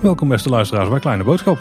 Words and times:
Welkom 0.00 0.28
beste 0.28 0.48
luisteraars 0.48 0.88
bij 0.88 0.98
Kleine 0.98 1.24
Boodschap. 1.24 1.58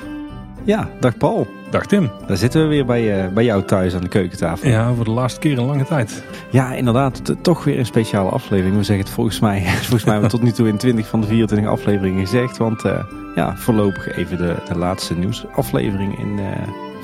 Ja, 0.63 0.89
dag 0.99 1.17
Paul. 1.17 1.47
Dag 1.69 1.85
Tim. 1.85 2.09
Daar 2.27 2.37
zitten 2.37 2.61
we 2.61 2.67
weer 2.67 2.85
bij, 2.85 3.25
uh, 3.25 3.33
bij 3.33 3.43
jou 3.43 3.63
thuis 3.63 3.95
aan 3.95 4.01
de 4.01 4.07
keukentafel. 4.07 4.69
Ja, 4.69 4.93
voor 4.93 5.05
de 5.05 5.11
laatste 5.11 5.39
keer 5.39 5.57
in 5.57 5.65
lange 5.65 5.85
tijd. 5.85 6.23
Ja, 6.49 6.73
inderdaad. 6.73 7.35
Toch 7.41 7.63
weer 7.63 7.79
een 7.79 7.85
speciale 7.85 8.29
aflevering. 8.29 8.77
We 8.77 8.83
zeggen 8.83 9.05
het 9.05 9.13
volgens 9.13 9.39
mij, 9.39 9.61
volgens 9.89 10.03
mij 10.03 10.13
hebben 10.13 10.31
we 10.31 10.37
tot 10.37 10.45
nu 10.45 10.51
toe 10.51 10.67
in 10.67 10.77
20 10.77 11.07
van 11.07 11.21
de 11.21 11.27
24 11.27 11.69
afleveringen 11.69 12.19
gezegd. 12.19 12.57
Want 12.57 12.85
uh, 12.85 13.03
ja, 13.35 13.55
voorlopig 13.55 14.17
even 14.17 14.37
de, 14.37 14.55
de 14.67 14.77
laatste 14.77 15.15
nieuwsaflevering 15.15 16.19
in 16.19 16.37
uh, 16.37 16.45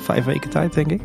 vijf 0.00 0.24
weken 0.24 0.50
tijd, 0.50 0.74
denk 0.74 0.90
ik. 0.90 1.00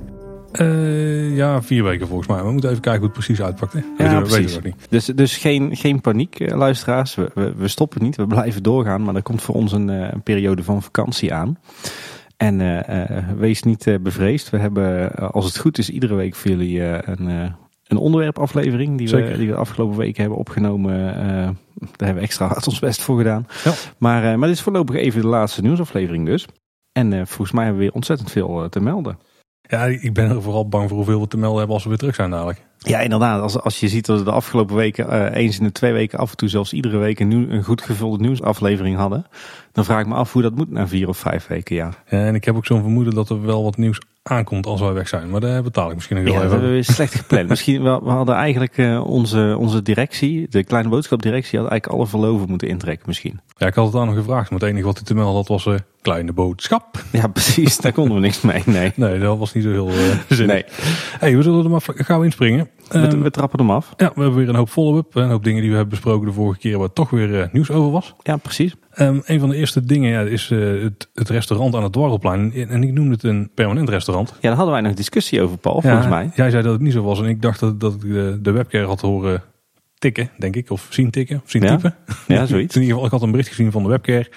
Uh, 0.53 1.35
ja, 1.35 1.61
vier 1.61 1.83
weken 1.83 2.07
volgens 2.07 2.27
mij. 2.27 2.43
We 2.43 2.51
moeten 2.51 2.69
even 2.69 2.81
kijken 2.81 3.01
hoe 3.01 3.09
het 3.09 3.25
precies 3.25 3.41
uitpakt. 3.41 3.73
Hè? 3.73 3.79
Ja, 3.97 4.21
we, 4.21 4.27
precies. 4.27 4.55
We 4.55 4.61
niet. 4.63 4.75
Dus, 4.89 5.05
dus 5.05 5.37
geen, 5.37 5.75
geen 5.75 6.01
paniek, 6.01 6.51
luisteraars. 6.53 7.15
We, 7.15 7.31
we, 7.33 7.53
we, 7.55 7.67
stoppen 7.67 8.03
niet, 8.03 8.15
we 8.15 8.27
blijven 8.27 8.63
doorgaan. 8.63 9.03
Maar 9.03 9.15
er 9.15 9.21
komt 9.21 9.41
voor 9.41 9.55
ons 9.55 9.71
een, 9.71 9.87
een 9.87 10.23
periode 10.23 10.63
van 10.63 10.81
vakantie 10.81 11.33
aan. 11.33 11.59
En 12.37 12.59
uh, 12.59 12.77
uh, 12.89 13.29
wees 13.37 13.63
niet 13.63 13.85
uh, 13.85 13.95
bevreesd. 13.99 14.49
We 14.49 14.57
hebben, 14.57 15.11
als 15.15 15.45
het 15.45 15.57
goed 15.57 15.77
is, 15.77 15.89
iedere 15.89 16.15
week 16.15 16.35
voor 16.35 16.51
jullie 16.51 16.81
een, 16.81 17.53
een 17.87 17.97
onderwerpaflevering. 17.97 18.97
Die 18.97 19.09
we, 19.09 19.37
die 19.37 19.47
we 19.47 19.53
de 19.53 19.59
afgelopen 19.59 19.97
weken 19.97 20.21
hebben 20.21 20.39
opgenomen. 20.39 20.93
daar 20.93 21.55
hebben 21.97 22.15
we 22.15 22.21
extra 22.21 22.47
hard 22.47 22.67
ons 22.67 22.79
best 22.79 23.01
voor 23.01 23.17
gedaan. 23.17 23.47
Ja. 23.63 23.73
Maar, 23.97 24.39
maar 24.39 24.47
dit 24.47 24.57
is 24.57 24.63
voorlopig 24.63 24.95
even 24.95 25.21
de 25.21 25.27
laatste 25.27 25.61
nieuwsaflevering 25.61 26.25
dus. 26.25 26.47
En 26.91 27.27
volgens 27.27 27.51
mij 27.51 27.63
hebben 27.63 27.81
we 27.81 27.87
weer 27.87 27.95
ontzettend 27.95 28.31
veel 28.31 28.69
te 28.69 28.79
melden. 28.79 29.17
Ja, 29.71 29.85
ik 29.85 30.13
ben 30.13 30.29
er 30.29 30.41
vooral 30.41 30.67
bang 30.67 30.87
voor 30.87 30.97
hoeveel 30.97 31.19
we 31.19 31.27
te 31.27 31.37
melden 31.37 31.57
hebben 31.57 31.75
als 31.75 31.83
we 31.83 31.89
weer 31.89 31.97
terug 31.97 32.15
zijn 32.15 32.29
dadelijk. 32.29 32.61
Ja, 32.77 32.99
inderdaad. 32.99 33.41
Als, 33.41 33.61
als 33.61 33.79
je 33.79 33.87
ziet 33.87 34.05
dat 34.05 34.17
we 34.17 34.23
de 34.23 34.31
afgelopen 34.31 34.75
weken, 34.75 35.13
uh, 35.13 35.35
eens 35.35 35.57
in 35.57 35.63
de 35.63 35.71
twee 35.71 35.93
weken 35.93 36.19
af 36.19 36.31
en 36.31 36.37
toe 36.37 36.49
zelfs 36.49 36.73
iedere 36.73 36.97
week 36.97 37.19
een, 37.19 37.27
nieuw, 37.27 37.49
een 37.49 37.63
goed 37.63 37.81
gevulde 37.81 38.23
nieuwsaflevering 38.23 38.97
hadden. 38.97 39.25
Dan 39.71 39.85
vraag 39.85 40.01
ik 40.01 40.07
me 40.07 40.13
af 40.13 40.33
hoe 40.33 40.41
dat 40.41 40.55
moet 40.55 40.71
na 40.71 40.87
vier 40.87 41.07
of 41.07 41.17
vijf 41.17 41.47
weken, 41.47 41.75
ja. 41.75 41.93
ja 42.09 42.25
en 42.25 42.35
ik 42.35 42.45
heb 42.45 42.55
ook 42.55 42.65
zo'n 42.65 42.81
vermoeden 42.81 43.13
dat 43.13 43.29
er 43.29 43.45
wel 43.45 43.63
wat 43.63 43.77
nieuws 43.77 44.01
aankomt 44.23 44.65
als 44.65 44.81
wij 44.81 44.93
weg 44.93 45.07
zijn. 45.07 45.29
Maar 45.29 45.41
daar 45.41 45.63
betaal 45.63 45.89
ik 45.89 45.95
misschien 45.95 46.15
nog 46.15 46.25
wel 46.25 46.33
ja, 46.33 46.39
even. 46.39 46.51
Dat 46.51 46.59
hebben 46.61 46.77
we 46.77 46.83
slecht 46.83 47.15
gepland. 47.15 47.49
misschien, 47.55 47.83
we, 47.83 47.99
we 48.03 48.09
hadden 48.09 48.35
eigenlijk 48.35 48.77
uh, 48.77 49.05
onze, 49.05 49.55
onze 49.59 49.81
directie, 49.81 50.47
de 50.49 50.63
kleine 50.63 50.89
boodschapdirectie, 50.89 51.59
had 51.59 51.69
eigenlijk 51.69 51.99
alle 51.99 52.09
verloven 52.09 52.49
moeten 52.49 52.67
intrekken 52.67 53.07
misschien. 53.07 53.39
Ja, 53.61 53.67
ik 53.67 53.75
had 53.75 53.85
het 53.85 53.95
aan 53.95 54.05
nog 54.05 54.15
gevraagd. 54.15 54.49
Maar 54.49 54.59
het 54.59 54.69
enige 54.69 54.85
wat 54.85 54.95
hij 54.95 55.05
te 55.05 55.13
melden 55.13 55.35
had 55.35 55.47
was 55.47 55.65
uh, 55.65 55.75
kleine 56.01 56.33
boodschap. 56.33 57.03
Ja, 57.11 57.27
precies. 57.27 57.77
Daar 57.77 57.91
konden 57.91 58.15
we 58.15 58.21
niks 58.21 58.41
mee. 58.41 58.63
Nee, 58.65 58.91
nee 58.95 59.19
dat 59.19 59.37
was 59.37 59.53
niet 59.53 59.63
zo 59.63 59.69
heel 59.69 59.89
uh, 59.89 59.95
zinnig. 60.27 60.55
Nee. 60.55 60.63
Hey, 61.19 61.37
we 61.37 61.43
zullen 61.43 61.63
er 61.63 61.69
maar 61.69 61.81
gauw 61.85 62.21
inspringen. 62.21 62.69
We, 62.89 62.99
um, 62.99 63.21
we 63.21 63.31
trappen 63.31 63.59
hem 63.59 63.71
af. 63.71 63.93
Ja, 63.97 64.11
we 64.15 64.21
hebben 64.21 64.39
weer 64.39 64.49
een 64.49 64.55
hoop 64.55 64.69
follow-up. 64.69 65.15
Een 65.15 65.29
hoop 65.29 65.43
dingen 65.43 65.61
die 65.61 65.69
we 65.69 65.75
hebben 65.75 65.93
besproken 65.93 66.27
de 66.27 66.33
vorige 66.33 66.59
keer 66.59 66.77
waar 66.77 66.93
toch 66.93 67.09
weer 67.09 67.29
uh, 67.29 67.45
nieuws 67.51 67.71
over 67.71 67.91
was. 67.91 68.15
Ja, 68.23 68.37
precies. 68.37 68.75
Um, 68.97 69.21
een 69.25 69.39
van 69.39 69.49
de 69.49 69.55
eerste 69.55 69.85
dingen 69.85 70.11
ja, 70.11 70.21
is 70.21 70.49
uh, 70.49 70.83
het, 70.83 71.09
het, 71.13 71.29
restaurant 71.29 71.75
aan 71.75 71.83
het 71.83 71.93
Dwarrelplein. 71.93 72.53
En 72.53 72.83
ik 72.83 72.93
noemde 72.93 73.11
het 73.11 73.23
een 73.23 73.51
permanent 73.55 73.89
restaurant. 73.89 74.29
Ja, 74.29 74.35
daar 74.41 74.55
hadden 74.55 74.73
wij 74.73 74.81
nog 74.83 74.93
discussie 74.93 75.41
over, 75.41 75.57
Paul, 75.57 75.81
volgens 75.81 76.07
mij. 76.07 76.31
Jij 76.35 76.49
zei 76.49 76.63
dat 76.63 76.71
het 76.71 76.81
niet 76.81 76.93
zo 76.93 77.03
was. 77.03 77.19
En 77.19 77.25
ik 77.25 77.41
dacht 77.41 77.59
dat, 77.59 77.79
dat 77.79 77.93
ik 77.93 78.01
de, 78.01 78.39
de 78.41 78.51
webcare 78.51 78.85
had 78.85 79.01
horen 79.01 79.43
tikken, 80.01 80.29
denk 80.37 80.55
ik. 80.55 80.69
Of 80.69 80.87
zien 80.89 81.11
tikken, 81.11 81.41
of 81.43 81.49
zien 81.49 81.61
ja? 81.61 81.75
typen. 81.75 81.95
Ja, 82.27 82.45
zoiets. 82.53 82.75
In 82.75 82.81
ieder 82.81 82.95
geval, 82.95 83.05
ik 83.05 83.11
had 83.11 83.21
een 83.21 83.31
bericht 83.31 83.49
gezien 83.49 83.71
van 83.71 83.83
de 83.83 83.89
webcare 83.89 84.29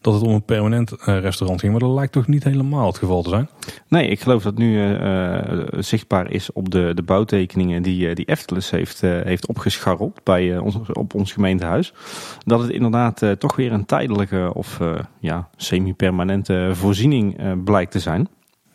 dat 0.00 0.14
het 0.14 0.22
om 0.22 0.32
een 0.32 0.44
permanent 0.44 0.92
uh, 0.92 1.18
restaurant 1.20 1.60
ging. 1.60 1.72
Maar 1.72 1.80
dat 1.80 1.90
lijkt 1.90 2.12
toch 2.12 2.26
niet 2.26 2.44
helemaal 2.44 2.86
het 2.86 2.98
geval 2.98 3.22
te 3.22 3.28
zijn? 3.28 3.48
Nee, 3.88 4.08
ik 4.08 4.20
geloof 4.20 4.42
dat 4.42 4.58
nu 4.58 4.98
uh, 5.00 5.38
zichtbaar 5.78 6.30
is 6.30 6.52
op 6.52 6.70
de, 6.70 6.92
de 6.94 7.02
bouwtekeningen 7.02 7.82
die, 7.82 8.08
uh, 8.08 8.14
die 8.14 8.24
Eftelis 8.24 8.70
heeft, 8.70 9.00
heeft 9.00 9.46
opgescharreld 9.46 10.20
bij, 10.24 10.58
ons, 10.58 10.76
op 10.92 11.14
ons 11.14 11.32
gemeentehuis. 11.32 11.92
Dat 12.44 12.60
het 12.60 12.70
inderdaad 12.70 13.22
toch 13.38 13.56
weer 13.56 13.72
een 13.72 13.86
tijdelijke 13.86 14.50
of 14.54 14.80
ja, 15.20 15.48
semi-permanente 15.56 16.70
voorziening 16.72 17.36
blijkt 17.64 17.90
te 17.90 17.98
zijn. 17.98 18.28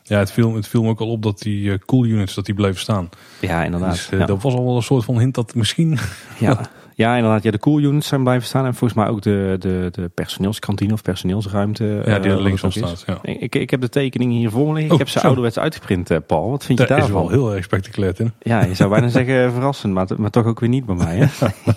Ja, 0.08 0.20
het 0.20 0.32
viel, 0.32 0.56
het 0.56 0.68
viel 0.68 0.84
me 0.84 0.90
ook 0.90 1.00
al 1.00 1.10
op 1.10 1.24
dat 1.24 1.40
die 1.40 1.62
uh, 1.62 1.78
cool 1.86 2.06
units 2.06 2.34
dat 2.34 2.46
die 2.46 2.56
bleven 2.56 2.80
staan. 2.80 3.10
Ja, 3.40 3.64
inderdaad. 3.64 3.92
Dus, 3.92 4.12
uh, 4.12 4.20
ja. 4.20 4.26
Dat 4.26 4.42
was 4.42 4.54
al 4.54 4.66
wel 4.66 4.76
een 4.76 4.82
soort 4.82 5.04
van 5.04 5.20
hint 5.20 5.36
dat 5.36 5.56
misschien... 5.56 5.98
Ja, 6.40 6.70
ja 6.94 7.16
inderdaad. 7.16 7.44
Ja, 7.44 7.52
de 7.52 7.60
cool 7.60 7.80
units 7.80 8.08
zijn 8.08 8.24
blijven 8.24 8.48
staan. 8.48 8.66
En 8.66 8.76
volgens 8.76 9.00
mij 9.00 9.10
ook 9.10 9.22
de, 9.22 9.56
de, 9.60 9.90
de 9.92 10.10
personeelskantine 10.10 10.94
of 10.94 11.02
personeelsruimte. 11.02 12.02
Ja, 12.06 12.20
die 12.20 12.32
er 12.32 12.38
uh, 12.38 12.44
links 12.44 12.64
staat. 12.70 13.04
Ja. 13.06 13.20
Ik, 13.22 13.56
ik 13.56 13.70
heb 13.70 13.82
de 13.82 13.90
tekeningen 13.90 14.38
hier 14.38 14.50
voor 14.50 14.68
me 14.68 14.74
liggen. 14.74 14.88
Oh, 14.88 14.94
ik 14.94 15.00
heb 15.00 15.10
ze 15.10 15.20
zo. 15.20 15.26
ouderwets 15.26 15.60
uitgeprint, 15.60 16.26
Paul. 16.28 16.50
Wat 16.50 16.66
vind 16.66 16.78
dat 16.78 16.88
je 16.88 16.94
daarvan? 16.94 17.24
is 17.24 17.30
wel 17.30 17.40
heel 17.40 17.56
erg 17.56 17.64
spectaculair, 17.64 18.14
Tim. 18.14 18.34
Ja, 18.42 18.64
je 18.64 18.74
zou 18.74 18.90
bijna 18.90 19.08
zeggen 19.08 19.52
verrassend, 19.54 19.94
maar, 19.94 20.08
maar 20.18 20.32
toch 20.32 20.46
ook 20.46 20.60
weer 20.60 20.70
niet 20.70 20.86
bij 20.86 20.96
mij. 20.96 21.16
Hè? 21.18 21.48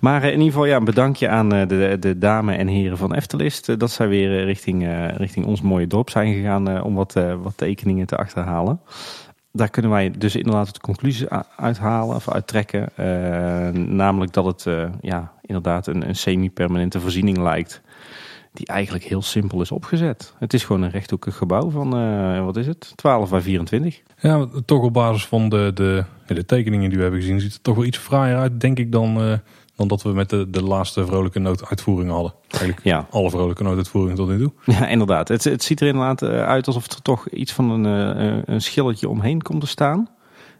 Maar 0.00 0.24
in 0.24 0.30
ieder 0.30 0.46
geval 0.46 0.64
ja, 0.64 0.76
een 0.76 0.84
bedankje 0.84 1.28
aan 1.28 1.48
de, 1.48 1.96
de 2.00 2.18
dames 2.18 2.56
en 2.56 2.66
heren 2.66 2.98
van 2.98 3.14
Eftelist. 3.14 3.78
Dat 3.78 3.90
zij 3.90 4.08
weer 4.08 4.44
richting, 4.44 4.88
richting 5.16 5.46
ons 5.46 5.62
mooie 5.62 5.86
dorp 5.86 6.10
zijn 6.10 6.34
gegaan 6.34 6.82
om 6.82 6.94
wat, 6.94 7.12
wat 7.42 7.56
tekeningen 7.56 8.06
te 8.06 8.16
achterhalen. 8.16 8.80
Daar 9.52 9.70
kunnen 9.70 9.90
wij 9.90 10.10
dus 10.10 10.36
inderdaad 10.36 10.74
de 10.74 10.80
conclusie 10.80 11.28
uithalen 11.56 12.16
of 12.16 12.30
uittrekken. 12.30 12.88
Namelijk 13.96 14.32
dat 14.32 14.44
het 14.44 14.66
ja, 15.00 15.32
inderdaad 15.42 15.86
een, 15.86 16.08
een 16.08 16.16
semi-permanente 16.16 17.00
voorziening 17.00 17.38
lijkt. 17.38 17.82
Die 18.54 18.66
eigenlijk 18.66 19.04
heel 19.04 19.22
simpel 19.22 19.60
is 19.60 19.70
opgezet. 19.70 20.34
Het 20.38 20.54
is 20.54 20.64
gewoon 20.64 20.82
een 20.82 20.90
rechthoekig 20.90 21.36
gebouw 21.36 21.70
van, 21.70 22.00
uh, 22.00 22.44
wat 22.44 22.56
is 22.56 22.66
het, 22.66 22.92
12 22.94 23.30
bij 23.30 23.40
24. 23.40 24.02
Ja, 24.20 24.46
toch 24.64 24.82
op 24.82 24.92
basis 24.92 25.26
van 25.26 25.48
de, 25.48 25.70
de, 25.74 26.04
de 26.26 26.44
tekeningen 26.44 26.88
die 26.88 26.96
we 26.96 27.02
hebben 27.02 27.20
gezien... 27.20 27.40
ziet 27.40 27.52
het 27.52 27.62
toch 27.62 27.74
wel 27.74 27.84
iets 27.84 27.98
fraaier 27.98 28.36
uit, 28.36 28.60
denk 28.60 28.78
ik, 28.78 28.92
dan, 28.92 29.40
dan 29.76 29.88
dat 29.88 30.02
we 30.02 30.08
met 30.08 30.30
de, 30.30 30.50
de 30.50 30.62
laatste 30.62 31.06
vrolijke 31.06 31.38
nooduitvoeringen 31.38 32.14
hadden. 32.14 32.34
Eigenlijk 32.48 32.84
ja. 32.84 33.06
alle 33.10 33.30
vrolijke 33.30 33.62
nooduitvoeringen 33.62 34.16
tot 34.16 34.28
nu 34.28 34.38
toe. 34.38 34.52
Ja, 34.64 34.88
inderdaad. 34.88 35.28
Het, 35.28 35.44
het 35.44 35.62
ziet 35.62 35.80
er 35.80 35.86
inderdaad 35.86 36.22
uit 36.22 36.66
alsof 36.66 36.86
er 36.86 37.02
toch 37.02 37.28
iets 37.28 37.52
van 37.52 37.70
een, 37.70 37.84
een 38.52 38.60
schilletje 38.60 39.08
omheen 39.08 39.42
komt 39.42 39.60
te 39.60 39.66
staan. 39.66 40.08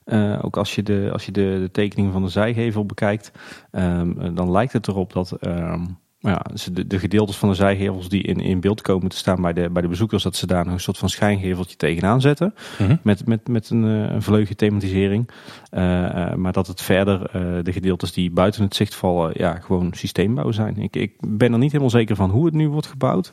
Uh, 0.05 0.39
ook 0.45 0.57
als 0.57 0.75
je, 0.75 0.83
de, 0.83 1.09
als 1.13 1.27
je 1.27 1.33
de, 1.33 1.57
de 1.61 1.71
tekening 1.71 2.13
van 2.13 2.23
de 2.23 2.29
zijgevel 2.29 2.87
bekijkt, 2.87 3.33
um, 3.73 4.35
dan 4.35 4.51
lijkt 4.51 4.73
het 4.73 4.89
erop 4.89 5.13
dat 5.13 5.37
um, 5.47 5.99
ja, 6.25 6.43
de, 6.73 6.87
de 6.87 6.99
gedeeltes 6.99 7.37
van 7.37 7.49
de 7.49 7.55
zijgevels 7.55 8.09
die 8.09 8.23
in, 8.23 8.41
in 8.41 8.61
beeld 8.61 8.81
komen 8.81 9.09
te 9.09 9.17
staan 9.17 9.43
bij 9.43 9.53
de, 9.53 9.71
bij 9.71 9.83
de 9.83 9.89
bezoekers, 9.89 10.23
dat 10.23 10.37
ze 10.37 10.47
daar 10.47 10.65
nog 10.65 10.75
een 10.75 10.81
soort 10.81 10.99
van 10.99 11.09
schijngeveltje 11.09 11.77
tegenaan 11.77 12.21
zetten. 12.21 12.55
Mm 12.79 12.87
-hmm. 12.87 12.99
Met, 13.03 13.27
met, 13.27 13.49
met 13.49 13.71
een, 13.71 13.83
een 13.83 14.23
vleugje 14.23 14.55
thematisering. 14.55 15.31
Uh, 15.73 15.83
uh, 15.83 16.35
maar 16.35 16.53
dat 16.53 16.67
het 16.67 16.81
verder 16.81 17.21
uh, 17.21 17.65
de 17.65 17.73
gedeeltes 17.73 18.13
die 18.13 18.31
buiten 18.31 18.63
het 18.63 18.75
zicht 18.75 18.95
vallen, 18.95 19.33
ja, 19.35 19.55
gewoon 19.55 19.93
systeembouw 19.95 20.51
zijn. 20.51 20.79
Ik, 20.79 20.97
ik 20.97 21.13
ben 21.21 21.53
er 21.53 21.59
niet 21.59 21.71
helemaal 21.71 21.91
zeker 21.91 22.17
van 22.17 22.31
hoe 22.31 22.45
het 22.45 22.55
nu 22.55 22.69
wordt 22.69 22.87
gebouwd. 22.87 23.33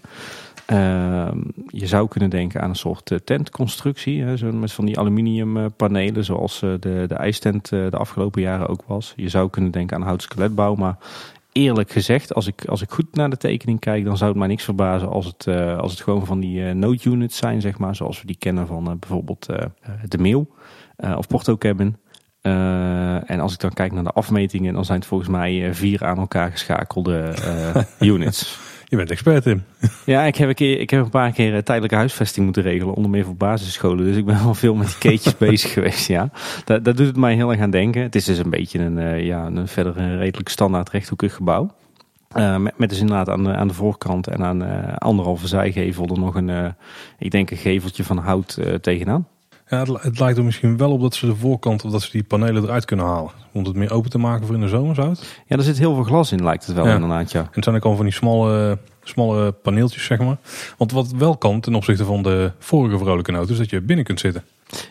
je 1.68 1.88
zou 1.88 2.08
kunnen 2.08 2.29
denken 2.29 2.62
aan 2.62 2.69
een 2.69 2.75
soort 2.75 3.19
tentconstructie. 3.23 4.23
Hè, 4.23 4.38
zo 4.38 4.52
met 4.52 4.72
van 4.72 4.85
die 4.85 5.00
aluminium 5.00 5.72
panelen, 5.75 6.23
zoals 6.23 6.59
de, 6.59 7.06
de 7.08 7.16
ijstent 7.16 7.69
de 7.69 7.97
afgelopen 7.97 8.41
jaren 8.41 8.68
ook 8.68 8.84
was. 8.88 9.13
Je 9.16 9.29
zou 9.29 9.50
kunnen 9.50 9.72
denken 9.72 9.97
aan 9.97 10.03
hout 10.03 10.22
skeletbouw, 10.22 10.75
maar 10.75 10.97
eerlijk 11.51 11.91
gezegd, 11.91 12.34
als 12.34 12.47
ik, 12.47 12.66
als 12.66 12.81
ik 12.81 12.91
goed 12.91 13.16
naar 13.16 13.29
de 13.29 13.38
tekening 13.38 13.79
kijk, 13.79 14.06
dan 14.06 14.17
zou 14.17 14.29
het 14.29 14.39
mij 14.39 14.47
niks 14.47 14.63
verbazen 14.63 15.09
als 15.09 15.25
het, 15.25 15.45
uh, 15.45 15.78
als 15.78 15.91
het 15.91 16.01
gewoon 16.01 16.25
van 16.25 16.39
die 16.39 16.59
uh, 16.59 16.72
node 16.72 17.09
units 17.09 17.38
zijn, 17.38 17.62
zeg 17.62 17.78
maar. 17.78 17.95
Zoals 17.95 18.22
we 18.22 18.28
die 18.28 18.38
kennen 18.38 18.67
van 18.67 18.89
uh, 18.89 18.94
bijvoorbeeld 19.00 19.45
de 20.07 20.17
Meeuw 20.17 20.47
of 21.17 21.28
Porto 21.28 21.57
Cabin. 21.57 21.97
en 22.41 23.40
als 23.40 23.53
ik 23.53 23.59
dan 23.59 23.73
kijk 23.73 23.91
naar 23.91 24.03
de 24.03 24.11
afmetingen, 24.11 24.73
dan 24.73 24.85
zijn 24.85 25.00
het 25.00 25.07
volgens 25.07 25.29
mij 25.29 25.73
vier 25.73 26.06
aan 26.06 26.17
elkaar 26.17 26.51
geschakelde 26.51 27.34
units. 28.00 28.59
Je 28.91 28.97
bent 28.97 29.12
expert 29.12 29.46
in. 29.46 29.63
Ja, 30.06 30.24
ik 30.24 30.35
heb, 30.35 30.50
een 30.50 30.56
keer, 30.56 30.79
ik 30.79 30.90
heb 30.90 31.03
een 31.03 31.09
paar 31.09 31.31
keer 31.31 31.63
tijdelijke 31.63 31.96
huisvesting 31.96 32.46
moeten 32.46 32.63
regelen, 32.63 32.94
onder 32.94 33.12
meer 33.12 33.25
voor 33.25 33.35
basisscholen. 33.35 34.06
Dus 34.06 34.16
ik 34.16 34.25
ben 34.25 34.44
wel 34.44 34.53
veel 34.53 34.75
met 34.75 34.88
die 34.88 34.97
keetjes 34.97 35.38
bezig 35.47 35.74
geweest, 35.74 36.07
ja. 36.07 36.29
Dat, 36.66 36.85
dat 36.85 36.97
doet 36.97 37.07
het 37.07 37.16
mij 37.16 37.35
heel 37.35 37.52
erg 37.52 37.59
aan 37.59 37.70
denken. 37.70 38.02
Het 38.02 38.16
is 38.16 38.26
dus 38.26 38.38
een 38.38 38.49
beetje 38.49 38.79
een, 38.79 38.97
uh, 38.97 39.26
ja, 39.26 39.46
een 39.46 39.67
verder 39.67 39.97
een 39.97 40.17
redelijk 40.17 40.49
standaard 40.49 40.90
rechthoekig 40.90 41.34
gebouw. 41.34 41.72
Uh, 42.38 42.58
met, 42.58 42.78
met 42.78 42.90
dus 42.90 42.99
inderdaad 42.99 43.29
aan 43.29 43.43
de, 43.43 43.53
aan 43.53 43.67
de 43.67 43.73
voorkant 43.73 44.28
en 44.28 44.43
aan 44.43 44.64
uh, 44.64 44.96
anderhalve 44.97 45.47
zijgevel 45.47 46.08
er 46.08 46.20
nog 46.20 46.35
een, 46.35 46.76
ik 47.17 47.32
denk 47.32 47.52
een 47.52 47.58
geveltje 47.58 48.03
van 48.03 48.17
hout 48.17 48.59
tegenaan. 48.82 49.28
Ja, 49.72 49.79
het, 49.79 50.03
het, 50.03 50.20
lijkt 50.20 50.38
er 50.38 50.44
misschien 50.44 50.78
wel 50.78 50.91
op 50.91 51.02
dat 51.02 51.16
ze 51.16 51.26
de 51.26 51.35
voorkant 51.35 51.85
of 51.85 51.91
dat 51.91 52.02
ze 52.02 52.12
die 52.12 52.23
panelen 52.23 52.64
eruit 52.64 52.85
kunnen 52.85 53.06
halen. 53.06 53.32
Om 53.52 53.64
het 53.64 53.76
meer 53.76 53.94
open 53.94 54.09
te 54.09 54.18
maken 54.18 54.46
voor 54.46 54.56
in 54.56 54.62
de 54.62 54.68
zomer, 54.68 54.96
zou 54.96 55.09
het? 55.09 55.41
Ja, 55.47 55.58
er 55.58 55.64
zit 55.64 55.78
heel 55.78 55.96
veel 55.96 56.03
glas 56.03 56.32
in, 56.32 56.44
lijkt 56.44 56.66
het 56.66 56.76
wel 56.76 56.85
ja. 56.85 56.94
inderdaad, 56.94 57.32
ja. 57.32 57.40
En 57.40 57.50
het 57.52 57.64
zijn 57.64 57.76
ook 57.76 57.85
al 57.85 57.96
van 57.96 58.06
die 58.06 58.14
smalle, 58.14 58.78
smalle 59.03 59.52
paneeltjes, 59.52 60.06
zeg 60.06 60.20
maar. 60.20 60.38
Want 60.78 60.91
wat 60.91 61.12
wel 61.12 61.38
kan 61.38 61.59
ten 61.59 61.76
opzichte 61.76 62.06
van 62.06 62.23
de 62.23 62.52
vorige 62.59 62.97
vrolijke 62.97 63.32
noot, 63.32 63.50
is 63.50 63.58
dat 63.58 63.70
je 63.70 63.82
binnen 63.82 64.06
kunt 64.06 64.20
zitten. 64.20 64.44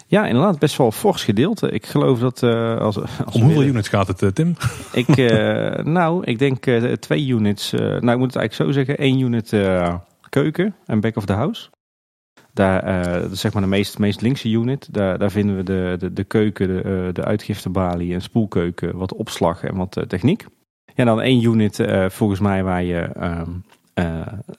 Ja, 0.06 0.26
inderdaad, 0.26 0.58
best 0.58 0.76
wel 0.76 0.92
fors 0.92 1.24
gedeelte. 1.24 1.70
Ik 1.70 1.86
geloof 1.86 2.18
dat 2.18 2.42
uh, 2.42 2.76
als, 2.76 2.98
als 2.98 3.34
Om 3.34 3.42
hoeveel 3.42 3.62
units 3.62 3.88
gaat 3.88 4.06
het, 4.06 4.22
uh, 4.22 4.30
Tim? 4.30 4.56
Ik, 4.92 5.16
uh, 5.16 5.74
nou, 5.84 6.24
ik 6.24 6.38
denk 6.38 6.64
twee 7.00 7.26
units. 7.26 7.70
nou, 7.70 8.10
ik 8.10 8.18
moet 8.18 8.34
het 8.34 8.36
eigenlijk 8.36 8.54
zo 8.54 8.70
zeggen. 8.70 8.98
één 8.98 9.18
unit 9.18 9.48
keuken 10.28 10.74
en 10.86 11.00
back 11.00 11.16
of 11.16 11.24
the 11.24 11.32
house. 11.32 11.68
Daar, 12.52 13.06
uh, 13.06 13.24
zeg 13.32 13.52
maar 13.52 13.62
de 13.62 13.68
meest, 13.68 13.98
meest 13.98 14.20
linkse 14.20 14.48
unit, 14.48 14.88
daar, 14.94 15.18
daar 15.18 15.30
vinden 15.30 15.56
we 15.56 15.62
de, 15.62 15.96
de, 15.98 16.12
de 16.12 16.24
keuken, 16.24 16.66
de, 16.66 17.06
uh, 17.06 17.14
de 17.14 17.24
uitgiftebalie 17.24 18.14
en 18.14 18.22
spoelkeuken, 18.22 18.96
wat 18.96 19.14
opslag 19.14 19.64
en 19.64 19.76
wat 19.76 19.96
uh, 19.96 20.04
techniek. 20.04 20.46
Ja, 20.94 21.04
dan 21.04 21.20
één 21.20 21.42
unit 21.42 21.82
volgens 22.08 22.40
mij 22.40 22.62
waar 22.62 22.82
je 22.82 22.98
ehm, 22.98 23.50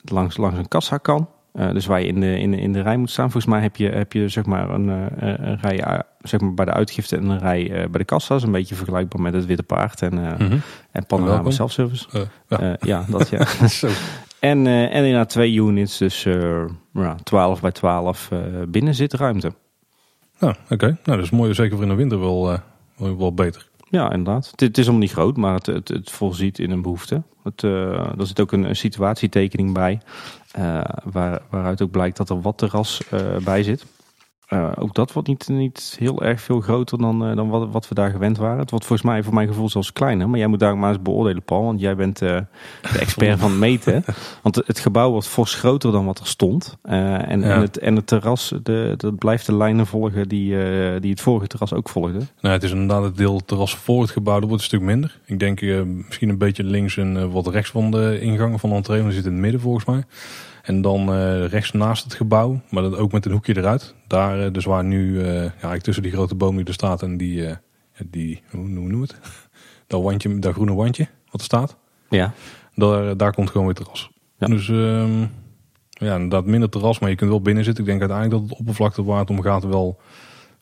langs, 0.03 0.37
langs 0.37 0.57
een 0.57 0.67
kassa 0.67 0.97
kan. 0.97 1.29
dus 1.53 1.85
waar 1.85 1.99
je 1.99 2.07
in 2.07 2.19
de, 2.19 2.39
in, 2.39 2.53
in 2.53 2.73
de 2.73 2.81
rij 2.81 2.97
moet 2.97 3.09
staan. 3.09 3.31
Volgens 3.31 3.53
mij 3.53 3.61
heb 3.61 3.75
je, 3.75 3.89
heb 3.89 4.13
je 4.13 4.27
zeg 4.27 4.45
maar 4.45 4.69
een, 4.69 4.87
een 4.87 5.59
rij 5.61 6.03
zeg 6.21 6.39
maar 6.39 6.53
bij 6.53 6.65
de 6.65 6.73
uitgifte 6.73 7.17
en 7.17 7.29
een 7.29 7.39
rij 7.39 7.67
bij 7.69 7.99
de 7.99 8.05
kassa. 8.05 8.27
Dat 8.27 8.37
is 8.37 8.43
een 8.43 8.51
beetje 8.51 8.75
vergelijkbaar 8.75 9.21
met 9.21 9.33
het 9.33 9.45
Witte 9.45 9.63
Paard 9.63 10.01
en, 10.01 10.13
mm 10.13 10.47
-hmm. 10.47 10.61
en 10.91 11.05
Panorama 11.05 11.51
Self-Service. 11.51 12.29
Ja. 12.47 12.77
ja. 12.81 13.05
dat 13.09 13.29
ja. 13.29 13.47
En, 14.41 14.65
uh, 14.65 14.83
en 14.83 14.91
inderdaad 14.91 15.29
twee 15.29 15.53
units, 15.53 15.97
dus 15.97 16.25
uh, 16.25 16.65
ja, 16.93 17.15
12 17.23 17.61
bij 17.61 17.71
12 17.71 18.29
uh, 18.33 18.39
binnenzitruimte. 18.67 19.53
Nou, 20.39 20.53
oké. 20.63 20.73
Okay. 20.73 20.89
Nou, 20.89 21.17
dat 21.17 21.25
is 21.25 21.29
mooi. 21.29 21.53
Zeker 21.53 21.73
voor 21.73 21.83
in 21.83 21.89
de 21.89 21.95
winter 21.95 22.19
wel, 22.19 22.59
wel, 22.95 23.17
wel 23.17 23.33
beter. 23.33 23.69
Ja, 23.89 24.11
inderdaad. 24.11 24.47
Het, 24.51 24.59
het, 24.59 24.77
is 24.77 24.83
allemaal 24.83 25.01
niet 25.01 25.11
groot, 25.11 25.37
maar 25.37 25.53
het, 25.53 25.65
het, 25.65 25.87
het 25.87 26.11
voorziet 26.11 26.59
in 26.59 26.71
een 26.71 26.81
behoefte. 26.81 27.23
Het, 27.43 27.61
er 27.61 28.27
zit 28.27 28.39
ook 28.39 28.51
een, 28.51 28.63
een 28.63 28.75
situatietekening 28.75 29.73
bij, 29.73 29.99
waar, 31.03 31.41
waaruit 31.49 31.81
ook 31.81 31.91
blijkt 31.91 32.17
dat 32.17 32.29
er 32.29 32.41
wat 32.41 32.57
terras 32.57 33.01
bij 33.43 33.63
zit. 33.63 33.85
Uh, 34.53 34.71
ook 34.75 34.93
dat 34.93 35.13
wordt 35.13 35.27
niet, 35.27 35.47
niet 35.47 35.95
heel 35.99 36.23
erg 36.23 36.41
veel 36.41 36.61
groter 36.61 36.97
dan, 36.97 37.29
uh, 37.29 37.35
dan 37.35 37.49
wat, 37.49 37.71
wat, 37.71 37.87
we 37.87 37.95
daar 37.95 38.11
gewend 38.11 38.37
waren. 38.37 38.59
Het 38.59 38.69
wordt 38.69 38.85
volgens 38.85 39.09
mij 39.09 39.23
voor 39.23 39.33
mijn 39.33 39.47
gevoel 39.47 39.69
zelfs 39.69 39.93
kleiner. 39.93 40.29
Maar 40.29 40.39
jij 40.39 40.47
moet 40.47 40.59
daar 40.59 40.77
maar 40.77 40.89
eens 40.89 41.01
beoordelen, 41.01 41.43
Paul. 41.43 41.63
Want 41.63 41.79
jij 41.79 41.95
bent 41.95 42.21
uh, 42.21 42.39
de 42.91 42.99
expert 42.99 43.39
van 43.39 43.59
meten. 43.59 44.03
Want 44.43 44.55
het 44.55 44.79
gebouw 44.79 45.11
wordt 45.11 45.27
fors 45.27 45.53
groter 45.53 45.91
dan 45.91 46.05
wat 46.05 46.19
er 46.19 46.27
stond. 46.27 46.77
en, 46.81 47.43
en, 47.43 47.61
het, 47.61 47.77
en 47.77 47.95
het 47.95 48.07
terras, 48.07 48.53
de, 48.63 48.93
dat 48.97 49.17
blijft 49.17 49.45
de 49.45 49.55
lijnen 49.55 49.87
volgen 49.87 50.27
die, 50.27 50.55
die 50.99 51.11
het 51.11 51.21
vorige 51.21 51.47
terras 51.47 51.73
ook 51.73 51.89
volgde. 51.89 52.19
Nou, 52.41 52.53
het 52.53 52.63
is 52.63 52.71
inderdaad 52.71 53.03
het 53.03 53.17
deel 53.17 53.41
terras 53.45 53.75
voor 53.75 54.01
het 54.01 54.11
gebouw. 54.11 54.39
Dat 54.39 54.49
wordt 54.49 54.61
een 54.61 54.67
stuk 54.67 54.81
minder. 54.81 55.19
Ik 55.25 55.39
denk 55.39 55.61
misschien 55.85 56.29
een 56.29 56.37
beetje 56.37 56.63
links 56.63 56.97
en 56.97 57.31
wat 57.31 57.47
rechts 57.47 57.71
van 57.71 57.91
de 57.91 58.19
ingang 58.21 58.59
van 58.59 58.69
de 58.69 58.75
entree. 58.75 59.03
Maar 59.03 59.11
zit 59.11 59.25
in 59.25 59.31
het 59.31 59.41
midden 59.41 59.61
volgens 59.61 59.85
mij. 59.85 60.03
En 60.61 60.81
dan 60.81 61.09
uh, 61.09 61.45
rechts 61.45 61.71
naast 61.71 62.03
het 62.03 62.13
gebouw, 62.13 62.61
maar 62.69 62.83
dan 62.83 62.95
ook 62.95 63.11
met 63.11 63.25
een 63.25 63.31
hoekje 63.31 63.57
eruit. 63.57 63.95
Daar, 64.07 64.45
uh, 64.45 64.51
dus 64.51 64.65
waar 64.65 64.83
nu, 64.83 65.11
uh, 65.11 65.25
ja, 65.25 65.49
eigenlijk 65.49 65.83
tussen 65.83 66.03
die 66.03 66.11
grote 66.11 66.35
boom 66.35 66.55
die 66.55 66.65
er 66.65 66.73
staat 66.73 67.01
en 67.01 67.17
die, 67.17 67.47
die 68.05 68.41
hoe 68.49 68.67
noemen 68.67 68.95
we 68.95 69.01
het? 69.01 69.15
Dat 69.87 70.01
wandje, 70.01 70.39
dat 70.39 70.53
groene 70.53 70.73
wandje 70.73 71.07
wat 71.31 71.41
er 71.41 71.45
staat. 71.45 71.77
Ja. 72.09 72.33
Daar, 72.75 73.17
daar 73.17 73.33
komt 73.33 73.49
gewoon 73.49 73.65
weer 73.65 73.75
terras. 73.75 74.09
Ja. 74.37 74.47
Dus 74.47 74.67
um, 74.67 75.31
ja, 75.89 76.13
inderdaad 76.13 76.45
minder 76.45 76.69
terras, 76.69 76.99
maar 76.99 77.09
je 77.09 77.15
kunt 77.15 77.29
wel 77.29 77.41
binnen 77.41 77.63
zitten. 77.63 77.83
Ik 77.83 77.89
denk 77.89 78.01
uiteindelijk 78.01 78.41
dat 78.41 78.49
het 78.49 78.59
oppervlakte 78.59 79.03
waar 79.03 79.19
het 79.19 79.29
om 79.29 79.41
gaat 79.41 79.63
wel 79.63 79.99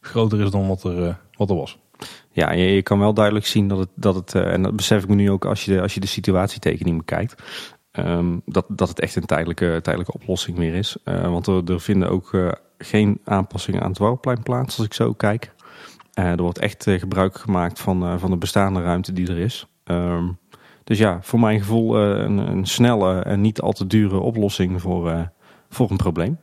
groter 0.01 0.41
is 0.41 0.51
dan 0.51 0.67
wat 0.67 0.83
er, 0.83 1.19
wat 1.37 1.49
er 1.49 1.55
was. 1.55 1.77
Ja, 2.31 2.51
je, 2.51 2.63
je, 2.63 2.81
kan 2.81 2.99
wel 2.99 3.13
duidelijk 3.13 3.45
zien 3.45 3.67
dat 3.67 3.77
het, 3.77 3.89
dat 3.95 4.15
het 4.15 4.35
en 4.35 4.61
dat 4.61 4.75
besef 4.75 5.03
ik 5.03 5.09
me 5.09 5.15
nu 5.15 5.31
ook 5.31 5.45
als 5.45 5.65
je 5.65 5.73
de, 5.73 5.81
als 5.81 5.93
je 5.93 5.99
de 5.99 6.07
situatietekening 6.07 6.97
bekijkt. 6.97 7.43
Um, 7.91 8.41
dat, 8.45 8.65
dat 8.67 8.89
het 8.89 8.99
echt 8.99 9.15
een 9.15 9.25
tijdelijke, 9.25 9.79
tijdelijke 9.81 10.13
oplossing 10.13 10.57
meer 10.57 10.73
is. 10.73 10.97
Uh, 11.05 11.21
want 11.21 11.47
er, 11.47 11.71
er, 11.71 11.81
vinden 11.81 12.09
ook 12.09 12.31
uh, 12.31 12.51
geen 12.77 13.19
aanpassingen 13.23 13.81
aan 13.81 13.87
het 13.87 13.95
Dwarrelplein 13.95 14.43
plaats, 14.43 14.77
als 14.77 14.85
ik 14.85 14.93
zo 14.93 15.13
kijk. 15.13 15.53
Uh, 16.19 16.25
er 16.25 16.41
wordt 16.41 16.59
echt 16.59 16.83
gebruik 16.89 17.37
gemaakt 17.37 17.79
van, 17.79 18.19
van 18.19 18.29
de 18.29 18.37
bestaande 18.37 18.81
ruimte 18.81 19.13
die 19.13 19.27
er 19.27 19.37
is. 19.37 19.67
Um, 19.85 20.37
dus 20.83 20.97
ja, 20.97 21.19
voor 21.21 21.39
mijn 21.39 21.59
gevoel 21.59 21.97
een, 21.97 22.37
een, 22.37 22.65
snelle 22.65 23.21
en 23.21 23.41
niet 23.41 23.61
al 23.61 23.71
te 23.71 23.87
dure 23.87 24.19
oplossing 24.19 24.81
voor, 24.81 25.31
voor 25.69 25.91
een 25.91 25.97
probleem. 25.97 26.37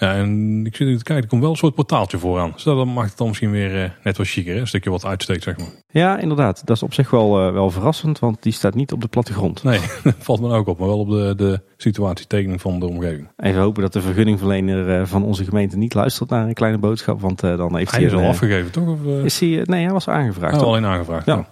Ja, 0.00 0.14
en 0.14 0.66
ik 0.66 0.76
zit 0.76 0.86
nu 0.86 0.96
te 0.96 1.04
kijken, 1.04 1.24
er 1.24 1.30
komt 1.30 1.42
wel 1.42 1.50
een 1.50 1.56
soort 1.56 1.74
portaaltje 1.74 2.18
vooraan. 2.18 2.50
Dus 2.54 2.62
dat 2.62 2.86
maakt 2.86 3.08
het 3.08 3.18
dan 3.18 3.26
misschien 3.26 3.50
weer 3.50 3.82
uh, 3.82 3.90
net 4.02 4.16
wat 4.16 4.26
chiquer, 4.26 4.56
een 4.56 4.66
stukje 4.66 4.90
wat 4.90 5.04
uitsteekt, 5.04 5.42
zeg 5.42 5.58
maar. 5.58 5.66
Ja, 5.90 6.18
inderdaad. 6.18 6.66
Dat 6.66 6.76
is 6.76 6.82
op 6.82 6.94
zich 6.94 7.10
wel, 7.10 7.46
uh, 7.46 7.52
wel 7.52 7.70
verrassend, 7.70 8.18
want 8.18 8.42
die 8.42 8.52
staat 8.52 8.74
niet 8.74 8.92
op 8.92 9.00
de 9.00 9.08
plattegrond. 9.08 9.62
Nee, 9.62 9.80
valt 10.18 10.40
me 10.40 10.54
ook 10.54 10.66
op, 10.66 10.78
maar 10.78 10.88
wel 10.88 10.98
op 10.98 11.10
de, 11.10 11.34
de 11.36 11.60
situatietekening 11.76 12.60
van 12.60 12.80
de 12.80 12.86
omgeving. 12.86 13.28
Even 13.36 13.60
hopen 13.60 13.82
dat 13.82 13.92
de 13.92 14.00
vergunningverlener 14.00 15.00
uh, 15.00 15.06
van 15.06 15.24
onze 15.24 15.44
gemeente 15.44 15.76
niet 15.76 15.94
luistert 15.94 16.30
naar 16.30 16.46
een 16.46 16.54
kleine 16.54 16.78
boodschap, 16.78 17.20
want 17.20 17.40
dan 17.40 17.76
heeft 17.76 17.90
hij... 17.90 18.00
Hij 18.00 18.10
is 18.10 18.16
al 18.16 18.28
afgegeven, 18.28 18.70
toch? 18.70 18.88
Of, 18.88 19.24
is 19.24 19.40
hij, 19.40 19.62
nee, 19.64 19.84
hij 19.84 19.92
was 19.92 20.08
aangevraagd. 20.08 20.60
Oh, 20.60 20.66
alleen 20.66 20.84
aangevraagd, 20.84 21.26
ja. 21.26 21.34
Oh. 21.34 21.44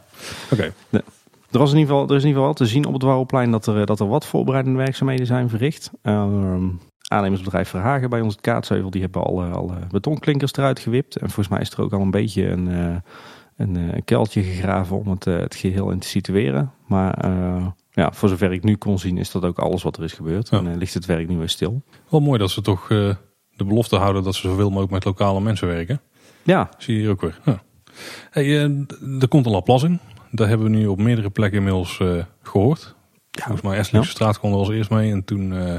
Oké. 0.50 0.72
Okay. 0.90 1.02
Er, 1.50 1.58
was 1.58 1.72
in 1.72 1.78
ieder 1.78 1.94
geval, 1.94 2.08
er 2.08 2.16
is 2.16 2.22
in 2.22 2.28
ieder 2.28 2.42
geval 2.42 2.56
te 2.56 2.66
zien 2.66 2.86
op 2.86 2.92
het 2.92 3.02
Warrelplein 3.02 3.50
dat 3.50 3.66
er, 3.66 3.86
dat 3.86 4.00
er 4.00 4.08
wat 4.08 4.26
voorbereidende 4.26 4.78
werkzaamheden 4.78 5.26
zijn 5.26 5.48
verricht. 5.48 5.90
Ehm, 6.02 6.66
aannemersbedrijf 7.08 7.68
Verhagen 7.68 8.10
bij 8.10 8.20
ons 8.20 8.32
het 8.32 8.42
Kaatsheuvel, 8.42 8.90
die 8.90 9.00
hebben 9.00 9.22
al, 9.22 9.42
al 9.42 9.74
betonklinkers 9.90 10.52
eruit 10.52 10.78
gewipt. 10.78 11.16
En 11.16 11.26
volgens 11.26 11.48
mij 11.48 11.60
is 11.60 11.70
er 11.70 11.80
ook 11.80 11.92
al 11.92 12.00
een 12.00 12.10
beetje 12.10 12.48
een, 12.48 12.66
een, 13.56 13.74
een 13.74 14.04
kuiltje 14.04 14.42
gegraven 14.42 14.98
om 14.98 15.08
het, 15.08 15.24
het 15.24 15.54
geheel 15.54 15.90
in 15.90 15.98
te 15.98 16.08
situeren. 16.08 16.72
Maar 16.86 17.24
uh, 17.24 17.66
ja, 17.90 18.12
voor 18.12 18.28
zover 18.28 18.52
ik 18.52 18.64
nu 18.64 18.76
kon 18.76 18.98
zien 18.98 19.18
is 19.18 19.30
dat 19.30 19.44
ook 19.44 19.58
alles 19.58 19.82
wat 19.82 19.96
er 19.96 20.04
is 20.04 20.12
gebeurd. 20.12 20.48
Ja. 20.48 20.58
En 20.58 20.66
uh, 20.66 20.76
ligt 20.76 20.94
het 20.94 21.06
werk 21.06 21.28
nu 21.28 21.36
weer 21.36 21.48
stil. 21.48 21.82
Wel 22.08 22.20
mooi 22.20 22.38
dat 22.38 22.50
ze 22.50 22.60
toch 22.60 22.90
uh, 22.90 23.14
de 23.56 23.64
belofte 23.64 23.96
houden 23.96 24.22
dat 24.22 24.34
ze 24.34 24.48
zoveel 24.48 24.68
mogelijk 24.68 24.92
met 24.92 25.04
lokale 25.04 25.40
mensen 25.40 25.68
werken. 25.68 26.00
Ja. 26.42 26.68
Zie 26.78 26.94
je 26.94 27.00
hier 27.00 27.10
ook 27.10 27.20
weer. 27.20 27.38
Ja. 27.44 27.62
Hey, 28.30 28.60
er 29.20 29.28
komt 29.28 29.46
een 29.46 29.52
laplassing. 29.52 29.98
Daar 30.30 30.48
hebben 30.48 30.70
we 30.70 30.76
nu 30.76 30.86
op 30.86 30.98
meerdere 30.98 31.30
plekken 31.30 31.58
inmiddels 31.58 32.00
gehoord. 32.42 32.96
Ja, 33.38 33.44
Volgens 33.44 33.66
mij 33.66 33.78
Esselingse 33.78 34.10
straat 34.10 34.36
er 34.42 34.50
als 34.50 34.68
eerst 34.68 34.90
mee 34.90 35.12
en 35.12 35.24
toen 35.24 35.52
uh, 35.52 35.74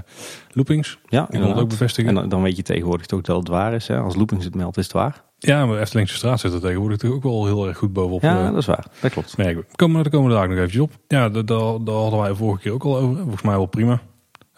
Loopings. 0.52 1.00
Ja, 1.08 1.30
en 1.30 1.42
dan 1.42 1.54
ook 1.54 1.70
bevestigen. 1.70 2.10
En 2.10 2.16
dan, 2.16 2.30
dan, 2.30 2.42
weet 2.42 2.56
je 2.56 2.64
tegenwoordig 2.64 3.06
toch 3.06 3.22
dat 3.22 3.38
het 3.38 3.48
waar 3.48 3.74
is. 3.74 3.88
Hè? 3.88 4.00
Als 4.00 4.16
Loopings 4.16 4.46
het 4.46 4.56
meldt, 4.56 4.78
is 4.78 4.84
het 4.84 4.94
waar. 4.94 5.24
Ja, 5.38 5.66
maar 5.66 5.78
Estelingse 5.78 6.16
straat 6.16 6.40
zit 6.40 6.54
er 6.54 6.60
tegenwoordig 6.60 6.98
toch 6.98 7.12
ook 7.12 7.24
wel 7.24 7.46
heel 7.46 7.68
erg 7.68 7.78
goed 7.78 7.94
bovenop. 7.94 8.22
Ja, 8.22 8.40
uh, 8.40 8.46
dat 8.46 8.58
is 8.58 8.66
waar. 8.66 8.86
Dat 9.02 9.12
klopt. 9.12 9.38
Nee, 9.38 9.56
we 9.56 9.66
komen 9.76 10.02
daar 10.02 10.12
komende 10.12 10.36
dagen 10.36 10.50
nog 10.50 10.58
eventjes 10.58 10.82
op. 10.82 10.92
Ja, 11.08 11.30
daar, 11.30 11.58
hadden 11.58 12.20
wij 12.20 12.34
vorige 12.34 12.62
keer 12.62 12.72
ook 12.72 12.84
al 12.84 12.98
over. 12.98 13.18
Volgens 13.18 13.42
mij 13.42 13.56
wel 13.56 13.66
prima. 13.66 14.02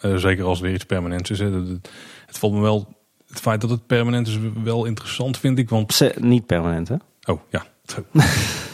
Uh, 0.02 0.16
zeker 0.16 0.44
als 0.44 0.58
er 0.58 0.64
weer 0.64 0.74
iets 0.74 0.84
permanents 0.84 1.30
is. 1.30 1.38
Hè. 1.38 1.50
Het, 1.50 1.88
het 2.26 2.38
valt 2.38 2.52
me 2.52 2.60
wel... 2.60 3.00
Het 3.26 3.40
feit 3.40 3.60
dat 3.60 3.70
het 3.70 3.86
permanent 3.86 4.26
is 4.26 4.38
wel 4.64 4.84
interessant 4.84 5.38
vind 5.38 5.58
ik. 5.58 5.68
Want... 5.68 6.12
Niet 6.16 6.46
permanent 6.46 6.88
hè? 6.88 6.96
Oh, 7.24 7.40
ja. 7.50 7.64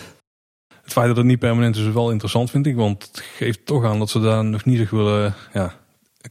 het 0.89 0.97
feit 0.97 1.09
dat 1.09 1.17
het 1.17 1.27
niet 1.27 1.39
permanent 1.39 1.77
is, 1.77 1.87
is 1.87 1.93
wel 1.93 2.11
interessant 2.11 2.51
vind 2.51 2.67
ik. 2.67 2.77
Want 2.77 3.07
het 3.07 3.21
geeft 3.21 3.67
toch 3.67 3.85
aan 3.85 3.99
dat 3.99 4.11
ze 4.11 4.21
daar 4.21 4.45
nog 4.45 4.65
niet 4.65 4.79
zich 4.79 4.91
willen 4.91 5.35
ja, 5.53 5.75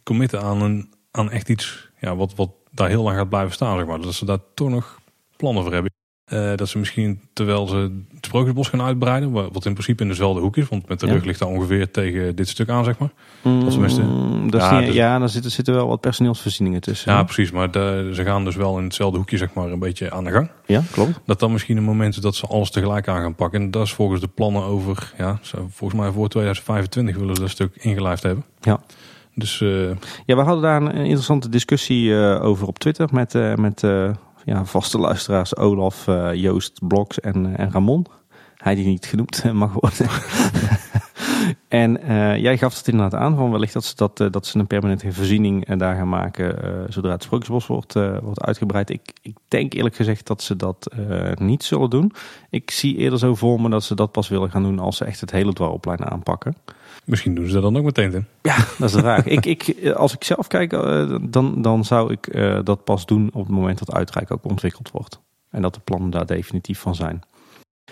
committen 0.04 0.42
aan, 0.42 0.62
een, 0.62 0.94
aan 1.12 1.31
echt 1.31 1.50
iets 1.50 1.89
ja, 2.00 2.15
wat, 2.15 2.36
wat 2.36 2.51
daar 2.71 2.89
heel 2.89 3.04
lang 3.04 3.18
gaat 3.18 3.30
blijven 3.30 3.54
staan. 3.54 3.77
Zeg 3.77 3.88
maar. 3.88 4.01
Dat 4.01 4.13
ze 4.13 4.25
daar 4.25 4.39
toch 4.54 4.69
nog 4.69 5.00
plannen 5.36 5.63
voor 5.63 5.74
hebben. 5.74 5.92
Uh, 6.33 6.56
dat 6.56 6.69
ze 6.69 6.77
misschien, 6.77 7.21
terwijl 7.33 7.68
ze 7.68 7.75
het 8.15 8.25
Sprookjesbos 8.25 8.69
gaan 8.69 8.81
uitbreiden, 8.81 9.31
wat 9.31 9.66
in 9.66 9.73
principe 9.73 10.04
in 10.04 10.09
dezelfde 10.09 10.42
hoek 10.42 10.57
is, 10.57 10.68
want 10.68 10.87
met 10.87 10.99
de 10.99 11.07
ja. 11.07 11.13
rug 11.13 11.23
ligt 11.23 11.40
daar 11.40 11.49
ongeveer 11.49 11.92
tegen 11.92 12.35
dit 12.35 12.47
stuk 12.49 12.69
aan, 12.69 12.83
zeg 12.83 12.97
maar. 12.97 13.09
Mm, 13.42 13.66
of 13.66 13.71
tenminste, 13.71 14.01
dat 14.49 14.61
ja, 14.61 14.80
niet, 14.80 14.94
ja, 14.94 15.19
dan 15.19 15.30
zitten, 15.30 15.51
zitten 15.51 15.73
wel 15.73 15.87
wat 15.87 16.01
personeelsvoorzieningen 16.01 16.81
tussen. 16.81 17.11
Ja, 17.11 17.23
precies, 17.23 17.51
maar 17.51 17.71
de, 17.71 18.11
ze 18.13 18.23
gaan 18.23 18.44
dus 18.44 18.56
wel 18.56 18.78
in 18.78 18.83
hetzelfde 18.83 19.18
hoekje, 19.18 19.37
zeg 19.37 19.54
maar, 19.54 19.71
een 19.71 19.80
beetje 19.80 20.11
aan 20.11 20.23
de 20.23 20.31
gang. 20.31 20.49
Ja, 20.66 20.81
klopt. 20.92 21.19
Dat 21.25 21.40
dan 21.40 21.51
misschien 21.51 21.78
een 21.78 21.83
moment 21.83 22.16
is 22.16 22.21
dat 22.21 22.35
ze 22.35 22.47
alles 22.47 22.71
tegelijk 22.71 23.07
aan 23.07 23.21
gaan 23.21 23.35
pakken. 23.35 23.61
En 23.61 23.71
dat 23.71 23.85
is 23.85 23.94
volgens 23.94 24.21
de 24.21 24.28
plannen 24.28 24.63
over, 24.63 25.13
ja, 25.18 25.40
volgens 25.69 25.99
mij 25.99 26.11
voor 26.11 26.28
2025 26.28 27.16
willen 27.16 27.35
ze 27.35 27.42
dat 27.42 27.49
stuk 27.49 27.75
ingelijfd 27.75 28.23
hebben. 28.23 28.45
Ja. 28.61 28.80
Dus, 29.33 29.59
uh... 29.59 29.90
ja, 30.25 30.35
we 30.35 30.42
hadden 30.42 30.61
daar 30.61 30.81
een 30.81 30.92
interessante 30.92 31.49
discussie 31.49 32.04
uh, 32.04 32.44
over 32.44 32.68
op 32.68 32.80
Twitter 32.80 33.07
met, 33.11 33.33
met 33.56 33.83
ja, 34.47 34.63
vaste 34.73 34.97
luisteraars 34.97 35.56
Olaf, 35.59 36.07
uh, 36.07 36.31
Joost, 36.33 36.80
Bloks 36.83 37.19
en, 37.19 37.45
en 37.57 37.71
Ramon. 37.71 38.06
Hij 38.57 38.76
die 38.76 38.85
niet 38.85 39.06
genoemd 39.06 39.54
mag 39.54 39.73
worden. 39.73 40.07
en 41.68 41.99
uh, 42.04 42.37
jij 42.37 42.57
gaf 42.57 42.78
het 42.78 42.87
inderdaad 42.87 43.19
aan 43.19 43.35
van 43.35 43.52
wellicht 43.52 43.73
dat 43.73 43.85
ze, 43.85 43.95
dat, 43.95 44.19
uh, 44.19 44.31
dat 44.31 44.45
ze 44.45 44.59
een 44.59 44.68
permanente 44.68 45.14
voorziening 45.14 45.69
uh, 45.69 45.78
daar 45.78 45.95
gaan 45.95 46.09
maken 46.09 46.85
zodra 46.90 47.11
het 47.11 47.23
Sprookjesbos 47.23 47.68
wordt, 47.68 47.94
wordt 47.94 48.42
uitgebreid. 48.42 48.90
Ik, 48.90 49.14
ik 49.21 49.35
denk 49.47 49.73
eerlijk 49.73 49.95
gezegd 49.95 50.28
dat 50.28 50.42
ze 50.42 50.56
dat 50.56 50.95
niet 51.35 51.64
zullen 51.64 51.90
doen. 51.90 52.11
Ik 52.49 52.71
zie 52.71 52.95
eerder 52.95 53.19
zo 53.19 53.35
voor 53.35 53.61
me 53.61 53.69
dat 53.69 53.83
ze 53.83 53.95
dat 53.95 54.11
pas 54.11 54.28
willen 54.28 54.52
gaan 54.52 54.64
doen 54.64 54.80
als 54.80 54.97
ze 54.97 55.06
echt 55.06 55.21
het 55.21 55.31
hele 55.31 55.54
dwarrelplein 55.54 56.06
aanpakken. 56.06 56.56
Misschien 57.06 57.35
doen 57.35 57.47
ze 57.47 57.54
dat 57.54 57.61
dan 57.61 57.78
ook 57.78 57.83
meteen. 57.83 58.26
Ja, 58.42 58.56
dat 58.56 58.87
is 58.87 58.92
de 58.92 58.99
vraag. 58.99 59.26
ik, 59.37 59.45
ik, 59.45 59.92
als 59.92 60.14
ik 60.14 60.23
zelf 60.23 60.47
kijk, 60.47 60.71
dan, 61.31 61.61
dan 61.61 61.85
zou 61.85 62.11
ik 62.11 62.33
dat 62.66 62.83
pas 62.83 63.06
doen 63.06 63.30
op 63.33 63.45
het 63.45 63.56
moment 63.56 63.80
dat 63.80 63.94
Uitrijk 63.94 64.31
ook 64.31 64.45
ontwikkeld 64.45 64.92
wordt. 64.92 65.19
En 65.49 65.61
dat 65.61 65.73
de 65.73 65.80
plannen 65.83 66.09
daar 66.09 66.26
definitief 66.26 66.80
van 66.80 66.95
zijn. 66.95 67.21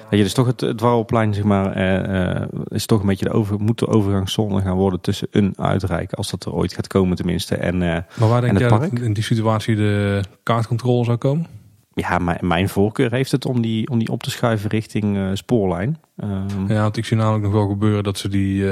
Ja, 0.09 0.17
dus 0.17 0.33
toch 0.33 0.47
het, 0.47 0.61
het 0.61 0.77
Dwarrelplein, 0.77 1.33
zeg 1.33 1.43
maar, 1.43 1.71
eh, 1.71 2.41
uh, 2.41 2.47
is 2.67 2.85
toch 2.85 2.99
een 2.99 3.07
beetje 3.07 3.25
de 3.25 3.31
over, 3.31 3.59
moet 3.59 3.79
de 3.79 3.87
overgangszone 3.87 4.61
gaan 4.61 4.75
worden 4.75 5.01
tussen 5.01 5.27
een 5.31 5.53
uitrijk, 5.57 6.13
als 6.13 6.29
dat 6.29 6.45
er 6.45 6.53
ooit 6.53 6.73
gaat 6.73 6.87
komen 6.87 7.15
tenminste, 7.15 7.55
en, 7.55 7.75
uh, 7.75 7.97
maar 8.19 8.29
waar 8.29 8.41
denk 8.41 8.57
jij 8.57 8.69
dat 8.69 8.91
in 8.91 9.13
die 9.13 9.23
situatie 9.23 9.75
de 9.75 10.21
kaartcontrole 10.43 11.03
zou 11.03 11.17
komen? 11.17 11.47
Ja, 11.93 12.17
mijn, 12.17 12.39
mijn 12.41 12.69
voorkeur 12.69 13.11
heeft 13.11 13.31
het 13.31 13.45
om 13.45 13.61
die, 13.61 13.89
om 13.89 13.99
die 13.99 14.11
op 14.11 14.23
te 14.23 14.31
schuiven 14.31 14.69
richting 14.69 15.17
uh, 15.17 15.29
spoorlijn. 15.33 15.99
Um, 16.23 16.67
ja, 16.67 16.81
want 16.81 16.97
ik 16.97 17.05
zie 17.05 17.17
namelijk 17.17 17.43
nog 17.43 17.53
wel 17.53 17.67
gebeuren 17.67 18.03
dat 18.03 18.17
ze 18.17 18.29
die 18.29 18.65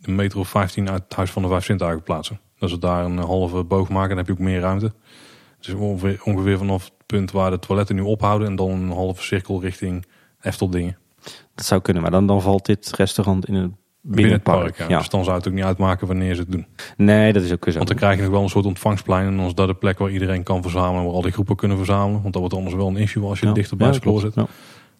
metro 0.00 0.42
15 0.42 0.90
uit 0.90 1.02
het 1.02 1.14
Huis 1.14 1.30
van 1.30 1.42
de 1.42 1.48
Vijf 1.48 1.64
Sintuigen 1.64 2.02
plaatsen. 2.02 2.40
Als 2.58 2.72
we 2.72 2.78
daar 2.78 3.04
een 3.04 3.18
halve 3.18 3.64
boog 3.64 3.88
maken, 3.88 4.08
dan 4.08 4.18
heb 4.18 4.26
je 4.26 4.32
ook 4.32 4.38
meer 4.38 4.60
ruimte. 4.60 4.92
Dus 5.60 5.74
ongeveer, 5.74 6.20
ongeveer 6.24 6.58
vanaf 6.58 6.84
het 6.84 6.92
punt 7.06 7.30
waar 7.30 7.50
de 7.50 7.58
toiletten 7.58 7.96
nu 7.96 8.02
ophouden 8.02 8.48
en 8.48 8.56
dan 8.56 8.70
een 8.70 8.90
halve 8.90 9.22
cirkel 9.22 9.60
richting 9.60 10.06
Efteldingen. 10.42 10.96
Dat 11.54 11.64
zou 11.66 11.80
kunnen, 11.80 12.02
maar 12.02 12.10
dan, 12.10 12.26
dan 12.26 12.42
valt 12.42 12.66
dit 12.66 12.92
restaurant 12.96 13.48
in 13.48 13.54
een 13.54 13.76
binnen, 14.00 14.32
het 14.32 14.42
park. 14.42 14.88
ja. 14.88 14.98
Dus 14.98 15.08
dan 15.08 15.24
zou 15.24 15.36
het 15.36 15.48
ook 15.48 15.54
niet 15.54 15.64
uitmaken 15.64 16.06
wanneer 16.06 16.34
ze 16.34 16.40
het 16.40 16.50
doen. 16.52 16.66
Nee, 16.96 17.32
dat 17.32 17.42
is 17.42 17.52
ook 17.52 17.64
zo. 17.68 17.72
Want 17.76 17.88
dan 17.88 17.96
krijg 17.96 18.16
je 18.16 18.22
nog 18.22 18.30
wel 18.30 18.42
een 18.42 18.48
soort 18.48 18.64
ontvangstplein 18.66 19.26
en 19.26 19.36
dan 19.36 19.46
is 19.46 19.54
dat 19.54 19.68
de 19.68 19.74
plek 19.74 19.98
waar 19.98 20.10
iedereen 20.10 20.42
kan 20.42 20.62
verzamelen, 20.62 21.04
waar 21.04 21.12
al 21.14 21.22
die 21.22 21.32
groepen 21.32 21.56
kunnen 21.56 21.76
verzamelen. 21.76 22.20
Want 22.20 22.32
dat 22.32 22.42
wordt 22.42 22.54
anders 22.56 22.74
wel 22.74 22.86
een 22.88 22.96
issue 22.96 23.24
als 23.24 23.40
je 23.40 23.46
Ja. 23.46 23.52
dichter 23.52 23.76
bij 23.76 23.86
Ja, 23.86 24.18
zit. 24.18 24.34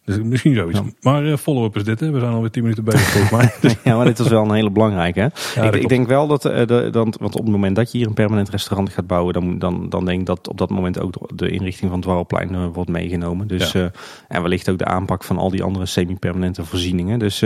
Dus 0.05 0.19
misschien 0.23 0.55
zoiets. 0.55 0.79
Ja. 0.79 0.85
Maar 1.01 1.25
eh, 1.27 1.37
follow-up 1.37 1.77
is 1.77 1.85
dit, 1.85 2.01
hè. 2.01 2.11
We 2.11 2.21
zijn 2.21 2.33
alweer 2.33 2.51
10 2.51 2.63
minuten 2.63 2.85
bezig 2.85 3.01
volgens 3.01 3.31
mij. 3.33 3.53
Dus, 3.61 3.77
Ja, 3.85 3.97
maar 3.97 4.05
dit 4.07 4.19
was 4.19 4.29
wel 4.29 4.45
een 4.45 4.55
hele 4.55 4.71
belangrijke. 4.71 5.21
Hè? 5.55 5.67
ik, 5.67 5.75
ik 5.75 5.89
denk 5.89 6.07
wel 6.07 6.27
dat, 6.27 6.43
de, 6.43 6.89
dan, 6.93 7.15
want 7.21 7.35
op 7.37 7.43
het 7.43 7.51
moment 7.53 7.77
dat 7.77 7.93
je 7.93 7.99
hier 7.99 8.07
een 8.07 8.15
permanent 8.15 8.49
restaurant 8.49 8.91
gaat 8.91 9.07
bouwen, 9.07 9.33
dan, 9.35 9.59
dan, 9.59 9.89
dan 9.89 10.05
denk 10.05 10.21
ik 10.21 10.27
dat 10.27 10.49
op 10.49 10.59
dat 10.59 10.71
moment 10.71 10.99
ook 11.01 11.39
de- 11.39 11.51
inrichting 11.51 11.81
van 11.91 11.93
het 11.93 12.03
Dwarrelplein 12.03 12.55
eh, 12.55 12.67
wordt 12.73 12.91
meegenomen. 12.91 13.47
Dus, 13.47 13.73
Ja. 13.73 13.91
en 14.29 14.43
wellicht 14.43 14.69
ook 14.71 14.79
de 14.79 14.85
aanpak 14.85 15.25
van 15.25 15.39
al 15.39 15.51
die 15.51 15.63
andere 15.63 15.87
semi-permanente 15.87 16.65
voorzieningen. 16.65 17.19
Dus 17.19 17.43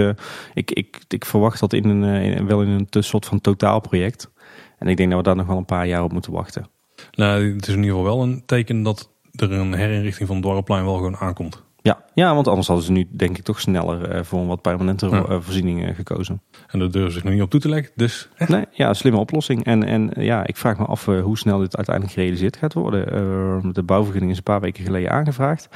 ik, 0.55 0.71
ik, 0.71 1.01
ik 1.09 1.25
verwacht 1.25 1.61
dat 1.61 1.73
in 1.73 1.85
een, 1.89 2.23
in- 2.23 2.47
wel 2.47 2.63
in 2.63 2.69
een 2.91 3.03
soort 3.03 3.27
van 3.27 3.41
totaalproject. 3.41 4.31
En 4.79 4.89
ik 4.89 4.97
denk 4.97 5.09
dat 5.09 5.19
we 5.19 5.25
daar 5.25 5.37
nog 5.37 5.47
wel 5.47 5.57
een 5.57 5.65
paar 5.65 5.87
jaar 5.87 6.03
op 6.03 6.13
moeten 6.13 6.33
wachten. 6.33 6.67
nou, 7.13 7.55
het 7.55 7.67
is 7.69 7.75
in 7.75 7.81
ieder 7.83 7.97
geval 7.97 8.17
wel 8.17 8.23
een 8.23 8.43
teken 8.47 8.83
dat 8.83 9.11
er 9.37 9.53
een 9.53 9.75
herinrichting 9.75 10.27
van 10.29 10.37
het 10.37 10.45
Dorpplein 10.45 10.85
wel 10.85 10.95
gewoon 10.97 11.17
aankomt. 11.17 11.65
Ja, 11.87 12.05
ja, 12.15 12.35
want 12.35 12.49
anders 12.49 12.67
hadden 12.67 12.87
ze 12.87 12.93
nu 12.93 13.07
denk 13.11 13.39
ik 13.39 13.45
toch 13.45 13.61
sneller 13.61 14.11
eh, 14.11 14.23
voor 14.23 14.41
een 14.41 14.47
wat 14.47 14.63
permanente 14.63 15.07
Ja. 15.07 15.25
eh, 15.25 15.37
voorziening 15.41 15.87
eh, 15.87 15.95
gekozen. 15.95 16.43
En 16.67 16.79
daar 16.79 16.91
durven 16.91 17.11
ze 17.11 17.17
zich 17.17 17.25
nog 17.25 17.33
niet 17.33 17.43
op 17.43 17.51
toe 17.51 17.61
te 17.61 17.69
leggen. 17.69 17.93
Dus 17.95 18.29
Nee, 18.47 18.65
ja, 18.71 18.95
slimme 18.95 19.19
oplossing. 19.19 19.65
En, 19.65 19.85
en 19.85 20.11
ja, 20.15 20.47
ik 20.47 20.57
vraag 20.57 20.79
me 20.79 20.85
af 20.85 21.05
hoe 21.05 21.39
snel 21.39 21.59
dit 21.59 21.77
uiteindelijk 21.77 22.15
gerealiseerd 22.15 22.57
gaat 22.57 22.73
worden. 22.75 23.73
De 23.73 23.83
bouwvergunning 23.83 24.33
is 24.33 24.39
een 24.39 24.43
paar 24.43 24.61
weken 24.61 24.85
geleden 24.85 25.11
aangevraagd. 25.11 25.69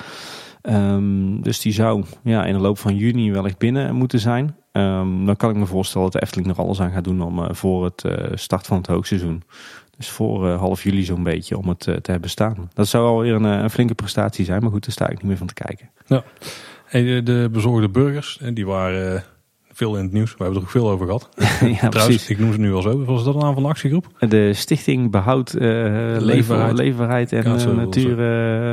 Ehm, 0.62 1.40
dus 1.40 1.60
die 1.60 1.72
zou 1.72 2.04
ja, 2.22 2.44
in 2.44 2.52
de 2.52 2.60
loop 2.60 2.78
van 2.78 2.96
juni 2.96 3.32
wellicht 3.32 3.58
binnen 3.58 3.94
moeten 3.94 4.18
zijn. 4.20 4.56
Ehm, 4.72 5.24
dan 5.24 5.36
kan 5.36 5.50
ik 5.50 5.56
me 5.56 5.66
voorstellen 5.66 6.10
dat 6.10 6.20
de 6.20 6.26
Efteling 6.26 6.50
er 6.50 6.62
alles 6.62 6.80
aan 6.80 6.90
gaat 6.90 7.04
doen 7.04 7.20
om 7.22 7.54
voor 7.54 7.84
het 7.84 8.04
eh, 8.04 8.26
start 8.34 8.66
van 8.66 8.76
het 8.76 8.86
hoogseizoen. 8.86 9.42
Dus 10.00 10.08
voor 10.08 10.48
eh, 10.48 10.58
half 10.58 10.82
juli 10.82 11.02
zo'n 11.04 11.22
beetje 11.22 11.58
om 11.58 11.68
het 11.68 11.86
eh, 11.86 11.94
te 11.94 12.10
hebben 12.10 12.30
staan. 12.30 12.70
Dat 12.74 12.88
zou 12.88 13.06
alweer 13.06 13.34
een, 13.34 13.44
eh, 13.44 13.62
een 13.62 13.70
flinke 13.70 13.94
prestatie 13.94 14.44
zijn, 14.44 14.62
maar 14.62 14.70
goed, 14.70 14.82
daar 14.84 14.92
sta 14.92 15.08
ik 15.08 15.16
niet 15.16 15.22
meer 15.24 15.36
van 15.36 15.46
te 15.46 15.54
kijken. 15.54 15.90
hey, 16.84 17.02
de, 17.02 17.22
de 17.22 17.48
bezorgde 17.52 17.88
burgers, 17.88 18.40
die 18.52 18.66
waren 18.66 19.24
veel 19.72 19.96
in 19.96 20.02
het 20.02 20.12
nieuws. 20.12 20.30
We 20.30 20.36
hebben 20.38 20.56
er 20.56 20.62
ook 20.64 20.70
veel 20.70 20.90
over 20.90 21.06
gehad. 21.06 21.28
ja, 21.36 21.88
Trouwens, 21.88 21.90
precies. 21.90 22.30
ik 22.30 22.38
noem 22.38 22.52
ze 22.52 22.58
nu 22.58 22.72
al 22.72 22.82
zo. 22.82 23.04
Was 23.04 23.24
dat 23.24 23.34
de 23.34 23.40
naam 23.40 23.54
van 23.54 23.62
de 23.62 23.68
actiegroep? 23.68 24.06
De 24.18 24.52
Stichting 24.54 25.10
Behoud 25.10 25.52
eh 25.54 25.68
Leefbaarheid. 26.18 26.76
Leefbaarheid 26.76 27.32
en 27.32 27.42
Kaatsheuvel, 27.42 27.84
Natuur... 27.84 28.20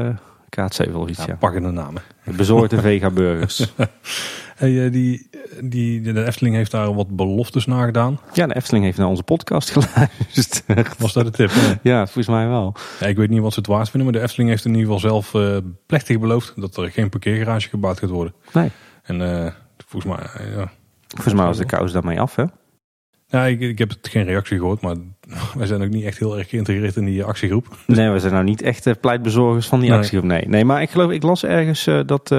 eh 0.07 0.15
Kaatsheuvel 0.50 1.10
iets, 1.10 1.17
Ja, 1.19 1.25
ja. 1.27 1.36
pakkende 1.36 1.72
namen. 1.72 2.01
Bezorgde 2.24 2.81
vega-burgers. 2.81 3.65
Hey, 4.57 4.85
eh, 4.85 4.91
die, 4.91 5.29
die, 5.63 6.01
de 6.01 6.25
Efteling 6.25 6.55
heeft 6.55 6.71
daar 6.71 6.93
wat 6.93 7.15
beloftes 7.15 7.65
naar 7.65 7.85
gedaan. 7.85 8.19
Ja, 8.33 8.47
de 8.47 8.55
Efteling 8.55 8.85
heeft 8.85 8.97
naar 8.97 9.07
onze 9.07 9.23
podcast 9.23 9.69
geluisterd. 9.77 10.97
Was 10.97 11.13
dat 11.13 11.25
de 11.25 11.31
tip? 11.31 11.49
Ja. 11.49 11.79
ja, 11.81 12.03
volgens 12.05 12.27
mij 12.27 12.47
wel. 12.47 12.75
Ja, 12.99 13.07
ik 13.07 13.17
weet 13.17 13.29
niet 13.29 13.41
wat 13.41 13.53
ze 13.53 13.59
het 13.59 13.67
waard 13.67 13.89
vinden, 13.89 14.11
maar 14.11 14.19
de 14.19 14.25
Efteling 14.25 14.49
heeft 14.49 14.65
in 14.65 14.75
ieder 14.75 14.85
geval 14.93 15.09
zelf 15.09 15.33
eh, 15.33 15.57
plechtig 15.85 16.19
beloofd 16.19 16.53
dat 16.55 16.77
er 16.77 16.91
geen 16.91 17.09
parkeergarage 17.09 17.69
gebouwd 17.69 17.99
gaat 17.99 18.09
worden. 18.09 18.33
Nee. 18.53 18.69
En 19.03 19.45
eh, 19.45 19.51
volgens 19.87 20.15
mij, 20.15 20.47
ja. 20.55 20.71
Volgens 21.07 21.33
mij 21.33 21.45
was 21.45 21.57
de 21.57 21.65
kous 21.65 21.91
daarmee 21.91 22.19
af, 22.19 22.35
hè? 22.35 22.43
ja 23.27 23.45
ik, 23.45 23.59
ik 23.59 23.77
heb 23.77 23.89
het 23.89 24.07
geen 24.07 24.23
reactie 24.25 24.57
gehoord, 24.57 24.81
maar 24.81 24.95
wij 25.57 25.67
zijn 25.67 25.81
ook 25.81 25.89
niet 25.89 26.05
echt 26.05 26.19
heel 26.19 26.37
erg 26.37 26.49
geïntegreerd 26.49 26.95
in 26.95 27.05
die 27.05 27.23
actiegroep. 27.23 27.77
Nee, 27.85 28.09
we 28.09 28.19
zijn 28.19 28.33
nou 28.33 28.45
niet 28.45 28.61
echt 28.61 28.99
pleitbezorgers 29.01 29.67
van 29.67 29.79
die 29.79 29.89
Nee. 29.89 29.99
actie. 29.99 30.19
Of 30.19 30.23
nee. 30.25 30.47
nee, 30.47 30.65
maar 30.65 30.81
ik 30.81 30.89
geloof, 30.89 31.11
ik 31.11 31.23
las 31.23 31.43
ergens 31.45 31.87
dat, 32.05 32.31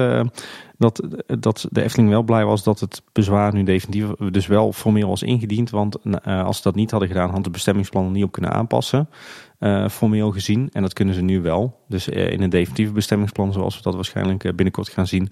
dat, 0.79 1.03
dat 1.39 1.67
de 1.71 1.83
Efteling 1.83 2.09
wel 2.09 2.23
blij 2.23 2.45
was 2.45 2.63
dat 2.63 2.79
het 2.79 3.01
bezwaar 3.11 3.53
nu 3.53 3.63
definitief 3.63 4.07
dus 4.31 4.47
wel 4.47 4.73
formeel 4.73 5.07
was 5.07 5.23
ingediend. 5.23 5.69
Want 5.69 5.97
eh, 6.21 6.43
als 6.43 6.57
ze 6.57 6.63
dat 6.63 6.75
niet 6.75 6.91
hadden 6.91 7.09
gedaan, 7.09 7.29
had 7.29 7.43
de 7.43 7.49
bestemmingsplan 7.49 8.05
er 8.05 8.11
niet 8.11 8.23
op 8.23 8.31
kunnen 8.31 8.51
aanpassen. 8.51 9.09
eh, 9.59 9.89
formeel 9.89 10.31
gezien. 10.31 10.69
En 10.71 10.81
dat 10.81 10.93
kunnen 10.93 11.13
ze 11.13 11.21
nu 11.21 11.41
wel. 11.41 11.79
Dus 11.87 12.09
eh, 12.09 12.31
in 12.31 12.41
een 12.41 12.49
definitieve 12.49 12.91
bestemmingsplan, 12.91 13.53
zoals 13.53 13.75
we 13.75 13.81
dat 13.83 13.95
waarschijnlijk 13.95 14.43
binnenkort 14.43 14.89
gaan 14.89 15.07
zien, 15.07 15.27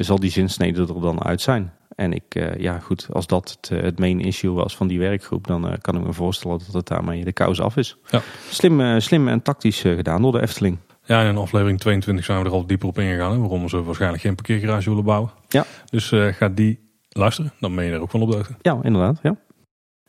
zal 0.00 0.18
die 0.18 0.30
zinsnede 0.30 0.80
er 0.80 1.00
dan 1.00 1.22
uit 1.22 1.40
zijn. 1.40 1.72
En 1.94 2.12
ik, 2.12 2.54
ja 2.58 2.78
goed, 2.78 3.08
als 3.12 3.26
dat 3.26 3.58
het, 3.60 3.82
het 3.82 3.98
main 3.98 4.20
issue 4.20 4.52
was 4.52 4.76
van 4.76 4.86
die 4.86 4.98
werkgroep, 4.98 5.46
dan 5.46 5.78
kan 5.80 5.96
ik 5.96 6.04
me 6.06 6.12
voorstellen 6.12 6.58
dat 6.58 6.74
het 6.74 6.88
daarmee 6.88 7.24
de 7.24 7.32
kous 7.32 7.60
af 7.60 7.76
is. 7.76 7.96
Ja. 8.10 8.20
Slim, 8.50 9.00
slim 9.00 9.28
en 9.28 9.42
tactisch 9.42 9.80
gedaan 9.80 10.22
door 10.22 10.32
de 10.32 10.40
Efteling. 10.42 10.78
Ja, 11.04 11.22
in 11.22 11.36
aflevering 11.36 11.80
22 11.80 12.24
zijn 12.24 12.38
we 12.38 12.44
er 12.44 12.52
al 12.52 12.66
dieper 12.66 12.88
op 12.88 12.98
ingegaan, 12.98 13.32
hè, 13.32 13.38
waarom 13.38 13.68
ze 13.68 13.82
waarschijnlijk 13.82 14.22
geen 14.22 14.34
parkeergarage 14.34 14.88
willen 14.88 15.04
bouwen. 15.04 15.30
Ja. 15.48 15.64
Dus 15.90 16.12
eh 16.12 16.26
ga 16.26 16.48
die 16.48 16.78
luisteren, 17.08 17.52
dan 17.60 17.74
ben 17.74 17.84
je 17.84 17.92
er 17.92 18.00
ook 18.00 18.10
van 18.10 18.22
op 18.22 18.30
de. 18.30 18.42
Ja, 18.62 18.78
inderdaad. 18.82 19.18
Ja. 19.22 19.36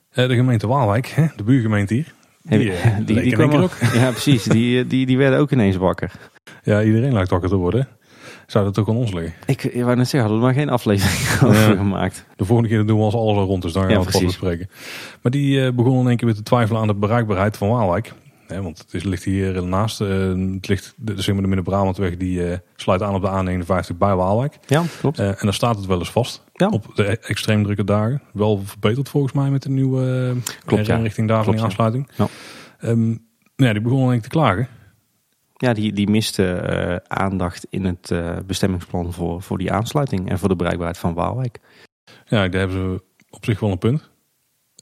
Eh, 0.10 0.28
de 0.28 0.36
gemeente 0.36 0.68
Waalwijk, 0.68 1.08
hè, 1.08 1.26
de 1.36 1.44
buurgemeente 1.44 1.94
hier, 1.94 2.14
die, 2.42 2.72
eh, 2.72 2.98
die, 3.06 3.22
die 3.22 3.34
kwamen 3.34 3.50
keer 3.50 3.64
ook. 3.64 3.78
Ja, 3.94 4.10
precies. 4.12 4.44
Die, 4.44 4.88
die, 4.88 5.06
die 5.06 5.18
werden 5.18 5.40
ook 5.40 5.52
ineens 5.52 5.76
wakker. 5.76 6.12
Ja, 6.64 6.84
iedereen 6.84 7.14
lijkt 7.14 7.30
wakker 7.30 7.50
te 7.50 7.56
worden. 7.56 7.88
Zou 8.48 8.66
dat 8.66 8.80
ook 8.80 8.90
aan 8.90 8.96
ons 8.96 9.14
liggen? 9.14 9.34
Ik, 9.46 9.72
wou 9.74 9.96
net 9.96 10.08
zeggen, 10.10 10.20
hadden 10.20 10.38
we 10.38 10.46
maar 10.46 10.54
geen 10.54 10.70
aflevering 10.70 11.42
over 11.50 11.78
gemaakt. 11.78 12.26
De 12.36 12.46
volgende 12.46 12.70
keer 12.70 12.86
doen 12.86 12.98
we 12.98 13.04
als 13.04 13.14
alles 13.14 13.38
al 13.38 13.46
rond, 13.46 13.62
dus 13.62 13.74
dan 13.74 13.82
gaan 13.82 13.92
Ja, 13.92 13.98
we 13.98 14.04
het 14.04 14.14
pas 14.14 14.24
bespreken. 14.24 14.70
Maar 15.22 15.32
die 15.32 15.66
eh, 15.66 15.74
begon 15.74 16.00
in 16.00 16.08
één 16.08 16.18
keer 16.18 16.28
weer 16.28 16.36
te 16.36 16.44
twijfelen 16.44 16.82
aan 16.82 16.88
de 16.88 16.94
bereikbaarheid 16.96 17.58
van 17.58 17.70
Waalwijk. 17.70 18.14
Hè, 18.54 18.62
want 18.62 18.78
het 18.78 18.94
is, 18.94 19.04
ligt 19.04 19.24
hier 19.24 19.64
naast, 19.64 20.02
eh, 20.02 20.08
het 20.54 20.68
ligt, 20.68 20.94
de, 20.98 21.22
zeg 21.22 21.34
maar 21.34 21.42
de 21.44 21.48
Midden-Brabantweg, 21.48 22.18
die 22.18 22.48
eh, 22.52 22.58
sluit 22.76 23.02
aan 23.02 23.16
op 23.16 23.22
de 23.22 23.62
A59 23.94 23.98
bij 23.98 24.16
Waalwijk. 24.16 24.58
Ja, 24.68 24.84
klopt. 25.00 25.20
Eh, 25.20 25.28
en 25.28 25.36
dan 25.42 25.54
staat 25.54 25.76
het 25.76 25.86
wel 25.86 26.00
eens 26.00 26.12
vast 26.12 26.44
Ja. 26.54 26.68
op 26.70 26.92
de 26.96 27.12
e- 27.12 27.18
extreem 27.22 27.64
drukke 27.64 27.84
dagen. 27.84 28.22
Wel 28.34 28.62
verbeterd 28.64 29.10
volgens 29.10 29.34
mij 29.34 29.50
met 29.50 29.62
de 29.64 29.70
nieuwe 29.70 30.36
Klopt, 30.66 30.86
ja. 30.86 30.98
richting 30.98 31.28
daar 31.28 31.44
van 31.44 31.54
die 31.56 31.64
aansluiting. 31.64 32.10
Ja. 32.18 32.28
Ehm, 32.80 33.08
nou 33.08 33.18
ja, 33.56 33.74
die 33.74 33.82
begon 33.82 34.00
in 34.00 34.04
één 34.12 34.20
keer 34.22 34.30
te 34.30 34.38
klagen. 34.38 34.68
Ja, 35.54 35.74
die, 35.74 35.94
die 35.94 36.10
miste 36.10 37.02
aandacht 37.08 37.68
in 37.70 37.86
het 37.86 38.14
bestemmingsplan 38.48 39.14
voor, 39.14 39.42
voor 39.42 39.58
die 39.58 39.72
aansluiting 39.72 40.30
en 40.30 40.40
voor 40.40 40.50
de 40.50 40.56
bereikbaarheid 40.56 40.98
van 40.98 41.14
Waalwijk. 41.14 41.60
Ja, 42.26 42.48
daar 42.48 42.60
hebben 42.60 42.78
ze 42.98 43.04
op 43.30 43.46
zich 43.46 43.60
wel 43.60 43.72
een 43.72 43.78
punt. 43.78 44.12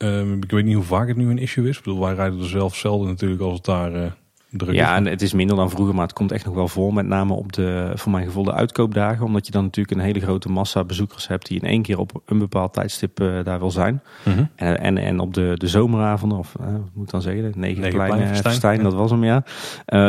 Ehm, 0.01 0.34
ik 0.34 0.51
weet 0.51 0.65
niet 0.65 0.75
hoe 0.75 0.84
vaak 0.84 1.08
het 1.08 1.17
nu 1.17 1.29
een 1.29 1.38
issue 1.38 1.70
is. 1.70 1.77
Ik 1.77 1.84
bedoel, 1.84 2.00
wij 2.00 2.13
rijden 2.13 2.39
er 2.39 2.48
zelf 2.48 2.75
zelden 2.75 3.08
natuurlijk 3.08 3.41
als 3.41 3.53
het 3.53 3.65
daar 3.65 3.93
eh, 3.93 4.12
druk 4.50 4.75
Ja, 4.75 4.91
is. 4.91 4.98
en 4.98 5.05
het 5.05 5.22
is 5.22 5.34
minder 5.34 5.55
dan 5.55 5.70
vroeger, 5.70 5.96
maar 5.96 6.03
het 6.03 6.13
komt 6.13 6.31
echt 6.31 6.46
nog 6.46 6.53
wel 6.53 6.67
voor. 6.67 6.93
Met 6.93 7.05
name 7.05 7.34
op 7.34 7.53
de, 7.53 7.91
voor 7.96 8.12
mijn 8.12 8.25
gevoel, 8.25 8.43
de 8.43 8.53
uitkoopdagen. 8.53 9.25
Omdat 9.25 9.46
je 9.46 9.51
dan 9.51 9.63
natuurlijk 9.63 9.98
een 9.98 10.05
hele 10.05 10.20
grote 10.20 10.50
massa 10.50 10.84
bezoekers 10.84 11.27
hebt 11.27 11.48
die 11.48 11.60
in 11.60 11.67
één 11.67 11.81
keer 11.81 12.00
op 12.00 12.22
een 12.25 12.38
bepaald 12.38 12.74
tijdstip 12.74 13.20
eh, 13.20 13.43
daar 13.43 13.60
wil 13.60 13.72
zijn. 13.72 14.01
Mhm. 14.25 14.43
En, 14.55 14.79
en, 14.79 14.98
en 14.98 15.20
op 15.20 15.34
de, 15.34 15.53
de 15.55 15.67
zomeravonden, 15.67 16.38
of 16.38 16.55
eh, 16.60 16.65
wat 16.65 16.89
moet 16.93 17.05
ik 17.05 17.12
dan 17.12 17.22
zeggen, 17.22 17.53
Festijn, 17.53 18.36
Festijn, 18.36 18.77
ja. 18.77 18.84
dat 18.84 18.93
was 18.93 19.12
hem 19.12 19.24
ja. 19.24 19.43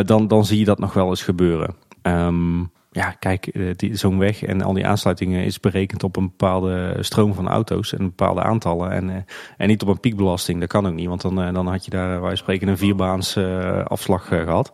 Dan, 0.02 0.28
dan 0.28 0.44
zie 0.44 0.58
je 0.58 0.64
dat 0.64 0.78
nog 0.78 0.92
wel 0.92 1.08
eens 1.08 1.22
gebeuren. 1.22 1.74
Ehm, 2.02 2.60
ja, 2.92 3.10
kijk, 3.10 3.46
eh, 3.46 3.92
zo'n 3.92 4.18
weg 4.18 4.42
en 4.42 4.62
al 4.62 4.72
die 4.72 4.86
aansluitingen 4.86 5.44
is 5.44 5.60
berekend 5.60 6.02
op 6.02 6.16
een 6.16 6.26
bepaalde 6.26 6.96
stroom 7.00 7.34
van 7.34 7.48
auto's 7.48 7.92
en 7.92 8.04
bepaalde 8.04 8.42
aantallen. 8.42 8.90
En, 8.90 9.10
eh, 9.10 9.16
en 9.56 9.68
niet 9.68 9.82
op 9.82 9.88
een 9.88 10.00
piekbelasting, 10.00 10.60
dat 10.60 10.68
kan 10.68 10.86
ook 10.86 10.94
niet, 10.94 11.08
want 11.08 11.20
dan, 11.20 11.42
eh, 11.42 11.54
dan 11.54 11.66
had 11.66 11.84
je 11.84 11.90
daar, 11.90 12.20
wij 12.20 12.36
spreken, 12.36 12.68
een 12.68 12.78
vierbaans 12.78 13.36
afslag 13.84 14.30
eh, 14.30 14.42
gehad. 14.42 14.72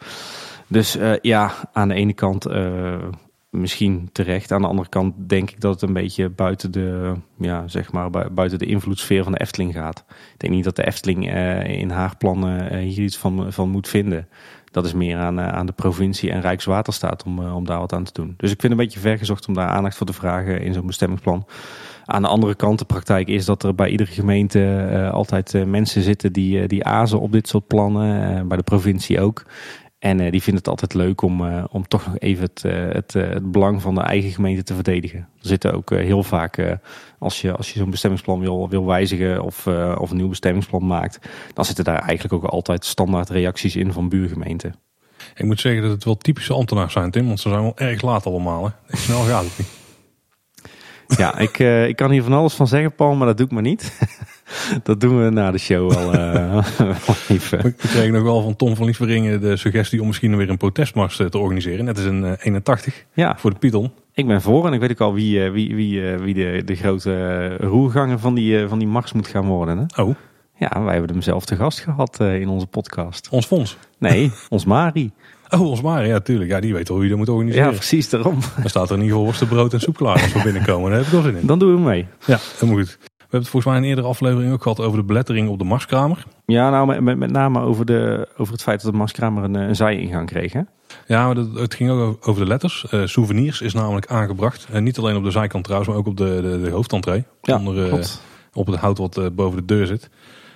Dus 0.66 0.98
ja, 1.22 1.52
aan 1.72 1.88
de 1.88 1.94
ene 1.94 2.12
kant 2.12 2.46
misschien 3.50 4.08
terecht. 4.12 4.52
Aan 4.52 4.62
de 4.62 4.68
andere 4.68 4.88
kant 4.88 5.14
denk 5.28 5.50
ik 5.50 5.60
dat 5.60 5.72
het 5.72 5.82
een 5.82 5.92
beetje 5.92 6.28
buiten 6.28 6.70
de, 6.70 7.14
ja, 7.38 7.68
zeg 7.68 7.92
maar, 7.92 8.10
bui- 8.10 8.28
buiten 8.30 8.58
de 8.58 8.66
invloedssfeer 8.66 9.22
van 9.22 9.32
de 9.32 9.40
Efteling 9.40 9.74
gaat. 9.74 10.04
Ik 10.08 10.38
denk 10.40 10.52
niet 10.52 10.64
dat 10.64 10.76
de 10.76 10.86
Efteling 10.86 11.32
in 11.66 11.90
haar 11.90 12.16
plannen 12.16 12.76
hier 12.78 13.04
iets 13.04 13.16
van, 13.16 13.52
van 13.52 13.68
moet 13.70 13.88
vinden. 13.88 14.28
Dat 14.78 14.86
is 14.86 14.94
meer 14.94 15.18
aan, 15.18 15.38
eh, 15.38 15.48
aan 15.48 15.66
de 15.66 15.72
provincie 15.72 16.30
en 16.30 16.40
Rijkswaterstaat 16.40 17.24
om, 17.24 17.42
eh, 17.42 17.56
om 17.56 17.64
daar 17.64 17.78
wat 17.78 17.92
aan 17.92 18.04
te 18.04 18.12
doen. 18.12 18.34
Dus 18.36 18.50
ik 18.50 18.60
vind 18.60 18.62
het 18.62 18.70
een 18.70 18.86
beetje 18.86 19.00
vergezocht 19.00 19.48
om 19.48 19.54
daar 19.54 19.68
aandacht 19.68 19.96
voor 19.96 20.06
te 20.06 20.12
vragen 20.12 20.60
in 20.60 20.74
zo'n 20.74 20.86
bestemmingsplan. 20.86 21.46
Aan 22.04 22.22
de 22.22 22.28
andere 22.28 22.54
kant, 22.54 22.78
de 22.78 22.84
praktijk 22.84 23.28
is 23.28 23.44
dat 23.44 23.62
er 23.62 23.74
bij 23.74 23.88
iedere 23.88 24.12
gemeente 24.12 24.86
eh, 24.90 25.10
altijd 25.10 25.66
mensen 25.66 26.02
zitten 26.02 26.32
die, 26.32 26.66
die 26.66 26.84
azen 26.84 27.20
op 27.20 27.32
dit 27.32 27.48
soort 27.48 27.66
plannen. 27.66 28.48
bij 28.48 28.56
de 28.56 28.62
provincie 28.62 29.20
ook. 29.20 29.44
En 29.98 30.20
eh, 30.20 30.30
die 30.30 30.42
vinden 30.42 30.62
het 30.62 30.68
altijd 30.68 30.94
leuk 30.94 31.22
om, 31.22 31.46
eh, 31.46 31.64
om 31.70 31.88
toch 31.88 32.06
nog 32.06 32.18
even 32.18 32.44
het, 32.44 32.64
eh, 32.64 32.92
het, 32.92 33.12
het 33.12 33.52
belang 33.52 33.82
van 33.82 33.94
de 33.94 34.00
eigen 34.00 34.30
gemeente 34.30 34.62
te 34.62 34.74
verdedigen. 34.74 35.18
Er 35.18 35.46
zitten 35.48 35.72
ook 35.74 35.90
heel 35.90 36.22
vaak, 36.22 36.78
als 37.18 37.40
je, 37.40 37.56
als 37.56 37.72
je 37.72 37.78
zo'n 37.78 37.90
bestemmingsplan 37.90 38.40
wil, 38.40 38.68
wil 38.68 38.86
wijzigen 38.86 39.42
of, 39.42 39.66
of 39.98 40.10
een 40.10 40.16
nieuw 40.16 40.28
bestemmingsplan 40.28 40.86
maakt, 40.86 41.18
dan 41.54 41.64
zitten 41.64 41.84
daar 41.84 42.02
eigenlijk 42.02 42.32
ook 42.32 42.50
altijd 42.50 42.84
standaard 42.84 43.30
reacties 43.30 43.76
in 43.76 43.92
van 43.92 44.08
buurgemeenten. 44.08 44.74
Ik 45.34 45.44
moet 45.44 45.60
zeggen 45.60 45.82
dat 45.82 45.90
het 45.90 46.04
wel 46.04 46.16
typische 46.16 46.54
ambtenaars 46.54 46.92
zijn, 46.92 47.10
Tim. 47.10 47.26
Want 47.26 47.40
ze 47.40 47.48
zijn 47.48 47.62
wel 47.62 47.76
erg 47.76 48.02
laat 48.02 48.26
allemaal. 48.26 48.64
Hè. 48.64 48.70
Echt 48.92 49.02
snel 49.08 49.22
gaat 49.22 49.44
het 49.44 49.58
niet. 49.58 49.68
Ja, 51.18 51.38
ik, 51.38 51.58
ik 51.88 51.96
kan 51.96 52.10
hier 52.10 52.22
van 52.22 52.32
alles 52.32 52.54
van 52.54 52.66
zeggen, 52.66 52.94
Paul, 52.94 53.14
maar 53.14 53.26
dat 53.26 53.36
doe 53.36 53.46
ik 53.46 53.52
maar 53.52 53.62
niet. 53.62 53.92
dat 54.82 55.00
doen 55.00 55.24
we 55.24 55.30
na 55.30 55.50
de 55.50 55.58
show 55.58 55.92
wel, 55.92 56.14
uh, 56.14 56.66
even. 57.28 57.62
We 57.62 57.72
kregen 57.72 58.12
nog 58.12 58.22
wel 58.22 58.42
van 58.42 58.56
Tom 58.56 58.76
van 58.76 58.86
Liesveringen 58.86 59.40
de 59.40 59.56
suggestie 59.56 60.00
om 60.00 60.06
misschien 60.06 60.36
weer 60.36 60.50
een 60.50 60.56
protestmars 60.56 61.16
te 61.16 61.38
organiseren. 61.38 61.84
Net 61.84 61.98
in 61.98 62.22
uh, 62.24 62.32
81 62.38 63.04
Ja, 63.14 63.36
voor 63.38 63.50
de 63.50 63.58
Python. 63.58 63.90
ik 64.14 64.26
ben 64.26 64.42
voor 64.42 64.66
en 64.66 64.72
ik 64.72 64.80
weet 64.80 64.90
ook 64.90 65.00
al 65.00 65.14
wie, 65.14 65.44
eh, 65.44 65.50
wie, 65.50 65.74
wie, 65.74 66.10
eh, 66.12 66.18
wie 66.20 66.34
de, 66.34 66.62
de 66.64 66.74
grote 66.74 67.14
eh, 67.60 67.66
roerganger 67.68 68.18
van 68.18 68.34
die, 68.34 68.62
eh, 68.62 68.68
van 68.68 68.78
die 68.78 68.88
mars 68.88 69.12
moet 69.12 69.26
gaan 69.28 69.46
worden. 69.46 69.78
Hè? 69.78 70.02
Oh, 70.02 70.14
Ja, 70.58 70.82
wij 70.82 70.92
hebben 70.92 71.10
hem 71.12 71.22
zelf 71.22 71.44
te 71.44 71.56
gast 71.56 71.80
gehad 71.80 72.20
eh, 72.20 72.40
in 72.40 72.48
onze 72.48 72.66
podcast. 72.66 73.28
ons 73.30 73.46
fonds. 73.46 73.76
Nee, 73.98 74.32
ons 74.48 74.64
Mari. 74.64 75.10
Oh, 75.50 75.60
ons 75.60 75.82
maar. 75.82 76.06
Ja, 76.06 76.20
tuurlijk. 76.20 76.50
Ja, 76.50 76.60
die 76.60 76.74
weet 76.74 76.88
al 76.88 76.94
hoe 76.94 77.04
je 77.04 77.08
dat 77.10 77.18
moet 77.18 77.26
Ja, 77.26 77.32
organiseren. 77.32 77.72
precies 77.74 78.08
daarom. 78.10 78.38
Dan 78.60 78.70
staat 78.70 78.84
er 78.90 78.96
in 78.96 79.02
ieder 79.02 79.08
geval 79.08 79.24
worstenbrood 79.24 79.72
en 79.72 79.80
soep 79.80 79.96
klaar 79.96 80.22
als 80.22 80.32
we 80.32 80.42
binnenkomen. 80.42 80.88
Daar 80.90 80.98
heb 80.98 81.06
ik 81.06 81.12
wel 81.12 81.22
zin 81.22 81.36
in. 81.36 81.46
Dan 81.46 81.58
doen 81.58 81.74
we 81.74 81.80
mee. 81.80 82.06
Ja, 82.26 82.38
helemaal 82.58 82.82
goed. 82.84 82.98
We 83.28 83.34
hebben 83.36 83.50
het 83.50 83.62
volgens 83.62 83.64
mij 83.64 83.76
in 83.76 83.82
een 83.82 83.88
eerdere 83.88 84.14
aflevering 84.14 84.52
ook 84.52 84.62
gehad 84.62 84.80
over 84.80 84.98
de 84.98 85.04
belettering 85.04 85.48
op 85.48 85.58
de 85.58 85.64
Marskramer. 85.64 86.24
Ja, 86.46 86.70
nou 86.70 86.86
met, 86.86 87.00
met, 87.00 87.18
met 87.18 87.30
name 87.30 87.60
over, 87.60 87.84
de, 87.84 88.28
over 88.36 88.52
het 88.52 88.62
feit 88.62 88.82
dat 88.82 88.92
de 88.92 88.98
Marskramer 88.98 89.44
een, 89.44 89.54
een 89.54 89.76
zijingang 89.76 90.26
kreeg. 90.26 90.52
Hè? 90.52 90.60
Ja, 91.06 91.26
maar 91.26 91.34
dat, 91.34 91.54
het 91.54 91.74
ging 91.74 91.90
ook 91.90 92.28
over 92.28 92.42
de 92.42 92.48
letters. 92.48 92.86
Eh, 92.90 93.06
souvenirs 93.06 93.60
is 93.60 93.74
namelijk 93.74 94.06
aangebracht. 94.06 94.66
En 94.72 94.84
niet 94.84 94.98
alleen 94.98 95.16
op 95.16 95.24
de 95.24 95.30
zijkant 95.30 95.64
trouwens, 95.64 95.90
maar 95.90 96.00
ook 96.00 96.06
op 96.06 96.16
de, 96.16 96.38
de, 96.42 96.60
de 96.60 96.70
hoofdentree. 96.70 97.24
Onder, 97.40 97.92
eh, 97.92 98.04
op 98.52 98.66
het 98.66 98.76
hout 98.76 98.98
wat 98.98 99.16
eh, 99.16 99.26
boven 99.32 99.58
de 99.58 99.74
deur 99.74 99.86
zit. 99.86 100.10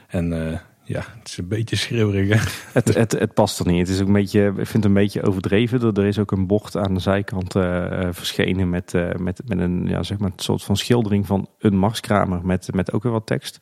En 0.08 0.60
ja, 0.84 1.04
het 1.18 1.28
is 1.28 1.38
een 1.38 1.48
beetje 1.48 1.76
schreeuwerig. 1.76 2.28
hè. 2.28 2.50
Het, 2.72 2.94
het, 2.94 3.12
het 3.12 3.34
past 3.34 3.58
er 3.58 3.66
niet. 3.66 3.78
Het 3.78 3.88
is 3.88 4.00
ook 4.00 4.06
een 4.06 4.12
beetje, 4.12 4.46
ik 4.46 4.54
vind 4.54 4.72
het 4.72 4.84
een 4.84 4.92
beetje 4.92 5.22
overdreven. 5.22 5.94
Er, 5.94 6.06
is 6.06 6.18
ook 6.18 6.32
een 6.32 6.46
bocht 6.46 6.76
aan 6.76 6.94
de 6.94 7.00
zijkant 7.00 7.54
eh, 7.54 8.02
eh, 8.02 8.08
verschenen 8.12 8.70
met, 8.70 8.94
eh, 8.94 9.14
met, 9.14 9.42
met 9.46 9.58
een 9.58 9.86
ja, 9.86 10.02
zeg 10.02 10.18
maar 10.18 10.30
een 10.30 10.42
soort 10.42 10.62
van 10.62 10.76
schildering 10.76 11.26
van 11.26 11.48
een 11.58 11.76
marskramer 11.76 12.40
met, 12.46 12.68
met 12.74 12.92
ook 12.92 13.02
weer 13.02 13.12
wat 13.12 13.26
tekst. 13.26 13.56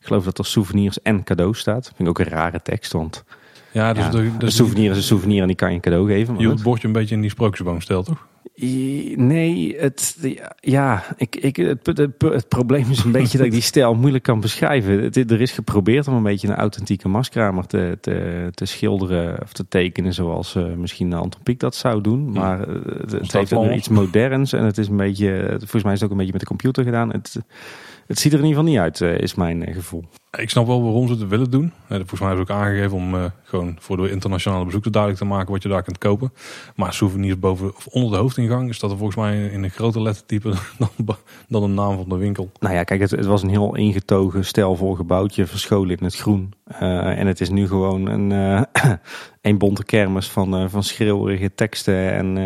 Ik 0.00 0.06
geloof 0.06 0.24
dat 0.24 0.38
er 0.38 0.46
souvenirs 0.46 1.02
en 1.02 1.24
cadeaus 1.24 1.58
staat. 1.58 1.84
Vind 1.84 2.00
ik 2.00 2.08
ook 2.08 2.18
een 2.18 2.32
rare 2.32 2.62
tekst, 2.62 2.92
want 2.92 3.24
Ja, 3.72 3.92
dus, 3.92 4.04
ja, 4.04 4.10
de, 4.10 4.18
een 4.18 4.38
dus 4.38 4.56
souvenir 4.56 4.90
is 4.90 4.96
een 4.96 5.02
souvenir 5.02 5.40
en 5.40 5.46
die 5.46 5.56
kan 5.56 5.68
je 5.68 5.74
een 5.74 5.80
cadeau 5.80 6.06
geven. 6.08 6.34
maar 6.34 6.42
je 6.42 6.48
het 6.48 6.62
bordje 6.62 6.86
een 6.86 6.92
beetje 6.92 7.14
in 7.14 7.20
die 7.20 7.30
sprookjesboom 7.30 7.80
stelt, 7.80 8.06
toch? 8.06 8.26
Nee, 9.16 9.76
het, 9.78 10.16
ja, 10.60 11.04
ik, 11.16 11.36
ik, 11.36 11.56
het, 11.56 11.86
het, 11.86 12.10
het 12.18 12.48
probleem 12.48 12.90
is 12.90 13.04
een 13.04 13.12
beetje 13.18 13.38
dat 13.38 13.46
ik 13.46 13.52
die 13.52 13.60
stijl 13.60 13.94
moeilijk 13.94 14.24
kan 14.24 14.40
beschrijven. 14.40 15.02
Het, 15.02 15.30
er 15.30 15.40
is 15.40 15.52
geprobeerd 15.52 16.08
om 16.08 16.14
een 16.14 16.22
beetje 16.22 16.48
een 16.48 16.54
authentieke 16.54 17.08
maskramer 17.08 17.66
te, 17.66 17.98
te, 18.00 18.48
te 18.54 18.64
schilderen 18.64 19.42
of 19.42 19.52
te 19.52 19.68
tekenen 19.68 20.14
zoals 20.14 20.54
eh, 20.54 20.64
misschien 20.64 21.12
Anton 21.12 21.42
Pieck 21.42 21.60
dat 21.60 21.74
zou 21.74 22.00
doen. 22.00 22.32
Maar 22.32 22.68
eh, 22.68 22.74
het, 23.00 23.12
het 23.12 23.32
heeft 23.32 23.52
ook 23.52 23.72
iets 23.72 23.88
moderns 23.88 24.52
en 24.52 24.64
het 24.64 24.78
is 24.78 24.88
een 24.88 24.96
beetje, 24.96 25.46
volgens 25.58 25.82
mij 25.82 25.92
is 25.92 26.00
het 26.00 26.04
ook 26.04 26.10
een 26.10 26.16
beetje 26.16 26.32
met 26.32 26.40
de 26.40 26.46
computer 26.46 26.84
gedaan. 26.84 27.12
Het, 27.12 27.36
het 28.06 28.18
ziet 28.18 28.32
er 28.32 28.38
in 28.38 28.44
ieder 28.44 28.58
geval 28.58 28.72
niet 28.72 28.82
uit, 28.82 29.00
eh, 29.00 29.18
is 29.18 29.34
mijn 29.34 29.72
gevoel. 29.72 30.04
Ik 30.36 30.50
snap 30.50 30.66
wel 30.66 30.82
waarom 30.82 31.06
ze 31.06 31.12
het 31.12 31.28
willen 31.28 31.50
doen. 31.50 31.72
Eh, 31.88 31.96
Volgens 31.96 32.20
mij 32.20 32.28
hebben 32.28 32.46
ze 32.46 32.52
ook 32.52 32.58
aangegeven 32.58 32.96
om 32.96 33.14
eh, 33.14 33.24
gewoon 33.42 33.76
voor 33.78 33.96
de 33.96 34.10
internationale 34.10 34.64
bezoekers 34.64 34.92
duidelijk 34.92 35.22
te 35.22 35.28
maken 35.28 35.52
wat 35.52 35.62
je 35.62 35.68
daar 35.68 35.82
kunt 35.82 35.98
kopen. 35.98 36.32
Maar 36.74 36.92
souvenirs 36.92 37.38
boven 37.38 37.76
of 37.76 37.86
onder 37.86 38.10
de 38.10 38.16
hoofdingang 38.16 38.74
staat 38.74 38.90
er 38.90 38.96
volgens 38.96 39.18
mij 39.18 39.46
in 39.46 39.62
een 39.62 39.70
groter 39.70 40.02
lettertype 40.02 40.52
dan, 40.78 41.16
dan 41.48 41.62
de 41.62 41.68
naam 41.68 41.96
van 41.96 42.08
de 42.08 42.16
winkel. 42.16 42.50
Nou 42.58 42.74
ja, 42.74 42.82
kijk, 42.82 43.00
het, 43.00 43.10
het 43.10 43.26
was 43.26 43.42
een 43.42 43.48
heel 43.48 43.76
ingetogen, 43.76 44.44
stijlvol 44.44 44.94
gebouwtje, 44.94 45.46
verscholen 45.46 45.96
in 45.96 46.04
het 46.04 46.16
groen. 46.16 46.54
Uh, 46.82 47.18
en 47.18 47.26
het 47.26 47.40
is 47.40 47.50
nu 47.50 47.66
gewoon 47.66 48.06
een, 48.06 48.30
uh, 48.30 48.62
een 49.40 49.58
bonte 49.58 49.84
kermis 49.84 50.28
van, 50.28 50.70
van 50.70 50.82
schreeuwerige 50.82 51.54
teksten 51.54 52.12
en, 52.12 52.36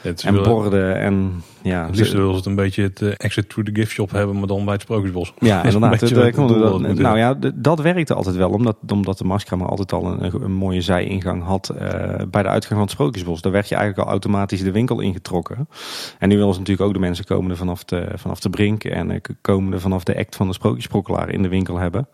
Het 0.00 0.22
en 0.22 0.42
borden. 0.42 0.98
En, 0.98 1.42
ja, 1.62 1.86
het 1.86 1.96
liefst 1.96 2.12
wil 2.12 2.30
ze 2.30 2.36
het 2.36 2.46
een 2.46 2.54
beetje 2.54 2.82
het 2.82 3.02
exit 3.02 3.48
through 3.48 3.72
the 3.72 3.80
gift 3.80 3.92
shop 3.92 4.10
hebben, 4.10 4.38
maar 4.38 4.46
dan 4.46 4.64
bij 4.64 4.72
het 4.72 4.82
Sprookjesbos. 4.82 5.32
Ja, 5.38 5.62
inderdaad. 5.64 6.00
Het, 6.00 6.10
het, 6.10 6.36
dat, 6.36 6.80
nou 6.80 7.18
ja, 7.18 7.23
dat 7.54 7.80
werkte 7.80 8.14
altijd 8.14 8.36
wel, 8.36 8.50
omdat, 8.50 8.76
omdat 8.92 9.18
de 9.18 9.24
Marskramer 9.24 9.68
altijd 9.68 9.92
al 9.92 10.06
een, 10.06 10.42
een 10.42 10.52
mooie 10.52 10.80
zijingang 10.80 11.42
had 11.42 11.72
uh, 11.72 11.80
bij 12.30 12.42
de 12.42 12.48
uitgang 12.48 12.72
van 12.72 12.80
het 12.80 12.90
Sprookjesbos. 12.90 13.40
Daar 13.40 13.52
werd 13.52 13.68
je 13.68 13.74
eigenlijk 13.74 14.06
al 14.06 14.12
automatisch 14.12 14.62
de 14.62 14.72
winkel 14.72 15.00
ingetrokken. 15.00 15.68
En 16.18 16.28
nu 16.28 16.36
willen 16.36 16.52
ze 16.52 16.58
natuurlijk 16.58 16.88
ook 16.88 16.94
de 16.94 17.00
mensen 17.00 17.24
komende 17.24 17.56
vanaf 17.56 17.84
de, 17.84 18.08
vanaf 18.14 18.40
de 18.40 18.50
brink 18.50 18.84
en 18.84 19.10
uh, 19.10 19.16
komende 19.40 19.80
vanaf 19.80 20.04
de 20.04 20.16
act 20.16 20.36
van 20.36 20.46
de 20.46 20.54
Sprookjesprokkelaar 20.54 21.28
in 21.28 21.42
de 21.42 21.48
winkel 21.48 21.76
hebben. 21.76 22.08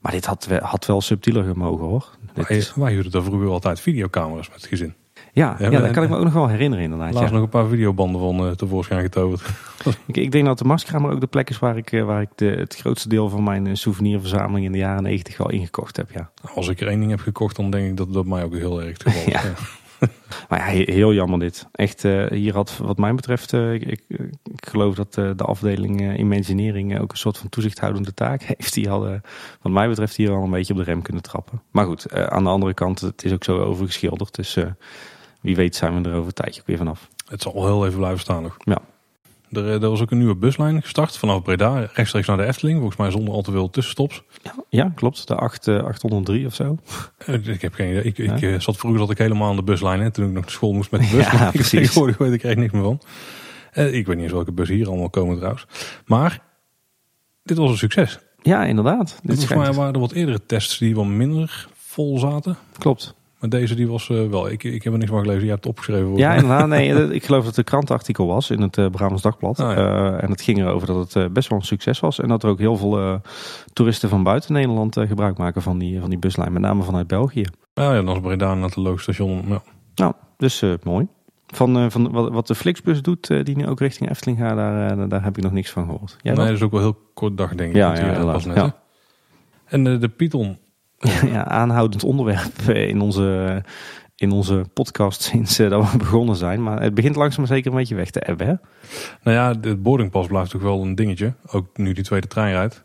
Maar 0.00 0.12
dit 0.12 0.26
had, 0.26 0.48
had 0.62 0.86
wel 0.86 1.00
subtieler 1.00 1.44
gemogen 1.44 1.84
hoor. 1.84 2.08
Wij, 2.34 2.56
is... 2.56 2.74
wij 2.74 2.92
huurden 2.92 3.12
daar 3.12 3.22
vroeger 3.22 3.48
altijd 3.48 3.80
videocamera's 3.80 4.48
met 4.48 4.56
het 4.56 4.66
gezin. 4.66 4.94
Ja, 5.32 5.56
ja, 5.58 5.70
ja 5.70 5.80
dat 5.80 5.90
kan 5.90 6.02
ik 6.02 6.08
me 6.08 6.16
ook 6.16 6.24
nog 6.24 6.32
wel 6.32 6.48
herinneren 6.48 6.84
inderdaad. 6.84 7.12
Laatst 7.12 7.28
ja. 7.28 7.34
nog 7.34 7.44
een 7.44 7.48
paar 7.48 7.66
videobanden 7.66 8.20
van 8.20 8.46
uh, 8.46 8.50
tevoorschijn 8.50 9.02
getoverd. 9.02 9.42
ik, 10.06 10.16
ik, 10.16 10.32
denk 10.32 10.46
dat 10.46 10.58
de 10.58 10.64
Marskramer 10.64 11.10
ook 11.10 11.20
de 11.20 11.26
plek 11.26 11.50
is 11.50 11.58
waar 11.58 11.76
ik, 11.76 11.92
uh, 11.92 12.04
waar 12.04 12.20
ik 12.20 12.28
de, 12.34 12.46
het 12.46 12.76
grootste 12.76 13.08
deel 13.08 13.28
van 13.28 13.42
mijn 13.42 13.66
uh, 13.66 13.74
souvenirverzameling 13.74 14.66
in 14.66 14.72
de 14.72 14.78
jaren 14.78 15.02
negentig 15.02 15.40
al 15.40 15.50
ingekocht 15.50 15.96
heb. 15.96 16.10
Ja. 16.10 16.30
Als 16.54 16.68
ik 16.68 16.80
er 16.80 16.88
één 16.88 16.98
ding 16.98 17.10
heb 17.10 17.20
gekocht, 17.20 17.56
dan 17.56 17.70
denk 17.70 17.88
ik 17.88 17.96
dat 17.96 18.12
dat 18.12 18.26
mij 18.26 18.44
ook 18.44 18.54
heel 18.54 18.82
erg 18.82 18.96
ja. 19.26 19.42
Maar 20.48 20.58
ja, 20.58 20.84
heel 20.92 21.12
jammer 21.12 21.38
dit. 21.38 21.66
Echt, 21.72 22.04
uh, 22.04 22.26
hier 22.26 22.54
had 22.54 22.76
wat 22.76 22.98
mij 22.98 23.14
betreft, 23.14 23.52
uh, 23.52 23.72
ik, 23.72 23.82
ik, 23.82 24.02
ik, 24.42 24.66
geloof 24.68 24.94
dat 24.94 25.16
uh, 25.16 25.30
de 25.36 25.44
afdeling 25.44 26.18
Imagineering 26.18 27.00
ook 27.00 27.12
een 27.12 27.18
soort 27.18 27.38
van 27.38 27.48
toezichthoudende 27.48 28.14
taak 28.14 28.42
heeft. 28.42 28.74
Die 28.74 28.88
hadden, 28.88 29.22
wat 29.62 29.72
mij 29.72 29.88
betreft, 29.88 30.16
hier 30.16 30.30
al 30.30 30.42
een 30.42 30.50
beetje 30.50 30.72
op 30.72 30.78
de 30.78 30.84
rem 30.84 31.02
kunnen 31.02 31.22
trappen. 31.22 31.62
Maar 31.70 31.86
goed, 31.86 32.12
aan 32.12 32.44
de 32.44 32.50
andere 32.50 32.74
kant, 32.74 33.00
het 33.00 33.24
is 33.24 33.32
ook 33.32 33.44
zo 33.44 33.58
overgeschilderd. 33.58 34.34
Dus 34.34 34.58
wie 35.40 35.56
weet 35.56 35.76
zijn 35.76 36.02
we 36.02 36.08
er 36.08 36.14
over 36.14 36.26
een 36.26 36.32
tijdje 36.32 36.60
ook 36.60 36.66
weer 36.66 36.76
vanaf. 36.76 37.08
Het 37.28 37.42
zal 37.42 37.54
wel 37.54 37.64
heel 37.64 37.86
even 37.86 37.98
blijven 37.98 38.20
staan 38.20 38.42
nog. 38.42 38.56
Ja. 38.58 38.78
Er, 39.56 39.82
er, 39.82 39.88
was 39.88 40.00
ook 40.00 40.10
een 40.10 40.18
nieuwe 40.18 40.36
buslijn 40.36 40.82
gestart 40.82 41.16
vanaf 41.16 41.42
Breda, 41.42 41.88
rechtstreeks 41.92 42.26
naar 42.26 42.36
de 42.36 42.44
Efteling. 42.44 42.76
Volgens 42.76 42.98
mij 42.98 43.10
zonder 43.10 43.34
al 43.34 43.42
te 43.42 43.50
veel 43.50 43.70
tussenstops. 43.70 44.22
Ja, 44.68 44.92
klopt. 44.94 45.28
De 45.28 45.34
8, 45.34 45.66
uh, 45.66 45.84
803 45.84 46.46
of 46.46 46.54
zo. 46.54 46.78
Ik 47.26 47.60
heb 47.60 47.74
geen 47.74 47.90
idee. 47.90 48.02
Ik, 48.02 48.16
ja. 48.16 48.34
ik 48.34 48.62
zat 48.62 48.76
vroeger 48.76 49.00
zat 49.00 49.10
ik 49.10 49.18
helemaal 49.18 49.50
aan 49.50 49.56
de 49.56 49.62
buslijn. 49.62 50.00
Hè, 50.00 50.10
toen 50.10 50.24
ik 50.26 50.32
nog 50.32 50.42
naar 50.42 50.52
school 50.52 50.72
moest 50.72 50.90
met 50.90 51.00
de 51.00 51.16
bus. 51.16 51.30
Ja. 51.30 51.50
Tegenwoordig 51.70 52.18
weet 52.18 52.32
ik 52.32 52.42
er 52.42 52.48
echt 52.48 52.58
niks 52.58 52.72
meer 52.72 52.82
van. 52.82 53.00
Uh, 53.74 53.94
ik 53.94 54.06
weet 54.06 54.16
niet 54.16 54.24
eens 54.24 54.34
welke 54.34 54.52
bus 54.52 54.68
hier 54.68 54.88
allemaal 54.88 55.10
komen 55.10 55.36
trouwens. 55.36 55.66
Maar 56.06 56.42
dit 57.42 57.56
was 57.56 57.70
een 57.70 57.76
succes. 57.76 58.18
Ja, 58.42 58.64
inderdaad. 58.64 59.18
Dit 59.22 59.36
Volgens 59.36 59.58
mij 59.58 59.72
waren 59.72 59.94
er 59.94 60.00
wat 60.00 60.12
eerdere 60.12 60.46
tests 60.46 60.78
die 60.78 60.94
wat 60.94 61.06
minder 61.06 61.68
vol 61.74 62.18
zaten. 62.18 62.56
Klopt. 62.78 63.14
Maar 63.44 63.60
deze 63.60 63.74
die 63.74 63.88
was 63.88 64.08
uh, 64.08 64.26
wel, 64.26 64.50
ik, 64.50 64.64
ik 64.64 64.82
heb 64.82 64.92
er 64.92 64.98
niks 64.98 65.10
van 65.10 65.20
gelezen. 65.20 65.42
Je 65.42 65.50
hebt 65.50 65.64
het 65.64 65.72
opgeschreven. 65.72 66.16
Ja, 66.16 66.32
inderdaad. 66.34 66.68
Nee, 66.68 66.88
ik 67.14 67.24
geloof 67.24 67.40
dat 67.40 67.48
het 67.48 67.56
een 67.56 67.64
krantenartikel 67.64 68.26
was 68.26 68.50
in 68.50 68.60
het 68.60 68.76
uh, 68.76 68.86
Brabants 68.86 69.22
Dagblad. 69.22 69.60
Oh, 69.60 69.70
ja. 69.70 69.76
uh, 69.76 70.22
en 70.22 70.30
het 70.30 70.42
ging 70.42 70.58
erover 70.58 70.86
dat 70.86 71.12
het 71.12 71.32
best 71.32 71.48
wel 71.48 71.58
een 71.58 71.64
succes 71.64 72.00
was. 72.00 72.20
En 72.20 72.28
dat 72.28 72.42
er 72.42 72.48
ook 72.48 72.58
heel 72.58 72.76
veel 72.76 73.20
toeristen 73.72 74.08
van 74.08 74.22
buiten 74.22 74.52
Nederland 74.52 74.98
gebruik 74.98 75.38
maken 75.38 75.62
van 75.62 75.78
die, 75.78 76.00
van 76.00 76.10
die 76.10 76.18
buslijn. 76.18 76.52
Met 76.52 76.62
name 76.62 76.82
vanuit 76.82 77.06
België. 77.06 77.44
Ja, 77.74 77.94
ja 77.94 78.02
dan 78.02 78.14
is 78.14 78.20
Breda 78.20 78.54
naar 78.54 78.64
het 78.64 78.76
loodstation. 78.76 79.44
Ja. 79.48 79.62
Nou, 79.94 80.12
dus 80.36 80.64
mooi. 80.82 81.06
Van, 81.46 81.90
van 81.90 82.10
wat, 82.10 82.32
wat 82.32 82.46
de 82.46 82.54
Flixbus 82.54 83.02
doet, 83.02 83.26
die 83.26 83.56
nu 83.56 83.66
ook 83.66 83.80
richting 83.80 84.10
Efteling 84.10 84.38
gaat, 84.38 84.56
daar, 84.56 85.08
daar 85.08 85.24
heb 85.24 85.36
ik 85.36 85.42
nog 85.42 85.52
niks 85.52 85.70
van 85.70 85.84
gehoord. 85.84 86.16
Jij 86.22 86.34
nee, 86.34 86.46
dat 86.46 86.54
is 86.54 86.62
ook 86.62 86.72
wel 86.72 86.80
heel 86.80 86.98
kort 87.14 87.36
dag 87.36 87.54
denk 87.54 87.70
ik. 87.70 87.76
Ja, 87.76 87.94
ja, 87.94 88.22
net, 88.22 88.44
ja. 88.54 88.76
En 89.64 89.84
de, 89.84 89.98
de 89.98 90.08
Python, 90.08 90.58
ja, 91.32 91.44
aanhoudend 91.44 92.04
onderwerp 92.04 92.60
in 92.60 93.00
onze, 93.00 93.62
in 94.16 94.30
onze 94.30 94.64
podcast 94.74 95.22
sinds 95.22 95.60
uh, 95.60 95.70
dat 95.70 95.90
we 95.90 95.98
begonnen 96.06 96.36
zijn. 96.36 96.62
Maar 96.62 96.82
het 96.82 96.94
begint 96.94 97.16
langzaam 97.16 97.40
maar 97.40 97.54
zeker 97.54 97.70
een 97.70 97.76
beetje 97.76 97.94
weg 97.94 98.10
te 98.10 98.20
ebben. 98.20 98.46
Hè? 98.46 98.54
Nou 99.22 99.36
ja, 99.36 99.68
het 99.68 99.82
boardingpas 99.82 100.26
blijft 100.26 100.50
toch 100.50 100.62
wel 100.62 100.82
een 100.82 100.94
dingetje. 100.94 101.34
Ook 101.46 101.76
nu 101.76 101.92
die 101.92 102.04
tweede 102.04 102.26
trein 102.26 102.52
rijdt. 102.52 102.84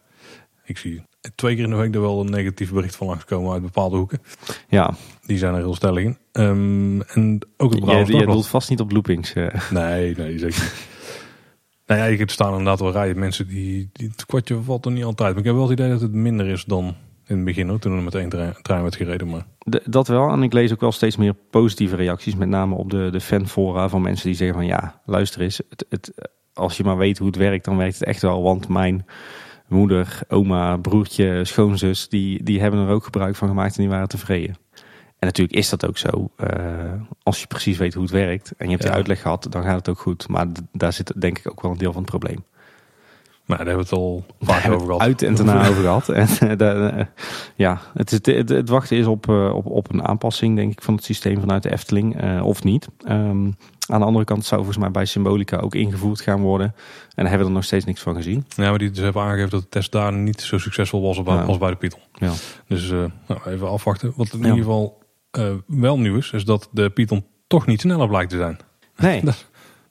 Ik 0.63 0.78
zie 0.78 1.08
twee 1.36 1.56
keer 1.56 1.63
in 1.63 1.69
de 1.69 1.76
week 1.76 1.95
er 1.95 2.02
wel 2.02 2.19
een 2.19 2.30
negatief 2.30 2.72
bericht 2.72 2.95
van 2.95 3.08
langskomen 3.08 3.54
uit 3.54 3.62
bepaalde 3.62 3.98
hoeken. 3.98 4.22
Ja. 4.69 4.93
Die 5.26 5.38
zijn 5.38 5.54
er 5.54 5.60
heel 5.60 5.76
stellig 5.76 6.04
in. 6.04 6.17
Um, 6.32 7.02
en 7.02 7.39
ook 7.58 7.72
het 7.72 7.80
Brabants 7.80 8.12
Je, 8.12 8.17
je 8.17 8.26
doelt 8.26 8.48
vast 8.48 8.69
niet 8.69 8.80
op 8.80 8.91
loopings. 8.91 9.36
Uh. 9.36 9.48
Nee, 9.72 10.15
nee, 10.15 10.38
zeker 10.38 10.62
niet. 10.62 10.88
nou 11.86 12.00
ja, 12.00 12.06
je 12.06 12.17
kunt 12.17 12.32
staan 12.32 12.50
inderdaad 12.50 12.80
wel 12.80 12.91
rijden. 12.91 13.19
Mensen 13.19 13.48
die, 13.48 13.89
die 13.93 14.08
het 14.08 14.26
kwartje 14.26 14.62
valt 14.62 14.86
er 14.86 14.91
niet 14.91 15.04
altijd. 15.04 15.30
Maar 15.30 15.39
ik 15.39 15.45
heb 15.45 15.54
wel 15.54 15.63
het 15.63 15.80
idee 15.80 15.89
dat 15.89 16.02
het 16.02 16.13
minder 16.13 16.48
is 16.48 16.65
dan 16.65 16.95
in 17.30 17.36
het 17.36 17.46
begin 17.46 17.70
hoor, 17.70 17.80
toen 17.80 17.96
er 17.96 18.04
met 18.04 18.15
één 18.15 18.30
trein, 18.30 18.56
trein 18.62 18.82
werd 18.82 18.96
gereden. 18.96 19.30
Maar... 19.30 19.46
De, 19.60 19.82
dat 19.86 20.08
wel, 20.08 20.30
en 20.30 20.44
ik 20.44 20.54
lees 20.54 20.72
ook 20.72 20.82
wel 20.82 20.92
steeds 20.92 21.18
meer 21.18 21.34
positieve 21.34 21.96
reacties, 21.96 22.36
met 22.36 22.48
name 22.48 22.76
op 22.76 22.89
de, 22.89 23.10
de 23.12 23.22
fanfora 23.22 23.89
van 23.89 24.02
mensen 24.02 24.28
die 24.28 24.36
zeggen 24.36 24.58
van 24.58 24.65
ja, 24.65 25.02
luister 25.06 25.42
eens, 25.42 25.62
het, 25.70 25.86
het, 25.89 26.30
als 26.54 26.78
je 26.78 26.84
maar 26.84 26.98
weet 26.98 27.18
hoe 27.18 27.28
het 27.28 27.36
werkt, 27.36 27.65
dan 27.65 27.78
werkt 27.78 28.00
het 28.00 28.08
echt 28.08 28.22
wel. 28.22 28.44
Want 28.44 28.68
mijn 28.68 29.06
moeder, 29.68 30.20
oma, 30.28 30.78
broertje, 30.78 31.46
schoonzus, 31.46 32.10
die, 32.10 32.44
die 32.44 32.62
hebben 32.62 32.80
er 32.80 32.94
ook 32.94 33.04
gebruik 33.04 33.36
van 33.36 33.48
gemaakt 33.48 33.76
en 33.76 33.82
die 33.82 33.92
waren 33.92 34.08
tevreden. 34.08 34.58
En 35.20 35.28
natuurlijk 35.28 35.58
is 35.58 35.70
dat 35.70 35.88
ook 35.88 35.98
zo. 35.98 36.30
Uh, 36.38 36.94
als 37.24 37.39
je 37.42 37.48
precies 37.48 37.78
weet 37.78 37.94
hoe 37.94 38.04
het 38.04 38.12
werkt 38.12 38.54
en 38.58 38.65
je 38.65 38.72
hebt 38.72 38.84
ja. 38.84 38.89
die 38.89 38.98
uitleg 38.98 39.22
gehad, 39.22 39.48
dan 39.50 39.63
gaat 39.63 39.76
het 39.76 39.89
ook 39.89 40.00
goed. 40.00 40.28
Maar 40.28 40.48
daar 40.72 40.94
zit 40.94 41.22
denk 41.22 41.38
ik 41.38 41.50
ook 41.52 41.62
wel 41.62 41.72
een 41.72 41.78
deel 41.78 41.92
van 41.94 42.02
het 42.02 42.10
probleem. 42.10 42.44
Maar 43.50 43.58
daar 43.58 43.68
hebben 43.68 43.86
we 43.86 43.96
het 43.96 44.00
al 44.00 44.26
vaak 44.40 44.72
over 44.72 44.86
gehad. 44.86 45.02
Uit 45.02 45.22
en 45.22 45.36
daarna 45.36 45.68
over 45.68 45.82
gehad. 45.82 46.10
En, 46.20 46.28
uh, 46.44 46.58
de, 46.58 46.92
uh, 46.96 47.06
ja, 47.56 47.82
het, 47.94 48.12
is, 48.12 48.36
het, 48.36 48.50
het, 48.50 48.70
wachten 48.70 48.98
is 48.98 49.06
op, 49.06 49.28
uh, 49.28 49.56
op, 49.56 49.66
op 49.66 49.94
een 49.94 50.08
aanpassing, 50.08 50.56
denk 50.56 50.72
ik, 50.72 50.82
van 50.82 50.94
het 50.94 51.04
systeem 51.04 51.40
vanuit 51.40 51.64
de 51.64 51.72
Efteling. 51.72 52.42
of 52.42 52.64
niet. 52.64 52.88
Um, 53.08 53.56
aan 53.88 54.00
de 54.00 54.06
andere 54.06 54.26
kant 54.26 54.46
zou 54.46 54.60
volgens 54.62 54.84
mij 54.84 54.92
bij 54.92 55.06
Symbolica 55.06 55.58
ook 55.58 55.76
ingevoerd 55.76 56.22
gaan 56.22 56.42
worden. 56.42 56.68
En 56.68 56.74
daar 57.16 57.28
hebben 57.28 57.40
we 57.40 57.46
er 57.46 57.58
nog 57.58 57.64
steeds 57.64 57.86
niks 57.86 58.02
van 58.02 58.16
gezien. 58.16 58.46
Ja, 58.56 58.70
maar 58.70 58.78
die 58.78 58.92
dus 58.92 59.04
hebben 59.04 59.22
aangegeven 59.22 59.50
dat 59.50 59.62
de 59.62 59.70
test 59.70 59.92
daar 59.92 60.14
niet 60.14 60.42
zo 60.42 60.58
succesvol 60.58 61.02
was 61.02 61.18
als, 61.18 61.48
ja. 61.48 61.58
bij 61.58 61.70
de 61.70 61.76
Python. 61.76 62.02
Ja. 62.14 62.32
Dus 62.68 62.90
nou, 62.90 63.40
even 63.46 63.70
afwachten. 63.70 64.14
Wat 64.16 64.34
in 64.34 64.40
ja. 64.40 64.46
ieder 64.46 64.64
geval 64.64 65.04
wel 65.68 66.00
nieuw 66.00 66.18
is, 66.18 66.32
is 66.32 66.46
dat 66.46 66.70
de 66.72 66.90
Python 66.90 67.26
toch 67.48 67.66
niet 67.66 67.82
sneller 67.82 68.08
blijkt 68.08 68.30
te 68.30 68.38
zijn. 68.38 68.60
Nee. 68.98 69.24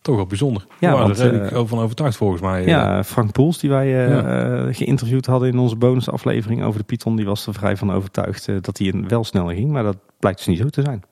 toch 0.00 0.16
wel 0.16 0.26
bijzonder. 0.26 0.66
Ja, 0.80 0.92
waren 0.92 1.11
er 1.11 1.16
redelijk 1.16 1.52
uh, 1.52 1.62
van 1.64 1.78
overtuigd 1.78 2.16
volgens 2.16 2.40
mij. 2.40 2.64
Ja, 2.66 3.04
Frank 3.04 3.32
Poels, 3.32 3.58
die 3.58 3.70
wij 3.70 3.87
uh, 3.87 4.08
ja. 4.08 4.72
geïnterviewd 4.72 5.26
hadden 5.26 5.48
in 5.48 5.58
onze 5.58 5.76
bonusaflevering 5.76 6.62
over 6.64 6.80
de 6.80 6.87
Python, 6.87 7.16
die 7.16 7.26
was 7.26 7.46
er 7.46 7.54
vrij 7.54 7.76
van 7.76 7.92
overtuigd 7.92 8.48
dat 8.61 8.78
hij 8.78 9.04
wel 9.08 9.24
sneller 9.24 9.54
ging. 9.54 9.70
Maar 9.70 9.82
dat 9.82 9.96
blijkt 10.18 10.38
dus 10.38 10.46
niet 10.46 10.58
zo 10.58 10.68
te 10.68 10.82
zijn. 10.82 11.02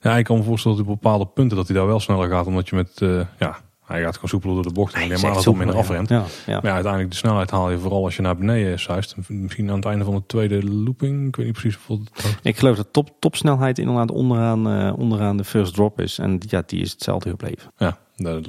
Ja, 0.00 0.16
ik 0.16 0.24
kan 0.24 0.36
me 0.36 0.42
voorstellen 0.42 0.76
dat 0.76 0.86
op 0.86 0.92
bepaalde 1.00 1.26
punten 1.26 1.56
dat 1.56 1.66
hij 1.66 1.76
daar 1.76 1.86
wel 1.86 2.00
sneller 2.00 2.28
gaat, 2.28 2.46
omdat 2.46 2.68
je 2.68 2.76
met, 2.76 2.90
ja, 3.38 3.56
hij 3.86 4.02
gaat 4.02 4.14
gewoon 4.14 4.30
soepeler 4.30 4.54
door 4.54 4.64
de 4.64 4.72
bocht 4.72 4.94
en 4.94 5.00
helemaal 5.00 5.34
dat 5.34 5.44
het 5.44 5.54
minder 5.54 5.76
afremt. 5.76 6.08
Ja, 6.08 6.24
ja. 6.46 6.54
Maar 6.54 6.64
ja, 6.64 6.72
uiteindelijk 6.72 7.10
de 7.10 7.16
snelheid 7.16 7.50
haal 7.50 7.70
je 7.70 7.78
vooral 7.78 8.04
als 8.04 8.16
je 8.16 8.22
naar 8.22 8.36
beneden 8.36 8.80
zuist. 8.80 9.14
Misschien 9.28 9.70
aan 9.70 9.76
het 9.76 9.84
einde 9.84 10.04
van 10.04 10.14
de 10.14 10.22
tweede 10.26 10.64
looping. 10.64 11.28
Ik 11.28 11.36
weet 11.36 11.46
niet 11.46 11.54
precies 11.54 11.74
hoeveel 11.74 12.04
het 12.04 12.38
Ik 12.42 12.56
geloof 12.56 12.76
dat 12.76 12.92
top, 12.92 13.10
topsnelheid 13.18 13.78
inderdaad 13.78 14.10
onderaan, 14.10 14.86
uh, 14.86 14.98
onderaan 14.98 15.36
de 15.36 15.44
first 15.44 15.74
drop 15.74 16.00
is. 16.00 16.18
En 16.18 16.40
ja, 16.48 16.62
die 16.66 16.80
is 16.80 16.92
hetzelfde 16.92 17.30
gebleven. 17.30 17.72
Ja, 17.76 17.98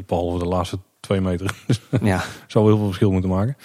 behalve 0.05 0.39
de 0.39 0.45
laatste 0.45 0.79
twee 0.99 1.21
meter. 1.21 1.55
ja. 2.01 2.23
Zou 2.47 2.63
wel 2.65 2.73
heel 2.73 2.77
veel 2.77 2.85
verschil 2.85 3.11
moeten 3.11 3.29
maken. 3.29 3.57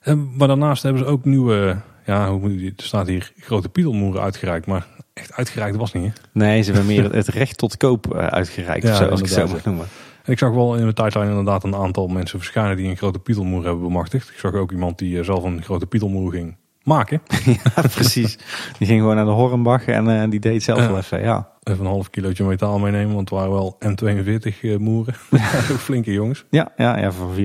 En, 0.00 0.36
maar 0.36 0.48
daarnaast 0.48 0.82
hebben 0.82 1.02
ze 1.02 1.08
ook 1.08 1.24
nieuwe, 1.24 1.80
ja, 2.06 2.30
hoe 2.30 2.40
moet 2.40 2.60
je, 2.60 2.72
er 2.76 2.84
staat 2.84 3.06
hier 3.06 3.32
grote 3.38 3.68
piedelmoeren 3.68 4.22
uitgereikt. 4.22 4.66
Maar 4.66 4.86
echt 5.14 5.32
uitgereikt 5.32 5.76
was 5.76 5.92
niet. 5.92 6.04
Hè? 6.04 6.10
Nee, 6.32 6.62
ze 6.62 6.72
hebben 6.72 6.94
meer 6.94 7.12
het 7.12 7.28
recht 7.28 7.58
tot 7.58 7.76
koop 7.76 8.14
uitgereikt. 8.14 8.86
Ja, 8.86 8.94
zo, 8.94 9.04
als 9.04 9.20
ik 9.20 9.26
zo 9.26 9.46
mag 9.46 9.64
noemen. 9.64 9.86
En 10.28 10.34
ik 10.34 10.40
zag 10.40 10.50
wel 10.50 10.74
in 10.74 10.82
mijn 10.82 10.94
tijdlijn 10.94 11.28
inderdaad 11.28 11.64
een 11.64 11.74
aantal 11.74 12.06
mensen 12.06 12.38
verschijnen 12.38 12.76
die 12.76 12.88
een 12.88 12.96
grote 12.96 13.18
pietelmoer 13.18 13.64
hebben 13.64 13.82
bemachtigd. 13.82 14.28
Ik 14.28 14.38
zag 14.38 14.52
ook 14.52 14.72
iemand 14.72 14.98
die 14.98 15.24
zelf 15.24 15.44
een 15.44 15.62
grote 15.62 15.86
pietelmoer 15.86 16.32
ging 16.32 16.56
maken. 16.82 17.22
ja, 17.74 17.82
precies. 17.82 18.38
Die 18.78 18.86
ging 18.86 19.00
gewoon 19.00 19.16
naar 19.16 19.24
de 19.24 19.30
Hornbach 19.30 19.86
en 19.86 20.08
uh, 20.08 20.30
die 20.30 20.40
deed 20.40 20.62
zelf 20.62 20.86
wel 20.86 20.96
even, 20.96 21.20
ja. 21.20 21.50
Even 21.62 21.84
een 21.84 21.90
half 21.90 22.10
kilootje 22.10 22.44
metaal 22.44 22.78
meenemen, 22.78 23.14
want 23.14 23.30
het 23.30 23.38
waren 23.38 23.52
wel 23.52 23.78
M42 23.84 24.60
uh, 24.60 24.76
moeren. 24.76 25.14
Flinke 25.86 26.12
jongens. 26.12 26.44
Ja, 26.50 26.72
ja, 26.76 26.98
ja 26.98 27.12
voor 27.12 27.34
4,42 27.34 27.40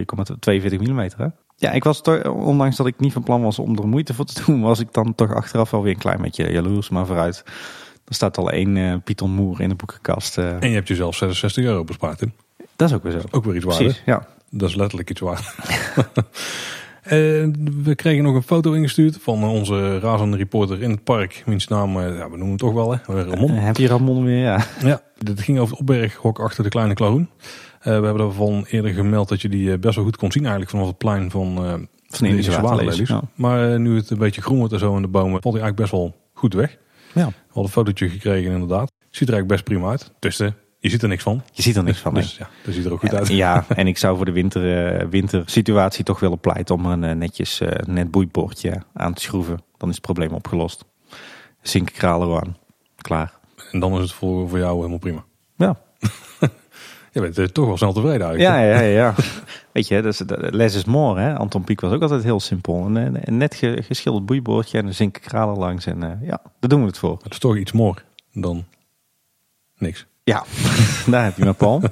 mm 0.79 0.99
hè. 0.99 1.27
Ja, 1.55 1.71
ik 1.71 1.83
was 1.83 2.01
toch, 2.01 2.25
ondanks 2.25 2.75
dat 2.75 2.87
ik 2.87 2.99
niet 2.99 3.13
van 3.13 3.23
plan 3.23 3.41
was 3.41 3.59
om 3.59 3.77
er 3.77 3.87
moeite 3.87 4.13
voor 4.13 4.25
te 4.25 4.43
doen, 4.45 4.61
was 4.61 4.79
ik 4.79 4.93
dan 4.93 5.15
toch 5.15 5.33
achteraf 5.33 5.71
wel 5.71 5.83
weer 5.83 5.93
een 5.93 5.99
klein 5.99 6.21
beetje 6.21 6.51
jaloers, 6.51 6.89
maar 6.89 7.05
vooruit. 7.05 7.43
Er 8.07 8.15
staat 8.15 8.37
al 8.37 8.51
één 8.51 9.01
Python 9.03 9.31
moer 9.31 9.61
in 9.61 9.69
de 9.69 9.75
boekenkast. 9.75 10.37
En 10.37 10.69
je 10.69 10.75
hebt 10.75 10.87
jezelf 10.87 11.15
66 11.15 11.63
euro 11.63 11.83
bespaard 11.83 12.21
in. 12.21 12.33
Dat 12.89 12.91
is 12.91 12.97
ook 12.97 13.13
weer 13.13 13.21
zo. 13.21 13.27
Ook 13.37 13.45
weer 13.45 13.55
iets 13.55 13.65
waard. 13.65 13.77
Precies, 13.77 14.01
ja. 14.05 14.27
Dat 14.49 14.69
is 14.69 14.75
letterlijk 14.75 15.09
iets 15.09 15.19
waard. 15.19 15.55
Uh, 17.05 17.11
we 17.83 17.95
kregen 17.95 18.23
nog 18.23 18.35
een 18.35 18.43
foto 18.43 18.71
ingestuurd 18.71 19.17
van 19.21 19.43
onze 19.43 19.99
razende 19.99 20.37
reporter 20.37 20.81
in 20.81 20.89
het 20.89 21.03
park. 21.03 21.43
Wiens 21.45 21.67
naam, 21.67 21.97
uh, 21.97 22.03
ja, 22.03 22.23
we 22.23 22.29
noemen 22.29 22.47
hem 22.47 22.57
toch 22.57 22.73
wel, 22.73 22.91
hè? 22.91 23.23
Ramon. 23.23 23.51
Uh, 23.51 23.63
heb 23.63 23.77
je 23.77 23.87
Ramon 23.87 24.23
weer, 24.23 24.41
ja. 24.41 24.65
Ja, 24.81 25.01
het 25.17 25.41
ging 25.41 25.59
over 25.59 25.71
het 25.71 25.79
opberghok 25.79 26.39
achter 26.39 26.63
de 26.63 26.69
Kleine 26.69 26.93
Klahoen. 26.93 27.29
we 27.81 27.89
hebben 27.89 28.17
daarvan 28.17 28.65
eerder 28.69 28.93
gemeld 28.93 29.29
dat 29.29 29.41
je 29.41 29.49
die 29.49 29.77
best 29.77 29.95
wel 29.95 30.05
goed 30.05 30.17
kon 30.17 30.31
zien 30.31 30.43
eigenlijk 30.43 30.71
vanaf 30.71 30.87
het 30.87 30.97
plein 30.97 31.31
van, 31.31 31.55
van 32.07 32.27
de 32.27 32.27
Indische. 32.27 33.03
Ja. 33.05 33.21
Maar 33.35 33.79
nu 33.79 33.95
het 33.95 34.09
een 34.09 34.17
beetje 34.17 34.41
groen 34.41 34.57
wordt 34.57 34.73
en 34.73 34.79
zo 34.79 34.95
in 34.95 35.01
de 35.01 35.07
bomen, 35.07 35.41
valt 35.41 35.55
hij 35.55 35.63
eigenlijk 35.63 35.75
best 35.75 35.91
wel 35.91 36.15
goed 36.33 36.53
weg. 36.53 36.77
Ja. 37.13 37.25
We 37.25 37.33
hadden 37.45 37.63
een 37.63 37.69
fotootje 37.69 38.09
gekregen 38.09 38.51
inderdaad. 38.51 38.91
Ziet 39.09 39.27
er 39.27 39.33
eigenlijk 39.33 39.47
best 39.47 39.63
prima 39.63 39.89
uit. 39.89 40.11
Tussen 40.19 40.55
je 40.83 40.89
ziet 40.89 41.01
er 41.01 41.07
niks 41.07 41.23
van. 41.23 41.41
Je 41.51 41.61
ziet 41.61 41.75
er 41.75 41.83
niks 41.83 41.99
van. 41.99 42.13
Dus 42.13 42.37
ja, 42.37 42.49
dat 42.63 42.73
ziet 42.73 42.85
er 42.85 42.91
ook 42.91 42.99
goed 42.99 43.13
uit. 43.13 43.27
Ja, 43.27 43.65
en 43.67 43.87
ik 43.87 43.97
zou 43.97 44.15
voor 44.15 44.25
de 44.25 44.31
winter, 44.31 45.01
uh, 45.01 45.07
wintersituatie 45.09 46.03
toch 46.03 46.19
willen 46.19 46.39
pleiten 46.39 46.75
om 46.75 46.85
een 46.85 47.03
uh, 47.03 47.11
netjes 47.11 47.61
net 47.85 48.11
boeibordje 48.11 48.81
aan 48.93 49.13
te 49.13 49.21
schroeven. 49.21 49.61
Dan 49.77 49.89
is 49.89 49.95
het 49.95 50.03
probleem 50.03 50.31
opgelost. 50.31 50.85
Zinkenkralen 51.61 52.39
aan. 52.41 52.57
Klaar. 52.97 53.33
En 53.71 53.79
dan 53.79 53.93
is 53.93 54.01
het 54.01 54.11
voor, 54.11 54.49
voor 54.49 54.57
jou 54.57 54.75
helemaal 54.75 54.97
prima. 54.97 55.23
Ja. 55.55 55.79
je 57.11 57.21
bent 57.21 57.53
toch 57.53 57.65
wel 57.65 57.77
snel 57.77 57.93
tevreden 57.93 58.27
eigenlijk. 58.27 58.59
Ja, 58.59 58.61
ja, 58.61 58.79
ja. 58.79 59.13
Weet 59.73 59.87
je, 59.87 60.01
dus, 60.01 60.21
less 60.37 60.75
is 60.75 60.85
more. 60.85 61.19
Hè? 61.19 61.35
Anton 61.35 61.63
Pieck 61.63 61.81
was 61.81 61.93
ook 61.93 62.01
altijd 62.01 62.23
heel 62.23 62.39
simpel. 62.39 62.85
Een, 62.85 63.27
een 63.27 63.37
net 63.37 63.55
geschilderd 63.61 64.25
boeibordje 64.25 64.77
en 64.77 64.85
een 64.85 64.95
zinkenkralen 64.95 65.57
langs. 65.57 65.85
En 65.85 66.19
ja, 66.21 66.41
daar 66.59 66.69
doen 66.69 66.81
we 66.81 66.87
het 66.87 66.97
voor. 66.97 67.19
Het 67.23 67.31
is 67.31 67.39
toch 67.39 67.57
iets 67.57 67.71
more 67.71 67.99
dan 68.33 68.65
niks. 69.77 70.05
Ja, 70.23 70.43
daar 71.11 71.23
heb 71.23 71.35
je 71.35 71.43
mijn 71.43 71.55
Paul. 71.55 71.81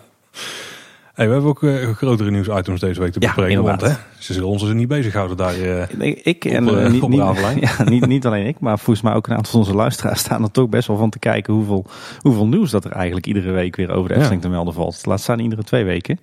Hey, 1.13 1.27
we 1.27 1.33
hebben 1.33 1.51
ook 1.51 1.61
uh, 1.61 1.89
grotere 1.89 2.31
nieuwsitems 2.31 2.79
deze 2.79 2.99
week 2.99 3.11
te 3.11 3.19
bespreken. 3.19 3.51
Ja, 3.51 3.61
want 3.61 3.81
hè, 3.81 3.93
ze 4.19 4.33
zullen 4.33 4.47
ons 4.47 4.63
er 4.63 4.75
niet 4.75 4.87
bezighouden 4.87 5.37
daar. 5.37 5.57
Uh, 5.57 5.83
nee, 5.97 6.15
ik 6.15 6.45
en 6.45 6.67
uh, 6.67 6.89
niet, 6.89 7.07
niet, 7.07 7.19
ja, 7.77 7.83
niet, 7.83 8.05
niet 8.05 8.25
alleen 8.25 8.45
ik, 8.45 8.59
maar 8.59 8.79
volgens 8.79 9.01
mij 9.05 9.13
ook 9.13 9.27
een 9.27 9.35
aantal 9.35 9.51
van 9.51 9.59
onze 9.59 9.75
luisteraars 9.75 10.19
staan 10.19 10.43
er 10.43 10.51
toch 10.51 10.69
best 10.69 10.87
wel 10.87 10.97
van 10.97 11.09
te 11.09 11.19
kijken 11.19 11.53
hoeveel, 11.53 11.85
hoeveel 12.19 12.47
nieuws 12.47 12.71
dat 12.71 12.85
er 12.85 12.91
eigenlijk 12.91 13.25
iedere 13.25 13.51
week 13.51 13.75
weer 13.75 13.91
over 13.91 14.09
de 14.09 14.15
Efteling 14.15 14.41
ja. 14.41 14.47
te 14.47 14.53
melden 14.53 14.73
valt. 14.73 15.05
Laat 15.05 15.21
staan 15.21 15.39
iedere 15.39 15.63
twee 15.63 15.83
weken. 15.83 16.19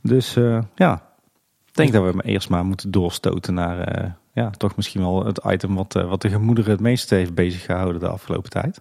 Dus 0.00 0.34
ja, 0.74 1.02
ik 1.66 1.74
denk 1.74 1.92
dat 1.92 2.14
we 2.14 2.22
eerst 2.22 2.48
maar 2.48 2.64
moeten 2.64 2.90
doorstoten 2.90 3.54
naar 3.54 4.16
ja, 4.32 4.50
toch 4.50 4.76
misschien 4.76 5.00
wel 5.00 5.24
het 5.24 5.40
item 5.46 5.74
wat, 5.74 5.92
wat 5.92 6.22
de 6.22 6.28
gemoederen 6.28 6.70
het 6.70 6.80
meest 6.80 7.10
heeft 7.10 7.34
bezig 7.34 7.64
gehouden 7.64 8.00
de 8.00 8.08
afgelopen 8.08 8.50
tijd. 8.50 8.80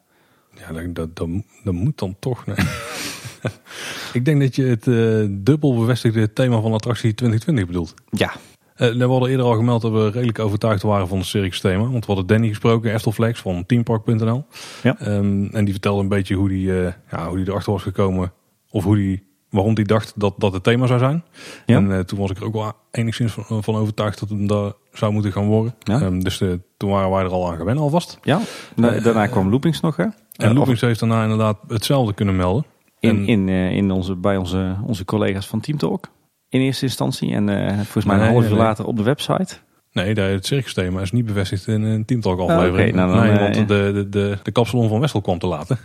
Ja, 0.57 0.73
dat, 0.73 0.95
dat, 0.95 1.15
dat, 1.15 1.29
dat 1.63 1.73
moet 1.73 1.99
dan 1.99 2.15
toch. 2.19 2.45
Nee. 2.45 2.55
ik 4.13 4.25
denk 4.25 4.41
dat 4.41 4.55
je 4.55 4.63
het 4.63 4.87
uh, 4.87 5.25
dubbel 5.29 5.79
bevestigde 5.79 6.33
thema 6.33 6.61
van 6.61 6.73
attractie 6.73 7.13
2020 7.13 7.65
bedoelt. 7.65 7.93
Ja. 8.09 8.33
Uh, 8.77 8.93
we 8.93 9.03
hadden 9.03 9.29
eerder 9.29 9.45
al 9.45 9.55
gemeld 9.55 9.81
dat 9.81 9.91
we 9.91 10.09
redelijk 10.09 10.39
overtuigd 10.39 10.81
waren 10.81 11.07
van 11.07 11.17
het 11.17 11.27
circus 11.27 11.59
thema. 11.59 11.83
Want 11.83 12.05
we 12.05 12.13
hadden 12.13 12.27
Danny 12.27 12.47
gesproken, 12.47 12.93
Eftelflex 12.93 13.39
van 13.39 13.65
teampark.nl. 13.65 14.45
Ja. 14.83 15.07
Um, 15.07 15.49
en 15.51 15.63
die 15.63 15.73
vertelde 15.73 16.01
een 16.01 16.07
beetje 16.07 16.35
hoe 16.35 16.49
die, 16.49 16.67
uh, 16.67 16.87
ja, 17.11 17.27
hoe 17.27 17.37
die 17.37 17.47
erachter 17.49 17.71
was 17.71 17.81
gekomen. 17.81 18.33
Of 18.69 18.83
hoe 18.83 18.95
die, 18.95 19.23
waarom 19.49 19.73
die 19.73 19.85
dacht 19.85 20.13
dat 20.15 20.33
dat 20.37 20.53
het 20.53 20.63
thema 20.63 20.87
zou 20.87 20.99
zijn. 20.99 21.23
Ja. 21.65 21.75
En 21.75 21.85
uh, 21.89 21.99
toen 21.99 22.19
was 22.19 22.29
ik 22.31 22.37
er 22.37 22.45
ook 22.45 22.53
wel 22.53 22.73
enigszins 22.91 23.31
van, 23.31 23.63
van 23.63 23.75
overtuigd 23.75 24.19
dat 24.19 24.29
het 24.29 24.49
daar 24.49 24.71
zou 24.91 25.13
moeten 25.13 25.31
gaan 25.31 25.45
worden. 25.45 25.75
Ja. 25.79 26.01
Um, 26.01 26.23
dus 26.23 26.37
toen 26.77 26.89
waren 26.89 27.11
wij 27.11 27.23
er 27.23 27.31
al 27.31 27.51
aan 27.51 27.57
gewend 27.57 27.79
alvast. 27.79 28.17
Ja, 28.21 28.41
daarna 28.75 29.27
kwam 29.27 29.49
Loopings 29.49 29.79
nog 29.79 29.95
hè? 29.95 30.05
En 30.41 30.53
Loopings 30.53 30.81
heeft 30.81 30.99
daarna 30.99 31.23
inderdaad 31.23 31.57
hetzelfde 31.67 32.13
kunnen 32.13 32.35
melden. 32.35 32.65
In, 32.99 33.27
in, 33.27 33.47
uh, 33.47 33.71
in 33.71 33.91
onze, 33.91 34.15
bij 34.15 34.37
onze, 34.37 34.75
onze 34.85 35.05
collega's 35.05 35.47
van 35.47 35.59
Team 35.59 35.77
Talk. 35.77 36.07
In 36.49 36.61
eerste 36.61 36.85
instantie. 36.85 37.33
En 37.33 37.47
uh, 37.47 37.73
volgens 37.73 38.05
mij 38.05 38.15
een 38.15 38.27
half 38.33 38.49
uur 38.49 38.55
later 38.55 38.85
op 38.85 38.97
de 38.97 39.03
website. 39.03 39.55
Nee, 39.91 40.13
het 40.13 40.45
circusthema 40.45 41.01
is 41.01 41.11
niet 41.11 41.25
bevestigd 41.25 41.67
in 41.67 41.83
een 41.83 42.05
Teamtalk 42.05 42.39
aflevering. 42.39 42.89
oké, 42.89 42.97
nou 42.97 43.13
dan, 43.13 43.23
nee, 43.23 43.31
eh, 43.31 43.39
want 43.41 43.67
de, 43.67 43.91
de, 43.93 44.09
de, 44.09 44.37
de 44.43 44.51
kapsalon 44.51 44.89
van 44.89 44.99
Wessel 44.99 45.21
kwam 45.21 45.39
te 45.39 45.47
laten. 45.47 45.77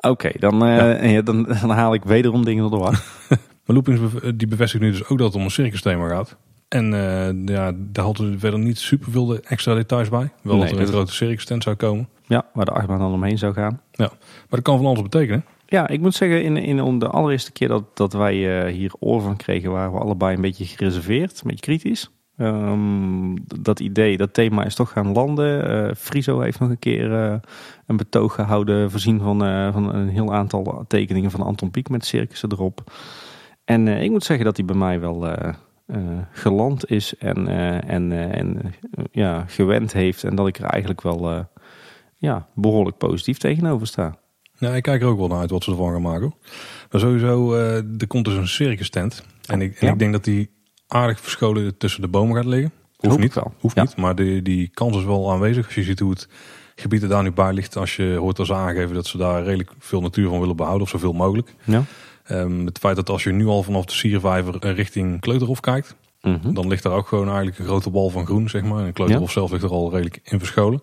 Oké, 0.00 0.30
dan, 0.38 0.66
uh, 0.66 1.12
ja. 1.12 1.22
dan, 1.22 1.42
dan 1.60 1.70
haal 1.70 1.94
ik 1.94 2.04
wederom 2.04 2.44
dingen 2.44 2.62
door 2.62 2.78
de 2.78 2.84
war. 2.84 3.02
Maar 3.66 3.76
Loopings 3.76 4.00
die 4.34 4.48
bevestigt 4.48 4.82
nu 4.82 4.90
dus 4.90 5.08
ook 5.08 5.18
dat 5.18 5.26
het 5.26 5.36
om 5.36 5.42
een 5.42 5.50
circusthema 5.50 6.08
gaat. 6.08 6.36
En 6.68 6.94
eh, 6.94 7.54
ja, 7.54 7.72
daar 7.76 8.04
hadden 8.04 8.30
we 8.30 8.38
verder 8.38 8.58
niet 8.60 8.78
super 8.78 9.12
veel 9.12 9.38
extra 9.38 9.74
details 9.74 10.08
bij. 10.08 10.32
Wel 10.42 10.56
Nee, 10.56 10.64
dat 10.64 10.70
er 10.72 10.78
een 10.78 10.84
dat- 10.84 10.94
grote 10.94 11.12
circus 11.12 11.44
tent 11.44 11.62
zou 11.62 11.76
komen. 11.76 12.08
Ja, 12.26 12.46
waar 12.52 12.64
de 12.64 12.70
achtbaan 12.70 12.98
dan 12.98 13.12
omheen 13.12 13.38
zou 13.38 13.52
gaan. 13.52 13.80
Maar 13.96 14.10
dat 14.48 14.62
kan 14.62 14.76
van 14.76 14.86
alles 14.86 15.02
betekenen. 15.02 15.44
Ja, 15.66 15.88
ik 15.88 16.00
moet 16.00 16.14
zeggen, 16.14 16.42
in, 16.42 16.56
in 16.56 16.80
om 16.80 16.98
de 16.98 17.08
allereerste 17.08 17.52
keer 17.52 17.68
dat, 17.68 17.96
dat 17.96 18.12
wij 18.12 18.64
eh, 18.64 18.72
hier 18.72 18.92
oor 18.98 19.20
van 19.20 19.36
kregen, 19.36 19.70
waren 19.70 19.92
we 19.92 19.98
allebei 19.98 20.34
een 20.34 20.40
beetje 20.40 20.64
gereserveerd, 20.64 21.32
een 21.32 21.50
beetje 21.50 21.60
kritisch. 21.60 22.10
Ehm, 22.36 23.36
dat 23.60 23.80
idee, 23.80 24.16
dat 24.16 24.34
thema 24.34 24.64
is 24.64 24.74
toch 24.74 24.90
gaan 24.90 25.12
landen. 25.12 25.68
Eh 25.68 25.94
Friso 25.94 26.40
heeft 26.40 26.58
nog 26.58 26.68
een 26.68 26.78
keer 26.78 27.14
eh, 27.14 27.34
een 27.86 27.96
betoog 27.96 28.34
gehouden, 28.34 28.90
voorzien 28.90 29.20
van, 29.20 29.38
van 29.72 29.94
een 29.94 30.08
heel 30.08 30.34
aantal 30.34 30.84
tekeningen 30.88 31.30
van 31.30 31.42
Anton 31.42 31.70
Pieck 31.70 31.88
met 31.88 32.04
circussen 32.04 32.52
erop. 32.52 32.92
En 33.64 33.88
ik 33.88 34.10
moet 34.10 34.24
zeggen 34.24 34.44
dat 34.44 34.56
hij 34.56 34.66
bij 34.66 34.76
mij 34.76 35.00
wel 35.00 35.26
geland 36.30 36.90
is 36.90 37.16
en, 37.16 37.48
en, 37.86 38.12
en 38.12 38.74
ja, 39.10 39.44
gewend 39.46 39.92
heeft. 39.92 40.24
En 40.24 40.34
dat 40.34 40.46
ik 40.46 40.58
er 40.58 40.64
eigenlijk 40.64 41.02
wel 41.02 41.46
ja, 42.24 42.48
behoorlijk 42.54 42.96
positief 42.98 43.38
tegenover 43.38 43.86
sta. 43.86 44.18
Ja, 44.58 44.74
ik 44.74 44.82
kijk 44.82 45.02
er 45.02 45.08
ook 45.08 45.18
wel 45.18 45.28
naar 45.28 45.38
uit 45.38 45.50
wat 45.50 45.64
ze 45.64 45.70
ervan 45.70 45.92
gaan 45.92 46.02
maken. 46.02 46.20
hoor. 46.20 46.36
Maar 46.90 47.00
sowieso, 47.00 47.54
eh, 47.54 47.76
er 48.00 48.06
komt 48.06 48.24
dus 48.24 48.34
een 48.34 48.48
circus 48.48 48.90
tent. 48.90 49.24
En, 49.46 49.60
ik, 49.62 49.76
en 49.80 49.86
Ja. 49.86 49.92
ik 49.92 49.98
denk 49.98 50.12
dat 50.12 50.24
die 50.24 50.50
aardig 50.86 51.20
verscholen 51.20 51.76
tussen 51.76 52.00
de 52.02 52.08
bomen 52.08 52.36
gaat 52.36 52.44
liggen. 52.44 52.72
Hoeft 52.96 53.18
niet, 53.18 53.34
wel. 53.34 53.54
hoeft 53.60 53.76
Ja. 53.76 53.82
niet 53.82 53.96
maar 53.96 54.14
die, 54.14 54.42
die 54.42 54.68
kans 54.68 54.96
is 54.96 55.04
wel 55.04 55.32
aanwezig. 55.32 55.64
Als 55.66 55.74
je 55.74 55.82
ziet 55.82 55.98
hoe 55.98 56.10
het 56.10 56.28
gebied 56.74 57.02
er 57.02 57.08
daar 57.08 57.22
nu 57.22 57.32
bij 57.32 57.52
ligt. 57.52 57.76
Als 57.76 57.96
je 57.96 58.16
hoort 58.20 58.36
dat 58.36 58.46
ze 58.46 58.54
aangeven 58.54 58.94
dat 58.94 59.06
ze 59.06 59.16
daar 59.18 59.42
redelijk 59.44 59.70
veel 59.78 60.00
natuur 60.00 60.28
van 60.28 60.40
willen 60.40 60.56
behouden. 60.56 60.84
Of 60.84 60.88
zoveel 60.90 61.12
mogelijk. 61.12 61.54
Ja. 61.64 61.82
Ehm, 62.24 62.64
het 62.66 62.78
feit 62.78 62.96
dat 62.96 63.08
als 63.08 63.24
je 63.24 63.32
nu 63.32 63.46
al 63.46 63.62
vanaf 63.62 63.84
de 63.84 63.92
Siervijver 63.92 64.56
eh, 64.58 64.74
richting 64.74 65.20
Kleuterhof 65.20 65.60
kijkt. 65.60 65.96
Mhm. 66.24 66.52
Dan 66.52 66.68
ligt 66.68 66.82
daar 66.82 66.92
ook 66.92 67.08
gewoon 67.08 67.26
eigenlijk 67.26 67.58
een 67.58 67.64
grote 67.64 67.90
bal 67.90 68.10
van 68.10 68.26
groen, 68.26 68.48
zeg 68.48 68.62
maar. 68.62 68.78
En 68.78 68.86
de 68.86 68.92
kleuterhof 68.92 69.30
zelf 69.30 69.50
ligt 69.50 69.62
er 69.62 69.70
al 69.70 69.90
redelijk 69.90 70.20
in 70.22 70.38
verscholen. 70.38 70.82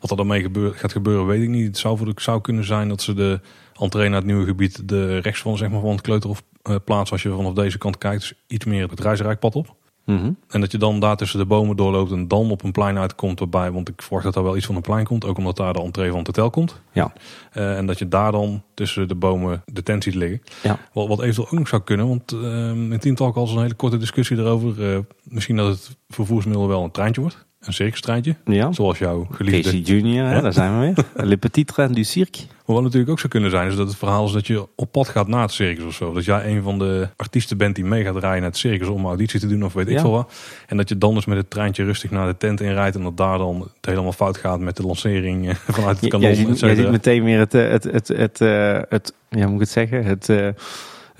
Wat 0.00 0.10
er 0.10 0.16
dan 0.16 0.26
mee 0.26 0.50
gaat 0.72 0.92
gebeuren, 0.92 1.26
weet 1.26 1.42
ik 1.42 1.48
niet. 1.48 1.66
Het 1.66 1.78
zou, 1.78 1.96
voor 1.96 2.06
de, 2.06 2.12
zou 2.16 2.40
kunnen 2.40 2.64
zijn 2.64 2.88
dat 2.88 3.02
ze 3.02 3.14
de 3.14 3.40
entree 3.74 4.08
naar 4.08 4.18
het 4.18 4.26
nieuwe 4.26 4.44
gebied 4.44 4.88
de 4.88 5.18
rechts 5.18 5.40
van, 5.40 5.56
zeg 5.56 5.70
maar, 5.70 5.80
van 5.80 5.90
het 5.90 6.00
kleuterhof 6.00 6.42
eh, 6.62 6.76
plaatsen. 6.84 7.12
Als 7.12 7.22
je 7.22 7.30
vanaf 7.30 7.52
deze 7.52 7.78
kant 7.78 7.98
kijkt, 7.98 8.20
dus 8.20 8.34
iets 8.46 8.64
meer 8.64 8.88
het 8.88 9.00
reisrijkpad 9.00 9.54
op. 9.54 9.74
Mhm. 10.04 10.32
En 10.48 10.60
dat 10.60 10.72
je 10.72 10.78
dan 10.78 11.00
daar 11.00 11.16
tussen 11.16 11.38
de 11.38 11.44
bomen 11.44 11.76
doorloopt 11.76 12.10
en 12.10 12.28
dan 12.28 12.50
op 12.50 12.62
een 12.62 12.72
plein 12.72 12.98
uitkomt 12.98 13.38
waarbij, 13.38 13.72
want 13.72 13.88
ik 13.88 14.02
verwacht 14.02 14.24
dat 14.24 14.34
daar 14.34 14.42
wel 14.42 14.56
iets 14.56 14.66
van 14.66 14.76
een 14.76 14.82
plein 14.82 15.04
komt, 15.04 15.24
ook 15.24 15.38
omdat 15.38 15.56
daar 15.56 15.72
de 15.72 15.82
entree 15.82 16.08
van 16.08 16.18
het 16.18 16.26
hotel 16.26 16.50
komt. 16.50 16.80
Ja. 16.92 17.12
Eh, 17.52 17.76
en 17.76 17.86
dat 17.86 17.98
je 17.98 18.08
daar 18.08 18.32
dan 18.32 18.62
tussen 18.74 19.08
de 19.08 19.14
bomen 19.14 19.62
de 19.64 19.82
tent 19.82 20.02
ziet 20.02 20.14
liggen. 20.14 20.42
Ja. 20.62 20.78
Wat, 20.92 21.08
wat 21.08 21.20
eventueel 21.20 21.46
ook 21.46 21.58
nog 21.58 21.68
zou 21.68 21.82
kunnen, 21.82 22.08
want 22.08 22.32
uh, 22.32 22.68
in 22.68 22.98
Teamtalk 22.98 23.36
al 23.36 23.48
een 23.48 23.62
hele 23.62 23.74
korte 23.74 23.96
discussie 23.96 24.36
erover. 24.36 24.92
Uh, 24.92 24.98
misschien 25.22 25.56
dat 25.56 25.68
het 25.68 25.96
vervoersmiddel 26.08 26.68
wel 26.68 26.84
een 26.84 26.90
treintje 26.90 27.20
wordt. 27.20 27.46
Een 27.62 27.72
circustreintje. 27.72 28.36
Ja. 28.44 28.72
Zoals 28.72 28.98
jouw 28.98 29.26
geliefde. 29.30 29.62
Casey 29.62 29.78
Junior, 29.78 30.42
daar 30.42 30.52
zijn 30.52 30.80
we 30.80 30.92
weer. 30.94 31.04
Le 31.28 31.36
petit 31.36 31.66
train 31.66 31.92
du 31.92 32.04
cirque. 32.04 32.42
Wat 32.64 32.82
natuurlijk 32.82 33.10
ook 33.10 33.18
zou 33.18 33.32
kunnen 33.32 33.50
zijn, 33.50 33.68
is 33.68 33.76
dat 33.76 33.86
het 33.86 33.96
verhaal 33.96 34.26
is 34.26 34.32
dat 34.32 34.46
je 34.46 34.68
op 34.76 34.92
pad 34.92 35.08
gaat 35.08 35.28
naar 35.28 35.42
het 35.42 35.52
circus 35.52 35.84
of 35.84 35.94
zo. 35.94 36.12
Dat 36.12 36.24
jij 36.24 36.46
een 36.46 36.62
van 36.62 36.78
de 36.78 37.08
artiesten 37.16 37.56
bent 37.56 37.74
die 37.74 37.84
mee 37.84 38.04
gaat 38.04 38.16
rijden 38.16 38.40
naar 38.40 38.50
het 38.50 38.58
circus 38.58 38.88
om 38.88 39.06
auditie 39.06 39.40
te 39.40 39.46
doen 39.46 39.64
of 39.64 39.72
weet 39.72 39.88
ik 39.88 40.00
veel 40.00 40.10
wat. 40.10 40.32
En 40.66 40.76
dat 40.76 40.88
je 40.88 40.98
dan 40.98 41.14
dus 41.14 41.24
met 41.24 41.36
het 41.36 41.50
treintje 41.50 41.84
rustig 41.84 42.10
naar 42.10 42.26
de 42.26 42.36
tent 42.36 42.60
inrijdt 42.60 42.96
en 42.96 43.02
dat 43.02 43.16
daar 43.16 43.38
dan 43.38 43.60
het 43.60 43.86
helemaal 43.86 44.12
fout 44.12 44.36
gaat 44.36 44.60
met 44.60 44.76
de 44.76 44.82
lancering 44.82 45.48
eh, 45.48 45.54
vanuit 45.76 46.00
het 46.00 46.10
kanon. 46.10 46.34
Jij 46.34 46.46
et 46.46 46.58
ziet, 46.58 46.90
meteen 46.90 47.24
weer 47.24 47.38
het, 47.38 47.54
eh, 47.54 47.70
het, 47.70 47.84
het, 47.84 48.08
het, 48.08 48.40
eh, 48.40 48.80
het, 48.88 49.14
ja, 49.28 49.44
moet 49.44 49.54
ik 49.54 49.60
het 49.60 49.68
zeggen? 49.68 50.04
Het, 50.04 50.28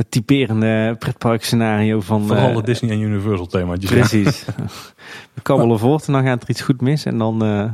het 0.03 0.11
typerende 0.11 0.97
pretparkscenario 0.99 2.01
van... 2.01 2.27
Vooral 2.27 2.49
eh, 2.49 2.57
het 2.57 2.67
Disney 2.67 2.91
en 2.91 3.01
Universal 3.01 3.47
themaatjes. 3.47 3.91
Precies. 3.91 4.45
We 5.35 5.41
kabbelen 5.43 5.79
voort 5.79 6.07
en 6.07 6.13
dan 6.13 6.25
gaat 6.25 6.43
er 6.43 6.51
iets 6.51 6.61
goed 6.61 6.81
mis 6.81 7.05
en 7.05 7.19
dan 7.19 7.45
eh, 7.45 7.71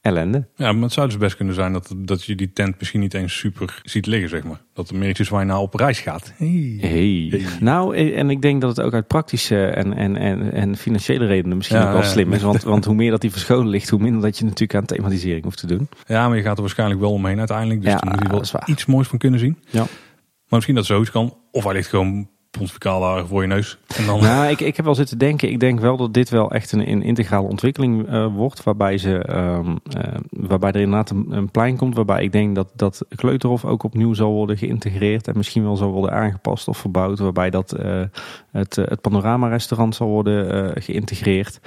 ellende. 0.00 0.46
Ja, 0.56 0.72
maar 0.72 0.82
het 0.82 0.92
zou 0.92 1.06
dus 1.06 1.16
best 1.16 1.36
kunnen 1.36 1.54
zijn 1.54 1.72
dat, 1.72 1.94
dat 1.96 2.24
je 2.24 2.34
die 2.34 2.52
tent 2.52 2.78
misschien 2.78 3.00
niet 3.00 3.14
eens 3.14 3.38
super 3.38 3.80
ziet 3.82 4.06
liggen, 4.06 4.28
zeg 4.28 4.44
maar. 4.44 4.60
Dat 4.72 4.88
er 4.88 4.96
meer 4.96 5.20
iets 5.20 5.28
waar 5.28 5.40
je 5.40 5.46
nou 5.46 5.60
op 5.60 5.74
reis 5.74 6.00
gaat. 6.00 6.32
Hey. 6.36 6.78
Hey. 6.80 7.28
Hey. 7.30 7.46
Nou, 7.60 7.96
eh, 7.96 8.18
en 8.18 8.30
ik 8.30 8.42
denk 8.42 8.60
dat 8.60 8.76
het 8.76 8.86
ook 8.86 8.94
uit 8.94 9.06
praktische 9.06 9.66
en, 9.66 9.92
en, 9.92 10.16
en, 10.16 10.52
en 10.52 10.76
financiële 10.76 11.26
redenen 11.26 11.56
misschien 11.56 11.78
Ja, 11.78 11.86
ook 11.86 11.92
wel 11.92 12.02
slim 12.02 12.32
is. 12.32 12.42
Want, 12.42 12.62
want 12.74 12.84
hoe 12.84 12.94
meer 12.94 13.10
dat 13.10 13.20
die 13.20 13.30
verscholen 13.30 13.68
ligt, 13.68 13.88
hoe 13.88 14.00
minder 14.00 14.22
dat 14.22 14.38
je 14.38 14.44
natuurlijk 14.44 14.74
aan 14.74 14.84
thematisering 14.84 15.44
hoeft 15.44 15.58
te 15.58 15.66
doen. 15.66 15.88
Ja, 16.06 16.28
maar 16.28 16.36
je 16.36 16.42
gaat 16.42 16.56
er 16.56 16.62
waarschijnlijk 16.62 17.00
wel 17.00 17.12
omheen 17.12 17.38
uiteindelijk. 17.38 17.82
Dus 17.82 17.92
Ja, 17.92 18.00
moet 18.04 18.22
je 18.22 18.28
wel 18.28 18.62
iets 18.66 18.86
moois 18.86 19.08
van 19.08 19.18
kunnen 19.18 19.40
zien. 19.40 19.58
Ja. 19.70 19.86
Maar 20.48 20.58
misschien 20.58 20.74
dat 20.74 20.86
zoiets 20.86 21.10
kan. 21.10 21.34
Of 21.50 21.64
hij 21.64 21.72
ligt 21.72 21.88
gewoon 21.88 22.28
pontificaal 22.50 23.00
daar 23.00 23.26
voor 23.26 23.42
je 23.42 23.48
neus. 23.48 23.78
En 23.96 24.06
dan... 24.06 24.20
Nou, 24.20 24.50
ik, 24.50 24.60
ik 24.60 24.76
heb 24.76 24.84
wel 24.84 24.94
zitten 24.94 25.18
denken. 25.18 25.50
Ik 25.50 25.60
denk 25.60 25.80
wel 25.80 25.96
dat 25.96 26.14
dit 26.14 26.28
wel 26.28 26.50
echt 26.50 26.72
een, 26.72 27.02
integrale 27.02 27.48
ontwikkeling 27.48 28.08
eh, 28.08 28.26
wordt. 28.34 28.62
Waarbij, 28.62 28.98
ze, 28.98 29.18
ehm, 29.18 29.76
eh, 29.90 30.14
waarbij 30.30 30.72
er 30.72 30.80
inderdaad 30.80 31.10
een, 31.10 31.50
plein 31.50 31.76
komt. 31.76 31.94
Waarbij 31.94 32.22
ik 32.22 32.32
denk 32.32 32.54
dat, 32.54 32.70
dat 32.74 33.04
Kleuterhof 33.16 33.64
ook 33.64 33.82
opnieuw 33.82 34.14
zal 34.14 34.32
worden 34.32 34.58
geïntegreerd. 34.58 35.28
En 35.28 35.36
misschien 35.36 35.62
wel 35.62 35.76
zal 35.76 35.90
worden 35.90 36.12
aangepast 36.12 36.68
of 36.68 36.78
verbouwd. 36.78 37.18
Waarbij 37.18 37.50
dat 37.50 37.72
eh, 37.72 38.02
het, 38.50 38.76
het 38.76 39.00
panorama-restaurant 39.00 39.94
zal 39.94 40.08
worden 40.08 40.72
geïntegreerd. 40.82 41.60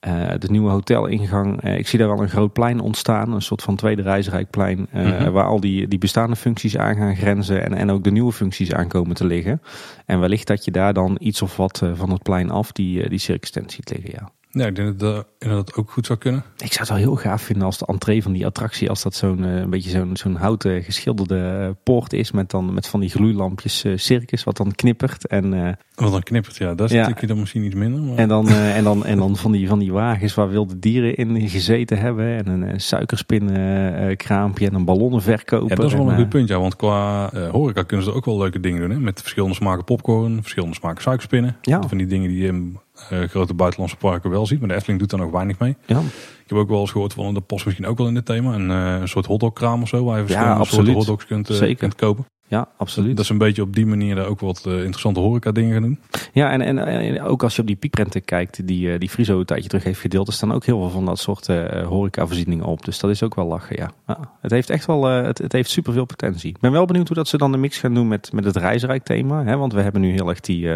Eh, 0.00 0.30
de 0.38 0.50
nieuwe 0.50 0.70
hotelingang. 0.70 1.62
eh, 1.62 1.78
ik 1.78 1.88
zie 1.88 1.98
daar 1.98 2.08
al 2.08 2.22
een 2.22 2.28
groot 2.28 2.52
plein 2.52 2.80
ontstaan. 2.80 3.32
Een 3.32 3.42
soort 3.42 3.62
van 3.62 3.76
tweede 3.76 4.02
reisrijkplein. 4.02 4.88
Mhm. 4.92 5.30
Waar 5.30 5.44
al 5.44 5.60
die, 5.60 5.88
die 5.88 5.98
bestaande 5.98 6.36
functies 6.36 6.76
aan 6.76 6.96
gaan 6.96 7.16
grenzen. 7.16 7.64
En, 7.64 7.74
en 7.74 7.90
ook 7.90 8.04
de 8.04 8.10
nieuwe 8.10 8.32
functies 8.32 8.72
aankomen 8.72 9.14
te 9.14 9.26
liggen. 9.26 9.62
En 10.06 10.20
wellicht 10.20 10.46
dat 10.46 10.64
je 10.64 10.70
daar 10.70 10.94
dan 10.94 11.16
iets 11.20 11.42
of 11.42 11.56
wat 11.56 11.82
van 11.94 12.10
het 12.10 12.22
plein 12.22 12.50
af 12.50 12.72
die, 12.72 13.08
die 13.08 13.18
circus 13.18 13.50
tent 13.50 13.72
ziet 13.72 13.90
liggen. 13.90 14.10
Ja. 14.12 14.39
Ja, 14.52 14.66
ik 14.66 14.76
denk 14.76 14.98
dat 14.98 15.26
dat 15.38 15.74
ook 15.74 15.90
goed 15.90 16.06
zou 16.06 16.18
kunnen. 16.18 16.42
Ik 16.56 16.72
zou 16.72 16.78
het 16.78 16.88
wel 16.88 16.96
heel 16.96 17.16
gaaf 17.16 17.42
vinden 17.42 17.64
als 17.66 17.78
de 17.78 17.86
entree 17.86 18.22
van 18.22 18.32
die 18.32 18.46
attractie, 18.46 18.88
als 18.88 19.02
dat 19.02 19.14
zo'n 19.14 19.44
eh, 19.44 19.56
een 19.56 19.70
beetje 19.70 19.90
zo'n 19.90 20.16
zo'n 20.16 20.34
houten 20.36 20.82
geschilderde 20.82 21.64
eh, 21.66 21.68
poort 21.82 22.12
is. 22.12 22.32
Met 22.32 22.50
dan 22.50 22.74
met 22.74 22.86
van 22.86 23.00
die 23.00 23.08
gloeilampjes 23.10 23.84
eh, 23.84 23.92
circus, 23.96 24.44
wat 24.44 24.56
dan 24.56 24.72
knippert. 24.74 25.26
En, 25.26 25.50
Want 25.94 26.12
dan 26.12 26.22
knippert, 26.22 26.56
ja, 26.56 26.74
dat 26.74 26.86
is 26.86 26.92
Ja. 26.92 27.00
natuurlijk 27.00 27.28
dan 27.28 27.38
misschien 27.38 27.64
iets 27.64 27.74
minder. 27.74 28.00
Maar... 28.00 28.16
en, 28.16 28.28
dan, 28.28 28.48
en, 28.48 28.84
dan, 28.84 29.04
en 29.04 29.18
dan 29.18 29.36
van 29.36 29.52
die, 29.52 29.68
van 29.68 29.78
die 29.78 29.92
wagens 29.92 30.34
waar 30.34 30.48
wilde 30.48 30.78
dieren 30.78 31.16
in 31.16 31.48
gezeten 31.48 31.98
hebben. 31.98 32.36
En 32.36 32.46
een 32.46 32.64
eh, 32.64 32.78
suikerspinkraampje 32.78 34.66
en 34.66 34.74
een 34.74 34.84
ballonnenverkoper. 34.84 35.68
Ja, 35.68 35.74
dat 35.74 35.84
is 35.84 35.92
wel 35.92 36.04
En, 36.04 36.10
een 36.10 36.16
goed 36.16 36.28
punt, 36.28 36.48
ja. 36.48 36.58
Want 36.58 36.76
qua 36.76 37.30
horeca 37.50 37.82
kunnen 37.82 38.06
ze 38.06 38.12
ook 38.12 38.24
wel 38.24 38.38
leuke 38.38 38.60
dingen 38.60 38.80
doen. 38.80 38.90
Hè? 38.90 38.98
Met 39.00 39.20
verschillende 39.20 39.54
smaken 39.54 39.84
popcorn, 39.84 40.38
verschillende 40.40 40.74
smaken 40.74 41.02
suikerspinnen. 41.02 41.56
Ja. 41.62 41.82
Van 41.88 41.98
die 41.98 42.06
dingen 42.06 42.28
die 42.28 42.42
je 42.42 42.72
eh, 43.08 43.28
grote 43.28 43.54
buitenlandse 43.54 43.96
parken 43.96 44.30
wel 44.30 44.46
ziet. 44.46 44.58
Maar 44.58 44.68
de 44.68 44.74
Efteling 44.74 45.00
doet 45.00 45.10
daar 45.10 45.20
nog 45.20 45.30
weinig 45.30 45.58
mee. 45.58 45.76
Ja, 45.86 45.98
Ik 45.98 46.56
heb 46.56 46.58
ook 46.58 46.68
wel 46.68 46.80
eens 46.80 46.90
gehoord 46.90 47.12
van, 47.12 47.34
dat 47.34 47.46
past 47.46 47.64
misschien 47.64 47.86
ook 47.86 47.98
wel 47.98 48.06
in 48.06 48.14
dit 48.14 48.26
thema. 48.26 48.54
Een, 48.54 48.70
eh, 48.70 49.00
een 49.00 49.08
soort 49.08 49.26
hotdogkraam 49.26 49.82
of 49.82 49.88
zo, 49.88 50.04
waar 50.04 50.18
je 50.18 50.26
verschillende 50.26 50.64
soorten 50.64 50.92
hotdogs 50.94 51.26
kunt, 51.26 51.50
eh, 51.50 51.76
kunt 51.76 51.94
kopen. 51.94 52.24
ja, 52.46 52.68
absoluut. 52.76 53.16
Dat 53.16 53.24
is 53.24 53.30
een 53.30 53.38
beetje 53.38 53.62
op 53.62 53.74
die 53.74 53.86
manier 53.86 54.14
daar 54.14 54.26
ook 54.26 54.40
wat 54.40 54.66
interessante 54.66 55.20
horeca 55.20 55.52
dingen 55.52 55.72
gaan 55.72 55.82
doen. 55.82 55.98
Ja, 56.32 56.50
en, 56.50 56.60
en, 56.60 56.78
en 56.78 57.22
ook 57.22 57.42
als 57.42 57.54
je 57.54 57.60
op 57.60 57.66
die 57.66 57.76
piekprenten 57.76 58.24
kijkt, 58.24 58.66
die, 58.66 58.98
die 58.98 59.08
Friso 59.08 59.38
een 59.38 59.44
tijdje 59.44 59.68
terug 59.68 59.84
heeft 59.84 60.00
gedeeld, 60.00 60.26
er 60.26 60.32
staan 60.32 60.52
ook 60.52 60.64
heel 60.64 60.80
veel 60.80 60.90
van 60.90 61.04
dat 61.04 61.18
soort 61.18 61.48
eh 61.48 61.86
horecavoorzieningen 61.86 62.64
op. 62.64 62.84
Dus 62.84 62.98
dat 62.98 63.10
is 63.10 63.22
ook 63.22 63.34
wel 63.34 63.46
lachen, 63.46 63.76
ja. 63.76 63.90
ja 64.06 64.18
het 64.40 64.50
heeft 64.50 64.70
echt 64.70 64.86
wel, 64.86 65.04
het, 65.04 65.38
het 65.38 65.52
heeft 65.52 65.70
superveel 65.70 66.04
potentie. 66.04 66.50
Ik 66.50 66.60
ben 66.60 66.72
wel 66.72 66.84
benieuwd 66.86 67.06
hoe 67.06 67.16
dat 67.16 67.28
ze 67.28 67.38
dan 67.38 67.52
de 67.52 67.58
mix 67.58 67.78
gaan 67.78 67.94
doen 67.94 68.08
met, 68.08 68.32
met 68.32 68.44
het 68.44 68.56
reisrijk 68.56 69.04
thema. 69.04 69.44
Hè? 69.44 69.56
Want 69.56 69.72
we 69.72 69.80
hebben 69.80 70.00
nu 70.00 70.12
heel 70.12 70.28
erg 70.28 70.40
die, 70.40 70.68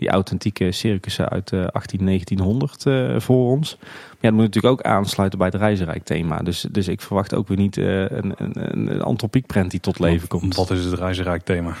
die 0.00 0.10
authentieke 0.10 0.72
circussen 0.72 1.28
uit 1.28 1.52
eh 1.52 1.66
18, 1.66 2.04
1900 2.04 2.86
eh, 2.86 3.20
voor 3.20 3.50
ons. 3.50 3.76
Maar 3.80 3.88
ja, 4.10 4.28
dat 4.28 4.32
moet 4.32 4.42
natuurlijk 4.42 4.72
ook 4.72 4.82
aansluiten 4.82 5.38
bij 5.38 5.48
het 5.48 5.56
reisrijk 5.56 6.04
thema. 6.04 6.38
Dus, 6.38 6.66
dus 6.70 6.88
ik 6.88 7.00
verwacht 7.00 7.34
ook 7.34 7.48
weer 7.48 7.56
niet 7.56 7.76
eh, 7.76 8.00
een, 8.00 8.34
een, 8.36 8.90
een, 8.90 9.02
antropiekprent 9.02 9.70
die 9.70 9.80
tot 9.80 9.98
leven 9.98 10.28
komt. 10.28 10.56
Wat 10.56 10.70
is 10.70 10.84
het 10.84 10.98
reizenrijk 10.98 11.42
thema? 11.42 11.74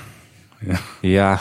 Ja, 1.00 1.40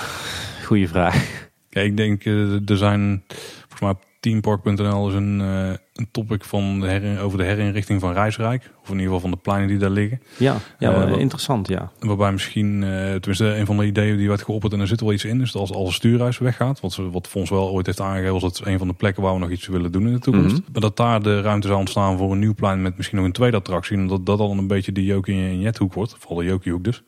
goede 0.65 0.87
vraag. 0.87 1.47
Kijk, 1.69 1.85
ik 1.85 1.97
denk, 1.97 2.25
eh, 2.25 2.69
er 2.69 2.77
zijn 2.77 3.23
volgens 3.67 3.81
mij 3.81 3.95
teampark.nl 4.19 5.07
is 5.07 5.13
een, 5.13 5.41
eh, 5.41 5.69
een 5.93 6.07
topic 6.11 6.43
van 6.43 6.79
de 6.79 6.87
herin- 6.87 7.19
over 7.19 7.37
de 7.37 7.43
herinrichting 7.43 7.99
van 7.99 8.13
Reisrijk. 8.13 8.71
Of 8.81 8.87
in 8.87 8.93
ieder 8.93 9.05
geval 9.05 9.19
van 9.19 9.31
de 9.31 9.37
pleinen 9.37 9.67
die 9.67 9.77
daar 9.77 9.89
liggen. 9.89 10.21
Ja, 10.37 10.55
ja 10.79 10.93
Eh, 11.07 11.17
interessant, 11.17 11.67
ja. 11.67 11.91
Waarbij 11.99 12.31
misschien, 12.31 12.83
eh, 12.83 12.89
tenminste 12.89 13.55
een 13.55 13.65
van 13.65 13.77
de 13.77 13.85
ideeën 13.85 14.17
die 14.17 14.27
werd 14.27 14.41
geopperd 14.41 14.73
en 14.73 14.79
er 14.79 14.87
zit 14.87 15.01
wel 15.01 15.13
iets 15.13 15.25
in, 15.25 15.41
is 15.41 15.51
dat 15.51 15.61
als, 15.61 15.71
als 15.71 15.87
een 15.87 15.93
stuurhuis 15.93 16.37
weggaat, 16.37 16.79
wat, 16.79 16.95
wat 17.11 17.27
Fons 17.27 17.49
wel 17.49 17.69
ooit 17.69 17.85
heeft 17.85 17.99
aangegeven 18.01 18.33
als 18.33 18.43
het 18.43 18.61
een 18.65 18.77
van 18.77 18.87
de 18.87 18.93
plekken 18.93 19.23
waar 19.23 19.33
we 19.33 19.39
nog 19.39 19.49
iets 19.49 19.67
willen 19.67 19.91
doen 19.91 20.07
in 20.07 20.13
de 20.13 20.19
toekomst. 20.19 20.55
Mhm. 20.61 20.71
Maar 20.71 20.81
dat 20.81 20.97
daar 20.97 21.23
de 21.23 21.41
ruimte 21.41 21.67
zou 21.67 21.79
ontstaan 21.79 22.17
voor 22.17 22.31
een 22.31 22.39
nieuw 22.39 22.53
plein 22.53 22.81
met 22.81 22.97
misschien 22.97 23.17
nog 23.17 23.25
een 23.27 23.31
tweede 23.33 23.57
attractie. 23.57 23.97
En 23.97 24.07
dat 24.07 24.25
dan 24.25 24.57
een 24.57 24.67
beetje 24.67 24.91
de 24.91 25.03
Jokie 25.05 25.35
en 25.35 25.59
Jethoek 25.59 25.93
wordt, 25.93 26.15
vooral 26.19 26.37
de 26.37 26.45
Jokiehoek 26.45 26.83
dus. 26.83 27.03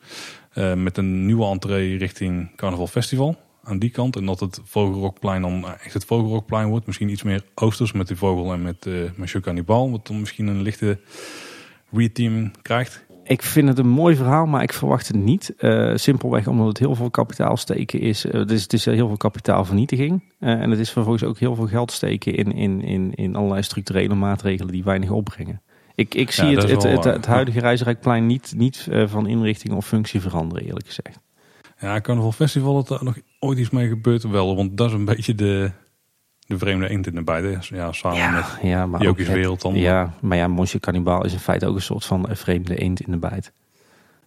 Met 0.76 0.96
een 0.96 1.26
nieuwe 1.26 1.44
entree 1.46 1.98
richting 1.98 2.56
Carnaval 2.56 2.86
Festival 2.86 3.36
aan 3.62 3.78
die 3.78 3.90
kant. 3.90 4.16
En 4.16 4.26
dat 4.26 4.40
het 4.40 4.60
Vogelrokplein 4.64 5.42
dan 5.42 5.66
echt 5.66 5.94
het 5.94 6.04
Vogelrokplein 6.04 6.68
wordt. 6.68 6.86
Misschien 6.86 7.08
iets 7.08 7.22
meer 7.22 7.44
oosters 7.54 7.92
met 7.92 8.08
die 8.08 8.16
vogel 8.16 8.52
en 8.52 8.62
met, 8.62 8.86
uh, 8.86 9.10
met 9.14 9.30
Jeu 9.30 9.40
Cannibal. 9.40 9.90
Wat 9.90 10.06
dan 10.06 10.20
misschien 10.20 10.46
een 10.46 10.62
lichte 10.62 10.98
reteaming 11.90 12.62
krijgt. 12.62 13.04
Ik 13.24 13.42
vind 13.42 13.68
het 13.68 13.78
een 13.78 13.88
mooi 13.88 14.16
verhaal, 14.16 14.46
maar 14.46 14.62
ik 14.62 14.72
verwacht 14.72 15.08
het 15.08 15.16
niet. 15.16 15.54
Eh, 15.56 15.92
simpelweg 15.94 16.46
omdat 16.46 16.66
het 16.66 16.78
heel 16.78 16.94
veel 16.94 17.10
kapitaal 17.10 17.56
steken 17.56 18.00
is. 18.00 18.24
Eh, 18.24 18.44
dus 18.46 18.62
het 18.62 18.72
is 18.72 18.84
heel 18.84 19.06
veel 19.06 19.16
kapitaalvernietiging. 19.16 20.24
Eh, 20.38 20.50
en 20.50 20.70
het 20.70 20.78
is 20.78 20.90
vervolgens 20.90 21.24
ook 21.24 21.38
heel 21.38 21.54
veel 21.54 21.66
geld 21.66 21.92
steken 21.92 22.34
in, 22.34 22.52
in, 22.52 22.82
in, 22.82 23.14
in 23.14 23.36
allerlei 23.36 23.62
structurele 23.62 24.14
maatregelen 24.14 24.72
die 24.72 24.84
weinig 24.84 25.10
opbrengen. 25.10 25.62
Ik, 25.94 26.14
ik 26.14 26.30
zie 26.30 26.50
Ja, 26.50 26.60
het, 26.60 26.70
het, 26.70 26.82
wel 26.82 27.14
het, 27.14 27.26
huidige 27.26 27.60
Reisrijkplein 27.60 28.26
niet, 28.26 28.52
niet 28.56 28.86
eh, 28.90 29.08
van 29.08 29.26
inrichting 29.26 29.74
of 29.74 29.86
functie 29.86 30.20
veranderen, 30.20 30.64
eerlijk 30.64 30.86
gezegd. 30.86 31.18
Ja, 31.78 32.00
Carnaval 32.00 32.32
Festival, 32.32 32.74
dat 32.74 32.88
daar 32.88 33.04
nog 33.04 33.16
ooit 33.44 33.58
iets 33.58 33.70
mee 33.70 33.88
gebeurt 33.88 34.22
wel. 34.22 34.56
Want 34.56 34.76
dat 34.76 34.86
is 34.88 34.92
een 34.92 35.04
beetje 35.04 35.34
de, 35.34 35.70
de 36.46 36.58
vreemde 36.58 36.88
eend 36.88 37.06
in 37.06 37.14
de 37.24 37.32
hè. 37.32 37.76
Ja, 37.76 37.92
samen 37.92 38.32
met 38.34 38.44
ja, 38.62 38.86
maar 38.86 39.06
ook 39.06 39.18
wereld 39.18 39.60
dan. 39.60 39.74
Ja, 39.74 40.14
maar 40.20 40.36
ja, 40.38 40.48
Monsieur 40.48 40.80
Cannibal 40.80 41.24
is 41.24 41.32
in 41.32 41.38
feite 41.38 41.66
ook 41.66 41.74
een 41.74 41.82
soort 41.82 42.04
van 42.04 42.28
eh, 42.28 42.36
vreemde 42.36 42.76
eend 42.76 43.00
in 43.00 43.10
de 43.12 43.18
bijt. 43.18 43.52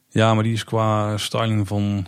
Ja, 0.09 0.33
maar 0.33 0.43
die 0.43 0.53
is 0.53 0.63
qua 0.63 1.17
styling 1.17 1.67
van, 1.67 2.05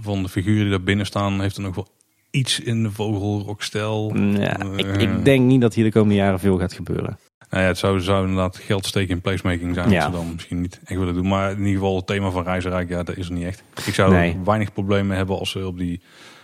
van 0.00 0.22
de 0.22 0.28
figuren 0.28 0.60
die 0.62 0.70
daar 0.70 0.82
binnen 0.82 1.06
staan, 1.06 1.40
heeft 1.40 1.56
dan 1.56 1.66
ook 1.66 1.74
wel 1.74 1.88
iets 2.30 2.60
in 2.60 2.82
de 2.82 2.90
vogelrokstijl. 2.90 4.16
Ja, 4.16 4.56
ik, 4.76 4.86
Eh. 4.86 5.00
ik 5.00 5.24
denk 5.24 5.46
niet 5.46 5.60
dat 5.60 5.74
hier 5.74 5.84
de 5.84 5.92
komende 5.92 6.14
jaren 6.14 6.38
veel 6.40 6.58
gaat 6.58 6.72
gebeuren. 6.72 7.18
Nou 7.50 7.62
ja, 7.62 7.68
het 7.68 7.78
zou, 7.78 8.00
zou 8.00 8.20
inderdaad 8.22 8.56
geld 8.56 8.86
steken 8.86 9.14
in 9.14 9.20
placemaking 9.20 9.74
zijn. 9.74 9.90
Ja. 9.90 10.04
Ze 10.04 10.10
dan 10.10 10.32
misschien 10.32 10.60
niet 10.60 10.80
echt 10.84 10.98
willen 10.98 11.14
doen. 11.14 11.28
Maar 11.28 11.50
in 11.50 11.58
ieder 11.58 11.72
geval 11.72 11.96
het 11.96 12.06
thema 12.06 12.30
van 12.30 12.42
Reizenrijk, 12.42 12.88
ja, 12.88 13.02
dat 13.02 13.16
is 13.16 13.26
er 13.26 13.32
niet 13.32 13.44
echt. 13.44 13.62
Ik 13.86 13.94
zou 13.94 14.12
Nee. 14.12 14.36
weinig 14.44 14.72
problemen 14.72 15.16
hebben 15.16 15.38
als 15.38 15.50
ze 15.50 15.66
op 15.66 15.78
die 15.78 16.00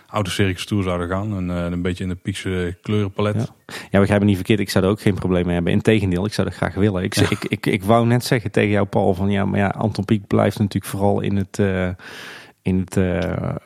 oude 0.09 0.29
circus 0.29 0.65
tour 0.65 0.83
zouden 0.83 1.07
gaan. 1.07 1.37
En 1.37 1.57
eh, 1.57 1.71
een 1.71 1.81
beetje 1.81 2.03
in 2.03 2.09
de 2.09 2.15
piekse 2.15 2.77
kleurenpalet. 2.81 3.35
Ja. 3.35 3.75
Ja, 3.91 3.99
begrijp 3.99 4.19
me 4.19 4.25
niet 4.25 4.35
verkeerd. 4.35 4.59
Ik 4.59 4.69
zou 4.69 4.85
er 4.85 4.89
ook 4.89 5.01
geen 5.01 5.13
probleem 5.13 5.45
mee 5.45 5.53
hebben. 5.53 5.73
Integendeel, 5.73 6.25
ik 6.25 6.33
zou 6.33 6.47
dat 6.47 6.57
graag 6.57 6.73
willen. 6.73 7.03
Ik, 7.03 7.15
ik, 7.15 7.43
ik, 7.43 7.65
ik 7.65 7.83
wou 7.83 8.05
net 8.05 8.23
zeggen 8.23 8.51
tegen 8.51 8.69
jou, 8.69 8.85
Paul, 8.85 9.13
van 9.13 9.29
ja, 9.29 9.45
maar 9.45 9.59
ja, 9.59 9.67
Anton 9.67 10.05
Pieck 10.05 10.27
blijft 10.27 10.59
natuurlijk 10.59 10.91
vooral 10.91 11.21
in 11.21 11.35
het, 11.35 11.59
eh, 11.59 11.89
in 12.61 12.79
het 12.79 12.97
uh, 12.97 13.19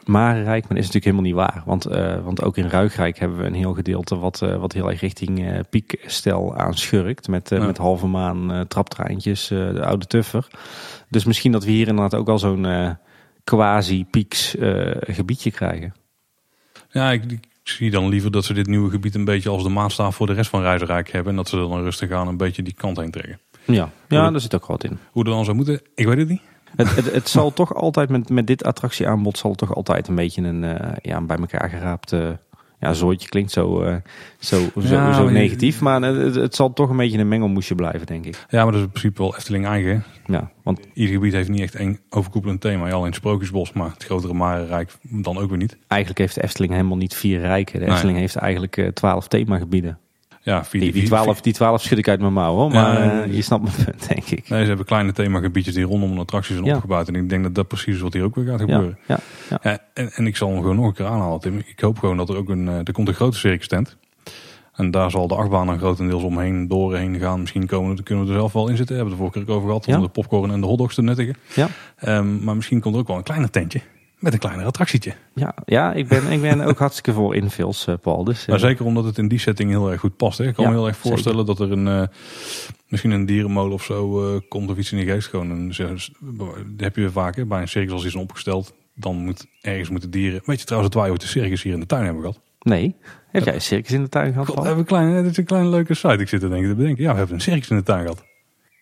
Marenrijk. 0.06 0.62
Maar 0.62 0.75
dat 0.75 0.86
is 0.86 0.91
natuurlijk 0.91 1.03
helemaal 1.06 1.23
niet 1.23 1.34
waar. 1.34 1.63
Want, 1.65 1.91
uh, 1.91 2.23
want 2.23 2.43
ook 2.43 2.58
in 2.58 2.67
Ruigrijk 2.67 3.19
hebben 3.19 3.38
we 3.38 3.45
een 3.45 3.53
heel 3.53 3.73
gedeelte 3.73 4.15
wat, 4.17 4.41
uh, 4.43 4.56
wat 4.56 4.73
heel 4.73 4.89
erg 4.89 4.99
richting 4.99 5.63
piekstel 5.69 6.56
aanschurkt. 6.56 7.27
Met, 7.27 7.49
ja. 7.49 7.65
met 7.65 7.77
halve 7.77 8.08
maan 8.08 8.65
traptreintjes, 8.67 9.47
de 9.47 9.86
oude 9.86 10.06
tuffer. 10.06 10.47
Dus 11.10 11.23
misschien 11.23 11.51
dat 11.51 11.63
we 11.63 11.71
hier 11.71 11.88
inderdaad 11.88 12.15
ook 12.19 12.29
al 12.29 12.39
zo'n 12.39 12.97
quasi-pieks 13.43 14.56
gebiedje 14.99 15.51
krijgen. 15.51 15.93
Ja, 16.93 17.12
ik, 17.12 17.32
ik, 17.32 17.47
zie 17.63 17.91
dan 17.91 18.10
liever 18.10 18.32
dat 18.32 18.45
ze 18.45 18.53
dit 18.53 18.67
nieuwe 18.67 18.89
gebied 18.89 19.15
een 19.15 19.25
beetje 19.25 19.49
als 19.49 19.63
de 19.63 19.69
maatstaaf 19.69 20.15
voor 20.15 20.27
de 20.27 20.34
rest 20.34 20.49
van 20.49 20.62
Ruigrijk 20.62 21.12
hebben. 21.12 21.32
En 21.32 21.38
dat 21.38 21.49
ze 21.49 21.56
dan 21.56 21.84
rustig 21.84 22.12
aan 22.12 22.27
een 22.27 22.38
beetje 22.38 22.63
die 22.63 22.73
kant 22.73 22.97
heen 22.97 23.12
trekken. 23.12 23.39
Ja, 23.65 23.91
ja 24.08 24.29
daar 24.29 24.39
zit 24.39 24.56
ook 24.56 24.65
wat 24.65 24.84
in. 24.84 24.99
Hoe 25.12 25.23
dat 25.23 25.34
dan 25.34 25.43
zou 25.43 25.56
moeten, 25.56 25.82
ik 25.95 26.06
weet 26.06 26.17
het 26.17 26.29
niet. 26.29 26.41
Het, 26.75 26.95
het, 26.95 27.13
het, 27.13 27.29
zal 27.29 27.53
toch 27.63 27.75
altijd 27.75 28.10
met, 28.10 28.29
met 28.29 28.47
dit 28.47 28.63
attractieaanbod 28.63 29.38
zal 29.38 29.49
het 29.49 29.60
toch 29.60 29.75
altijd 29.75 30.08
een 30.08 30.15
beetje 30.15 30.41
een 30.41 30.63
uh, 30.63 30.75
ja, 31.01 31.21
bij 31.21 31.38
elkaar 31.38 31.69
geraapt 31.69 32.12
uh, 32.12 32.29
ja, 32.84 32.93
zooitje 32.93 33.30
klinkt 33.30 33.52
zo, 33.52 33.84
uh, 33.84 33.96
zo, 34.39 34.69
ja, 34.80 35.13
zo, 35.13 35.30
negatief. 35.30 35.82
Maar 35.82 36.02
het, 36.02 36.36
het, 36.36 36.56
zal 36.56 36.74
toch 36.74 36.89
een 36.89 36.98
beetje 36.98 37.17
een 37.17 37.28
mengelmoesje 37.28 37.76
blijven, 37.76 38.06
denk 38.06 38.26
ik. 38.26 38.46
Ja, 38.50 38.63
maar 38.63 38.72
dat 38.72 38.82
is 38.82 38.86
in 38.86 38.91
principe 38.91 39.22
wel 39.22 39.36
Efteling 39.36 39.65
eigen. 39.65 40.04
Ja, 40.26 40.52
want 40.63 40.80
ieder 40.93 41.13
gebied 41.13 41.34
heeft 41.34 41.50
niet 41.50 41.62
echt 41.62 41.76
één 41.76 42.00
overkoepelend 42.10 42.62
thema. 42.62 42.88
Ja, 42.88 42.93
alleen 42.93 43.13
Sprookjesbos, 43.13 43.74
maar 43.74 43.89
het 43.89 44.04
grotere 44.04 44.34
Marenrijk 44.34 44.91
dan 45.02 45.38
ook 45.38 45.50
weer 45.50 45.58
niet. 45.58 45.78
Eigenlijk 45.88 46.22
heeft 46.22 46.36
de 46.36 46.43
Efteling 46.43 46.72
helemaal 46.72 46.98
niet 46.98 47.15
vier 47.15 47.39
rijken. 47.39 47.80
De 47.80 47.86
Efteling 47.86 48.17
heeft 48.17 48.36
eigenlijk 48.36 48.91
twaalf 48.93 49.28
themagebieden. 49.28 49.98
Ja, 50.45 50.65
vier, 50.65 50.82
die, 50.82 50.91
die, 50.91 51.03
twaalf, 51.03 51.41
die 51.41 51.53
twaalf 51.53 51.82
schud 51.82 51.97
ik 51.97 52.08
uit 52.08 52.19
mijn 52.19 52.34
mouw 52.34 52.56
hoor. 52.56 52.71
Maar 52.71 53.03
ja, 53.03 53.25
uh, 53.25 53.36
je 53.36 53.41
snapt 53.41 53.63
mijn 53.63 53.75
punt, 53.86 54.08
denk 54.08 54.25
ik. 54.25 54.49
Nee, 54.49 54.62
ze 54.62 54.67
hebben 54.67 54.86
kleine 54.86 55.12
themagebiedjes 55.12 55.73
die 55.73 55.84
rondom 55.84 56.13
de 56.13 56.19
attracties 56.19 56.56
zijn 56.56 56.67
ja. 56.67 56.75
opgebouwd. 56.75 57.08
En 57.08 57.15
ik 57.15 57.29
denk 57.29 57.43
dat 57.43 57.56
dat 57.56 57.67
precies 57.67 57.95
is 57.95 58.01
wat 58.01 58.13
hier 58.13 58.23
ook 58.23 58.36
weer 58.36 58.45
gaat 58.45 58.60
gebeuren. 58.60 58.97
Ja, 59.08 59.19
ja, 59.63 59.79
en, 59.93 60.12
en 60.13 60.27
ik 60.27 60.38
zal 60.38 60.49
hem 60.49 60.58
gewoon 60.58 60.75
nog 60.75 60.86
een 60.86 60.93
keer 60.93 61.06
aanhalen, 61.06 61.39
Tim. 61.39 61.58
Ik 61.58 61.79
hoop 61.79 61.99
gewoon 61.99 62.17
dat 62.17 62.29
er 62.29 62.36
ook 62.36 62.49
een... 62.49 62.65
Uh, 62.65 62.77
er 62.77 62.91
komt 62.91 63.08
een 63.08 63.13
grote 63.13 63.38
circus 63.38 63.67
tent. 63.67 63.97
En 64.73 64.91
daar 64.91 65.12
zal 65.12 65.27
de 65.27 65.36
achtbaan 65.36 65.67
dan 65.67 65.77
grotendeels 65.77 66.23
omheen, 66.23 66.67
doorheen 66.67 67.19
gaan. 67.19 67.39
Misschien 67.39 67.65
komen, 67.65 68.03
kunnen 68.03 68.25
we 68.25 68.32
er 68.32 68.38
zelf 68.38 68.53
wel 68.53 68.67
in 68.67 68.77
zitten. 68.77 68.95
We 68.95 69.01
hebben 69.01 69.17
we 69.17 69.23
de 69.23 69.29
vorige 69.29 69.45
keer 69.45 69.56
over 69.56 69.67
gehad. 69.67 69.88
Om 69.88 70.01
de 70.01 70.10
popcorn 70.10 70.51
en 70.51 70.62
de 70.62 70.67
hotdogs 70.67 70.95
te 70.95 71.01
nuttigen. 71.01 71.36
Ja. 71.56 71.67
Um, 72.17 72.43
maar 72.43 72.56
misschien 72.56 72.79
komt 72.79 72.93
er 72.93 73.01
ook 73.01 73.08
wel 73.08 73.17
een 73.17 73.23
kleiner 73.23 73.49
tentje. 73.49 73.82
Met 74.23 74.33
een 74.33 74.39
kleiner 74.39 74.65
attractietje. 74.65 75.13
Ja, 75.33 75.55
ja 75.65 75.93
ik, 75.93 76.07
ben, 76.07 76.31
ik 76.31 76.41
ben 76.41 76.62
ook 76.62 76.77
hartstikke 76.86 77.13
voor 77.13 77.36
infills, 77.36 77.88
uh, 77.88 77.95
Paul. 78.01 78.23
Dus, 78.23 78.45
maar 78.45 78.59
zeker 78.59 78.86
omdat 78.86 79.03
het 79.03 79.17
in 79.17 79.27
die 79.27 79.39
setting 79.39 79.69
heel 79.69 79.91
erg 79.91 79.99
goed 79.99 80.17
past. 80.17 80.38
Hè. 80.38 80.47
Ik 80.47 80.53
kan 80.53 80.63
Ja, 80.63 80.69
me 80.69 80.75
heel 80.77 80.88
erg 80.88 80.97
voorstellen 80.97 81.45
zeker. 81.45 81.55
dat 81.55 81.69
er 81.69 81.77
een, 81.77 81.88
eh, 81.88 82.07
misschien 82.88 83.12
een 83.12 83.25
dierenmolen 83.25 83.73
of 83.73 83.83
zo 83.83 84.33
eh, 84.36 84.41
komt 84.49 84.69
of 84.69 84.77
iets 84.77 84.91
in 84.91 84.97
je 84.97 85.05
geest. 85.05 85.27
Gewoon 85.27 85.49
een, 85.49 85.67
dat 85.67 86.55
heb 86.77 86.95
je 86.95 87.01
weer 87.01 87.12
vaker 87.12 87.47
bij 87.47 87.62
een 87.62 87.67
circus 87.67 87.91
als 87.91 88.01
die 88.01 88.12
is 88.12 88.17
opgesteld. 88.17 88.73
Dan 88.93 89.15
moet 89.15 89.47
ergens 89.62 89.89
moeten 89.89 90.12
dieren. 90.12 90.41
Weet 90.45 90.59
je 90.59 90.65
trouwens 90.65 90.93
dat 90.93 91.01
wij 91.01 91.12
ooit 91.12 91.21
de 91.21 91.27
circus 91.27 91.63
hier 91.63 91.73
in 91.73 91.79
de 91.79 91.86
tuin 91.86 92.03
hebben 92.03 92.21
gehad? 92.21 92.39
Nee. 92.59 92.95
Heb 93.31 93.43
jij 93.43 93.53
een 93.53 93.62
circus 93.62 93.91
in 93.91 94.01
de 94.01 94.09
tuin 94.09 94.31
gehad, 94.31 94.47
God, 94.47 94.57
hebben 94.57 94.77
een 94.77 94.86
kleine, 94.86 95.21
dit 95.21 95.31
is 95.31 95.38
een 95.38 95.45
kleine 95.45 95.69
leuke 95.69 95.93
site. 95.93 96.17
Ik 96.17 96.27
zit 96.27 96.39
te 96.39 96.49
denken 96.49 96.69
te 96.69 96.75
bedenken. 96.75 97.03
Ja, 97.03 97.12
we 97.12 97.17
hebben 97.17 97.36
een 97.36 97.41
circus 97.41 97.69
in 97.69 97.75
de 97.77 97.83
tuin 97.83 98.01
gehad. 98.01 98.23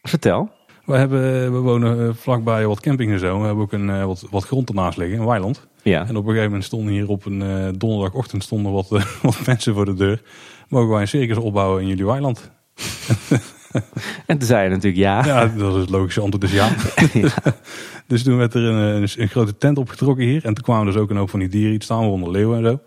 Vertel. 0.02 0.52
We, 0.92 0.98
hebben, 0.98 1.52
we 1.54 1.60
wonen 1.60 2.08
eh, 2.08 2.14
vlakbij 2.16 2.68
wat 2.68 2.80
camping 2.80 3.12
en 3.12 3.20
zo. 3.20 3.40
We 3.40 3.46
hebben 3.46 3.64
ook 3.64 3.72
een, 3.72 3.90
eh, 3.90 4.06
wat, 4.06 4.26
wat 4.30 4.44
grond 4.44 4.70
ernaast 4.70 4.98
liggen, 4.98 5.20
een 5.20 5.26
weiland. 5.26 5.68
Ja. 5.84 6.00
En 6.08 6.16
op 6.16 6.24
een 6.24 6.24
gegeven 6.24 6.44
moment 6.44 6.64
stonden 6.64 6.94
hier 6.94 7.08
op 7.08 7.26
een 7.26 7.42
eh, 7.42 7.68
donderdagochtend 7.78 8.44
stonden 8.44 8.72
wat, 8.72 8.88
wat 9.22 9.46
mensen 9.46 9.74
voor 9.74 9.86
de 9.86 9.94
deur. 9.94 10.22
Mogen 10.68 10.90
wij 10.90 11.02
een 11.02 11.08
circus 11.08 11.38
opbouwen 11.38 11.82
in 11.82 11.88
jullie 11.88 12.06
weiland? 12.06 12.52
En 14.26 14.38
toen 14.38 14.48
zei 14.48 14.64
je 14.64 14.70
natuurlijk 14.70 15.02
ja. 15.02 15.26
Ja, 15.26 15.48
dat 15.48 15.74
is 15.76 15.82
het 15.82 15.90
logische 15.90 16.22
antwoord, 16.22 16.42
dus 16.42 16.52
ja. 16.52 16.70
dus 18.08 18.24
toen 18.24 18.38
werd 18.38 18.54
er 18.54 18.64
een, 18.64 19.02
een, 19.02 19.10
een 19.16 19.28
grote 19.28 19.58
tent 19.58 19.78
opgetrokken 19.78 20.26
hier. 20.26 20.46
En 20.46 20.54
toen 20.54 20.64
kwamen 20.64 20.86
dus 20.86 20.96
ook 20.96 21.10
een 21.10 21.18
hoop 21.18 21.30
van 21.30 21.40
die 21.40 21.50
dieren 21.50 21.74
iets 21.74 21.86
staan, 21.86 22.00
waaronder 22.00 22.32
leeuwen 22.32 22.58
en 22.58 22.64
zo. 22.64 22.80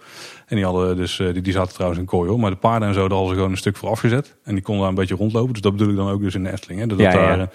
En 0.47 0.57
die, 0.57 0.65
hadden 0.65 0.97
dus, 0.97 1.19
eh, 1.21 1.33
die, 1.33 1.43
die 1.43 1.53
zaten 1.53 1.73
trouwens 1.75 2.01
in 2.01 2.07
kooi 2.07 2.29
hoor. 2.31 2.39
Maar 2.41 2.51
de 2.51 2.57
paarden 2.57 2.89
en 2.89 2.95
zo, 2.95 3.01
daar 3.01 3.11
hadden 3.11 3.29
ze 3.29 3.35
gewoon 3.35 3.51
een 3.51 3.57
stuk 3.57 3.77
voor 3.77 3.89
afgezet. 3.89 4.37
En 4.45 4.55
die 4.55 4.63
konden 4.63 4.83
daar 4.83 4.91
een 4.93 4.99
beetje 4.99 5.15
rondlopen. 5.15 5.53
Dus 5.53 5.63
dat 5.63 5.73
bedoel 5.73 5.89
ik 5.91 5.97
dan 5.97 6.09
ook 6.11 6.21
dus 6.23 6.35
in 6.35 6.43
de 6.43 6.53
Efteling. 6.53 6.81
Hè? 6.81 6.87
Dat, 6.87 6.99
Ja, 6.99 7.13
dat 7.37 7.49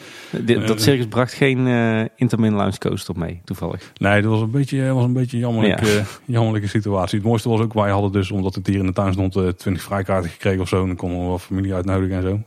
daar, 0.47 0.57
eh, 0.57 0.67
dat 0.67 0.81
circus 0.81 1.07
bracht 1.07 1.33
geen 1.33 1.67
eh 1.67 2.01
Intermin 2.15 2.53
Lounge 2.53 2.77
Coaster 2.77 3.17
mee, 3.17 3.41
toevallig. 3.43 3.91
Nee, 3.97 4.21
dat 4.21 4.31
was 4.31 4.41
een 4.41 4.51
beetje, 4.51 4.93
was 4.93 5.03
een 5.03 5.13
beetje 5.13 5.37
een 5.37 5.43
jammerlijke, 5.43 5.85
Ja. 5.87 6.03
jammerlijke 6.25 6.67
situatie. 6.67 7.17
Het 7.19 7.27
mooiste 7.27 7.49
was 7.49 7.59
ook, 7.59 7.73
wij 7.73 7.89
hadden 7.91 8.11
dus, 8.11 8.31
omdat 8.31 8.55
het 8.55 8.67
hier 8.67 8.79
in 8.79 8.85
de 8.85 8.93
tuin 8.93 9.13
stond, 9.13 9.35
eh, 9.35 9.47
20 9.47 9.83
vrijkaarten 9.83 10.29
gekregen 10.29 10.61
of 10.61 10.67
zo. 10.67 10.81
En 10.81 10.87
dan 10.87 10.95
konden 10.95 11.19
we 11.19 11.25
wel 11.25 11.39
familie 11.39 11.73
uitnodigen 11.73 12.15
en 12.15 12.21
zo. 12.21 12.39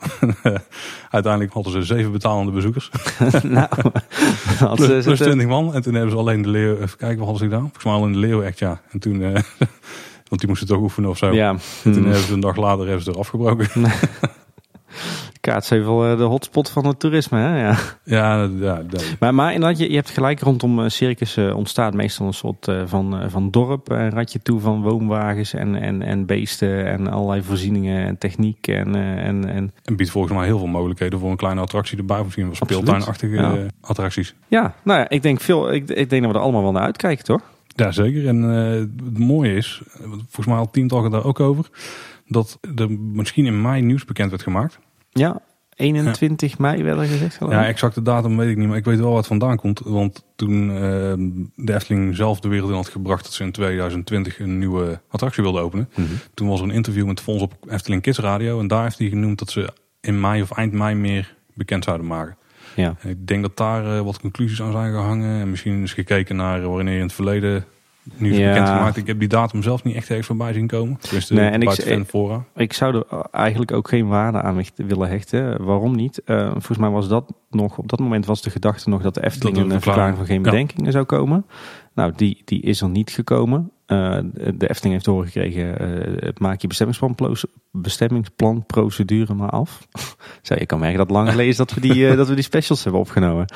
Uiteindelijk 1.11 1.53
hadden 1.53 1.73
ze 1.73 1.83
zeven 1.83 2.13
betalende 2.13 2.53
bezoekers. 2.53 2.91
nou, 3.43 3.69
Plus, 4.75 4.87
plus 4.87 5.05
zitten- 5.05 5.17
20 5.17 5.47
man. 5.47 5.75
En 5.75 5.83
toen 5.83 5.95
hebben 5.95 6.11
ze 6.11 6.17
alleen 6.17 6.43
de 6.43 6.49
leeuw, 6.49 6.75
even 6.75 6.99
kijken, 6.99 7.19
wat 7.19 7.29
hadden 7.29 7.37
ze 7.39 7.45
gedaan? 7.45 7.61
Volgens 7.61 7.85
mij 7.85 7.93
alleen 7.95 8.13
de 8.13 8.19
leeuw 8.19 8.43
echt, 8.43 8.59
ja. 8.59 8.81
En 8.91 8.99
toen, 8.99 9.23
eh, 9.23 9.41
want 10.33 10.45
die 10.45 10.51
moesten 10.51 10.69
toch 10.69 10.81
oefenen 10.81 11.11
of 11.11 11.19
zo. 11.19 11.33
ja, 11.33 11.51
En 11.51 11.59
toen 11.83 11.93
hmm. 11.93 12.05
hebben 12.05 12.23
ze 12.23 12.33
een 12.33 12.41
dag 12.41 12.57
later 12.57 12.87
hebben 12.87 13.05
ze 13.05 13.11
er 13.11 13.19
afgebroken. 13.19 13.69
Kaatsheuvel, 15.41 16.07
eh, 16.07 16.17
de 16.17 16.23
hotspot 16.23 16.71
van 16.71 16.87
het 16.87 16.99
toerisme. 16.99 17.39
Hè? 17.39 17.61
Ja. 17.61 17.77
ja, 18.05 18.49
ja, 18.61 18.83
Maar, 19.19 19.35
maar 19.35 19.53
inderdaad, 19.53 19.79
je, 19.79 19.89
je 19.91 19.95
hebt 19.95 20.11
gelijk 20.11 20.41
rondom 20.41 20.81
eh, 20.81 20.89
circus 20.89 21.37
eh, 21.37 21.57
ontstaat 21.57 21.95
meestal 21.95 22.27
een 22.27 22.33
soort 22.35 22.73
van, 22.85 23.31
van 23.31 23.51
dorp. 23.51 23.91
Een 23.91 24.11
ratje 24.11 24.43
toe 24.43 24.61
van 24.61 24.83
woonwagens 24.83 25.55
en, 25.55 25.75
en, 25.75 26.03
en 26.03 26.27
beesten 26.27 26.87
en 26.87 27.09
allerlei 27.09 27.43
voorzieningen 27.43 28.07
en 28.07 28.19
techniek. 28.19 28.67
En, 28.67 28.95
en, 28.95 29.49
en 29.49 29.73
en 29.85 29.97
biedt 29.97 30.11
volgens 30.11 30.35
mij 30.35 30.45
heel 30.47 30.59
veel 30.59 30.67
mogelijkheden 30.67 31.19
voor 31.19 31.31
een 31.31 31.37
kleine 31.37 31.61
attractie 31.61 31.99
erbij. 31.99 32.23
Misschien 32.23 32.45
wel 32.45 32.55
speeltuinachtige 32.55 33.35
Ja. 33.35 33.67
attracties. 33.81 34.35
ja, 34.49 34.75
nou 34.83 34.99
ja, 34.99 35.09
ik 35.09 35.23
denk, 35.23 35.41
veel, 35.41 35.73
ik, 35.73 35.89
ik 35.89 36.11
denk 36.11 36.23
dat 36.23 36.33
we 36.33 36.37
er 36.37 36.45
allemaal 36.45 36.63
wel 36.63 36.73
naar 36.73 36.83
uitkijken, 36.83 37.25
toch? 37.25 37.43
Ja, 37.75 37.93
zeker. 37.93 38.27
En 38.27 38.55
eh, 38.55 39.07
het 39.07 39.19
mooie 39.19 39.55
is, 39.55 39.83
volgens 40.03 40.47
mij 40.47 40.57
had 40.57 40.73
Teamtalk 40.73 41.03
het 41.03 41.13
daar 41.13 41.25
ook 41.25 41.41
over, 41.41 41.71
dat 42.27 42.59
er 42.77 42.91
misschien 42.91 43.47
in 43.47 43.63
mei 43.63 43.83
nieuws 43.83 44.05
bekend 44.05 44.31
werd 44.31 44.43
gemaakt. 44.43 44.79
Ja, 45.11 45.41
21 45.77 46.59
mei 46.59 46.83
werd 46.83 46.99
er 46.99 47.05
gezegd. 47.05 47.37
geloof 47.37 47.53
ik. 47.53 47.59
Ja, 47.59 47.67
exacte 47.67 48.03
datum 48.03 48.37
weet 48.37 48.51
ik 48.51 48.57
niet, 48.57 48.69
maar 48.69 48.77
ik 48.77 48.85
weet 48.85 48.99
wel 48.99 49.09
waar 49.09 49.17
het 49.17 49.27
vandaan 49.27 49.57
komt. 49.57 49.81
Want 49.85 50.25
toen 50.37 50.71
eh, 50.71 50.79
de 51.57 51.75
Efteling 51.75 52.17
zelf 52.17 52.41
de 52.41 52.49
wereld 52.49 52.71
in 52.71 52.77
had 52.77 52.89
gebracht 52.89 53.25
dat 53.25 53.33
ze 53.33 53.43
in 53.43 53.53
2020 53.53 54.39
een 54.39 54.59
nieuwe 54.59 55.01
attractie 55.09 55.43
wilden 55.43 55.63
openen. 55.63 55.89
Mhm. 55.95 56.07
Toen 56.35 56.49
was 56.49 56.61
er 56.61 56.67
een 56.67 56.75
interview 56.75 57.07
met 57.07 57.21
Fons 57.21 57.43
op 57.43 57.55
Efteling 57.69 58.03
Kids 58.03 58.19
Radio. 58.19 58.61
En 58.61 58.67
daar 58.67 58.83
heeft 58.83 58.99
hij 58.99 59.09
genoemd 59.09 59.39
dat 59.39 59.51
ze 59.51 59.73
in 60.01 60.21
mei 60.21 60.43
of 60.43 60.51
eind 60.51 60.73
mei 60.73 60.95
meer 60.95 61.37
bekend 61.55 61.85
zouden 61.85 62.07
maken. 62.07 62.37
Ja. 62.75 62.95
Ik 63.03 63.27
denk 63.27 63.43
dat 63.43 63.57
daar 63.57 63.97
eh, 63.97 64.01
wat 64.01 64.21
conclusies 64.21 64.63
aan 64.63 64.73
zijn 64.73 64.93
gehangen. 64.93 65.41
En 65.41 65.51
misschien 65.51 65.83
is 65.83 65.93
gekeken 65.93 66.37
naar 66.37 66.61
wanneer 66.69 66.97
in 66.97 67.03
het 67.03 67.13
verleden 67.13 67.65
nieuws 68.15 68.37
Ja. 68.37 68.49
bekend 68.49 68.69
gemaakt. 68.69 68.97
Ik 68.97 69.07
heb 69.07 69.19
die 69.19 69.29
datum 69.29 69.63
zelf 69.63 69.85
niet 69.85 69.95
echt 69.97 70.09
ergens 70.09 70.27
voorbij 70.27 70.53
zien 70.53 70.67
komen. 70.67 70.97
Tenminste, 71.01 71.35
Nee, 71.35 71.51
en 71.51 71.63
ik- 71.63 72.05
fora. 72.07 72.45
Ik 72.57 72.73
zou 72.73 72.97
er 72.97 73.27
eigenlijk 73.31 73.73
ook 73.73 73.89
geen 73.89 74.09
waarde 74.09 74.43
aan 74.43 74.63
willen 74.77 75.09
hechten. 75.09 75.65
Waarom 75.65 75.97
niet? 75.97 76.23
Eh, 76.25 76.51
volgens 76.51 76.79
mij 76.79 76.89
was 76.91 77.09
dat 77.09 77.33
nog, 77.51 77.79
op 77.79 77.89
dat 77.89 77.99
moment 77.99 78.27
was 78.27 78.43
de 78.43 78.51
gedachte 78.51 78.89
nog 78.89 79.03
dat 79.03 79.15
de 79.15 79.25
Efteling 79.25 79.57
Dat 79.57 79.65
een 79.71 79.81
verklaring 79.81 80.17
van 80.17 80.27
geen 80.27 80.37
ja. 80.37 80.51
bedenkingen 80.51 80.93
zou 80.93 81.05
komen. 81.05 81.47
Nou, 81.95 82.13
die, 82.17 82.43
die 82.45 82.63
is 82.63 82.81
er 82.81 82.89
niet 82.89 83.11
gekomen. 83.11 83.71
Eh, 83.93 84.19
de 84.55 84.69
Efteling 84.69 84.93
heeft 84.93 85.05
doorgekregen, 85.05 85.79
eh, 85.79 86.27
het 86.27 86.39
maak 86.39 86.61
je 86.61 86.67
bestemmingsplan, 86.67 87.37
bestemmingsplanprocedure 87.71 89.35
maar 89.35 89.51
af. 89.51 89.87
Zo, 90.43 90.55
je 90.59 90.67
kan 90.67 90.79
merken 90.79 90.99
dat 90.99 91.11
lang 91.11 91.29
geleden 91.29 91.51
is 91.51 91.57
dat 91.57 91.75
we 91.75 91.81
die, 91.81 92.09
eh, 92.09 92.17
dat 92.17 92.29
we 92.29 92.35
die 92.35 92.45
specials 92.45 92.83
hebben 92.83 93.01
opgenomen. 93.01 93.47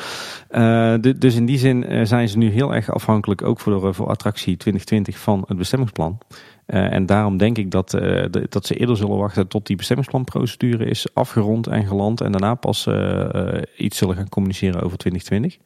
Du- 1.00 1.18
dus 1.18 1.34
in 1.34 1.46
die 1.46 1.58
zin 1.58 2.06
zijn 2.06 2.28
ze 2.28 2.38
nu 2.38 2.50
heel 2.50 2.74
erg 2.74 2.90
afhankelijk, 2.90 3.42
ook 3.42 3.60
voor, 3.60 3.94
voor 3.94 4.08
attractie 4.08 4.56
2020, 4.56 5.18
van 5.18 5.44
het 5.46 5.56
bestemmingsplan. 5.56 6.18
Eh, 6.66 6.92
en 6.92 7.06
daarom 7.06 7.36
denk 7.36 7.58
ik 7.58 7.70
dat, 7.70 7.94
eh, 7.94 8.24
dat 8.48 8.66
ze 8.66 8.74
eerder 8.74 8.96
zullen 8.96 9.16
wachten 9.16 9.48
tot 9.48 9.66
die 9.66 9.76
bestemmingsplanprocedure 9.76 10.84
is 10.84 11.14
afgerond 11.14 11.66
en 11.66 11.86
geland. 11.86 12.20
En 12.20 12.32
daarna 12.32 12.54
pas 12.54 12.86
eh, 12.86 13.62
iets 13.76 13.98
zullen 13.98 14.16
gaan 14.16 14.28
communiceren 14.28 14.82
over 14.82 14.98
2020. 14.98 15.54
Ik 15.54 15.60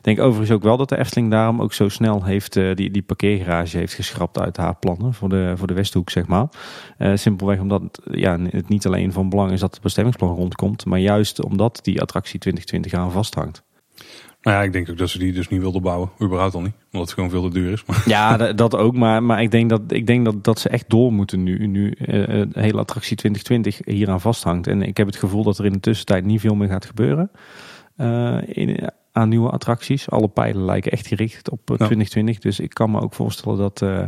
denk 0.00 0.20
overigens 0.20 0.50
ook 0.50 0.62
wel 0.62 0.76
dat 0.76 0.88
de 0.88 0.98
Efteling 0.98 1.30
daarom 1.30 1.62
ook 1.62 1.72
zo 1.72 1.88
snel 1.88 2.24
heeft, 2.24 2.52
die, 2.52 2.90
die 2.90 3.02
parkeergarage 3.02 3.78
heeft 3.78 3.94
geschrapt 3.94 4.38
uit 4.38 4.56
haar 4.56 4.76
plannen 4.76 5.14
voor 5.14 5.28
de, 5.28 5.52
voor 5.56 5.66
de 5.66 5.74
Westhoek, 5.74 6.10
zeg 6.10 6.26
maar. 6.26 6.48
Simpelweg 7.14 7.60
omdat 7.60 8.00
ja, 8.10 8.38
het 8.40 8.68
niet 8.68 8.86
alleen 8.86 9.12
van 9.12 9.28
belang 9.28 9.52
is 9.52 9.60
dat 9.60 9.74
het 9.74 9.82
bestemmingsplan 9.82 10.34
rondkomt, 10.34 10.84
maar 10.84 10.98
juist 10.98 11.44
omdat 11.44 11.78
die 11.82 12.00
attractie 12.00 12.38
2020 12.38 13.00
aan 13.00 13.12
vasthangt. 13.12 13.64
Nou 14.46 14.58
ja, 14.58 14.64
ik 14.64 14.72
denk 14.72 14.90
ook 14.90 14.98
dat 14.98 15.08
ze 15.08 15.18
die 15.18 15.32
dus 15.32 15.48
niet 15.48 15.60
wilden 15.60 15.82
bouwen. 15.82 16.10
Überhaupt 16.22 16.54
al 16.54 16.60
niet. 16.60 16.72
Omdat 16.84 17.00
het 17.00 17.12
gewoon 17.12 17.30
veel 17.30 17.42
te 17.42 17.48
duur 17.48 17.72
is. 17.72 17.84
Maar 17.84 18.02
Ja, 18.06 18.52
dat 18.52 18.76
ook. 18.76 18.94
Maar, 18.96 19.22
maar 19.22 19.42
ik 19.42 19.50
denk, 19.50 19.70
dat, 19.70 19.80
ik 19.88 20.06
denk 20.06 20.24
dat, 20.24 20.44
dat 20.44 20.58
ze 20.58 20.68
echt 20.68 20.84
door 20.88 21.12
moeten 21.12 21.42
nu. 21.42 21.66
Nu 21.66 21.90
eh, 21.90 22.06
de 22.26 22.48
hele 22.52 22.78
attractie 22.78 23.16
2020 23.16 23.94
hieraan 23.94 24.20
vasthangt. 24.20 24.66
En 24.66 24.82
ik 24.82 24.96
heb 24.96 25.06
het 25.06 25.16
gevoel 25.16 25.42
dat 25.42 25.58
er 25.58 25.64
in 25.64 25.72
de 25.72 25.80
tussentijd 25.80 26.24
niet 26.24 26.40
veel 26.40 26.54
meer 26.54 26.68
gaat 26.68 26.84
gebeuren. 26.84 27.30
eh, 27.96 28.38
in, 28.46 28.78
aan 29.12 29.28
nieuwe 29.28 29.50
attracties. 29.50 30.10
Alle 30.10 30.28
pijlen 30.28 30.64
lijken 30.64 30.92
echt 30.92 31.06
gericht 31.06 31.50
op 31.50 31.58
eh, 31.70 31.76
Ja. 31.78 31.84
2020. 31.84 32.38
Dus 32.38 32.60
ik 32.60 32.74
kan 32.74 32.90
me 32.90 33.00
ook 33.00 33.14
voorstellen 33.14 33.58
dat, 33.58 33.82
eh, 33.82 34.02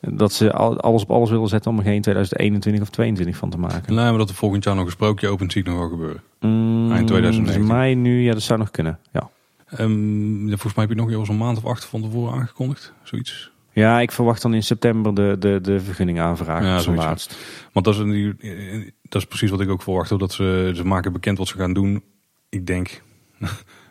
dat 0.00 0.32
ze 0.32 0.52
al- 0.52 0.80
alles 0.80 1.02
op 1.02 1.10
alles 1.10 1.30
willen 1.30 1.48
zetten 1.48 1.70
om 1.70 1.78
er 1.78 1.84
geen 1.84 2.00
2021 2.02 2.82
of 2.82 2.88
2022 2.90 3.36
van 3.36 3.50
te 3.50 3.58
maken. 3.76 3.94
nee, 3.94 4.04
maar 4.08 4.18
dat 4.18 4.28
er 4.28 4.34
volgend 4.34 4.64
jaar 4.64 4.74
nog 4.74 4.84
een 4.84 4.90
sprookje 4.90 5.28
opent, 5.28 5.52
zie 5.52 5.60
ik 5.62 5.68
nog 5.68 5.78
wel 5.78 5.88
gebeuren. 5.88 6.22
Mm, 6.40 6.92
Eind 6.92 7.06
2019. 7.06 7.60
dus 7.60 7.70
mei 7.70 7.94
nu, 7.94 8.22
ja, 8.22 8.32
dat 8.32 8.42
zou 8.42 8.58
nog 8.58 8.70
kunnen. 8.70 8.98
Ja. 9.12 9.28
Ehm, 9.70 10.40
ja, 10.40 10.48
volgens 10.48 10.74
mij 10.74 10.84
heb 10.84 10.96
je 10.96 11.02
nog 11.02 11.10
eens 11.10 11.28
een 11.28 11.36
maand 11.36 11.56
of 11.56 11.64
acht 11.64 11.84
van 11.84 12.02
tevoren 12.02 12.32
aangekondigd. 12.32 12.92
Zoiets. 13.02 13.50
Ja, 13.72 14.00
ik 14.00 14.12
verwacht 14.12 14.42
dan 14.42 14.54
in 14.54 14.62
september 14.62 15.14
de, 15.14 15.36
de, 15.38 15.58
de 15.62 15.80
vergunning 15.80 16.20
aanvragen. 16.20 16.66
Ja, 16.66 16.80
ja. 16.80 16.92
laatst. 16.92 17.36
Want 17.72 17.84
dat 17.84 17.94
is, 17.94 18.00
een, 18.00 18.92
dat 19.02 19.22
is 19.22 19.28
precies 19.28 19.50
wat 19.50 19.60
ik 19.60 19.68
ook 19.68 19.82
verwacht. 19.82 20.10
Hoor. 20.10 20.18
Dat 20.18 20.32
ze, 20.32 20.72
ze 20.74 20.84
maken 20.84 21.12
bekend 21.12 21.38
wat 21.38 21.48
ze 21.48 21.56
gaan 21.56 21.72
doen. 21.72 22.02
Ik 22.48 22.66
denk 22.66 23.02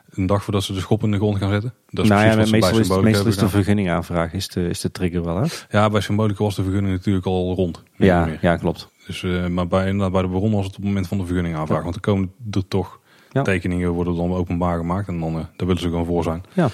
een 0.10 0.26
dag 0.26 0.44
voordat 0.44 0.64
ze 0.64 0.74
de 0.74 0.80
schop 0.80 1.04
in 1.04 1.12
de 1.12 1.18
grond 1.18 1.38
gaan 1.38 1.50
zetten. 1.50 1.74
Dat 1.90 2.04
is 2.04 2.10
nou 2.10 2.26
ja, 2.26 2.36
meestal 2.36 2.80
is, 2.80 2.90
meestal 2.90 3.28
is 3.28 3.38
de 3.38 3.50
vergunning 3.50 3.90
aanvragen 3.90 4.38
is 4.38 4.48
de, 4.48 4.70
is 4.70 4.82
de 4.82 4.92
trigger 4.92 5.24
wel, 5.24 5.36
hè? 5.36 5.48
Ja, 5.70 5.90
bij 5.90 6.02
Symbolica 6.02 6.44
was 6.44 6.56
de 6.56 6.64
vergunning 6.64 6.94
natuurlijk 6.94 7.26
al 7.26 7.54
rond. 7.54 7.84
Ja, 7.96 8.30
ja, 8.42 8.58
klopt. 8.58 8.90
Dus, 9.06 9.24
eh, 9.24 9.48
maar 9.48 9.68
bij, 9.68 9.96
bij 9.96 10.22
de 10.22 10.28
Baron 10.28 10.52
was 10.52 10.66
het 10.66 10.76
op 10.76 10.82
het 10.82 10.86
moment 10.86 11.08
van 11.08 11.18
de 11.18 11.26
vergunning 11.26 11.56
aanvraag. 11.56 11.78
Ja. 11.78 11.84
Want 11.84 11.96
er 11.96 12.02
komen 12.02 12.32
er 12.52 12.68
toch 12.68 13.00
Ja. 13.38 13.44
tekeningen 13.44 13.90
worden 13.92 14.16
dan 14.16 14.34
openbaar 14.34 14.78
gemaakt. 14.78 15.08
En 15.08 15.20
dan 15.20 15.30
eh, 15.34 15.36
daar 15.56 15.68
willen 15.68 15.82
ze 15.82 15.90
gewoon 15.90 16.06
voor 16.06 16.24
zijn. 16.24 16.44
Ja. 16.54 16.70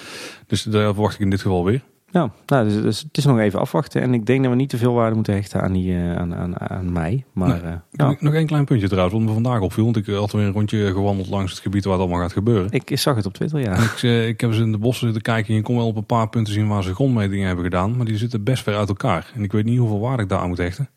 Dus 0.46 0.62
daar 0.62 0.92
verwacht 0.92 1.14
ik 1.14 1.20
in 1.20 1.30
dit 1.30 1.40
geval 1.40 1.64
weer. 1.64 1.82
Ja, 2.10 2.30
nou, 2.46 2.68
dus, 2.68 2.82
dus 2.82 3.00
het 3.00 3.16
is 3.18 3.24
nog 3.24 3.38
even 3.38 3.60
afwachten. 3.60 4.02
En 4.02 4.14
ik 4.14 4.26
denk 4.26 4.40
dat 4.42 4.50
we 4.50 4.56
niet 4.56 4.68
te 4.68 4.76
veel 4.76 4.92
waarde 4.92 5.14
moeten 5.14 5.34
hechten 5.34 5.60
aan, 5.62 5.72
die, 5.72 5.94
eh, 5.94 6.16
aan, 6.16 6.34
aan, 6.34 6.60
aan 6.60 6.92
mei. 6.92 7.24
Maar 7.32 7.48
Nee. 7.48 7.60
eh, 7.60 7.68
Nog- 7.90 8.10
ja, 8.10 8.16
Nog 8.20 8.34
één 8.34 8.46
klein 8.46 8.64
puntje 8.64 8.88
trouwens, 8.88 9.14
wat 9.16 9.26
me 9.26 9.32
vandaag 9.32 9.60
opviel. 9.60 9.84
Want 9.84 9.96
ik 9.96 10.06
had 10.06 10.32
weer 10.32 10.44
een 10.46 10.52
rondje 10.52 10.92
gewandeld 10.92 11.28
langs 11.28 11.52
het 11.52 11.60
gebied 11.60 11.84
waar 11.84 11.92
het 11.92 12.02
allemaal 12.02 12.20
gaat 12.20 12.32
gebeuren. 12.32 12.70
ik 12.70 12.98
zag 12.98 13.16
het 13.16 13.26
op 13.26 13.34
Twitter, 13.34 13.60
ja. 13.60 13.74
Ik, 13.74 14.02
ik 14.28 14.40
heb 14.40 14.50
eens 14.50 14.58
in 14.58 14.72
de 14.72 14.78
bossen 14.78 15.04
zitten 15.04 15.22
kijken 15.22 15.48
en 15.48 15.54
je 15.54 15.62
kon 15.62 15.76
wel 15.76 15.86
op 15.86 15.96
een 15.96 16.06
paar 16.06 16.28
punten 16.28 16.52
zien 16.52 16.68
waar 16.68 16.82
ze 16.82 16.94
grondmetingen 16.94 17.46
hebben 17.46 17.64
gedaan. 17.64 17.96
Maar 17.96 18.06
die 18.06 18.16
zitten 18.18 18.44
best 18.44 18.62
ver 18.62 18.76
uit 18.76 18.88
elkaar. 18.88 19.32
En 19.34 19.42
ik 19.42 19.52
weet 19.52 19.64
niet 19.64 19.78
hoeveel 19.78 20.00
waarde 20.00 20.22
ik 20.22 20.28
daar 20.28 20.38
aan 20.40 20.48
moet 20.48 20.58
hechten. 20.58 20.88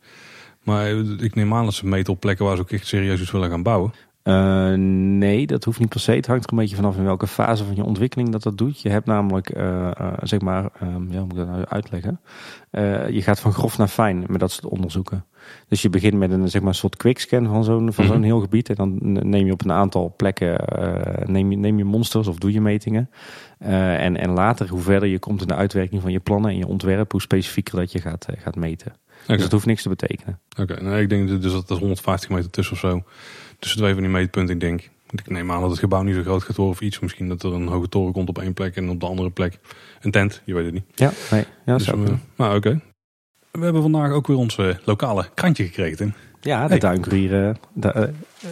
Maar 0.63 0.88
ik 1.20 1.36
neem 1.36 1.53
aan 1.53 1.63
dat 1.65 1.74
ze 1.74 1.88
meten 1.88 2.13
op 2.13 2.20
plekken 2.20 2.45
waar 2.45 2.55
ze 2.55 2.61
ook 2.61 2.72
echt 2.72 2.88
serieus 2.88 3.22
iets 3.22 3.32
willen 3.32 3.49
gaan 3.49 3.63
bouwen. 3.63 3.91
Eh, 4.28 4.73
nee, 5.17 5.47
dat 5.47 5.63
hoeft 5.63 5.80
niet 5.80 5.89
per 5.89 5.99
se. 5.99 6.11
Het 6.11 6.28
hangt 6.28 6.43
er 6.45 6.51
een 6.51 6.57
beetje 6.57 6.75
vanaf 6.75 6.97
in 6.97 7.03
welke 7.03 7.28
fase 7.28 7.63
van 7.63 7.75
je 7.75 7.84
ontwikkeling 7.84 8.30
dat 8.30 8.43
dat 8.43 8.57
doet. 8.57 8.82
Je 8.82 8.89
hebt 8.89 9.05
namelijk, 9.05 9.49
eh, 9.49 9.88
eh, 9.88 10.13
zeg 10.21 10.41
maar, 10.41 10.69
ehm, 10.80 11.11
ja, 11.11 11.17
hoe 11.17 11.28
moet 11.28 11.32
ik 11.32 11.38
dat 11.38 11.47
nou 11.47 11.65
uitleggen? 11.67 12.19
Je 13.11 13.21
gaat 13.21 13.39
van 13.39 13.53
grof 13.53 13.78
naar 13.78 13.88
fijn 13.88 14.23
met 14.28 14.39
dat 14.39 14.51
soort 14.51 14.65
onderzoeken. 14.71 15.25
Dus 15.67 15.82
je 15.82 15.89
begint 15.89 16.13
met 16.13 16.32
een 16.32 16.49
zeg 16.49 16.61
maar, 16.61 16.75
soort 16.75 16.95
quickscan 16.95 17.45
van 17.47 17.63
zo'n 17.63 17.93
van 17.93 18.03
Mhm. 18.03 18.13
zo'n 18.13 18.23
heel 18.23 18.39
gebied. 18.39 18.69
En 18.69 18.75
dan 18.75 18.97
neem 19.30 19.45
je 19.45 19.51
op 19.51 19.63
een 19.63 19.71
aantal 19.71 20.13
plekken 20.17 20.63
neem 21.25 21.51
je, 21.51 21.57
neem 21.57 21.78
je 21.78 21.84
monsters 21.84 22.28
of 22.28 22.38
doe 22.38 22.51
je 22.51 22.61
metingen. 22.61 23.09
En, 23.59 24.17
en 24.17 24.30
later, 24.30 24.69
hoe 24.69 24.80
verder 24.82 25.09
je 25.09 25.19
komt 25.19 25.41
in 25.41 25.47
de 25.47 25.55
uitwerking 25.55 26.01
van 26.01 26.11
je 26.11 26.19
plannen 26.19 26.51
en 26.51 26.57
je 26.57 26.67
ontwerp, 26.67 27.11
hoe 27.11 27.21
specifieker 27.21 27.75
dat 27.75 27.91
je 27.91 28.01
gaat, 28.01 28.25
gaat 28.38 28.55
meten. 28.55 28.93
Dus 29.28 29.41
dat 29.41 29.51
hoeft 29.51 29.65
niks 29.65 29.82
te 29.82 29.89
betekenen. 29.89 30.39
Oké, 30.59 30.82
nee, 30.84 31.01
ik 31.01 31.09
denk 31.09 31.28
dus 31.41 31.51
dat 31.51 31.69
er 31.69 31.78
150 31.78 32.30
meter 32.30 32.49
tussen 32.49 32.73
of 32.73 32.80
zo. 32.80 33.03
Tussen 33.60 33.80
twee 33.80 33.93
van 33.93 34.01
die 34.01 34.12
meetpunten. 34.12 34.55
Ik 34.55 34.62
denk, 34.62 34.89
ik 35.12 35.30
neem 35.30 35.51
aan 35.51 35.62
dat 35.62 35.70
het 35.70 35.80
gebouw 35.80 36.01
niet 36.01 36.16
zo 36.16 36.22
groot 36.22 36.43
gaat 36.43 36.55
worden 36.55 36.76
of 36.76 36.82
iets. 36.82 36.99
Misschien 36.99 37.28
dat 37.28 37.43
er 37.43 37.53
een 37.53 37.68
hoge 37.68 37.89
toren 37.89 38.14
komt 38.14 38.30
op 38.30 38.39
één 38.39 38.53
plek 38.53 38.76
en 38.76 38.89
op 38.89 38.99
de 38.99 39.05
andere 39.05 39.30
plek 39.30 39.60
een 40.01 40.12
tent. 40.12 40.41
Je 40.45 40.53
weet 40.53 40.66
het 40.66 40.74
niet. 40.74 40.84
Ja, 40.95 41.12
nee, 41.32 41.45
ja, 41.66 41.78
Dus, 41.78 41.86
zou 41.86 42.05
eh, 42.05 42.14
nou, 42.36 42.55
oké. 42.55 42.80
We 43.51 43.64
hebben 43.64 43.82
vandaag 43.82 44.12
ook 44.12 44.28
weer 44.28 44.38
ons 44.38 44.58
eh, 44.58 44.68
lokale 44.84 45.30
krantje 45.34 45.64
gekregen. 45.66 45.97
Tim. 45.97 46.14
ja 46.41 46.64
de 46.64 46.70
hey. 46.70 46.80
tuinkurier, 46.80 47.47
eh, 47.47 47.55
daar, 47.74 48.10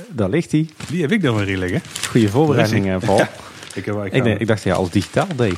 daar 0.10 0.30
ligt 0.30 0.52
hij. 0.52 0.70
Die 0.90 1.02
heb 1.02 1.12
ik 1.12 1.22
dan 1.22 1.36
weer 1.36 1.46
hier 1.46 1.58
liggen. 1.58 1.82
Goede 2.10 2.30
voorbereiding, 2.30 3.06
Paul. 3.06 3.22
Ik, 3.76 3.86
heb, 3.86 4.06
Ik, 4.06 4.24
denk- 4.24 4.40
ik 4.40 4.48
dacht 4.48 4.64
dat 4.64 4.74
je 4.74 4.80
alles 4.80 4.90
digitaal 4.90 5.28
deed. 5.36 5.58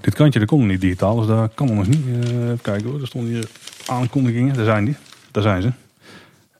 Dit 0.00 0.14
krantje 0.14 0.38
dat 0.38 0.48
kon 0.48 0.58
nog 0.58 0.68
niet 0.68 0.80
digitaal, 0.80 1.16
dus 1.16 1.26
daar 1.26 1.48
kan 1.48 1.74
nog 1.74 1.86
niet. 1.86 2.06
Even 2.06 2.58
kijken 2.62 2.90
hoor, 2.90 3.00
er 3.00 3.06
stonden 3.06 3.30
hier 3.30 3.48
aankondigingen. 3.86 4.54
Daar 4.54 4.64
zijn 4.64 4.84
die. 4.84 4.96
Daar 5.30 5.42
zijn 5.42 5.62
ze. 5.62 5.70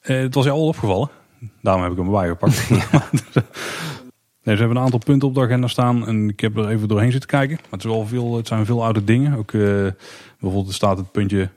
Het 0.00 0.34
was 0.34 0.44
je 0.44 0.50
al 0.50 0.66
opgevallen. 0.66 1.10
Daarom 1.62 1.82
heb 1.82 1.92
ik 1.92 1.98
hem 1.98 2.06
erbij 2.06 2.28
gepakt. 2.28 2.70
nee, 4.44 4.54
ze 4.54 4.60
hebben 4.60 4.76
een 4.76 4.82
aantal 4.82 4.98
punten 4.98 5.28
op 5.28 5.34
de 5.34 5.40
agenda 5.40 5.66
staan 5.66 6.06
en 6.06 6.28
ik 6.28 6.40
heb 6.40 6.56
er 6.56 6.68
even 6.68 6.88
doorheen 6.88 7.10
zitten 7.10 7.30
kijken. 7.30 7.56
Maar 7.56 7.70
het, 7.70 7.84
is 7.84 7.90
wel 7.90 8.06
veel, 8.06 8.36
het 8.36 8.46
zijn 8.46 8.66
veel 8.66 8.84
oude 8.84 9.04
dingen. 9.04 9.38
Ook 9.38 9.52
eh, 9.52 9.60
bijvoorbeeld 10.40 10.68
er 10.68 10.74
staat 10.74 10.98
het 10.98 11.12
puntje 11.12 11.50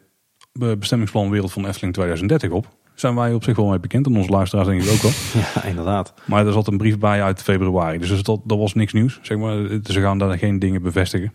eh, 0.59 0.71
bestemmingsplan 0.79 1.29
Wereld 1.29 1.51
van 1.51 1.65
Efteling 1.65 1.93
2030 1.93 2.49
op. 2.49 2.67
Zijn 2.93 3.15
wij 3.15 3.33
op 3.33 3.43
zich 3.43 3.55
wel 3.55 3.67
mee 3.67 3.79
bekend 3.79 4.05
en 4.05 4.17
onze 4.17 4.31
luisteraars 4.31 4.67
denk 4.67 4.81
ik 4.81 4.91
ook 4.91 5.01
wel. 5.01 5.11
Ja, 5.55 5.63
inderdaad. 5.63 6.13
Maar 6.25 6.45
er 6.45 6.53
zat 6.53 6.67
een 6.67 6.77
brief 6.77 6.97
bij 6.97 7.23
uit 7.23 7.41
februari. 7.41 7.97
Dus 7.97 8.23
dat, 8.23 8.41
dat 8.43 8.57
was 8.57 8.73
niks 8.73 8.93
nieuws. 8.93 9.19
Zeg 9.21 9.37
maar. 9.37 9.79
Ze 9.83 10.01
gaan 10.01 10.17
daar 10.17 10.37
geen 10.37 10.59
dingen 10.59 10.81
bevestigen. 10.81 11.33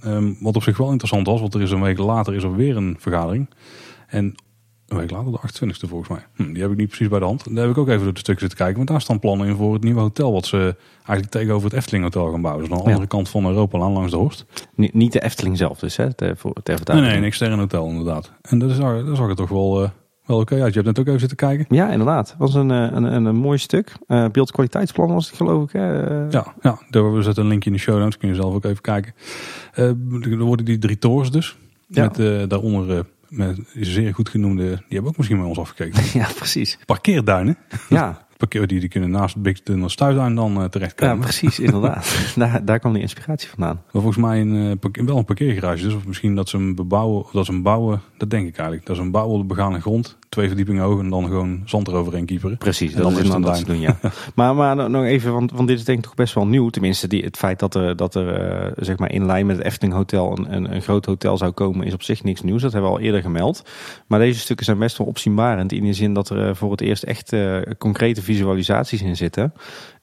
Ehm, 0.00 0.32
wat 0.40 0.56
op 0.56 0.62
zich 0.62 0.76
wel 0.76 0.90
interessant 0.90 1.26
was, 1.26 1.40
want 1.40 1.54
er 1.54 1.62
is 1.62 1.70
een 1.70 1.82
week 1.82 1.98
later 1.98 2.34
is 2.34 2.42
er 2.42 2.56
weer 2.56 2.76
een 2.76 2.96
vergadering. 2.98 3.48
En 4.06 4.34
een 4.92 4.98
week 4.98 5.10
later, 5.10 5.32
de 5.32 5.38
28e 5.38 5.88
volgens 5.88 6.08
mij. 6.08 6.26
Hm, 6.34 6.52
die 6.52 6.62
heb 6.62 6.70
ik 6.70 6.76
niet 6.76 6.86
precies 6.88 7.08
bij 7.08 7.18
de 7.18 7.24
hand. 7.24 7.44
Daar 7.54 7.62
heb 7.64 7.70
ik 7.70 7.78
ook 7.78 7.88
even 7.88 8.02
door 8.04 8.12
de 8.12 8.18
stukken 8.18 8.40
zitten 8.40 8.58
kijken. 8.58 8.76
Want 8.76 8.88
daar 8.88 9.00
staan 9.00 9.18
plannen 9.18 9.46
in 9.46 9.56
voor 9.56 9.72
het 9.72 9.82
nieuwe 9.84 10.00
hotel. 10.00 10.32
Wat 10.32 10.46
ze 10.46 10.76
eigenlijk 10.96 11.30
tegenover 11.30 11.64
het 11.68 11.78
Efteling 11.78 12.04
Hotel 12.04 12.30
gaan 12.30 12.40
bouwen. 12.42 12.62
Dus 12.64 12.72
aan 12.72 12.78
de 12.78 12.84
Ja. 12.84 12.90
andere 12.90 13.08
kant 13.08 13.28
van 13.28 13.46
Europa 13.46 13.78
langs 13.78 14.10
de 14.10 14.16
Horst. 14.16 14.44
Ni- 14.74 14.90
niet 14.92 15.12
de 15.12 15.20
Efteling 15.22 15.56
zelf 15.56 15.78
dus, 15.78 15.96
hè? 15.96 16.14
Ter, 16.14 16.36
voor, 16.36 16.52
ter 16.52 16.62
Nee, 16.64 16.76
verduidelijking. 16.76 17.06
nee, 17.06 17.16
een 17.16 17.24
extern 17.24 17.58
hotel 17.58 17.88
inderdaad. 17.88 18.32
En 18.42 18.58
dat 18.58 18.70
zag, 18.70 19.04
dat 19.04 19.16
zag 19.16 19.28
er 19.28 19.36
toch 19.36 19.48
wel, 19.48 19.82
eh, 19.82 19.90
wel 20.26 20.38
oké 20.38 20.54
uit. 20.62 20.74
Je 20.74 20.80
hebt 20.80 20.86
net 20.86 20.98
ook 20.98 21.06
even 21.06 21.18
zitten 21.20 21.36
kijken. 21.36 21.66
Ja, 21.76 21.90
inderdaad. 21.90 22.28
Het 22.28 22.38
was 22.38 22.54
een, 22.54 22.70
eh, 22.70 22.76
een, 22.92 23.02
een, 23.04 23.24
een 23.24 23.36
mooi 23.36 23.58
stuk. 23.58 23.92
Eh 24.06 24.26
beeldkwaliteitsplan 24.32 25.12
was 25.12 25.26
het, 25.26 25.36
geloof 25.36 25.62
ik. 25.64 25.72
Hè? 25.72 25.96
Ja, 26.28 26.54
ja 26.60 26.78
daar 26.90 27.14
we 27.14 27.22
zetten 27.22 27.42
een 27.42 27.48
linkje 27.48 27.70
in 27.70 27.76
de 27.76 27.82
show 27.82 27.98
notes. 27.98 28.16
Kun 28.18 28.28
je 28.28 28.34
zelf 28.34 28.54
ook 28.54 28.64
even 28.64 28.80
kijken. 28.82 29.14
Er 29.72 30.38
worden 30.38 30.64
die 30.64 30.78
drie 30.78 30.98
torens 30.98 31.30
dus. 31.30 31.56
Ja. 31.86 32.02
Met 32.16 32.50
daaronder 32.50 33.06
met 33.32 33.60
zeer 33.74 34.14
goed 34.14 34.28
genoemde... 34.28 34.64
Die 34.64 34.84
hebben 34.88 35.10
ook 35.10 35.16
misschien 35.16 35.38
bij 35.38 35.46
ons 35.46 35.58
afgekeken. 35.58 36.02
ja, 36.20 36.28
precies. 36.36 36.78
Parkeerduinen. 36.86 37.56
Ja, 37.88 38.26
Parkeer, 38.42 38.66
die, 38.66 38.80
die 38.80 38.88
kunnen 38.88 39.10
naast 39.10 39.42
Big 39.42 39.60
Tunnel 39.60 39.88
dan 40.34 40.52
ja 40.52 40.70
terechtkomen. 40.70 41.18
precies, 41.18 41.58
inderdaad. 41.58 42.14
daar, 42.36 42.64
daar 42.64 42.78
kwam 42.78 42.92
die 42.92 43.02
inspiratie 43.02 43.48
vandaan. 43.48 43.74
Maar 43.74 44.02
volgens 44.02 44.16
mij 44.16 44.40
een, 44.40 44.78
eh, 44.82 45.04
wel 45.06 45.16
een 45.16 45.24
parkeergarage. 45.24 45.82
Dus 45.82 45.94
of 45.94 46.06
misschien 46.06 46.34
dat 46.34 46.48
ze 46.48 46.56
hem 46.56 46.74
bebouwen. 46.74 47.24
Of 47.24 47.30
dat 47.30 47.46
ze 47.46 47.52
hem 47.52 47.62
bouwen. 47.62 48.00
Dat 48.16 48.30
denk 48.30 48.46
ik 48.46 48.56
eigenlijk. 48.56 48.86
Dat 48.86 48.96
ze 48.96 49.02
hem 49.02 49.10
bouwen 49.10 49.34
op 49.34 49.48
de 49.48 49.54
begane 49.54 49.80
grond. 49.80 50.18
Twee 50.32 50.46
verdiepingen 50.46 50.82
hoog. 50.82 51.00
En 51.00 51.10
dan 51.10 51.24
gewoon 51.26 51.62
zand 51.64 51.88
eroverheen 51.88 52.24
kieperen. 52.24 52.58
Precies, 52.58 52.92
En 52.92 53.02
dat 53.02 53.18
is 53.18 53.28
een 53.28 53.42
wat 53.42 53.58
ze 53.58 53.64
doen, 53.64 53.80
ja. 53.80 53.98
maar, 54.34 54.54
maar 54.54 54.90
nog 54.90 55.04
even, 55.04 55.32
want, 55.32 55.52
want 55.52 55.68
dit 55.68 55.78
is 55.78 55.84
denk 55.84 55.98
ik 55.98 56.04
toch 56.04 56.14
best 56.14 56.34
wel 56.34 56.46
nieuw. 56.46 56.70
Tenminste, 56.70 57.08
die, 57.08 57.24
het 57.24 57.36
feit 57.36 57.58
dat 57.58 57.74
er, 57.74 57.96
dat 57.96 58.14
er 58.14 58.34
eh, 58.34 58.72
zeg 58.76 58.98
maar 58.98 59.12
in 59.12 59.26
lijn 59.26 59.46
met 59.46 59.56
het 59.56 59.66
Efteling 59.66 59.94
Hotel 59.94 60.38
een, 60.38 60.54
een, 60.54 60.74
een 60.74 60.82
groot 60.82 61.06
hotel 61.06 61.36
zou 61.36 61.50
komen, 61.50 61.86
is 61.86 61.92
op 61.92 62.02
zich 62.02 62.22
niks 62.22 62.42
nieuws. 62.42 62.62
Dat 62.62 62.72
hebben 62.72 62.90
we 62.90 62.96
al 62.96 63.02
eerder 63.02 63.22
gemeld. 63.22 63.62
Maar 64.06 64.18
deze 64.18 64.40
stukken 64.40 64.64
zijn 64.64 64.78
best 64.78 64.98
wel 64.98 65.06
opzienbarend. 65.06 65.72
In 65.72 65.84
de 65.84 65.92
zin 65.92 66.14
dat 66.14 66.28
er 66.28 66.48
eh, 66.48 66.54
voor 66.54 66.70
het 66.70 66.80
eerst 66.80 67.02
echt 67.02 67.32
eh, 67.32 67.56
concrete 67.78 68.22
visualisaties 68.22 69.02
in 69.02 69.16
zitten. 69.16 69.52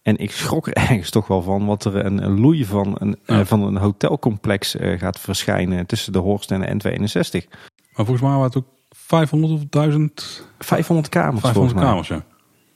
En 0.02 0.18
ik 0.18 0.32
schrok 0.32 0.68
er 0.68 0.74
ergens 0.90 1.10
toch 1.10 1.28
wel 1.28 1.42
van 1.42 1.66
wat 1.66 1.86
er 1.86 2.06
een, 2.06 2.24
een 2.24 2.40
loei 2.40 2.66
van 2.66 2.96
een, 3.00 3.20
Ja. 3.26 3.46
van 3.46 3.64
een 3.64 3.78
hotelcomplex 3.78 4.76
gaat 4.98 5.20
verschijnen 5.20 5.86
tussen 5.86 6.14
de 6.14 6.20
Horst 6.20 6.52
en 6.52 6.78
de 6.78 6.98
N62. 6.98 7.48
Maar 7.94 8.06
volgens 8.06 8.22
mij 8.22 8.30
waren 8.30 8.44
het 8.44 8.58
ook 8.58 8.79
500 9.10 9.53
of 9.53 9.62
1000 9.70 10.47
500 10.60 11.10
kamers 11.10 11.41
500 11.41 11.53
volgens 11.53 11.74
mij. 11.74 11.84
kamers. 11.84 12.07
Ja. 12.07 12.16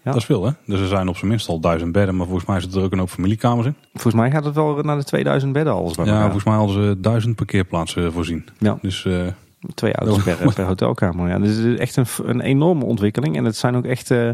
Ja. 0.03 0.11
Dat 0.11 0.15
is 0.19 0.25
veel 0.25 0.45
hè. 0.45 0.51
Dus 0.65 0.79
er 0.79 0.87
zijn 0.87 1.07
op 1.07 1.15
zijn 1.17 1.29
minst 1.29 1.47
al 1.47 1.59
1000 1.59 1.91
bedden. 1.91 2.15
Maar 2.15 2.25
volgens 2.25 2.47
mij 2.47 2.59
zitten 2.59 2.79
er 2.79 2.85
ook 2.85 2.91
een 2.91 2.99
hoop 2.99 3.09
familiekamers 3.09 3.67
in. 3.67 3.75
Volgens 3.93 4.13
mij 4.15 4.31
gaat 4.31 4.45
het 4.45 4.55
wel 4.55 4.75
naar 4.81 4.97
de 4.97 5.03
2000 5.03 5.53
bedden 5.53 5.73
alles 5.73 5.95
bij 5.95 6.05
Ja, 6.05 6.11
elkaar. 6.11 6.23
volgens 6.25 6.45
mij 6.45 6.55
hadden 6.55 6.75
ze 6.85 6.99
1000 6.99 7.35
parkeerplaatsen 7.35 8.11
voorzien. 8.11 8.45
Ja. 8.57 8.77
Dus 8.81 9.05
eh, 9.05 9.27
Twee 9.73 9.93
auto's 9.95 10.23
per, 10.23 10.53
per 10.53 10.65
hotelkamer. 10.65 11.29
Ja, 11.29 11.39
dus 11.39 11.55
het 11.55 11.65
is 11.65 11.77
echt 11.77 11.95
een, 11.95 12.05
een 12.29 12.41
enorme 12.41 12.85
ontwikkeling. 12.85 13.37
En 13.37 13.45
het 13.45 13.55
zijn 13.55 13.75
ook 13.75 13.85
echt 13.85 14.11
eh, 14.11 14.29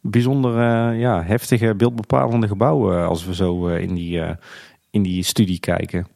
bijzonder 0.00 0.52
eh, 0.58 1.00
ja, 1.00 1.22
heftige, 1.22 1.74
beeldbepalende 1.74 2.48
gebouwen. 2.48 2.98
eh, 2.98 3.06
Als 3.06 3.24
we 3.24 3.34
zo 3.34 3.68
eh, 3.68 3.80
in, 3.82 3.94
die, 3.94 4.20
eh, 4.20 4.36
in 4.90 5.02
die 5.02 5.22
studie 5.22 5.60
kijken. 5.60 6.06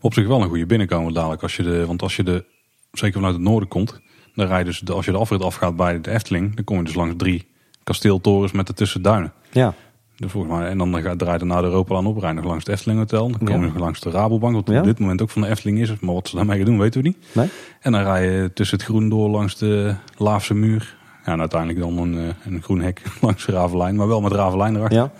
op 0.00 0.14
zich 0.14 0.26
wel 0.26 0.42
een 0.42 0.48
goede 0.48 0.66
binnenkomen 0.66 1.12
dadelijk. 1.12 1.42
Als 1.42 1.56
je 1.56 1.62
de, 1.62 1.86
want 1.86 2.02
als 2.02 2.16
je 2.16 2.22
de, 2.22 2.44
zeker 2.92 3.14
vanuit 3.14 3.34
het 3.34 3.42
noorden 3.44 3.68
komt, 3.68 4.00
dan 4.36 4.46
rij 4.46 4.58
je 4.58 4.64
dus, 4.64 4.80
de- 4.80 4.92
als 4.92 5.04
je 5.04 5.10
de 5.12 5.18
afrit 5.18 5.42
afgaat 5.42 5.76
bij 5.76 6.00
de 6.00 6.10
Efteling, 6.10 6.54
dan 6.54 6.64
kom 6.64 6.76
je 6.76 6.82
dus 6.84 6.94
langs 6.94 7.14
drie 7.16 7.46
kasteeltorens 7.84 8.52
met 8.52 8.68
ertussen 8.68 9.02
duinen. 9.02 9.32
Ja, 9.50 9.74
Dus 10.16 10.30
volgens 10.30 10.52
mij, 10.58 10.68
en 10.68 10.78
dan 10.78 11.02
gaat 11.02 11.18
draait 11.18 11.40
er 11.40 11.46
naar 11.46 11.62
de 11.62 11.68
Europalaan 11.68 12.06
op, 12.06 12.18
rij 12.18 12.28
je 12.28 12.34
nog 12.36 12.44
langs 12.44 12.64
het 12.64 12.74
Efteling 12.74 12.98
Hotel. 12.98 13.30
Dan 13.30 13.38
kom 13.48 13.64
je 13.64 13.70
Ja. 13.72 13.78
langs 13.78 14.00
de 14.00 14.10
Rabobank, 14.10 14.54
wat 14.54 14.68
Ja. 14.74 14.78
op 14.78 14.84
dit 14.84 14.98
moment 14.98 15.22
ook 15.22 15.30
van 15.30 15.42
de 15.42 15.48
Efteling 15.48 15.78
is. 15.80 15.98
Maar 16.00 16.14
wat 16.14 16.28
ze 16.28 16.36
daarmee 16.36 16.56
gaan 16.56 16.66
doen, 16.66 16.78
weten 16.78 17.02
we 17.02 17.08
niet. 17.08 17.16
nee? 17.34 17.48
En 17.80 17.92
dan 17.92 18.02
rij 18.02 18.30
je 18.30 18.52
tussen 18.52 18.76
het 18.76 18.86
groen 18.86 19.08
door 19.08 19.28
langs 19.28 19.56
de 19.58 19.94
Laafse 20.16 20.54
muur. 20.54 20.96
Ja, 21.24 21.32
en 21.32 21.40
uiteindelijk 21.40 21.80
dan 21.80 21.98
een, 21.98 22.14
eh, 22.18 22.52
een 22.52 22.62
groen 22.62 22.80
hek 22.80 23.02
langs 23.20 23.46
de 23.46 23.52
Ravelijn. 23.52 23.96
Maar 23.96 24.08
wel 24.08 24.20
met 24.20 24.32
Ravelijn 24.32 24.76
erachter. 24.76 24.98
Ja. 24.98 25.10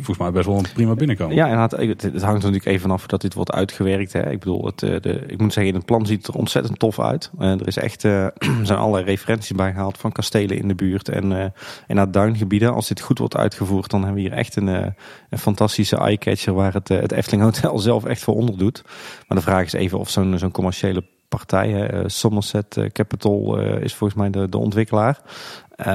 Volgens 0.00 0.18
mij 0.18 0.30
best 0.30 0.46
wel 0.46 0.56
een 0.56 0.72
prima 0.74 0.94
binnenkomen. 0.94 1.34
Ja, 1.34 1.48
en 1.48 1.58
het, 1.58 2.02
hangt 2.02 2.22
natuurlijk 2.22 2.64
even 2.64 2.80
vanaf 2.80 3.06
dat 3.06 3.20
dit 3.20 3.34
wordt 3.34 3.52
uitgewerkt. 3.52 4.12
Hè. 4.12 4.30
Ik 4.30 4.38
bedoel, 4.38 4.64
het, 4.64 4.82
eh, 4.82 5.00
de, 5.00 5.24
ik 5.26 5.40
moet 5.40 5.52
zeggen, 5.52 5.74
het 5.74 5.84
plan 5.84 6.06
ziet 6.06 6.26
er 6.26 6.34
ontzettend 6.34 6.78
tof 6.78 7.00
uit. 7.00 7.30
Eh, 7.38 7.50
er 7.50 7.66
is 7.66 7.76
echt, 7.76 8.04
er 8.04 8.32
zijn 8.62 8.78
allerlei 8.78 9.04
referenties 9.04 9.56
bij 9.56 9.72
gehaald 9.72 9.98
van 9.98 10.12
kastelen 10.12 10.58
in 10.58 10.68
de 10.68 10.74
buurt 10.74 11.08
en, 11.08 11.32
eh 11.32 11.44
en 11.86 11.96
naar 11.96 12.10
duingebieden. 12.10 12.74
Als 12.74 12.88
dit 12.88 13.00
goed 13.00 13.18
wordt 13.18 13.36
uitgevoerd, 13.36 13.90
dan 13.90 14.04
hebben 14.04 14.22
we 14.22 14.28
hier 14.28 14.38
echt 14.38 14.56
een, 14.56 14.66
een 14.66 15.38
fantastische 15.38 15.96
eye-catcher 15.96 16.54
waar 16.54 16.72
het, 16.72 16.88
het 16.88 17.12
Efteling 17.12 17.42
Hotel 17.42 17.78
zelf 17.88 18.04
echt 18.04 18.22
voor 18.22 18.34
onder 18.34 18.58
doet. 18.58 18.82
Maar 19.28 19.38
de 19.38 19.44
vraag 19.44 19.64
is 19.64 19.72
even 19.72 19.98
of 19.98 20.10
zo'n 20.10 20.38
zo'n 20.38 20.50
commerciële 20.50 21.04
partij, 21.28 21.70
hè, 21.70 22.08
Somerset 22.08 22.88
Capital 22.92 23.58
is 23.58 23.94
volgens 23.94 24.20
mij 24.20 24.30
de, 24.30 24.48
de 24.48 24.58
ontwikkelaar. 24.58 25.20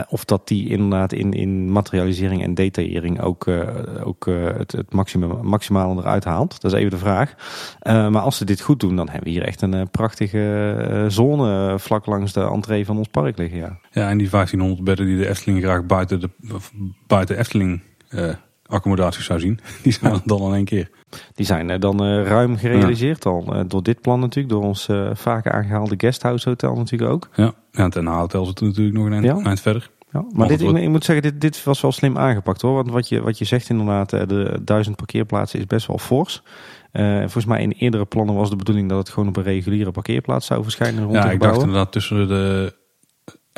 Of 0.07 0.25
dat 0.25 0.47
die 0.47 0.69
inderdaad 0.69 1.13
in, 1.13 1.33
in 1.33 1.71
materialisering 1.71 2.43
en 2.43 2.53
detaillering 2.53 3.21
ook, 3.21 3.47
ook 4.03 4.25
het, 4.57 4.71
het 4.71 4.93
maximum, 4.93 5.45
maximale 5.45 6.01
eruit 6.01 6.23
haalt. 6.23 6.61
Dat 6.61 6.73
is 6.73 6.77
even 6.79 6.91
de 6.91 6.97
vraag. 6.97 7.33
maar 7.83 8.21
als 8.21 8.37
ze 8.37 8.45
dit 8.45 8.61
goed 8.61 8.79
doen, 8.79 8.95
dan 8.95 9.09
hebben 9.09 9.23
we 9.23 9.29
hier 9.29 9.45
echt 9.45 9.61
een 9.61 9.89
prachtige 9.89 11.05
zone 11.07 11.79
vlak 11.79 12.05
langs 12.05 12.33
de 12.33 12.41
entree 12.41 12.85
van 12.85 12.97
ons 12.97 13.07
park 13.07 13.37
liggen. 13.37 13.57
Ja, 13.57 13.77
ja 13.91 14.09
en 14.09 14.17
die 14.17 14.29
1500 14.29 14.83
bedden 14.83 15.05
die 15.05 15.17
de 15.17 15.29
Efteling 15.29 15.63
graag 15.63 15.85
buiten 15.85 16.19
de 16.19 16.29
buiten 17.07 17.37
Efteling 17.37 17.81
accommodaties 18.73 19.25
zou 19.25 19.39
zien, 19.39 19.59
die 19.83 19.91
zijn 19.91 20.21
dan 20.25 20.41
in 20.41 20.53
één 20.53 20.65
keer. 20.65 20.89
Die 21.35 21.45
zijn 21.45 21.79
dan 21.79 22.03
ruim 22.03 22.57
gerealiseerd 22.57 23.25
al. 23.25 23.67
door 23.67 23.83
dit 23.83 24.01
plan 24.01 24.19
natuurlijk, 24.19 24.53
door 24.53 24.63
ons 24.63 24.89
vaak 25.13 25.47
aangehaalde 25.47 25.95
guesthouse 25.97 26.49
hotel 26.49 26.75
natuurlijk 26.75 27.11
ook. 27.11 27.29
Ja, 27.35 27.53
ja 27.71 27.83
het 27.83 27.95
NH-hotel 27.95 28.45
zit 28.45 28.61
natuurlijk 28.61 28.95
nog 28.95 29.05
een 29.05 29.45
eind, 29.45 29.61
verder. 29.61 29.89
Ja, 30.11 30.25
maar 30.33 30.47
dit, 30.47 30.61
ik, 30.61 30.89
moet 30.89 31.05
zeggen, 31.05 31.31
dit, 31.31 31.41
dit 31.41 31.63
was 31.63 31.81
wel 31.81 31.91
slim 31.91 32.17
aangepakt 32.17 32.61
hoor. 32.61 32.73
Want 32.73 32.89
wat 32.89 33.09
je, 33.09 33.21
wat 33.21 33.37
je 33.37 33.45
zegt 33.45 33.69
inderdaad, 33.69 34.09
de 34.09 34.59
duizend 34.61 34.95
parkeerplaatsen 34.95 35.59
is 35.59 35.65
best 35.65 35.87
wel 35.87 35.97
fors. 35.97 36.43
Uh, 36.93 37.19
volgens 37.19 37.45
mij 37.45 37.61
in 37.61 37.71
eerdere 37.71 38.05
plannen 38.05 38.35
was 38.35 38.49
de 38.49 38.55
bedoeling 38.55 38.89
dat 38.89 38.97
het 38.97 39.09
gewoon 39.09 39.29
op 39.29 39.37
een 39.37 39.43
reguliere 39.43 39.91
parkeerplaats 39.91 40.45
zou 40.45 40.63
verschijnen 40.63 41.03
rond 41.03 41.15
Ja, 41.15 41.31
ik 41.31 41.41
dacht 41.41 41.59
inderdaad 41.59 41.91
tussen 41.91 42.27
de 42.27 42.73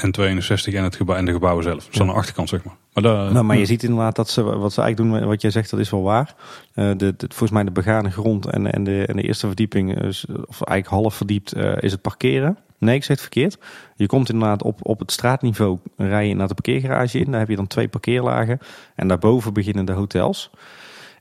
N62 0.02 0.74
en, 0.74 0.84
het 0.84 0.96
gebouw, 0.96 1.16
en 1.16 1.26
de 1.26 1.32
gebouwen 1.32 1.64
zelf. 1.64 1.88
Zo 1.90 2.02
aan 2.02 2.08
de 2.08 2.14
achterkant 2.14 2.50
zeg 2.50 2.64
maar. 2.64 2.76
Maar, 2.94 3.04
daar, 3.04 3.32
nou, 3.32 3.46
maar 3.46 3.58
je 3.58 3.66
ziet 3.66 3.84
inderdaad 3.84 4.16
dat 4.16 4.30
ze 4.30 4.44
wat 4.44 4.74
ze 4.74 4.82
eigenlijk 4.82 5.12
doen, 5.12 5.28
wat 5.28 5.42
jij 5.42 5.52
zegt, 5.52 5.70
dat 5.70 5.80
is 5.80 5.90
wel 5.90 6.02
waar. 6.02 6.36
Uh, 6.76 6.92
de, 6.98 7.16
de, 7.18 7.26
volgens 7.28 7.52
mij 7.52 7.64
de 7.64 7.72
begane 7.72 8.12
grond 8.12 8.46
en, 8.46 8.72
en, 8.72 8.84
de, 8.84 9.06
en 9.06 9.16
de 9.16 9.22
eerste 9.22 9.48
verdieping, 9.48 10.02
is, 10.02 10.26
of 10.26 10.62
eigenlijk 10.62 10.88
half 10.88 11.16
verdiept, 11.16 11.56
uh, 11.56 11.78
is 11.80 11.92
het 11.92 12.02
parkeren. 12.02 12.58
Nee, 12.78 12.96
ik 12.96 13.04
zeg 13.04 13.10
het 13.10 13.22
verkeerd. 13.22 13.58
Je 13.96 14.06
komt 14.06 14.30
inderdaad 14.30 14.64
op, 14.64 14.80
op 14.82 15.00
het 15.00 15.12
straatniveau, 15.12 15.78
rij 15.98 16.28
je 16.28 16.36
naar 16.36 16.48
de 16.48 16.54
parkeergarage 16.54 17.20
in. 17.20 17.32
Daar 17.32 17.40
heb 17.40 17.50
je 17.50 17.56
dan 17.56 17.68
twee 17.68 17.88
parkeerlagen. 17.88 18.60
En 18.96 19.08
daarboven 19.08 19.54
beginnen 19.54 19.86
de 19.86 19.92
hotels. 19.92 20.52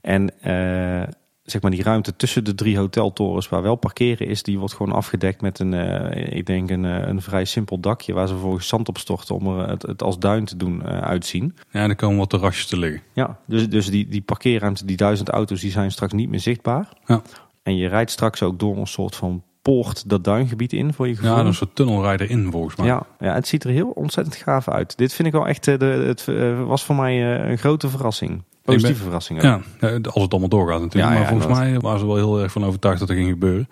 En 0.01 0.31
uh, 0.47 1.03
zeg 1.45 1.63
maar 1.63 1.71
die 1.71 1.83
ruimte 1.83 2.17
tussen 2.17 2.45
de 2.45 2.55
drie 2.55 2.79
hoteltorens 2.79 3.49
waar 3.49 3.63
wel 3.63 3.75
parkeren 3.75 4.27
is, 4.27 4.43
die 4.43 4.59
wordt 4.59 4.75
gewoon 4.75 4.93
afgedekt 4.93 5.41
met 5.41 5.59
een, 5.59 5.73
uh, 5.73 6.37
ik 6.37 6.47
denk 6.47 6.71
een, 6.71 6.85
een 6.85 7.23
vrij 7.23 7.45
simpel 7.45 7.81
dakje 7.81 8.13
waar 8.13 8.27
ze 8.27 8.33
vervolgens 8.33 8.69
zand 8.69 8.89
op 8.89 8.99
storten 8.99 9.35
om 9.35 9.47
er 9.47 9.69
het, 9.69 9.83
het 9.83 10.03
als 10.03 10.19
duin 10.19 10.45
te 10.45 10.57
doen 10.57 10.83
uh, 10.85 10.99
uitzien. 10.99 11.57
Ja, 11.71 11.83
en 11.83 11.89
er 11.89 11.97
komen 11.97 12.19
wat 12.19 12.31
terrasjes 12.31 12.67
te 12.67 12.79
liggen. 12.79 13.03
Ja, 13.13 13.39
dus, 13.47 13.69
dus 13.69 13.87
die, 13.87 14.09
die 14.09 14.23
parkeerruimte, 14.23 14.85
die 14.85 14.97
duizend 14.97 15.29
auto's, 15.29 15.61
die 15.61 15.71
zijn 15.71 15.91
straks 15.91 16.13
niet 16.13 16.29
meer 16.29 16.41
zichtbaar. 16.41 16.89
Ja. 17.07 17.23
En 17.63 17.77
je 17.77 17.89
rijdt 17.89 18.11
straks 18.11 18.43
ook 18.43 18.59
door 18.59 18.77
een 18.77 18.87
soort 18.87 19.17
van 19.17 19.43
poort 19.63 20.09
dat 20.09 20.25
duingebied 20.25 20.73
in 20.73 20.93
voor 20.93 21.09
je 21.09 21.17
gevoel. 21.17 21.37
Ja, 21.37 21.45
een 21.45 21.55
soort 21.55 21.75
tunnelrijder 21.75 22.31
in 22.31 22.51
volgens 22.51 22.77
mij. 22.77 22.87
Ja, 22.87 23.07
ja, 23.19 23.35
het 23.35 23.47
ziet 23.47 23.65
er 23.65 23.71
heel 23.71 23.89
ontzettend 23.89 24.37
gaaf 24.37 24.69
uit. 24.69 24.97
Dit 24.97 25.13
vind 25.13 25.29
ik 25.29 25.35
wel 25.35 25.47
echt, 25.47 25.65
de, 25.65 26.05
het 26.07 26.25
was 26.67 26.85
voor 26.85 26.95
mij 26.95 27.41
een 27.51 27.59
grote 27.59 27.89
verrassing. 27.89 28.43
Positieve 28.65 29.03
verrassing. 29.03 29.43
Ja, 29.43 29.61
als 29.81 30.23
het 30.23 30.31
allemaal 30.31 30.49
doorgaat 30.49 30.81
natuurlijk. 30.81 31.13
Ja, 31.13 31.19
maar 31.19 31.29
volgens 31.29 31.59
mij 31.59 31.79
waren 31.79 31.99
ze 31.99 32.07
wel 32.07 32.17
heel 32.17 32.41
erg 32.41 32.53
van 32.53 32.65
overtuigd 32.65 33.01
dat 33.01 33.09
er 33.09 33.15
ging 33.15 33.29
gebeuren. 33.29 33.69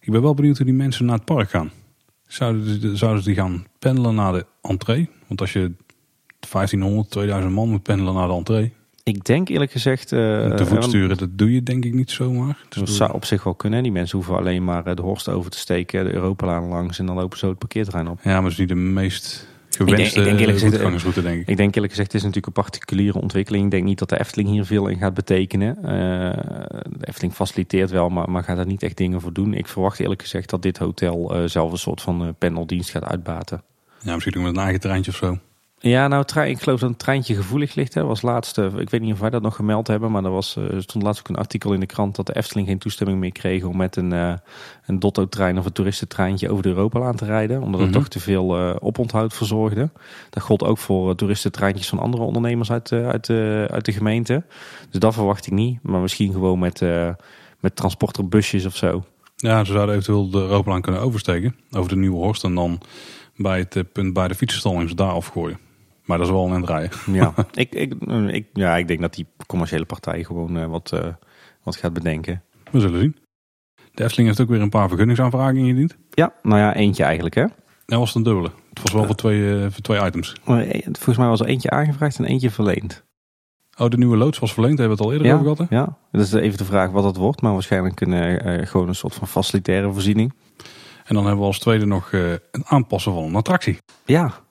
Ik 0.00 0.12
ben 0.12 0.22
wel 0.22 0.34
benieuwd 0.34 0.56
hoe 0.56 0.66
die 0.66 0.74
mensen 0.74 1.04
naar 1.04 1.14
het 1.14 1.24
park 1.24 1.50
gaan. 1.50 1.70
Zouden, 2.26 2.96
zouden 2.96 3.22
ze 3.22 3.28
die 3.28 3.38
gaan 3.38 3.66
pendelen 3.78 4.14
naar 4.14 4.32
de 4.32 4.46
entree? 4.62 5.08
Want 5.26 5.40
als 5.40 5.52
je 5.52 5.72
1500, 6.50 7.10
2000 7.10 7.54
man 7.54 7.68
moet 7.68 7.82
pendelen 7.82 8.14
naar 8.14 8.28
de 8.28 8.34
entree. 8.34 8.72
Ik 9.02 9.24
denk 9.24 9.48
eerlijk 9.48 9.70
gezegd... 9.70 10.12
Uh, 10.12 10.54
te 10.54 10.66
voet 10.66 10.84
sturen, 10.84 11.16
dat 11.16 11.28
doe 11.32 11.52
je 11.52 11.62
denk 11.62 11.84
ik 11.84 11.94
niet 11.94 12.10
zomaar. 12.10 12.58
Dus 12.68 12.78
dat 12.78 12.88
zou 12.88 13.12
op 13.12 13.24
zich 13.24 13.44
wel 13.44 13.54
kunnen. 13.54 13.82
Die 13.82 13.92
mensen 13.92 14.16
hoeven 14.16 14.36
alleen 14.36 14.64
maar 14.64 14.94
de 14.94 15.02
Horst 15.02 15.28
over 15.28 15.50
te 15.50 15.58
steken, 15.58 16.04
de 16.04 16.12
Europalaan 16.12 16.68
langs 16.68 16.98
en 16.98 17.06
dan 17.06 17.16
lopen 17.16 17.38
zo 17.38 17.48
het 17.48 17.58
parkeerterrein 17.58 18.08
op. 18.08 18.20
Ja, 18.22 18.32
maar 18.32 18.42
dat 18.42 18.50
is 18.50 18.58
niet 18.58 18.68
de 18.68 18.74
meest 18.74 19.48
gewenste 19.76 20.18
ik 20.18 20.24
denk, 20.24 20.38
ik 20.38 20.60
denk 20.60 21.00
route, 21.00 21.22
denk 21.22 21.40
ik. 21.40 21.48
Ik 21.48 21.56
denk 21.56 21.74
eerlijk 21.74 21.92
gezegd, 21.92 22.12
het 22.12 22.22
is 22.22 22.26
natuurlijk 22.26 22.56
een 22.56 22.62
particuliere 22.62 23.20
ontwikkeling. 23.20 23.64
Ik 23.64 23.70
denk 23.70 23.84
niet 23.84 23.98
dat 23.98 24.08
de 24.08 24.18
Efteling 24.18 24.48
hier 24.48 24.64
veel 24.64 24.86
in 24.88 24.98
gaat 24.98 25.14
betekenen. 25.14 25.76
Uh, 25.78 25.84
de 26.98 27.06
Efteling 27.06 27.34
faciliteert 27.34 27.90
wel, 27.90 28.08
maar, 28.08 28.30
maar 28.30 28.44
gaat 28.44 28.56
daar 28.56 28.66
niet 28.66 28.82
echt 28.82 28.96
dingen 28.96 29.20
voor 29.20 29.32
doen. 29.32 29.54
Ik 29.54 29.68
verwacht 29.68 30.00
eerlijk 30.00 30.22
gezegd 30.22 30.50
dat 30.50 30.62
dit 30.62 30.78
hotel 30.78 31.36
uh, 31.36 31.48
zelf 31.48 31.72
een 31.72 31.78
soort 31.78 32.00
van 32.00 32.34
paneldienst 32.38 32.90
gaat 32.90 33.04
uitbaten. 33.04 33.62
Ja, 34.00 34.12
misschien 34.12 34.32
doen 34.32 34.42
we 34.42 34.48
een 34.48 34.56
eigen 34.56 34.80
treintje 34.80 35.10
of 35.10 35.16
zo. 35.16 35.38
Ja, 35.88 36.08
nou, 36.08 36.24
ik 36.44 36.62
geloof 36.62 36.80
dat 36.80 36.88
een 36.88 36.96
treintje 36.96 37.34
gevoelig 37.34 37.74
ligt. 37.74 37.94
Hè. 37.94 38.04
was 38.04 38.22
laatste, 38.22 38.70
ik 38.76 38.90
weet 38.90 39.00
niet 39.00 39.12
of 39.12 39.20
wij 39.20 39.30
dat 39.30 39.42
nog 39.42 39.56
gemeld 39.56 39.86
hebben, 39.86 40.10
maar 40.10 40.24
er 40.24 40.30
was, 40.30 40.56
er 40.56 40.82
stond 40.82 41.04
laatst 41.04 41.20
ook 41.20 41.28
een 41.28 41.36
artikel 41.36 41.72
in 41.72 41.80
de 41.80 41.86
krant 41.86 42.16
dat 42.16 42.26
de 42.26 42.36
Efteling 42.36 42.68
geen 42.68 42.78
toestemming 42.78 43.18
meer 43.18 43.32
kreeg 43.32 43.64
om 43.64 43.76
met 43.76 43.96
een, 43.96 44.12
uh, 44.12 44.32
een 44.86 44.98
Dotto-trein 44.98 45.58
of 45.58 45.64
een 45.64 45.72
toeristentreintje 45.72 46.50
over 46.50 46.62
de 46.62 46.68
Europalaan 46.68 47.16
te 47.16 47.24
rijden. 47.24 47.62
Omdat 47.62 47.80
het 47.80 47.90
mhm. 47.90 47.98
toch 47.98 48.08
te 48.08 48.20
veel 48.20 48.58
uh, 48.58 48.76
oponthoud 48.80 49.34
verzorgde. 49.34 49.90
Dat 50.30 50.42
gold 50.42 50.62
ook 50.62 50.78
voor 50.78 51.08
uh, 51.08 51.14
toeristentreintjes 51.14 51.88
van 51.88 51.98
andere 51.98 52.22
ondernemers 52.22 52.70
uit, 52.70 52.92
uit, 52.92 53.30
uit 53.70 53.84
de 53.84 53.92
gemeente. 53.92 54.44
Dus 54.90 55.00
dat 55.00 55.14
verwacht 55.14 55.46
ik 55.46 55.52
niet. 55.52 55.78
Maar 55.82 56.00
misschien 56.00 56.32
gewoon 56.32 56.58
met, 56.58 56.80
met 57.60 57.76
transporterbusjes 57.76 58.66
of 58.66 58.76
zo. 58.76 59.04
Ja, 59.36 59.64
ze 59.64 59.72
zouden 59.72 59.94
eventueel 59.94 60.30
de 60.30 60.38
Europalaan 60.38 60.80
kunnen 60.80 61.00
oversteken. 61.00 61.56
Over 61.70 61.88
de 61.88 61.96
Nieuwe 61.96 62.16
Horst 62.16 62.44
en 62.44 62.54
dan 62.54 62.80
bij 63.36 63.58
het 63.58 63.92
punt 63.92 64.12
bij 64.12 64.28
de 64.28 64.34
fietsenstalling 64.34 64.94
daar 64.94 65.12
afgooien. 65.12 65.64
Maar 66.06 66.18
dat 66.18 66.26
is 66.26 66.32
wel 66.32 66.50
een 66.50 66.66
rijden. 66.66 66.98
Ja, 67.12 67.34
ik, 67.54 67.74
ik, 67.74 67.94
ik, 68.28 68.46
ja, 68.52 68.76
ik 68.76 68.88
denk 68.88 69.00
dat 69.00 69.14
die 69.14 69.26
commerciële 69.46 69.84
partij 69.84 70.24
gewoon 70.24 70.56
uh, 70.56 70.66
wat, 70.66 70.90
uh, 70.94 71.06
wat 71.62 71.76
gaat 71.76 71.92
bedenken. 71.92 72.42
We 72.70 72.80
zullen 72.80 73.00
zien. 73.00 73.16
De 73.94 74.04
Efteling 74.04 74.28
heeft 74.28 74.40
ook 74.40 74.48
weer 74.48 74.60
een 74.60 74.68
paar 74.68 74.88
vergunningsaanvragingen 74.88 75.64
ingediend. 75.64 75.96
Ja, 76.10 76.32
nou 76.42 76.60
ja, 76.60 76.74
eentje 76.74 77.04
eigenlijk 77.04 77.34
hè. 77.34 77.44
Dat 77.86 77.98
was 77.98 78.08
het 78.08 78.16
een 78.16 78.22
dubbele. 78.22 78.50
Het 78.68 78.82
was 78.82 78.92
wel 78.92 79.04
voor, 79.04 79.14
twee, 79.14 79.40
uh, 79.40 79.66
voor 79.70 79.82
twee 79.82 80.06
items. 80.06 80.34
Volgens 80.44 81.16
mij 81.16 81.28
was 81.28 81.40
er 81.40 81.46
eentje 81.46 81.70
aangevraagd 81.70 82.18
en 82.18 82.24
eentje 82.24 82.50
verleend. 82.50 83.04
Oh, 83.78 83.88
de 83.88 83.96
nieuwe 83.96 84.16
loods 84.16 84.38
was 84.38 84.52
verleend, 84.52 84.78
hebben 84.78 84.96
we 84.96 85.02
het 85.02 85.12
al 85.12 85.18
eerder 85.18 85.32
over 85.32 85.54
gehad. 85.54 85.68
Hè? 85.68 85.76
Ja, 85.76 85.96
dat 86.12 86.20
is 86.20 86.32
even 86.32 86.58
de 86.58 86.64
vraag 86.64 86.90
wat 86.90 87.02
dat 87.02 87.16
wordt. 87.16 87.40
Maar 87.40 87.52
waarschijnlijk 87.52 88.00
een, 88.00 88.66
gewoon 88.66 88.88
een 88.88 88.94
soort 88.94 89.14
van 89.14 89.28
facilitaire 89.28 89.92
voorziening. 89.92 90.32
En 91.04 91.14
dan 91.14 91.24
hebben 91.24 91.40
we 91.40 91.46
als 91.46 91.58
tweede 91.58 91.86
nog 91.86 92.12
een 92.12 92.64
aanpassen 92.64 93.12
van 93.12 93.24
een 93.24 93.34
attractie. 93.34 93.78
Ja, 94.04 94.45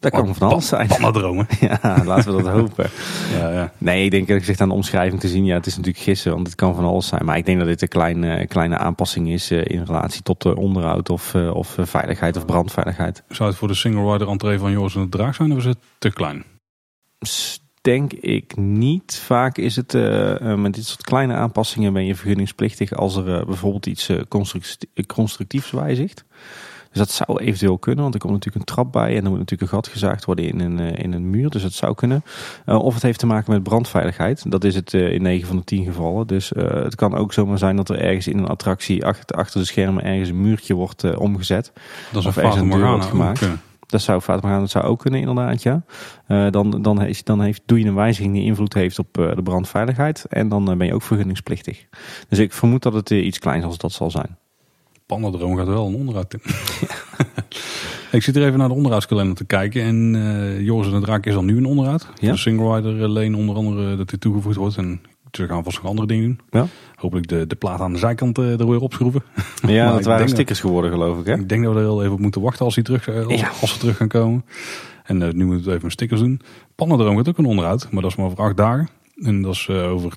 dat 0.00 0.12
kan 0.12 0.34
van 0.34 0.48
alles 0.48 0.68
zijn. 0.68 0.88
dromen. 1.12 1.46
ja, 1.60 2.02
laten 2.04 2.36
we 2.36 2.42
dat 2.42 2.52
hopen. 2.60 2.90
Ja, 3.32 3.52
ja. 3.52 3.72
Nee, 3.78 4.04
ik 4.04 4.10
denk 4.10 4.28
dat 4.28 4.36
ik 4.36 4.44
zeg 4.44 4.58
aan 4.58 4.68
de 4.68 4.74
omschrijving 4.74 5.20
te 5.20 5.28
zien. 5.28 5.44
Ja, 5.44 5.54
het 5.54 5.66
is 5.66 5.76
natuurlijk 5.76 6.04
gissen, 6.04 6.32
want 6.32 6.46
het 6.46 6.56
kan 6.56 6.74
van 6.74 6.84
alles 6.84 7.06
zijn. 7.06 7.24
Maar 7.24 7.36
ik 7.36 7.46
denk 7.46 7.58
dat 7.58 7.68
dit 7.68 7.82
een 7.82 7.88
kleine, 7.88 8.46
kleine 8.46 8.76
aanpassing 8.76 9.28
is 9.28 9.50
uh, 9.50 9.64
in 9.64 9.84
relatie 9.84 10.22
tot 10.22 10.44
uh, 10.44 10.56
onderhoud 10.56 11.10
of, 11.10 11.34
uh, 11.34 11.54
of 11.54 11.76
veiligheid 11.80 12.36
of 12.36 12.44
brandveiligheid. 12.46 13.22
Zou 13.28 13.48
het 13.48 13.58
voor 13.58 13.68
de 13.68 13.74
single 13.74 14.12
rider 14.12 14.28
entree 14.28 14.58
van 14.58 14.70
Joris 14.70 14.94
en 14.94 15.02
de 15.02 15.08
Draag 15.08 15.34
zijn 15.34 15.52
of 15.52 15.58
is 15.58 15.64
het 15.64 15.78
te 15.98 16.12
klein? 16.12 16.44
Denk 17.80 18.12
ik 18.12 18.56
niet. 18.56 19.22
Vaak 19.24 19.58
is 19.58 19.76
het 19.76 19.92
met 20.56 20.74
dit 20.74 20.86
soort 20.86 21.02
kleine 21.02 21.34
aanpassingen 21.34 21.92
ben 21.92 22.06
je 22.06 22.14
vergunningsplichtig 22.14 22.92
als 22.92 23.16
er 23.16 23.46
bijvoorbeeld 23.46 23.86
iets 23.86 24.10
constructiefs 25.08 25.70
wijzigt. 25.70 26.24
Dus 26.90 26.98
dat 26.98 27.10
zou 27.10 27.38
eventueel 27.38 27.78
kunnen, 27.78 28.02
want 28.02 28.14
er 28.14 28.20
komt 28.20 28.32
natuurlijk 28.32 28.68
een 28.68 28.74
trap 28.74 28.92
bij 28.92 29.16
en 29.16 29.24
er 29.24 29.30
moet 29.30 29.38
natuurlijk 29.38 29.60
een 29.60 29.76
gat 29.76 29.88
gezaagd 29.88 30.24
worden 30.24 30.44
in 30.44 30.60
een, 30.60 30.78
eh, 30.78 31.04
in 31.04 31.12
een 31.12 31.30
muur. 31.30 31.50
Dus 31.50 31.62
dat 31.62 31.72
zou 31.72 31.94
kunnen. 31.94 32.22
Uh, 32.66 32.78
of 32.78 32.94
het 32.94 33.02
heeft 33.02 33.18
te 33.18 33.26
maken 33.26 33.52
met 33.52 33.62
brandveiligheid. 33.62 34.50
Dat 34.50 34.64
is 34.64 34.74
het 34.74 34.92
uh, 34.92 35.12
in 35.12 35.22
9 35.22 35.46
van 35.46 35.56
de 35.56 35.64
10 35.64 35.84
gevallen. 35.84 36.26
Dus 36.26 36.52
uh, 36.52 36.64
het 36.64 36.94
kan 36.94 37.14
ook 37.14 37.32
zomaar 37.32 37.58
zijn 37.58 37.76
dat 37.76 37.88
er 37.88 38.00
ergens 38.00 38.28
in 38.28 38.38
een 38.38 38.46
attractie 38.46 39.04
achter, 39.04 39.36
achter 39.36 39.60
de 39.60 39.66
schermen 39.66 40.04
ergens 40.04 40.28
een 40.28 40.40
muurtje 40.40 40.74
wordt 40.74 41.16
omgezet. 41.16 41.72
Dat 42.12 42.22
is 42.22 42.28
of 42.28 42.36
een 42.36 42.42
ergens 42.42 42.62
een 42.62 42.70
deur 42.70 42.88
wordt 42.90 43.04
gemaakt. 43.04 43.48
Dat 43.90 44.02
zou 44.02 44.20
Fata 44.20 44.48
gaan, 44.48 44.60
dat 44.60 44.70
zou 44.70 44.84
ook 44.84 44.98
kunnen 44.98 45.20
inderdaad, 45.20 45.62
ja. 45.62 45.82
Uh, 46.28 46.50
dan, 46.50 46.82
dan, 46.82 47.00
heeft, 47.00 47.26
dan 47.26 47.40
heeft, 47.40 47.62
doe 47.66 47.80
je 47.80 47.86
een 47.86 47.94
wijziging 47.94 48.34
die 48.34 48.44
invloed 48.44 48.74
heeft 48.74 48.98
op 48.98 49.18
uh, 49.18 49.34
de 49.34 49.42
brandveiligheid. 49.42 50.24
En 50.28 50.48
dan 50.48 50.70
uh, 50.70 50.76
ben 50.76 50.86
je 50.86 50.94
ook 50.94 51.02
vergunningsplichtig. 51.02 51.86
Dus 52.28 52.38
ik 52.38 52.52
vermoed 52.52 52.82
dat 52.82 52.92
het 52.92 53.10
iets 53.10 53.38
kleins 53.38 53.64
als 53.64 53.78
dat 53.78 53.92
zal 53.92 54.10
zijn. 54.10 54.38
Pannendroom 55.10 55.56
gaat 55.56 55.66
wel 55.66 55.86
een 55.86 55.94
onderhoud 55.94 56.34
in. 56.34 56.40
ik 58.18 58.22
zit 58.22 58.36
er 58.36 58.44
even 58.44 58.58
naar 58.58 58.68
de 58.68 58.74
onderhoudskalender 58.74 59.36
te 59.36 59.44
kijken. 59.44 59.82
En 59.82 60.14
uh, 60.14 60.60
Joris 60.60 60.86
en 60.86 60.92
de 60.92 61.00
Draak 61.00 61.26
is 61.26 61.34
al 61.34 61.44
nu 61.44 61.56
een 61.56 61.64
onderhoud. 61.64 62.08
Ja? 62.20 62.32
De 62.32 62.38
single 62.38 62.76
rider 62.76 63.08
lane 63.08 63.36
onder 63.36 63.56
andere 63.56 63.96
dat 63.96 64.08
dit 64.08 64.20
toegevoegd 64.20 64.56
wordt. 64.56 64.76
En 64.76 65.00
ze 65.30 65.46
gaan 65.46 65.64
vast 65.64 65.76
nog 65.76 65.86
andere 65.86 66.06
dingen 66.06 66.24
doen. 66.24 66.40
Ja? 66.50 66.66
Hopelijk 66.94 67.28
de, 67.28 67.46
de 67.46 67.54
plaat 67.54 67.80
aan 67.80 67.92
de 67.92 67.98
zijkant 67.98 68.38
uh, 68.38 68.60
er 68.60 68.68
weer 68.68 68.80
opschroeven. 68.80 69.22
Ja, 69.66 69.92
dat 69.92 70.04
waren 70.04 70.28
stickers 70.28 70.60
geworden 70.60 70.90
geloof 70.90 71.18
ik. 71.18 71.26
Hè? 71.26 71.34
Ik 71.34 71.48
denk 71.48 71.64
dat 71.64 71.72
we 71.72 71.78
er 71.78 71.84
heel 71.84 72.00
even 72.00 72.14
op 72.14 72.20
moeten 72.20 72.40
wachten 72.40 72.64
als, 72.64 72.74
die 72.74 72.84
terug, 72.84 73.08
als, 73.08 73.40
ja. 73.40 73.50
als, 73.60 73.72
ze 73.72 73.78
terug 73.78 73.96
gaan 73.96 74.08
komen. 74.08 74.44
En 75.04 75.20
uh, 75.20 75.30
nu 75.30 75.44
moeten 75.44 75.66
we 75.66 75.74
even 75.74 75.90
stickers 75.90 76.20
doen. 76.20 76.40
Pannendroom 76.74 77.16
gaat 77.16 77.28
ook 77.28 77.38
een 77.38 77.44
onderhoud. 77.44 77.88
Maar 77.90 78.02
dat 78.02 78.10
is 78.10 78.16
maar 78.16 78.26
over 78.26 78.38
acht 78.38 78.56
dagen. 78.56 78.88
En 79.14 79.42
dat 79.42 79.54
is 79.54 79.68
over 79.70 80.12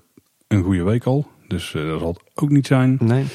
een 0.47 0.63
goede 0.63 0.83
week 0.83 1.03
al. 1.03 1.27
Dus 1.47 1.71
dat 1.71 1.99
zal 1.99 2.09
het 2.09 2.21
ook 2.35 2.49
niet 2.49 2.67
zijn. 2.67 2.97
Nee. 3.01 3.25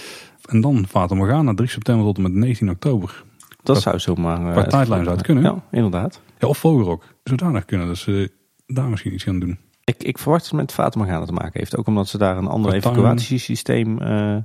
En 0.48 0.60
dan 0.60 0.86
Fata 0.88 1.14
Morgana 1.14 1.54
3 1.54 1.68
september 1.68 2.04
tot 2.04 2.16
en 2.16 2.22
met 2.22 2.32
19 2.32 2.70
oktober. 2.70 3.24
Dat, 3.62 3.80
zou 3.82 3.98
zomaar... 3.98 4.40
Uh, 4.40 4.52
qua 4.52 4.64
tijdlijn 4.64 5.04
zou 5.04 5.16
het 5.16 5.26
kunnen. 5.26 5.44
Ja, 5.44 5.62
inderdaad. 5.70 6.20
Ja, 6.38 6.48
of 6.48 6.58
Vogelrok. 6.58 7.04
Zodanig 7.24 7.64
kunnen 7.64 7.86
dat 7.86 7.96
ze 7.96 8.32
daar 8.66 8.88
misschien 8.88 9.12
iets 9.12 9.24
gaan 9.24 9.38
doen. 9.38 9.58
Ik, 9.84 10.02
ik 10.02 10.18
verwacht 10.18 10.42
dat 10.42 10.50
het 10.50 10.60
met 10.60 10.72
Fata 10.72 10.98
Morgana 10.98 11.24
te 11.24 11.32
maken 11.32 11.58
heeft. 11.58 11.76
Ook 11.76 11.86
omdat 11.86 12.08
ze 12.08 12.18
daar 12.18 12.36
een 12.36 12.46
ander 12.46 12.72
evacuatiesysteem, 12.72 13.98
eh, 13.98 14.36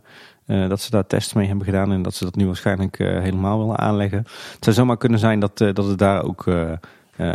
dat 0.46 0.82
ze 0.82 0.90
daar 0.90 1.08
tests 1.08 1.34
mee 1.34 1.48
hebben 1.48 1.66
gedaan. 1.66 1.92
En 1.92 2.02
dat 2.02 2.14
ze 2.14 2.24
dat 2.24 2.36
nu 2.36 2.46
waarschijnlijk 2.46 2.98
helemaal 2.98 3.60
willen 3.60 3.78
aanleggen. 3.78 4.18
Het 4.54 4.58
zou 4.64 4.76
zomaar 4.76 4.98
kunnen 4.98 5.20
zijn 5.20 5.40
dat, 5.40 5.58
dat 5.58 5.86
het 5.86 5.98
daar 5.98 6.24
ook 6.24 6.44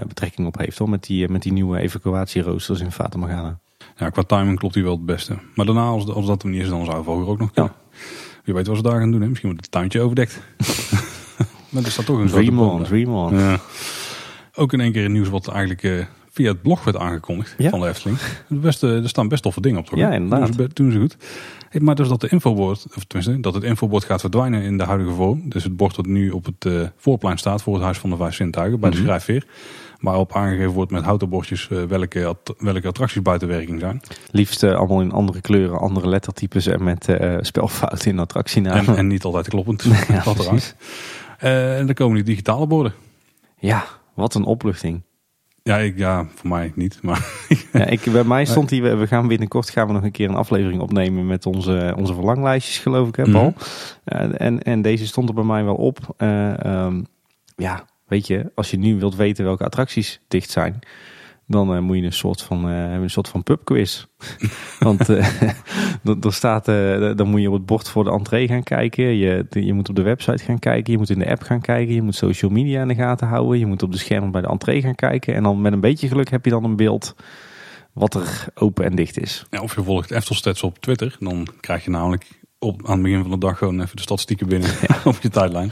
betrekking 0.06 0.46
op 0.46 0.58
heeft. 0.58 0.78
Hoor, 0.78 0.88
met, 0.88 1.04
die, 1.04 1.28
met 1.28 1.42
die 1.42 1.52
nieuwe 1.52 1.78
evacuatieroosters 1.78 2.80
in 2.80 2.92
Fata 2.92 3.18
Morgana. 3.18 3.58
Ja, 3.96 4.10
qua 4.10 4.22
timing 4.22 4.58
klopt 4.58 4.74
hij 4.74 4.82
wel 4.82 4.92
het 4.92 5.06
beste. 5.06 5.38
Maar 5.54 5.66
daarna, 5.66 5.86
als, 5.86 6.08
als 6.08 6.26
dat 6.26 6.42
er 6.42 6.48
niet 6.48 6.62
is, 6.62 6.68
dan 6.68 6.84
zou 6.84 7.04
Voger 7.04 7.28
ook 7.28 7.38
nog 7.38 7.52
kunnen. 7.52 7.72
Wie 8.48 8.56
weet 8.56 8.66
wat 8.66 8.76
ze 8.76 8.82
daar 8.82 9.00
gaan 9.00 9.10
doen. 9.10 9.20
Hè? 9.20 9.28
Misschien 9.28 9.48
wordt 9.48 9.64
het 9.64 9.74
tuintje 9.74 10.00
overdekt. 10.00 10.40
maar 11.68 11.84
er 11.84 11.90
staat 11.90 12.06
toch 12.06 12.18
een 12.18 12.28
grote 12.28 12.42
Dream 12.44 12.56
boom 12.56 12.68
on, 12.68 12.78
daar. 12.78 12.86
dream 12.88 13.14
on. 13.14 13.38
Ja. 13.38 13.58
Ook 14.54 14.72
in 14.72 14.80
één 14.80 14.92
keer 14.92 15.04
een 15.04 15.12
nieuws 15.12 15.28
wat 15.28 15.48
eigenlijk 15.48 15.82
eh, 15.82 16.04
via 16.30 16.48
het 16.50 16.62
blog 16.62 16.84
werd 16.84 16.96
aangekondigd 16.96 17.54
Ja. 17.58 17.70
van 17.70 17.80
de 17.80 17.88
Efteling. 17.88 18.18
Best, 18.48 18.82
eh, 18.82 19.02
er 19.02 19.08
staan 19.08 19.28
best 19.28 19.42
toffe 19.42 19.60
dingen 19.60 19.78
op. 19.78 19.86
Toch? 19.86 19.98
Ja, 19.98 20.10
inderdaad. 20.10 20.56
Doen 20.56 20.66
ze, 20.68 20.74
doen 20.74 20.92
ze 20.92 20.98
goed. 20.98 21.16
Hey, 21.68 21.80
maar 21.80 21.94
dus 21.94 22.08
dat 22.08 22.20
de 22.20 22.28
infobord, 22.28 22.86
of 22.96 23.04
tenminste, 23.04 23.40
dat 23.40 23.54
het 23.54 23.62
infobord 23.64 24.04
gaat 24.04 24.20
verdwijnen 24.20 24.62
in 24.62 24.78
de 24.78 24.84
huidige 24.84 25.12
vorm. 25.12 25.42
Dus 25.48 25.64
het 25.64 25.76
bord 25.76 25.96
dat 25.96 26.06
nu 26.06 26.30
op 26.30 26.44
het 26.44 26.64
eh, 26.64 26.80
voorplein 26.96 27.38
staat 27.38 27.62
voor 27.62 27.74
het 27.74 27.82
Huis 27.82 27.98
van 27.98 28.10
de 28.10 28.16
Vijf 28.16 28.34
Zintuigen 28.34 28.80
bij 28.80 28.90
de 28.90 28.96
Mhm. 28.96 29.04
schrijfveer. 29.04 29.46
Waarop 30.00 30.34
aangegeven 30.34 30.72
wordt 30.72 30.90
met 30.90 31.04
houten 31.04 31.28
bordjes 31.28 31.68
eh, 31.70 31.82
welke, 31.82 32.36
welke 32.58 32.88
attracties 32.88 33.22
buiten 33.22 33.48
werking 33.48 33.80
zijn. 33.80 34.00
Liefst 34.30 34.62
eh, 34.62 34.74
allemaal 34.74 35.00
in 35.00 35.12
andere 35.12 35.40
kleuren, 35.40 35.78
andere 35.78 36.08
lettertypes 36.08 36.66
en 36.66 36.84
met 36.84 37.08
eh 37.08 37.36
spelfouten 37.40 38.10
in 38.10 38.18
attractienamen. 38.18 38.86
En, 38.86 38.96
en 38.96 39.06
niet 39.06 39.24
altijd 39.24 39.48
kloppend. 39.48 39.82
Ja, 39.88 40.04
eruit. 40.08 40.34
precies. 40.36 40.74
En 41.38 41.86
dan 41.86 41.94
komen 41.94 42.14
die 42.14 42.24
digitale 42.24 42.66
borden. 42.66 42.92
Ja, 43.58 43.84
wat 44.14 44.34
een 44.34 44.44
opluchting. 44.44 45.02
Ja, 45.62 45.76
ik, 45.76 45.98
ja, 45.98 46.26
voor 46.34 46.48
mij 46.48 46.72
niet. 46.74 46.98
Maar 47.02 47.26
Ja, 47.72 47.84
ik, 47.84 48.12
bij 48.12 48.24
mij 48.24 48.44
stond 48.44 48.70
hier, 48.70 48.98
we- 48.98 49.06
gaan 49.06 49.28
binnenkort 49.28 49.70
gaan 49.70 49.86
we 49.86 49.92
nog 49.92 50.02
een 50.02 50.10
keer 50.10 50.28
een 50.28 50.34
aflevering 50.34 50.80
opnemen 50.80 51.26
met 51.26 51.46
onze, 51.46 51.94
onze 51.96 52.14
verlanglijstjes, 52.14 52.78
geloof 52.78 53.08
ik, 53.08 53.16
hè, 53.16 53.30
Paul. 53.30 53.54
Eh, 54.04 54.40
en, 54.40 54.62
en 54.62 54.82
deze 54.82 55.06
stond 55.06 55.28
er 55.28 55.34
bij 55.34 55.44
mij 55.44 55.64
wel 55.64 55.74
op. 55.74 55.98
Eh, 56.16 56.64
ehm, 56.64 57.02
ja, 57.56 57.84
weet 58.08 58.26
je, 58.26 58.50
als 58.54 58.70
je 58.70 58.78
nu 58.78 58.98
wilt 58.98 59.16
weten 59.16 59.44
welke 59.44 59.64
attracties 59.64 60.20
dicht 60.28 60.50
zijn, 60.50 60.78
dan 61.46 61.74
eh, 61.74 61.80
moet 61.80 61.96
je 61.96 62.02
een 62.02 62.12
soort 62.12 62.42
van, 62.42 62.68
eh, 62.68 62.92
een 62.92 63.10
soort 63.10 63.28
van 63.28 63.42
pubquiz. 63.42 64.04
Want 64.78 65.08
er 65.08 65.54
er 66.20 66.32
staat, 66.32 66.64
dan 67.16 67.28
moet 67.28 67.40
je 67.40 67.48
op 67.48 67.54
het 67.54 67.66
bord 67.66 67.88
voor 67.88 68.04
de 68.04 68.10
entree 68.10 68.48
gaan 68.48 68.62
kijken. 68.62 69.04
Je, 69.04 69.46
je 69.50 69.72
moet 69.72 69.88
op 69.88 69.96
de 69.96 70.02
website 70.02 70.44
gaan 70.44 70.58
kijken. 70.58 70.92
Je 70.92 70.98
moet 70.98 71.10
in 71.10 71.18
de 71.18 71.30
app 71.30 71.42
gaan 71.42 71.60
kijken. 71.60 71.94
Je 71.94 72.02
moet 72.02 72.14
social 72.14 72.50
media 72.50 72.82
in 72.82 72.88
de 72.88 72.94
gaten 72.94 73.28
houden. 73.28 73.58
Je 73.58 73.66
moet 73.66 73.82
op 73.82 73.92
de 73.92 73.98
schermen 73.98 74.30
bij 74.30 74.40
de 74.40 74.48
entree 74.48 74.80
gaan 74.80 74.94
kijken. 74.94 75.34
En 75.34 75.42
dan 75.42 75.60
met 75.60 75.72
een 75.72 75.80
beetje 75.80 76.08
geluk 76.08 76.30
heb 76.30 76.44
je 76.44 76.50
dan 76.50 76.64
een 76.64 76.76
beeld 76.76 77.14
wat 77.92 78.14
er 78.14 78.46
open 78.54 78.84
en 78.84 78.94
dicht 78.94 79.20
is. 79.20 79.46
ja, 79.50 79.60
of 79.60 79.74
je 79.74 79.82
volgt 79.82 80.10
Eftelstats 80.10 80.62
op 80.62 80.78
Twitter. 80.78 81.16
Dan 81.20 81.46
krijg 81.60 81.84
je 81.84 81.90
namelijk 81.90 82.26
op, 82.58 82.86
aan 82.86 82.92
het 82.92 83.02
begin 83.02 83.20
van 83.20 83.30
de 83.30 83.38
dag 83.38 83.58
gewoon 83.58 83.80
even 83.80 83.96
de 83.96 84.02
statistieken 84.02 84.48
binnen 84.48 84.70
op 85.04 85.18
je 85.20 85.28
tijdlijn. 85.28 85.70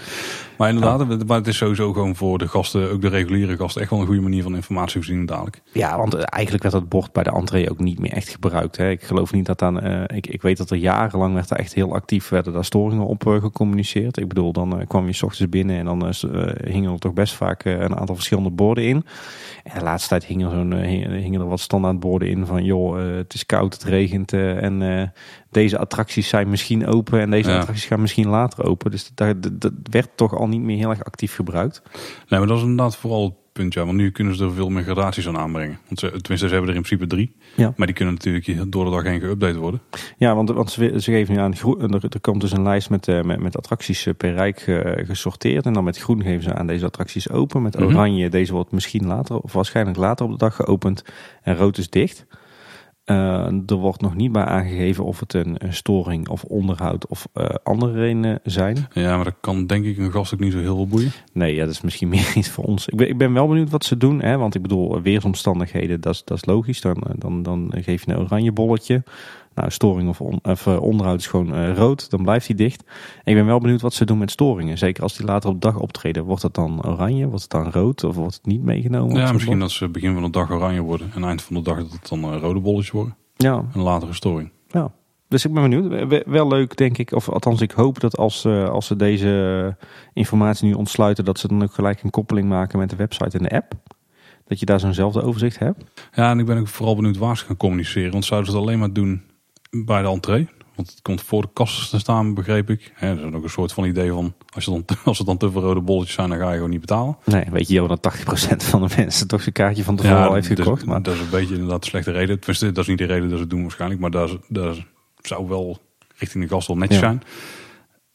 Maar 0.59 0.69
inderdaad, 0.69 1.09
het- 1.09 1.27
maar 1.27 1.37
het 1.39 1.47
is 1.47 1.57
sowieso 1.57 1.93
gewoon 1.93 2.17
voor 2.17 2.39
de 2.39 2.49
gasten, 2.49 2.91
ook 2.91 3.01
de 3.01 3.09
reguliere 3.09 3.57
gasten, 3.57 3.81
echt 3.81 3.91
wel 3.91 4.01
een 4.01 4.07
goede 4.07 4.21
manier 4.21 4.43
van 4.43 4.55
informatievoorziening 4.55 5.29
dadelijk. 5.29 5.63
Ja, 5.73 5.97
want 5.99 6.15
eh, 6.15 6.23
eigenlijk 6.27 6.63
werd 6.63 6.75
dat 6.75 6.89
bord 6.89 7.13
bij 7.13 7.23
de 7.23 7.31
entree 7.31 7.71
ook 7.71 7.79
niet 7.79 7.99
meer 7.99 8.13
echt 8.13 8.29
gebruikt. 8.29 8.77
Hè. 8.77 8.91
Ik 8.91 9.03
geloof 9.03 9.33
niet 9.33 9.47
dat 9.47 9.63
aan. 9.63 9.81
eh, 9.81 10.17
ik, 10.17 10.27
ik 10.27 10.43
weet 10.43 10.57
dat 10.57 10.71
er 10.71 10.77
jarenlang 10.77 11.35
werd 11.35 11.51
er 11.51 11.57
echt 11.57 11.75
heel 11.75 11.95
actief 11.95 12.29
werden 12.29 12.53
daar 12.53 12.65
storingen 12.65 13.07
op 13.07 13.27
eh, 13.27 13.41
gecommuniceerd. 13.41 14.17
Ik 14.17 14.29
bedoel, 14.29 14.53
dan 14.53 14.85
kwam 14.89 15.07
je 15.07 15.13
's 15.13 15.23
ochtends 15.23 15.51
binnen 15.51 15.77
en 15.79 15.85
dan 15.85 16.13
hingen 16.65 16.93
er 16.93 16.99
toch 16.99 17.13
best 17.13 17.35
vaak 17.35 17.65
een 17.65 17.97
aantal 17.97 18.15
verschillende 18.15 18.51
borden 18.51 18.85
in. 18.85 19.05
En 19.65 19.79
de 19.79 19.85
laatste 19.85 20.09
tijd 20.09 20.25
hingen 20.25 20.51
er, 20.51 20.57
zo'n, 20.57 20.73
hingen, 21.13 21.41
er 21.41 21.49
wat 21.49 21.61
standaard 21.61 22.01
borden 22.01 22.29
in 22.29 22.47
van 22.47 22.65
joh, 22.65 23.17
het 23.17 23.35
is 23.35 23.47
koud, 23.47 23.73
het 23.75 23.83
regent 23.85 24.33
en 24.33 25.13
deze 25.57 25.79
attracties 25.79 26.29
zijn 26.29 26.49
misschien 26.49 26.87
open 26.87 27.21
en 27.21 27.31
deze 27.31 27.51
Ja. 27.51 27.57
attracties 27.59 27.87
gaan 27.87 28.01
misschien 28.01 28.29
later 28.29 28.65
open. 28.65 28.91
Dus 28.91 29.11
dat, 29.15 29.43
dat, 29.43 29.61
dat 29.61 29.73
werd 29.91 30.09
toch 30.15 30.35
al 30.35 30.49
niet 30.49 30.61
meer 30.61 30.77
heel 30.77 30.91
erg 30.91 31.05
actief 31.05 31.35
gebruikt. 31.35 31.83
Nee, 32.29 32.39
maar 32.39 32.49
dat 32.49 32.57
is 32.57 32.63
inderdaad 32.63 32.97
vooral 32.97 33.25
het 33.25 33.35
punt, 33.53 33.75
ja. 33.75 33.85
Want 33.85 33.97
nu 33.97 34.11
kunnen 34.11 34.35
ze 34.37 34.45
er 34.45 34.53
veel 34.53 34.69
meer 34.69 34.83
gradaties 34.83 35.29
aan 35.29 35.37
aanbrengen. 35.39 35.79
Want 35.87 35.99
ze, 36.01 36.07
tenminste, 36.07 36.47
ze 36.49 36.53
hebben 36.55 36.71
er 36.71 36.77
in 36.77 36.83
principe 36.83 37.07
drie. 37.07 37.37
Ja. 37.55 37.73
Maar 37.77 37.87
die 37.87 37.97
kunnen 37.97 38.15
natuurlijk 38.15 38.73
door 38.73 38.85
de 38.85 38.91
dag 38.91 39.03
heen 39.03 39.21
geüpdate 39.21 39.59
worden. 39.59 39.81
Ja, 40.17 40.35
want, 40.35 40.51
want 40.51 40.71
ze, 40.71 41.01
ze 41.01 41.11
geven 41.11 41.35
nu 41.35 41.41
aan 41.41 41.57
groen. 41.57 41.81
Er, 41.95 42.05
er 42.09 42.21
komt 42.21 42.41
dus 42.41 42.53
een 42.53 42.63
lijst 42.63 42.91
met, 42.91 43.09
eh, 43.09 43.23
met, 43.23 43.41
met 43.41 43.57
attracties 43.57 44.07
eh, 44.07 44.15
per 44.17 44.33
rijk 44.35 44.59
eh, 44.61 45.07
gesorteerd. 45.07 45.67
En 45.67 45.73
dan 45.73 45.85
met 45.85 45.99
groen 45.99 46.23
geven 46.23 46.43
ze 46.43 46.55
aan 46.55 46.67
deze 46.67 46.85
attracties 46.85 47.31
open. 47.31 47.63
Met 47.63 47.75
Mhm. 47.79 47.85
oranje, 47.85 48.29
deze 48.29 48.53
wordt 48.53 48.73
misschien 48.73 49.07
later 49.07 49.39
of 49.39 49.53
waarschijnlijk 49.53 49.97
later 49.97 50.25
op 50.27 50.31
de 50.33 50.39
dag 50.39 50.57
geopend. 50.57 51.05
En 51.43 51.57
rood 51.57 51.79
is 51.79 51.91
dicht. 51.91 52.27
Eh, 53.07 53.47
er 53.67 53.75
wordt 53.75 54.01
nog 54.01 54.15
niet 54.15 54.33
bij 54.33 54.45
aangegeven 54.45 55.05
of 55.05 55.21
het 55.21 55.35
een, 55.35 55.55
een 55.59 55.75
storing 55.75 56.29
of 56.29 56.45
onderhoud 56.45 57.07
of 57.07 57.29
eh, 57.33 57.49
andere 57.63 57.93
redenen 57.93 58.41
zijn. 58.43 58.89
Ja, 58.93 59.17
maar 59.17 59.25
dat 59.25 59.37
kan 59.41 59.67
denk 59.67 59.85
ik 59.85 59.99
een 59.99 60.13
gast 60.13 60.35
ook 60.35 60.41
niet 60.41 60.53
zo 60.53 60.59
heel 60.59 60.75
veel 60.75 60.87
boeien. 60.87 61.13
Nee, 61.33 61.55
ja, 61.55 61.65
dat 61.65 61.75
is 61.75 61.81
misschien 61.81 62.09
meer 62.17 62.33
iets 62.35 62.49
voor 62.49 62.65
ons. 62.65 62.89
Ik 62.89 62.97
ben, 62.97 63.09
ik 63.09 63.19
ben 63.19 63.33
wel 63.33 63.49
benieuwd 63.49 63.71
wat 63.71 63.85
ze 63.85 63.97
doen. 63.97 64.23
Hè? 64.23 64.37
Want 64.37 64.55
ik 64.55 64.63
bedoel, 64.63 65.03
weersomstandigheden, 65.03 66.01
dat 66.01 66.15
is, 66.15 66.25
dat 66.25 66.37
is 66.37 66.45
logisch. 66.45 66.81
Dan, 66.81 66.97
eh, 66.97 67.15
dan, 67.19 67.43
dan 67.43 67.73
geef 67.77 68.05
je 68.05 68.13
een 68.13 68.19
oranje 68.19 68.53
bolletje. 68.53 69.03
Nou, 69.57 69.71
storing 69.71 70.09
of, 70.09 70.21
on- 70.21 70.39
of 70.43 70.67
eh, 70.67 70.83
onderhoud 70.83 71.21
is 71.21 71.27
gewoon 71.27 71.55
eh, 71.55 71.77
rood. 71.77 72.11
Dan 72.11 72.23
blijft 72.23 72.47
hij 72.47 72.57
dicht. 72.57 72.83
En 73.25 73.31
ik 73.33 73.35
ben 73.35 73.47
wel 73.47 73.59
benieuwd 73.61 73.81
wat 73.81 73.95
ze 73.95 74.05
doen 74.05 74.19
met 74.19 74.31
storingen. 74.31 74.79
Zeker 74.79 75.03
als 75.03 75.17
die 75.17 75.27
later 75.27 75.51
op 75.51 75.61
de 75.61 75.67
dag 75.71 75.79
optreden. 75.81 76.25
Wordt 76.25 76.43
dat 76.43 76.55
dan 76.55 76.85
oranje? 76.87 77.27
Wordt 77.27 77.43
het 77.43 77.51
dan 77.51 77.71
rood? 77.71 78.05
Of 78.05 78.15
wordt 78.15 78.35
het 78.35 78.47
niet 78.47 78.63
meegenomen? 78.63 79.17
Ja, 79.17 79.33
misschien 79.33 79.59
dat 79.59 79.71
ze 79.71 79.89
begin 79.89 80.13
van 80.15 80.23
de 80.23 80.31
dag 80.31 80.51
oranje 80.51 80.81
worden. 80.81 81.11
En 81.15 81.25
eind 81.25 81.43
van 81.43 81.57
de 81.57 81.63
dag 81.63 81.77
dat 81.77 81.93
het 81.93 82.09
dan 82.09 82.23
eh, 82.23 82.41
rode 82.41 82.61
bolletjes 82.61 82.91
worden. 82.91 83.17
Ja, 83.37 83.65
een 83.75 84.15
storing. 84.15 84.51
ja. 84.69 84.93
Dus 85.29 85.45
ik 85.45 85.53
ben 85.53 85.63
benieuwd. 85.63 85.87
We- 85.89 86.07
we- 86.07 86.25
Wel 86.27 86.49
leuk, 86.49 86.77
denk 86.77 86.99
ik. 86.99 87.13
Of 87.13 87.29
althans, 87.29 87.61
ik 87.61 87.71
hoop 87.71 88.01
dat 88.01 88.17
als, 88.17 88.47
als 88.47 88.87
ze 88.87 88.97
deze 88.97 89.77
informatie 90.13 90.67
nu 90.67 90.73
ontsluiten... 90.75 91.25
dat 91.25 91.39
ze 91.39 91.49
dan 91.49 91.63
ook 91.63 91.75
gelijk 91.75 92.03
een 92.03 92.11
koppeling 92.11 92.49
maken 92.49 92.79
met 92.79 92.91
de 92.91 92.97
website 92.97 93.39
en 93.39 93.43
de 93.43 93.51
app. 93.51 93.73
Dat 94.45 94.61
je 94.61 94.67
daar 94.67 94.81
zo'nzelfde 94.81 95.23
overzicht 95.23 95.59
hebt. 95.59 95.85
Ja, 96.15 96.31
en 96.31 96.39
ik 96.39 96.47
ben 96.47 96.59
ook 96.59 96.69
vooral 96.69 96.95
benieuwd 96.97 97.17
waar 97.17 97.37
ze 97.37 97.45
gaan 97.45 97.57
communiceren. 97.57 98.13
Want 98.13 98.25
zouden 98.25 98.51
ze 98.51 98.57
het 98.57 98.67
alleen 98.67 98.79
maar 98.79 98.93
doen 98.93 99.23
bij 99.71 100.03
de 100.03 100.09
entree? 100.09 100.49
Want 100.75 100.91
het 100.91 101.03
komt 101.03 101.23
voor 101.23 101.43
de 101.43 101.49
kassen 101.53 101.89
te 101.89 101.99
staan, 101.99 102.35
begreep 102.35 102.71
ik. 102.71 102.93
Dat 103.01 103.19
is 103.19 103.35
ook 103.35 103.43
een 103.43 103.51
soort 103.51 103.73
van 103.73 103.85
idee 103.85 104.13
van... 104.13 104.35
Als, 104.55 104.65
je 104.65 104.71
dan, 104.71 104.85
als 105.05 105.19
het 105.19 105.27
dan 105.27 105.37
te 105.37 105.51
veel 105.51 105.61
rode 105.61 105.81
bolletjes 105.81 106.15
zijn, 106.15 106.29
dan 106.29 106.39
ga 106.39 106.49
je 106.49 106.55
gewoon 106.55 106.71
niet 106.71 106.81
betalen. 106.81 107.17
Nee, 107.25 107.45
weet 107.51 107.69
je 107.69 107.79
wel 107.79 107.89
dat 107.89 108.17
80% 108.17 108.57
van 108.57 108.87
de 108.87 108.95
mensen 108.97 109.29
toch 109.29 109.41
zijn 109.43 109.53
kaartje 109.53 109.85
van 109.85 109.97
tevoren 109.97 110.27
al 110.27 110.35
heeft 110.35 110.49
dus- 110.49 110.59
gekocht. 110.59 110.87
Maar 110.87 111.03
dat 111.03 111.15
is 111.15 111.21
een 111.21 111.31
beetje 111.31 111.55
inderdaad 111.55 111.83
een 111.83 111.91
slechte 111.91 112.11
reden. 112.11 112.39
Tenminste, 112.39 112.73
dat 112.73 112.83
is 112.83 112.87
niet 112.87 112.99
de 112.99 113.05
reden 113.05 113.23
dat 113.29 113.33
ze 113.33 113.41
het 113.41 113.51
doen 113.51 113.63
waarschijnlijk. 113.63 114.01
Maar 114.01 114.11
dat 114.11 114.39
zou 115.21 115.49
wel 115.49 115.79
richting 116.17 116.45
de 116.45 116.51
gast 116.51 116.67
wel 116.67 116.77
netjes 116.77 117.01
Ja. 117.01 117.05
zijn. 117.05 117.23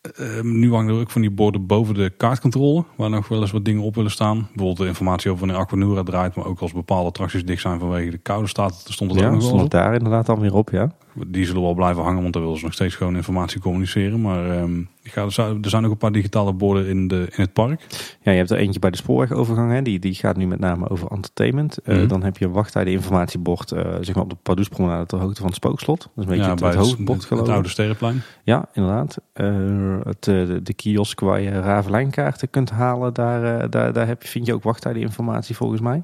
Eh, 0.01 0.41
nu 0.43 0.73
hangen 0.73 0.95
er 0.95 1.01
ook 1.01 1.11
van 1.11 1.21
die 1.21 1.31
borden 1.31 1.65
boven 1.65 1.93
de 1.93 2.09
kaartcontrole. 2.17 2.83
Waar 2.95 3.09
nog 3.09 3.27
wel 3.27 3.41
eens 3.41 3.51
wat 3.51 3.65
dingen 3.65 3.83
op 3.83 3.95
willen 3.95 4.11
staan. 4.11 4.37
Bijvoorbeeld 4.37 4.77
de 4.77 4.85
informatie 4.85 5.31
over 5.31 5.45
wanneer 5.45 5.63
Aquanura 5.63 6.03
draait. 6.03 6.35
Maar 6.35 6.45
ook 6.45 6.59
als 6.59 6.73
bepaalde 6.73 7.07
attracties 7.07 7.45
dicht 7.45 7.61
zijn 7.61 7.79
vanwege 7.79 8.11
de 8.11 8.17
koude 8.17 8.47
staat. 8.47 8.83
Er 8.87 8.93
stond 8.93 9.11
het 9.11 9.19
ook 9.19 9.25
ja, 9.25 9.35
nog 9.35 9.51
wel 9.51 9.69
daar 9.69 9.93
inderdaad 9.93 10.25
dan 10.25 10.39
weer 10.39 10.53
op, 10.53 10.69
ja. 10.69 10.91
Die 11.27 11.45
zullen 11.45 11.61
wel 11.61 11.73
blijven 11.73 12.03
hangen, 12.03 12.21
want 12.21 12.33
daar 12.33 12.41
willen 12.43 12.57
ze 12.57 12.63
nog 12.63 12.73
steeds 12.73 12.95
gewoon 12.95 13.15
informatie 13.15 13.59
communiceren. 13.61 14.21
Maar 14.21 14.49
ehm, 14.57 14.81
ga, 15.03 15.21
er 15.23 15.31
zijn- 15.61 15.81
nog 15.81 15.91
een 15.91 15.97
paar 15.97 16.11
digitale 16.11 16.53
borden 16.53 16.87
in, 16.87 17.07
de, 17.07 17.15
in 17.15 17.41
het 17.41 17.53
park. 17.53 17.81
Ja, 18.21 18.31
je 18.31 18.37
hebt 18.37 18.49
er 18.51 18.57
eentje 18.57 18.79
bij 18.79 18.89
de 18.89 18.97
spoorwegovergang, 18.97 19.71
hè. 19.71 19.81
Die, 19.81 19.99
die 19.99 20.13
gaat 20.13 20.37
nu 20.37 20.47
met 20.47 20.59
name 20.59 20.89
over 20.89 21.07
entertainment. 21.11 21.77
Eh, 21.77 21.95
Mhm. 21.97 22.07
dan 22.07 22.23
heb 22.23 22.37
je 22.37 22.45
een 22.45 22.51
wachttijden 22.51 22.93
informatiebord, 22.93 23.71
eh, 23.71 23.81
zeg 24.01 24.15
maar 24.15 24.23
op 24.23 24.29
de 24.29 24.35
Pardoespromenade 24.43 25.05
ter 25.05 25.19
hoogte 25.19 25.37
van 25.39 25.45
het 25.45 25.55
spookslot. 25.55 25.99
Dat 25.99 26.09
is 26.15 26.23
een 26.23 26.29
beetje 26.29 26.43
ja, 26.43 26.49
het, 26.49 26.59
bij 26.59 26.69
het 26.69 26.77
hoofdbord 26.79 27.25
geloof 27.25 27.43
het 27.45 27.51
oude 27.53 27.69
Sterrenplein. 27.69 28.21
Ja, 28.43 28.65
inderdaad. 28.73 29.17
Eh, 29.33 29.97
het, 30.03 30.23
de, 30.23 30.59
de 30.63 30.73
kiosk 30.73 31.19
waar 31.19 31.41
je 31.41 31.49
Ravelijnkaarten 31.59 32.49
kunt 32.49 32.69
halen, 32.69 33.13
daar, 33.13 33.69
daar, 33.69 33.93
daar 33.93 34.07
heb 34.07 34.21
je, 34.21 34.27
vind 34.27 34.45
je 34.45 34.53
ook 34.53 34.63
wachttijdeninformatie 34.63 35.55
volgens 35.55 35.81
mij. 35.81 36.03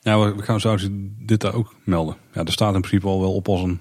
Ja, 0.00 0.18
we 0.34 0.42
gaan 0.42 0.60
zouden 0.60 1.16
dit 1.26 1.40
daar 1.40 1.54
ook 1.54 1.74
melden. 1.84 2.16
Ja, 2.32 2.44
er 2.44 2.52
staat 2.52 2.74
in 2.74 2.80
principe 2.80 3.06
al 3.06 3.20
wel 3.20 3.34
op 3.34 3.48
als 3.48 3.62
een... 3.62 3.80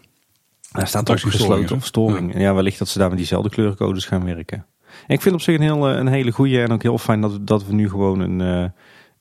Daar 0.76 0.88
staat 0.88 1.10
ook 1.12 1.20
gesloten 1.20 1.76
of 1.76 1.86
storing. 1.86 2.40
Ja. 2.40 2.54
wellicht 2.54 2.80
dat 2.80 2.88
ze 2.88 3.00
daar 3.00 3.10
met 3.10 3.18
diezelfde 3.18 3.50
kleurcodes 3.50 4.06
gaan 4.06 4.26
werken. 4.26 4.66
En 5.08 5.16
ik 5.16 5.22
vind 5.22 5.36
op 5.36 5.42
zich 5.42 5.56
een, 5.56 5.62
heel, 5.62 5.90
eh, 5.90 5.98
een 5.98 6.08
hele 6.08 6.32
goede 6.32 6.62
en 6.62 6.72
ook 6.72 6.82
heel 6.84 6.98
fijn 6.98 7.22
dat, 7.22 7.32
we- 7.32 7.44
dat 7.44 7.66
we 7.66 7.74
nu 7.74 7.90
gewoon 7.90 8.20
een, 8.20 8.42
eh, 8.42 8.70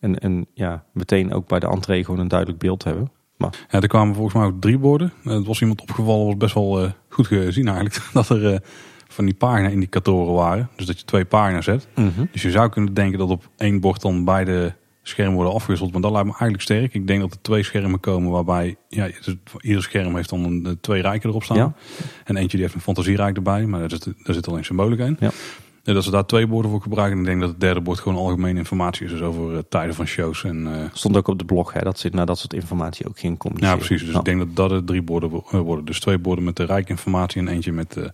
een, 0.01 0.25
een, 0.25 0.47
ja, 0.55 0.85
meteen 0.93 1.33
ook 1.33 1.49
bij 1.49 1.59
de 1.61 1.67
entree 1.69 2.05
gewoon 2.05 2.21
een 2.21 2.29
duidelijk 2.29 2.59
beeld 2.59 2.85
hebben. 2.85 3.11
Ja, 3.71 3.81
er 3.81 3.89
kwamen 3.89 4.15
volgens 4.15 4.35
mij 4.35 4.45
ook 4.45 4.61
drie 4.61 4.79
borden. 4.79 5.13
Eh, 5.25 5.33
Het 5.33 5.47
was 5.47 5.61
iemand 5.61 5.81
opgevallen, 5.81 6.27
was 6.27 6.37
best 6.37 6.55
wel 6.55 6.89
goed 7.09 7.27
gezien 7.27 7.67
eigenlijk. 7.69 8.01
Dat 8.13 8.29
er 8.29 8.63
van 9.09 9.25
die 9.25 9.35
pagina-indicatoren 9.35 10.35
waren. 10.35 10.69
Dus 10.77 10.87
dat 10.87 10.99
je 10.99 11.05
twee 11.05 11.25
pagina's 11.25 11.67
hebt. 11.67 11.89
Dus 12.33 12.43
je 12.43 12.51
zou 12.51 12.69
kunnen 12.69 12.95
denken 12.95 13.19
dat 13.19 13.29
op 13.31 13.49
één 13.57 13.81
bord 13.81 14.01
dan 14.03 14.25
beide 14.25 14.75
schermen 15.05 15.35
worden 15.35 15.53
afgewisseld. 15.53 15.93
Maar 15.93 16.01
dat 16.01 16.11
lijkt 16.11 16.27
me 16.27 16.33
eigenlijk 16.33 16.63
sterk. 16.63 16.95
Ik 16.95 17.07
denk 17.07 17.21
dat 17.21 17.33
er 17.33 17.43
twee 17.43 17.63
schermen 17.63 18.01
komen 18.01 18.31
waarbij... 18.31 18.77
Ja, 18.89 19.09
ieder 19.61 19.83
scherm 19.83 20.17
heeft 20.17 20.29
dan 20.29 20.45
een, 20.45 20.67
eh, 20.67 20.73
twee 20.81 21.03
rijken 21.03 21.29
erop 21.29 21.45
staan. 21.45 21.57
Ja. 21.57 21.75
En 22.25 22.37
eentje 22.37 22.57
die 22.57 22.61
heeft 22.61 22.75
een 22.75 22.81
fantasierijk 22.81 23.37
erbij. 23.37 23.67
Maar 23.67 23.81
daar 23.81 23.91
zit, 23.91 24.05
daar 24.05 24.35
zit 24.35 24.49
alleen 24.49 24.65
symbolica 24.65 25.05
in. 25.05 25.17
Ja. 25.21 25.31
Ja, 25.85 25.93
dat 25.93 26.05
ze 26.05 26.11
daar 26.11 26.27
twee 26.27 26.47
borden 26.47 26.71
voor 26.71 26.81
gebruiken. 26.81 27.17
En 27.17 27.23
ik 27.23 27.29
denk 27.29 27.41
dat 27.41 27.51
het 27.51 27.61
derde 27.61 27.81
bord 27.81 27.99
gewoon 27.99 28.19
algemene 28.19 28.59
informatie 28.59 29.05
is. 29.05 29.11
Dus 29.11 29.21
over 29.21 29.53
uh, 29.53 29.59
tijden 29.69 29.95
van 29.95 30.07
shows. 30.07 30.45
En, 30.45 30.67
uh, 30.67 30.85
Stond 30.93 31.17
ook 31.17 31.29
op 31.29 31.39
de 31.39 31.45
blog 31.45 31.73
hè, 31.73 31.81
dat 31.81 31.99
ze 31.99 32.09
naar 32.13 32.27
dat 32.27 32.39
soort 32.39 32.53
informatie 32.53 33.09
ook 33.09 33.19
ging 33.19 33.39
komen. 33.39 33.61
Ja, 33.61 33.77
precies. 33.77 34.07
Dus 34.07 34.15
ik 34.15 34.25
denk 34.25 34.39
dat 34.39 34.57
dat 34.57 34.71
er 34.71 34.85
drie 34.85 35.03
borden 35.03 35.31
worden. 35.51 35.85
Dus 35.85 36.01
twee 36.01 36.19
borden 36.19 36.45
met 36.45 36.57
de 36.57 36.65
rijke 36.65 36.91
informatie 36.91 37.41
en 37.41 37.49
eentje 37.49 37.73
met 37.73 37.97
uh, 37.97 38.05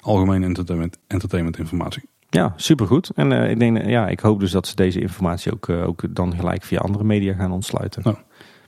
algemene 0.00 0.46
entertainment, 0.46 0.98
entertainment 1.06 1.58
informatie. 1.58 2.02
Ja, 2.30 2.52
supergoed. 2.56 3.10
En 3.14 3.32
ik, 3.32 3.58
denk, 3.58 3.84
ja, 3.86 4.08
ik 4.08 4.20
hoop 4.20 4.40
dus 4.40 4.50
dat 4.50 4.66
ze 4.66 4.74
deze 4.74 5.00
informatie 5.00 5.52
ook, 5.52 5.68
ook 5.68 6.14
dan 6.14 6.34
gelijk 6.36 6.62
via 6.62 6.78
andere 6.78 7.04
media 7.04 7.34
gaan 7.34 7.52
ontsluiten. 7.52 8.16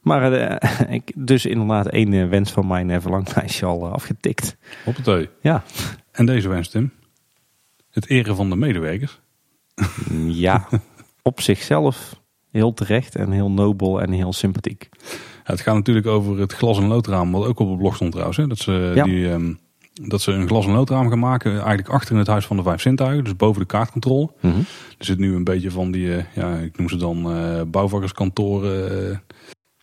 Maar 0.02 0.32
ik, 0.98 1.12
dus 1.14 1.46
inderdaad 1.46 1.86
één 1.88 2.28
wens 2.30 2.52
van 2.52 2.66
mijn 2.66 3.00
verlanglijstje 3.00 3.66
al 3.66 3.88
afgetikt. 3.92 4.56
Op 4.84 4.94
het 4.94 5.04
thee. 5.04 5.28
Ja. 5.40 5.62
En 6.12 6.26
deze 6.26 6.48
wens, 6.48 6.68
Tim? 6.68 6.92
Het 7.90 8.08
eren 8.08 8.36
van 8.36 8.50
de 8.50 8.56
medewerkers. 8.56 9.20
Ja, 10.26 10.68
op 11.22 11.40
zichzelf 11.40 12.20
heel 12.50 12.74
terecht 12.74 13.14
en 13.16 13.30
heel 13.30 13.50
nobel 13.50 14.00
en 14.02 14.10
heel 14.12 14.32
sympathiek. 14.32 14.88
Ja, 15.44 15.50
het 15.52 15.60
gaat 15.60 15.74
natuurlijk 15.74 16.06
over 16.06 16.38
het 16.38 16.52
glas- 16.52 16.78
en 16.78 16.86
loodraam, 16.86 17.32
wat 17.32 17.46
ook 17.46 17.58
op 17.58 17.68
de 17.70 17.76
blog 17.76 17.94
stond 17.94 18.10
trouwens. 18.10 18.36
Hè? 18.38 18.46
Dat, 18.46 18.58
ze, 18.58 18.92
Ja. 18.94 19.04
die, 19.04 19.30
ehm, 19.30 19.54
dat 19.93 20.20
ze 20.20 20.32
een 20.32 20.47
glas- 20.47 20.66
en 20.66 20.72
loodraam 20.72 21.09
gaan 21.09 21.18
maken, 21.18 21.51
eigenlijk 21.53 21.88
achter 21.88 22.12
in 22.12 22.18
het 22.18 22.26
Huis 22.26 22.47
van 22.47 22.57
de 22.57 22.62
Vijf 22.62 22.80
Zintuigen, 22.80 23.24
dus 23.24 23.36
boven 23.36 23.61
de 23.61 23.66
kaartcontrole. 23.66 24.30
Mhm. 24.40 24.59
Er 24.99 25.05
zit 25.05 25.18
nu 25.18 25.34
een 25.34 25.45
beetje 25.45 25.70
van 25.70 25.90
die, 25.90 26.16
eh, 26.16 26.24
ja, 26.34 26.55
ik 26.57 26.78
noem 26.78 26.88
ze 26.88 26.97
dan 26.97 27.32
eh, 27.32 27.61
bouwvakkerskantoren. 27.66 29.11
eh, 29.11 29.16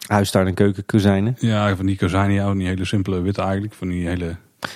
Huistuin 0.07 0.47
en 0.47 0.53
keukenkozijnen. 0.53 1.35
ja, 1.39 1.75
van 1.75 1.85
die 1.85 1.97
kozijnen, 1.97 2.35
ja, 2.35 2.53
die 2.53 2.67
hele 2.67 2.85
simpele 2.85 3.21
witte 3.21 3.41
eigenlijk. 3.41 3.73
Van 3.73 3.87
die 3.87 4.07
hele, 4.07 4.35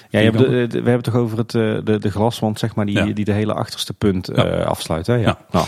Ja, 0.09 0.19
je 0.19 0.25
hebt 0.31 0.38
de, 0.38 0.43
de- 0.45 0.67
we 0.67 0.75
hebben 0.75 0.93
het 0.93 1.03
toch 1.03 1.15
over 1.15 1.38
het, 1.38 1.55
eh, 1.55 1.77
de, 1.84 1.97
de 1.99 2.11
glaswand, 2.11 2.59
zeg 2.59 2.75
maar, 2.75 2.86
die, 2.86 2.95
Ja. 3.05 3.05
die 3.13 3.25
de 3.25 3.31
hele 3.31 3.53
achterste 3.53 3.93
punt 3.93 4.29
Ja. 4.36 4.45
eh, 4.45 4.65
afsluit. 4.65 5.07
Hè? 5.07 5.13
Ja. 5.15 5.21
Ja. 5.21 5.38
Nou, 5.51 5.65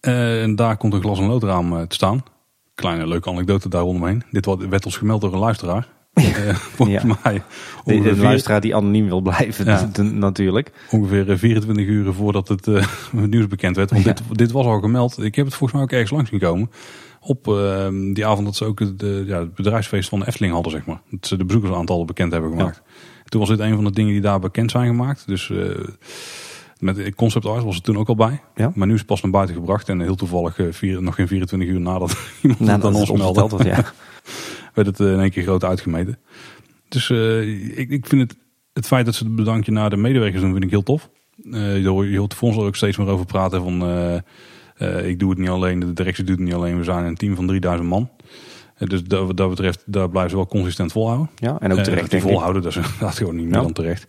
Eh, 0.00 0.42
en 0.42 0.56
daar 0.56 0.76
komt 0.76 0.92
een 0.92 1.00
glas- 1.00 1.18
en 1.18 1.26
loodraam 1.26 1.76
eh, 1.76 1.82
te 1.82 1.94
staan. 1.94 2.22
Kleine 2.74 3.06
leuke 3.06 3.28
anekdote 3.30 3.68
daar 3.68 3.82
rondomheen. 3.82 4.22
Dit 4.30 4.46
werd 4.68 4.84
ons 4.84 4.96
gemeld 4.96 5.20
door 5.20 5.32
een 5.32 5.38
luisteraar. 5.38 5.88
Eh, 6.24 6.54
volgens 6.54 7.02
Ja. 7.02 7.16
mij 7.22 7.32
de, 7.34 7.40
ongeveer, 7.84 8.02
de 8.02 8.14
vier- 8.14 8.24
luisteraar 8.24 8.60
die 8.60 8.74
anoniem 8.74 9.06
wil 9.06 9.20
blijven, 9.20 9.64
Ja. 9.64 9.90
natuurlijk. 10.02 10.70
ongeveer 10.90 11.30
eh, 11.30 11.38
24 11.38 11.86
uur 11.86 12.12
voordat 12.12 12.48
het, 12.48 12.66
eh, 12.66 12.74
het 13.16 13.30
nieuws 13.30 13.46
bekend 13.46 13.76
werd. 13.76 13.90
Want 13.90 14.04
Ja. 14.04 14.12
dit, 14.12 14.38
dit 14.38 14.50
was 14.52 14.66
al 14.66 14.80
gemeld. 14.80 15.22
Ik 15.22 15.34
heb 15.34 15.44
het 15.44 15.54
volgens 15.54 15.72
mij 15.72 15.82
ook 15.82 15.92
ergens 15.92 16.10
langs 16.10 16.30
zien 16.30 16.38
komen. 16.40 16.70
Op 17.20 17.48
eh, 17.48 17.88
die 18.12 18.26
avond 18.26 18.46
dat 18.46 18.56
ze 18.56 18.64
ook 18.64 18.78
het, 18.78 19.02
eh, 19.02 19.26
ja, 19.26 19.38
het 19.38 19.54
bedrijfsfeest 19.54 20.08
van 20.08 20.18
de 20.20 20.26
Efteling 20.26 20.52
hadden, 20.52 20.72
zeg 20.72 20.86
maar. 20.86 21.00
Dat 21.10 21.26
ze 21.26 21.36
de 21.36 21.44
bezoekersaantallen 21.44 22.06
bekend 22.06 22.32
hebben 22.32 22.50
gemaakt. 22.50 22.82
Toen 23.24 23.40
was 23.40 23.48
dit 23.48 23.58
een 23.58 23.74
van 23.74 23.84
de 23.84 23.90
dingen 23.92 24.12
die 24.12 24.20
daar 24.20 24.38
bekend 24.40 24.70
zijn 24.70 24.86
gemaakt. 24.86 25.26
Dus 25.26 25.50
eh, 25.50 25.58
met 26.78 27.14
concept 27.14 27.46
art 27.46 27.64
was 27.64 27.74
het 27.74 27.84
toen 27.84 27.98
ook 27.98 28.08
al 28.08 28.14
bij. 28.14 28.40
Ja. 28.54 28.72
Maar 28.74 28.86
nu 28.86 28.92
is 28.92 28.98
het 28.98 29.08
pas 29.08 29.22
naar 29.22 29.30
buiten 29.30 29.54
gebracht. 29.54 29.88
En 29.88 30.00
heel 30.00 30.14
toevallig, 30.14 30.58
eh, 30.58 30.66
vier, 30.70 31.02
nog 31.02 31.14
geen 31.14 31.28
24 31.28 31.68
uur 31.68 31.80
nadat 31.80 32.16
iemand 32.42 32.60
Nou, 32.60 32.80
dat 32.80 32.94
ons 32.94 33.10
meldde, 33.12 33.64
ja. 33.64 33.84
Werd 34.84 34.98
het 34.98 35.06
eh, 35.06 35.12
in 35.12 35.20
één 35.20 35.30
keer 35.30 35.42
groot 35.42 35.64
uitgemeten. 35.64 36.18
Dus 36.88 37.10
eh, 37.10 37.78
ik, 37.78 37.90
ik 37.90 38.06
vind 38.06 38.20
het, 38.20 38.38
het 38.72 38.86
feit 38.86 39.04
dat 39.04 39.14
ze 39.14 39.24
het 39.24 39.34
bedankje 39.34 39.72
naar 39.72 39.90
de 39.90 39.96
medewerkers 39.96 40.42
doen, 40.42 40.52
vind 40.52 40.64
ik 40.64 40.70
heel 40.70 40.82
tof. 40.82 41.10
Eh, 41.52 41.80
je, 41.80 41.88
hoort, 41.88 42.08
je 42.08 42.18
hoort 42.18 42.30
de 42.30 42.36
fonds 42.36 42.56
er 42.56 42.62
ook 42.62 42.76
steeds 42.76 42.96
meer 42.96 43.08
over 43.08 43.26
praten 43.26 43.62
van... 43.62 43.82
ik 45.04 45.18
doe 45.18 45.30
het 45.30 45.38
niet 45.38 45.48
alleen, 45.48 45.80
de 45.80 45.92
directie 45.92 46.24
doet 46.24 46.36
het 46.36 46.44
niet 46.44 46.54
alleen. 46.54 46.78
We 46.78 46.84
zijn 46.84 47.04
een 47.04 47.16
team 47.16 47.34
van 47.34 47.46
3000 47.46 47.88
man. 47.88 48.10
Dus 48.78 49.04
dat, 49.04 49.26
wat 49.26 49.36
dat 49.36 49.48
betreft, 49.48 49.82
daar 49.86 50.08
blijven 50.08 50.30
ze 50.30 50.36
wel 50.36 50.46
consistent 50.46 50.92
volhouden. 50.92 51.30
ja, 51.36 51.60
en 51.60 51.72
ook 51.72 51.78
terecht, 51.78 52.12
ik. 52.12 52.20
volhouden, 52.20 52.62
dat 52.62 52.70
is 52.70 52.76
inderdaad 52.84 53.16
gewoon 53.16 53.36
niet 53.36 53.48
meer 53.48 53.60
dan 53.60 53.72
terecht. 53.72 54.06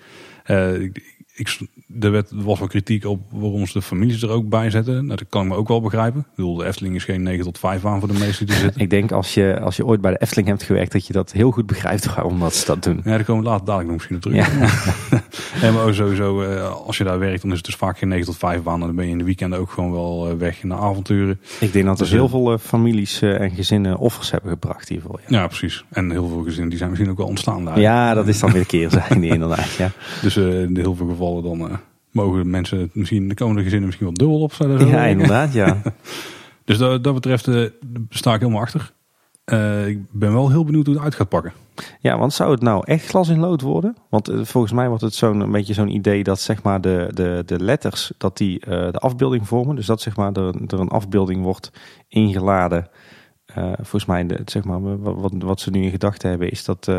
Ik, 0.79 1.17
ik, 1.33 1.59
er, 1.99 2.11
werd, 2.11 2.29
er 2.29 2.43
was 2.43 2.59
wel 2.59 2.67
kritiek 2.67 3.05
op 3.05 3.21
waarom 3.31 3.67
ze 3.67 3.73
de 3.73 3.81
families 3.81 4.21
er 4.21 4.29
ook 4.29 4.49
bij 4.49 4.69
zetten. 4.69 4.93
Nou, 4.93 5.17
dat 5.17 5.29
kan 5.29 5.41
ik 5.43 5.47
me 5.47 5.55
ook 5.55 5.67
wel 5.67 5.81
begrijpen. 5.81 6.19
Ik 6.19 6.35
bedoel, 6.35 6.55
de 6.55 6.65
Efteling 6.65 6.95
is 6.95 7.03
geen 7.03 7.23
9 7.23 7.43
tot 7.43 7.59
5 7.59 7.85
aan 7.85 7.99
voor 7.99 8.07
de 8.07 8.19
meesten 8.19 8.45
die 8.45 8.55
er 8.55 8.61
zitten. 8.61 8.81
Ik 8.89 8.89
denk 8.89 9.11
als 9.11 9.33
je, 9.33 9.59
als 9.59 9.75
je 9.75 9.85
ooit 9.85 10.01
bij 10.01 10.11
de 10.11 10.17
Efteling 10.17 10.47
hebt 10.47 10.63
gewerkt, 10.63 10.91
dat 10.91 11.07
je 11.07 11.13
dat 11.13 11.31
heel 11.31 11.51
goed 11.51 11.65
begrijpt 11.65 12.05
waarom 12.05 12.39
dat 12.39 12.55
ze 12.55 12.65
dat 12.65 12.83
doen. 12.83 13.01
Ja, 13.03 13.09
daar 13.11 13.23
komen 13.23 13.43
we 13.43 13.49
later 13.49 13.65
dadelijk 13.65 13.89
nog 13.89 13.97
misschien 13.97 14.15
op 14.15 14.21
terug. 14.21 15.09
Ja. 15.09 15.21
Ja, 15.61 15.71
maar 15.71 15.85
ook 15.85 15.93
sowieso, 15.93 16.41
eh, 16.41 16.71
als 16.85 16.97
je 16.97 17.03
daar 17.03 17.19
werkt, 17.19 17.41
dan 17.41 17.51
is 17.51 17.57
het 17.57 17.65
dus 17.65 17.75
vaak 17.75 17.97
geen 17.97 18.09
9 18.09 18.25
tot 18.25 18.37
5 18.37 18.61
baan. 18.61 18.79
En 18.79 18.85
dan 18.85 18.95
ben 18.95 19.05
je 19.05 19.11
in 19.11 19.17
de 19.17 19.23
weekenden 19.23 19.59
ook 19.59 19.71
gewoon 19.71 19.91
wel 19.91 20.29
eh, 20.29 20.35
weg 20.37 20.63
naar 20.63 20.77
avonturen. 20.77 21.39
Ik 21.59 21.73
denk 21.73 21.85
dat 21.85 21.93
er 21.99 22.03
Dus, 22.03 22.13
heel 22.13 22.23
eh, 22.23 22.29
veel 22.29 22.51
eh, 22.51 22.59
families 22.59 23.21
en 23.21 23.51
gezinnen 23.51 23.97
offers 23.97 24.31
hebben 24.31 24.49
gebracht 24.49 24.89
hiervoor. 24.89 25.19
Ja. 25.27 25.39
Ja, 25.39 25.47
precies. 25.47 25.83
En 25.89 26.11
heel 26.11 26.27
veel 26.27 26.43
gezinnen 26.43 26.69
die 26.69 26.77
zijn 26.77 26.89
misschien 26.89 27.11
ook 27.11 27.17
wel 27.17 27.27
ontstaan 27.27 27.65
daar. 27.65 27.79
Ja, 27.79 28.13
dat 28.13 28.27
is 28.27 28.39
dan 28.39 28.51
weer 28.51 28.65
keer 28.65 28.89
zijn 28.89 29.23
inderdaad. 29.23 29.71
Ja. 29.71 29.91
Dus 30.21 30.37
in 30.37 30.77
heel 30.77 30.95
veel 30.95 31.07
gevallen 31.07 31.43
dan 31.43 31.78
mogen 32.19 32.49
mensen 32.49 32.79
het 32.79 32.95
misschien 32.95 33.27
de 33.27 33.35
komende 33.35 33.63
gezinnen 33.63 33.85
misschien 33.85 34.07
wel 34.07 34.15
dubbel 34.15 34.39
opstellen. 34.41 34.79
zo 34.79 34.87
ja, 34.87 35.05
inderdaad, 35.05 35.53
ja. 35.53 35.81
Dus 36.65 36.77
dat, 36.77 37.03
dat 37.03 37.13
betreft 37.13 37.47
eh, 37.47 37.65
sta 38.09 38.33
ik 38.33 38.39
helemaal 38.39 38.61
achter. 38.61 38.91
Eh, 39.43 39.87
ik 39.87 39.99
ben 40.11 40.33
wel 40.33 40.49
heel 40.49 40.63
benieuwd 40.63 40.85
hoe 40.85 40.95
het 40.95 41.03
uit 41.03 41.15
gaat 41.15 41.29
pakken. 41.29 41.53
Ja, 41.99 42.17
want 42.17 42.33
zou 42.33 42.51
het 42.51 42.61
nou 42.61 42.83
echt 42.85 43.05
glas 43.05 43.29
in 43.29 43.39
lood 43.39 43.61
worden? 43.61 43.95
Want 44.09 44.29
eh, 44.29 44.43
volgens 44.43 44.73
mij 44.73 44.87
wordt 44.87 45.03
het 45.03 45.13
zo'n 45.13 45.39
een 45.39 45.51
beetje 45.51 45.73
zo'n 45.73 45.95
idee 45.95 46.23
dat 46.23 46.39
zeg 46.39 46.63
maar 46.63 46.81
de, 46.81 47.11
de, 47.13 47.43
de 47.45 47.59
letters 47.59 48.11
dat 48.17 48.37
die 48.37 48.59
de 48.65 48.99
afbeelding 48.99 49.47
vormen. 49.47 49.75
Dus 49.75 49.85
dat 49.85 50.01
zeg 50.01 50.15
maar 50.15 50.31
er, 50.31 50.55
er 50.67 50.79
een 50.79 50.89
afbeelding 50.89 51.43
wordt 51.43 51.71
ingeladen. 52.07 52.89
Volgens 53.75 54.05
mij 54.05 54.25
de, 54.25 54.41
zeg 54.45 54.63
maar 54.63 54.99
wat, 55.01 55.15
wat, 55.15 55.33
wat 55.37 55.59
ze 55.59 55.69
nu 55.69 55.83
in 55.83 55.91
gedachten 55.91 56.29
hebben 56.29 56.51
is 56.51 56.65
dat 56.65 56.91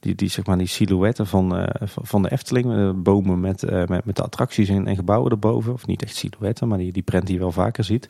die, 0.00 0.14
die 0.14 0.28
zeg 0.28 0.46
maar 0.46 0.58
die 0.58 0.66
silhouetten 0.66 1.26
van, 1.26 1.56
eh, 1.56 1.88
van- 2.02 2.22
de 2.22 2.30
Efteling, 2.30 2.72
eh, 2.72 2.90
bomen 2.94 3.40
met, 3.40 3.62
eh, 3.62 3.84
met, 3.86 4.04
met 4.04 4.16
de 4.16 4.22
attracties 4.22 4.68
en, 4.68 4.86
en 4.86 4.96
gebouwen 4.96 5.30
erboven, 5.30 5.72
of 5.72 5.86
niet 5.86 6.02
echt 6.02 6.16
silhouetten, 6.16 6.68
maar 6.68 6.78
die, 6.78 6.92
die 6.92 7.02
prent 7.02 7.24
die 7.26 7.34
je 7.34 7.40
wel 7.40 7.52
vaker 7.52 7.84
ziet. 7.84 8.08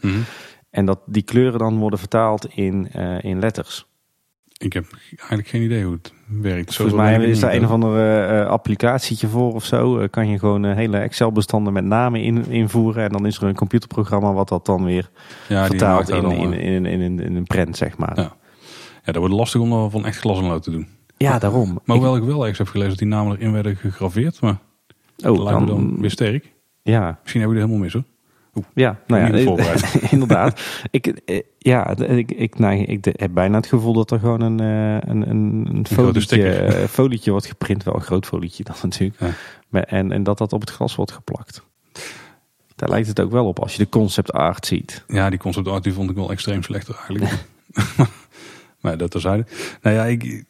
En 0.70 0.84
dat 0.86 1.01
die 1.07 1.22
kleuren 1.22 1.59
dan 1.59 1.78
worden 1.78 1.99
vertaald 1.99 2.47
in, 2.55 2.93
in 3.20 3.38
letters. 3.38 3.88
Ik 4.59 4.72
heb 4.72 4.84
eigenlijk 5.09 5.49
geen 5.49 5.62
idee 5.62 5.84
hoe 5.84 5.93
het 5.93 6.12
werkt. 6.26 6.74
Volgens 6.74 6.97
mij 6.97 7.12
is 7.28 7.41
daar 7.41 7.55
een 7.55 7.82
of 7.82 7.95
eh, 7.97 8.47
applicatietje 8.47 9.28
voor 9.28 9.55
of 9.55 9.64
zo. 9.64 10.07
Kan 10.11 10.28
je 10.28 10.38
gewoon 10.38 10.64
hele 10.64 10.99
Excel-bestanden 10.99 11.72
met 11.72 11.84
namen 11.84 12.20
in, 12.22 12.47
invoeren. 12.47 13.05
En 13.05 13.11
dan 13.12 13.26
is 13.26 13.36
er 13.36 13.43
een 13.43 13.55
computerprogramma 13.55 14.32
wat 14.32 14.49
dat 14.49 14.66
dan 14.66 14.84
weer 14.84 15.11
ja, 15.49 15.66
vertaalt 15.66 16.09
in, 16.09 16.22
in, 16.53 16.84
in, 16.86 17.01
in, 17.01 17.20
in, 17.20 17.36
een 17.36 17.45
prent, 17.45 17.76
zeg 17.76 17.97
maar. 17.99 18.16
Ja. 18.16 18.22
Ja, 18.22 18.36
Ja, 19.05 19.12
dat 19.12 19.16
wordt 19.16 19.34
lastig 19.34 19.61
om 19.61 19.70
dan 19.70 19.91
van 19.91 20.07
echt 20.07 20.18
glas 20.18 20.38
en 20.38 20.45
lood 20.45 20.62
te 20.62 20.70
doen. 20.70 20.88
Daarom. 21.28 21.80
Maar 21.84 21.96
hoewel 21.96 22.16
ik 22.16 22.22
wel 22.22 22.40
ergens 22.40 22.58
heb 22.58 22.68
gelezen 22.68 22.90
dat 22.90 22.98
die 22.98 23.08
namen 23.08 23.36
erin 23.36 23.52
werden 23.52 23.76
gegraveerd. 23.76 24.40
Maar 24.40 24.58
dat 25.16 25.38
oh, 25.38 25.44
lijkt 25.44 25.60
me 25.60 25.66
dan, 25.66 25.76
dan 25.76 26.00
weer 26.00 26.10
sterk. 26.10 26.52
ja, 26.82 27.18
Misschien 27.22 27.40
hebben 27.40 27.58
we 27.58 27.62
er 27.62 27.68
helemaal 27.68 27.78
mis 27.78 27.92
hoor. 28.52 28.64
ja, 28.74 28.98
nou 29.06 29.36
ja, 29.36 29.44
voorbereid. 29.44 29.94
inderdaad. 30.12 30.60
Ik, 30.90 31.06
eh, 31.06 31.40
ja, 31.58 31.96
ik, 31.96 32.32
ik, 32.32 32.58
nou, 32.58 32.76
ik 32.76 33.04
heb 33.12 33.34
bijna 33.34 33.56
het 33.56 33.66
gevoel 33.66 33.92
dat 33.92 34.10
er 34.10 34.18
gewoon 34.18 34.40
een, 34.40 34.60
eh, 34.60 35.10
een, 35.10 35.30
een, 35.30 35.68
een 35.72 35.86
folietje, 35.86 36.52
eh, 36.52 36.88
folietje 36.88 37.30
wordt 37.30 37.46
geprint. 37.46 37.84
Wel 37.84 37.94
een 37.94 38.00
groot 38.00 38.26
folietje 38.26 38.64
dan 38.64 38.76
natuurlijk. 38.82 39.20
Ja. 39.20 39.30
Maar, 39.68 39.82
en, 39.82 40.12
en 40.12 40.22
dat 40.22 40.38
dat 40.38 40.52
op 40.52 40.60
het 40.60 40.70
glas 40.70 40.94
wordt 40.94 41.12
geplakt. 41.12 41.62
Daar 42.76 42.88
lijkt 42.88 43.08
het 43.08 43.20
ook 43.20 43.30
wel 43.30 43.46
op 43.46 43.58
als 43.58 43.72
je 43.72 43.78
de 43.78 43.88
concept 43.88 44.32
art 44.32 44.66
ziet. 44.66 45.04
Ja, 45.08 45.30
die 45.30 45.38
concept 45.38 45.68
art 45.68 45.82
die 45.82 45.92
vond 45.92 46.10
ik 46.10 46.16
wel 46.16 46.30
extreem 46.30 46.62
slechter 46.62 46.94
eigenlijk. 46.94 47.46
maar 48.80 48.96
dat 48.96 49.10
terzijde. 49.10 49.46
Nou 49.82 49.96
ja, 49.96 50.04
ik, 50.04 50.44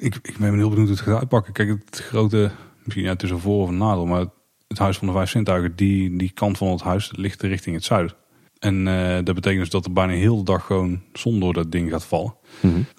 ik, 0.00 0.14
ik 0.22 0.36
ben 0.38 0.54
heel 0.54 0.68
benieuwd 0.68 0.88
hoe 0.88 0.96
het 0.96 1.00
gaat 1.06 1.18
uitpakken. 1.18 1.52
Kijk, 1.52 1.68
het 1.68 1.98
grote, 2.00 2.50
misschien 2.84 3.04
ja, 3.04 3.14
een 3.16 3.38
voor- 3.38 3.62
of 3.62 3.68
een 3.68 3.76
nadeel, 3.76 4.06
maar 4.06 4.24
het 4.68 4.78
huis 4.78 4.96
van 4.98 5.06
de 5.06 5.12
vijf 5.12 5.30
zintuigen, 5.30 5.76
die, 5.76 6.16
die 6.16 6.30
kant 6.30 6.58
van 6.58 6.70
het 6.70 6.80
huis 6.80 7.12
ligt 7.16 7.42
richting 7.42 7.74
het 7.76 7.84
zuiden. 7.84 8.16
En 8.58 8.88
eh, 8.88 9.24
dat 9.24 9.34
betekent 9.34 9.60
dus 9.60 9.70
dat 9.70 9.84
er 9.84 9.92
bijna 9.92 10.12
heel 10.12 10.36
de 10.36 10.44
dag 10.44 10.66
gewoon 10.66 11.00
zon 11.12 11.40
door 11.40 11.52
dat 11.52 11.72
ding 11.72 11.90
gaat 11.90 12.04
vallen. 12.04 12.34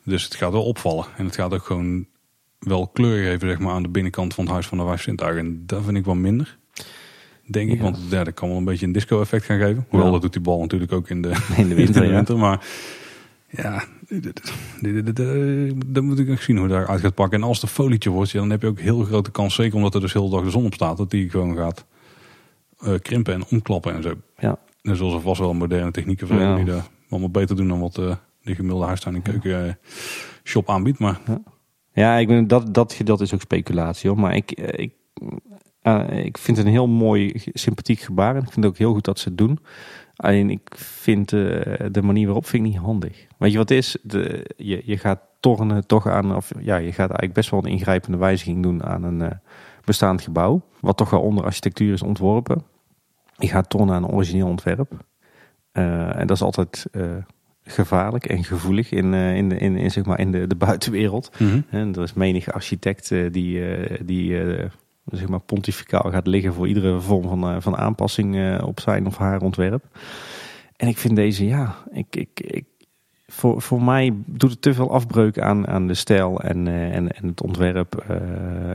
Dus 0.04 0.24
het 0.24 0.36
gaat 0.36 0.52
wel 0.52 0.64
opvallen. 0.66 1.06
En 1.18 1.26
het 1.26 1.36
gaat 1.36 1.54
ook 1.54 1.64
gewoon 1.66 2.06
wel 2.60 2.88
kleur 2.88 3.24
geven 3.32 3.47
zeg 3.49 3.60
maar, 3.60 3.74
aan 3.74 3.84
de 3.84 3.89
binnenkant 3.89 4.34
van 4.34 4.43
het 4.43 4.54
huis 4.54 4.68
van 4.68 4.78
de 4.78 4.84
vijf 4.84 5.02
zintuigen. 5.02 5.45
En 5.45 5.64
dat 5.66 5.84
vind 5.84 5.97
ik 5.97 6.06
wel 6.06 6.16
minder. 6.16 6.58
Denk 7.47 7.72
ik, 7.72 7.82
want 7.82 7.97
ja, 8.10 8.24
dat 8.24 8.34
kan 8.34 8.47
wel 8.49 8.58
een 8.58 8.64
beetje 8.64 8.86
een 8.86 8.91
disco-effect 8.91 9.45
gaan 9.45 9.60
geven. 9.60 9.86
Hoewel, 9.89 10.06
Ja. 10.08 10.14
dat 10.14 10.22
doet 10.22 10.34
die 10.34 10.41
bal 10.41 10.60
natuurlijk 10.62 10.91
ook 10.91 11.10
in 11.10 11.22
de, 11.22 11.34
In 11.58 11.68
de 11.70 11.76
winter, 11.76 12.04
in 12.14 12.24
de 12.26 12.34
ja. 12.34 12.39
Maar 12.39 12.66
ja, 13.52 13.84
dat 15.86 16.04
moet 16.04 16.20
ik 16.20 16.28
nog 16.28 16.41
zien 16.41 16.58
hoe 16.58 16.66
het 16.66 16.76
daaruit 16.76 17.02
gaat 17.02 17.14
pakken. 17.14 17.41
En 17.41 17.47
als 17.47 17.62
het 17.62 17.70
een 17.70 17.76
folietje 17.76 18.10
wordt, 18.10 18.32
ja, 18.32 18.39
dan 18.39 18.49
heb 18.49 18.62
je 18.62 18.68
ook 18.68 18.80
heel 18.80 19.04
grote 19.04 19.32
kans, 19.32 19.56
zeker 19.56 19.76
omdat 19.76 19.95
er 19.95 20.02
dus 20.02 20.14
heel 20.14 20.30
de 20.30 20.36
dag 20.36 20.43
de 20.43 20.49
zon 20.49 20.66
op 20.66 20.74
staat, 20.74 20.97
dat 20.97 21.10
die 21.10 21.30
gewoon 21.30 21.56
gaat 21.56 21.86
eh, 22.80 22.93
krimpen 23.02 23.34
en 23.34 23.45
omklappen 23.49 23.93
en 23.95 24.04
zo. 24.04 24.14
Ja. 24.38 24.58
En 24.82 24.95
zullen 24.95 25.12
ze 25.12 25.20
vast 25.20 25.39
wel 25.39 25.54
moderne 25.54 25.91
technieken 25.91 26.28
voor 26.28 26.39
Ja. 26.39 26.56
die 26.56 26.66
dat 26.66 26.89
allemaal 27.10 27.30
beter 27.30 27.56
doen 27.56 27.68
dan 27.68 27.80
wat 27.80 27.97
eh 27.97 28.16
de 28.43 28.56
gemiddelde 28.56 28.86
huistuin 28.86 29.16
en 29.16 29.22
keuken 29.22 29.68
eh, 29.68 29.74
shop 30.43 30.70
aanbiedt. 30.70 30.99
Maar 30.99 31.20
Ja, 31.93 32.18
ik 32.18 32.28
ben, 32.28 32.47
dat, 32.47 32.74
dat 32.74 32.93
gedeelte 32.93 33.24
is 33.24 33.34
ook 33.34 33.41
speculatie 33.41 34.10
hoor. 34.10 34.20
Maar 34.20 34.36
ik, 34.36 34.52
eh, 34.52 34.84
ik, 34.86 34.93
ik 36.26 36.38
vind 36.38 36.58
het 36.58 36.66
een 36.66 36.72
heel 36.72 36.88
mooi, 36.88 37.34
sympathiek 37.54 37.99
gebaar. 37.99 38.36
En 38.36 38.41
ik 38.43 38.52
vind 38.52 38.56
het 38.56 38.66
ook 38.66 38.78
heel 38.78 38.93
goed 38.93 39.06
dat 39.06 39.20
ze 39.20 39.30
het 39.30 39.38
doen. 39.38 39.60
Alleen 40.22 40.49
ik 40.49 40.76
vind 40.76 41.34
eh, 41.34 41.41
de 41.91 42.01
manier 42.01 42.26
waarop 42.26 42.45
vind 42.45 42.65
ik 42.65 42.72
niet 42.72 42.82
handig. 42.82 43.28
Weet 43.38 43.51
je 43.51 43.57
wat 43.57 43.69
het 43.69 43.78
is? 43.78 43.97
De, 44.03 44.49
je, 44.57 44.82
je 44.86 44.97
gaat 44.97 45.19
tornen 45.39 45.88
toch 45.88 46.07
aan, 46.07 46.36
of 46.36 46.51
ja, 46.59 46.76
je 46.76 46.91
gaat 46.91 46.97
eigenlijk 46.97 47.34
best 47.34 47.49
wel 47.49 47.59
een 47.59 47.72
ingrijpende 47.72 48.17
wijziging 48.17 48.63
doen 48.63 48.84
aan 48.84 49.03
een 49.03 49.22
eh, 49.22 49.32
bestaand 49.86 50.22
gebouw. 50.22 50.61
Wat 50.80 50.97
toch 50.97 51.09
wel 51.09 51.22
onder 51.22 51.43
architectuur 51.43 51.93
is 51.93 52.01
ontworpen. 52.01 52.63
Je 53.38 53.47
gaat 53.47 53.69
toch 53.69 53.86
naar 53.86 53.97
een 53.97 54.07
origineel 54.07 54.47
ontwerp. 54.47 54.91
Uh, 55.74 56.15
en 56.15 56.28
dat 56.28 56.36
is 56.38 56.43
altijd 56.43 56.86
gevaarlijk 57.63 58.26
en 58.26 58.43
gevoelig 58.43 58.91
in, 58.91 59.13
in, 59.13 59.49
de, 59.49 59.57
in, 59.57 59.76
in, 59.76 59.91
zeg 59.91 60.05
maar 60.05 60.19
in 60.19 60.32
de, 60.32 60.47
de 60.47 60.55
buitenwereld. 60.55 61.32
Mhm. 61.39 61.61
En 61.69 61.93
er 61.95 62.01
is 62.01 62.13
menige 62.13 62.51
architect 62.51 63.09
die, 63.09 63.63
die 64.05 64.38
zeg 65.06 65.28
maar 65.28 65.39
pontificaal 65.39 66.12
gaat 66.12 66.28
liggen 66.28 66.54
voor 66.54 66.68
iedere 66.68 66.99
vorm 66.99 67.28
van, 67.28 67.62
van 67.62 67.78
aanpassing 67.78 68.62
op 68.62 68.80
zijn 68.80 69.06
of 69.06 69.18
haar 69.18 69.41
ontwerp. 69.41 69.84
En 70.76 70.88
ik 70.88 70.97
vind 70.97 71.16
deze, 71.16 71.45
ja, 71.45 71.76
ik, 71.91 72.16
ik, 72.16 72.39
ik, 72.39 72.66
voor, 73.28 73.62
voor 73.62 73.84
mij 73.84 74.14
doet 74.26 74.52
het 74.52 74.62
te 74.62 74.74
veel 74.74 74.91
afbreuk 74.91 75.39
aan, 75.39 75.68
aan 75.68 75.88
de 75.88 75.93
stijl 75.93 76.41
en, 76.41 76.68
en, 76.68 77.12
en 77.12 77.28
het 77.28 77.41
ontwerp 77.41 77.95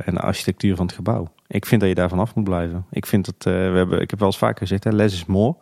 en 0.05 0.15
de 0.15 0.21
architectuur 0.21 0.77
van 0.77 0.87
het 0.87 0.95
gebouw. 0.95 1.29
Ik 1.47 1.67
vind 1.67 1.81
dat 1.81 1.91
je 1.91 1.97
daarvan 1.97 2.19
af 2.19 2.35
moet 2.35 2.45
blijven. 2.45 2.85
Ik 2.91 3.07
vind 3.07 3.25
dat, 3.25 3.45
we 3.45 3.51
hebben, 3.51 4.01
ik 4.01 4.11
heb 4.11 4.19
wel 4.19 4.29
eens 4.29 4.39
vaker 4.39 4.59
gezegd, 4.59 4.85
hè, 4.85 4.91
less 4.91 5.15
is 5.15 5.25
more. 5.25 5.55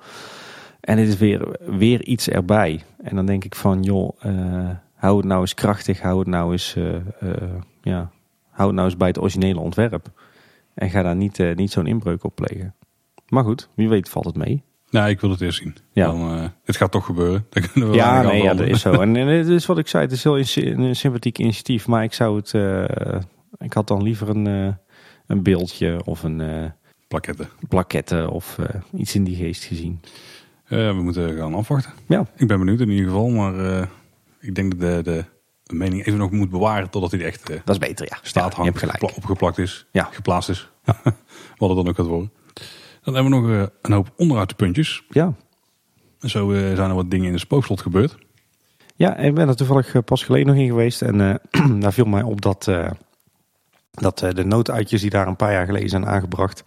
En 0.80 0.96
dit 0.96 1.08
is 1.08 1.16
weer, 1.16 1.56
weer 1.60 2.04
iets 2.04 2.28
erbij. 2.28 2.82
En 3.02 3.16
dan 3.16 3.26
denk 3.26 3.44
ik 3.44 3.54
van, 3.54 3.82
joh, 3.82 4.10
uh, 4.26 4.70
hou 4.94 5.16
het 5.16 5.26
nou 5.26 5.40
eens 5.40 5.54
krachtig, 5.54 6.00
hou 6.00 6.18
het 6.18 6.28
nou 6.28 6.52
eens, 6.52 6.76
ja, 7.82 8.10
hou 8.50 8.66
het 8.66 8.76
nou 8.76 8.88
eens 8.88 8.96
bij 8.96 9.08
het 9.08 9.18
originele 9.18 9.60
ontwerp. 9.60 10.10
En 10.74 10.90
ga 10.90 11.02
daar 11.02 11.16
niet, 11.16 11.54
niet 11.54 11.70
zo'n 11.70 11.86
inbreuk 11.86 12.24
op 12.24 12.34
plegen. 12.34 12.74
Maar 13.28 13.44
goed, 13.44 13.68
wie 13.74 13.88
weet 13.88 14.08
valt 14.08 14.24
het 14.24 14.36
mee. 14.36 14.62
Nou, 14.90 15.08
ik 15.08 15.20
wil 15.20 15.30
het 15.30 15.40
eerst 15.40 15.58
zien. 15.58 15.76
Ja. 15.92 16.06
Dan, 16.06 16.52
het 16.64 16.76
gaat 16.76 16.90
toch 16.90 17.04
gebeuren. 17.04 17.46
Dan 17.50 17.62
kunnen 17.72 17.90
we 17.90 17.96
ja, 17.96 18.22
nee, 18.22 18.42
ja, 18.42 18.54
dat 18.54 18.66
is 18.66 18.80
zo. 18.80 18.92
En, 19.02 19.16
en 19.16 19.26
het 19.26 19.48
is 19.48 19.66
wat 19.66 19.78
ik 19.78 19.88
zei, 19.88 20.02
het 20.02 20.12
is 20.12 20.24
heel 20.24 20.38
een 20.38 20.96
sympathiek 20.96 21.38
initiatief. 21.38 21.86
Maar 21.86 22.02
ik 22.02 22.12
zou 22.12 22.36
het, 22.36 22.52
ik 23.58 23.72
had 23.72 23.88
dan 23.88 24.02
liever 24.02 24.28
een, 24.28 24.76
een 25.26 25.42
beeldje 25.42 26.04
of 26.04 26.22
een... 26.22 26.72
plaquette. 27.08 27.46
Plaquette 27.68 28.30
of 28.30 28.58
iets 28.96 29.14
in 29.14 29.24
die 29.24 29.36
geest 29.36 29.64
gezien. 29.64 30.00
We 30.68 31.00
moeten 31.02 31.36
gaan 31.36 31.54
afwachten. 31.54 31.92
Ja. 32.08 32.26
Ik 32.36 32.46
ben 32.46 32.58
benieuwd 32.58 32.80
in 32.80 32.90
ieder 32.90 33.06
geval, 33.06 33.28
maar 33.28 33.88
ik 34.40 34.54
denk 34.54 34.70
dat 34.70 34.80
de, 34.80 35.10
de, 35.10 35.24
de, 35.64 35.74
mening 35.74 36.06
even 36.06 36.18
nog 36.18 36.30
moet 36.30 36.50
bewaren 36.50 36.90
totdat 36.90 37.10
hij 37.10 37.24
echt 37.24 37.50
uh, 37.50 37.56
dat 37.64 37.74
is 37.74 37.88
beter, 37.88 38.06
ja. 38.10 38.18
staat 38.22 38.54
hangt, 38.54 38.78
gepla 38.78 39.10
opgeplakt 39.14 39.58
is, 39.58 39.86
ja. 39.90 40.08
geplaatst 40.12 40.48
is. 40.48 40.70
Wat 41.58 41.68
het 41.68 41.76
dan 41.76 41.88
ook 41.88 41.96
gaat 41.96 42.06
worden. 42.06 42.32
Dan 43.02 43.14
hebben 43.14 43.32
we 43.32 43.38
nog 43.38 43.70
een 43.82 43.92
hoop 43.92 44.12
onderuitpuntjes. 44.16 45.02
Ja. 45.08 45.34
En 46.20 46.30
zo 46.30 46.52
zijn 46.52 46.78
er 46.90 46.94
wat 46.94 47.10
dingen 47.10 47.26
in 47.26 47.32
de 47.32 47.38
spookslot 47.38 47.80
gebeurd. 47.80 48.16
Ja, 48.96 49.16
ik 49.16 49.34
ben 49.34 49.48
er 49.48 49.56
toevallig 49.56 50.04
pas 50.04 50.24
geleden 50.24 50.46
nog 50.46 50.56
in 50.56 50.68
geweest 50.68 51.02
en 51.02 51.40
daar 51.80 51.92
viel 51.92 52.04
mij 52.04 52.22
op 52.22 52.40
dat 52.40 52.68
dat 53.94 54.22
eh, 54.22 54.30
de 54.30 54.44
nooduitjes 54.44 55.00
die 55.00 55.10
daar 55.10 55.26
een 55.26 55.36
paar 55.36 55.52
jaar 55.52 55.66
geleden 55.66 55.88
zijn 55.88 56.06
aangebracht 56.06 56.62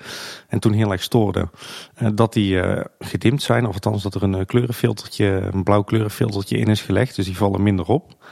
en 0.48 0.60
toen 0.60 0.74
heel 0.74 0.92
erg 0.92 1.04
stoorden, 1.04 1.52
eh, 1.94 2.08
dat 2.14 2.34
die 2.34 2.60
eh, 2.60 2.86
gedimd 3.00 3.42
zijn. 3.42 3.68
Of 3.68 3.74
althans 3.74 4.04
dat 4.04 4.16
er 4.16 4.24
een 4.24 4.46
kleurenfiltertje, 4.46 5.50
een 5.54 5.64
blauw 5.64 5.84
kleurenfiltertje 5.84 6.58
in 6.58 6.68
is 6.68 6.82
gelegd. 6.82 7.16
Dus 7.16 7.26
die 7.26 7.38
vallen 7.38 7.64
minder 7.64 7.86
op. 7.86 8.26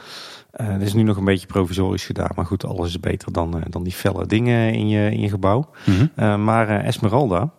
Het 0.62 0.82
is 0.82 0.92
nu 0.92 1.02
nog 1.02 1.16
een 1.16 1.24
beetje 1.24 1.46
provisorisch 1.46 2.04
gedaan. 2.04 2.30
Maar 2.34 2.46
goed, 2.46 2.64
alles 2.64 2.88
is 2.88 3.00
beter 3.00 3.32
dan, 3.32 3.64
dan 3.68 3.82
die 3.82 3.92
felle 3.92 4.26
dingen 4.26 4.72
in 4.72 4.88
je, 4.88 5.10
in 5.10 5.20
je 5.20 5.28
gebouw. 5.28 5.70
Mm 5.84 6.10
-hmm. 6.14 6.44
maar 6.44 6.68
Esmeralda, 6.68 7.52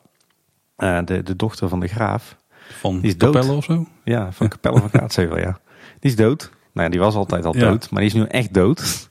de, 0.77 1.21
de 1.23 1.35
dochter 1.35 1.69
van 1.69 1.79
de 1.79 1.87
graaf. 1.87 2.37
Van 2.69 2.99
die 2.99 3.09
is 3.09 3.17
Capelle 3.17 3.47
dood. 3.47 3.57
of 3.57 3.63
zo? 3.63 3.85
Ja, 4.03 4.31
van 4.31 4.47
Capelle 4.47 4.79
van 4.79 4.89
Kaatsheuvel, 4.89 5.37
ja. 5.37 5.59
Die 5.99 6.11
is 6.11 6.15
dood. 6.15 6.51
Nou 6.73 6.85
ja, 6.85 6.89
die 6.89 6.99
was 6.99 7.15
altijd 7.15 7.45
al 7.45 7.51
dood. 7.51 7.83
Ja. 7.83 7.89
Maar 7.91 8.01
die 8.01 8.09
is 8.09 8.13
nu 8.13 8.23
echt 8.23 8.53
dood. 8.53 9.09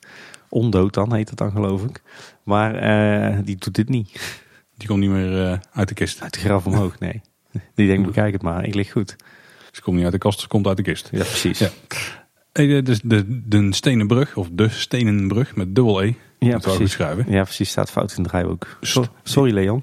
Ondood 0.48 0.94
dan 0.94 1.14
heet 1.14 1.28
het 1.28 1.38
dan 1.38 1.50
geloof 1.50 1.84
ik. 1.84 2.02
Maar 2.42 2.74
uh, 2.74 3.38
die 3.44 3.56
doet 3.56 3.74
dit 3.74 3.88
niet. 3.88 4.40
Die 4.76 4.88
komt 4.88 5.00
niet 5.00 5.10
meer 5.10 5.50
uh, 5.50 5.58
uit 5.72 5.88
de 5.88 5.94
kist. 5.94 6.22
Uit 6.22 6.34
de 6.34 6.40
graf 6.40 6.66
omhoog, 6.66 6.98
nee. 6.98 7.20
Die 7.74 7.86
denkt, 7.86 8.06
bekijk 8.06 8.32
het 8.32 8.42
maar, 8.42 8.64
ik 8.64 8.74
lig 8.74 8.92
goed. 8.92 9.16
Ze 9.72 9.82
komt 9.82 9.96
niet 9.96 10.04
uit 10.04 10.12
de 10.12 10.18
kast, 10.18 10.40
ze 10.40 10.48
komt 10.48 10.66
uit 10.66 10.76
de 10.76 10.82
kist. 10.82 11.08
Ja, 11.12 11.18
precies. 11.18 11.58
Ja. 11.58 11.68
Hey, 12.56 12.82
de, 12.82 12.98
de, 13.04 13.42
de 13.48 13.72
stenen 13.74 14.06
brug, 14.06 14.36
of 14.36 14.48
de 14.52 14.68
stenen 14.68 15.28
brug 15.28 15.56
met 15.56 15.74
dubbel 15.74 16.02
E. 16.02 16.12
Ja, 16.38 16.58
precies. 16.58 16.92
Schrijven. 16.92 17.24
Ja, 17.28 17.42
precies. 17.42 17.70
Staat 17.70 17.90
fout 17.90 18.10
in 18.10 18.22
het 18.22 18.28
draaiboek. 18.28 18.78
Sorry, 18.80 19.08
sorry 19.22 19.52
Leon. 19.52 19.82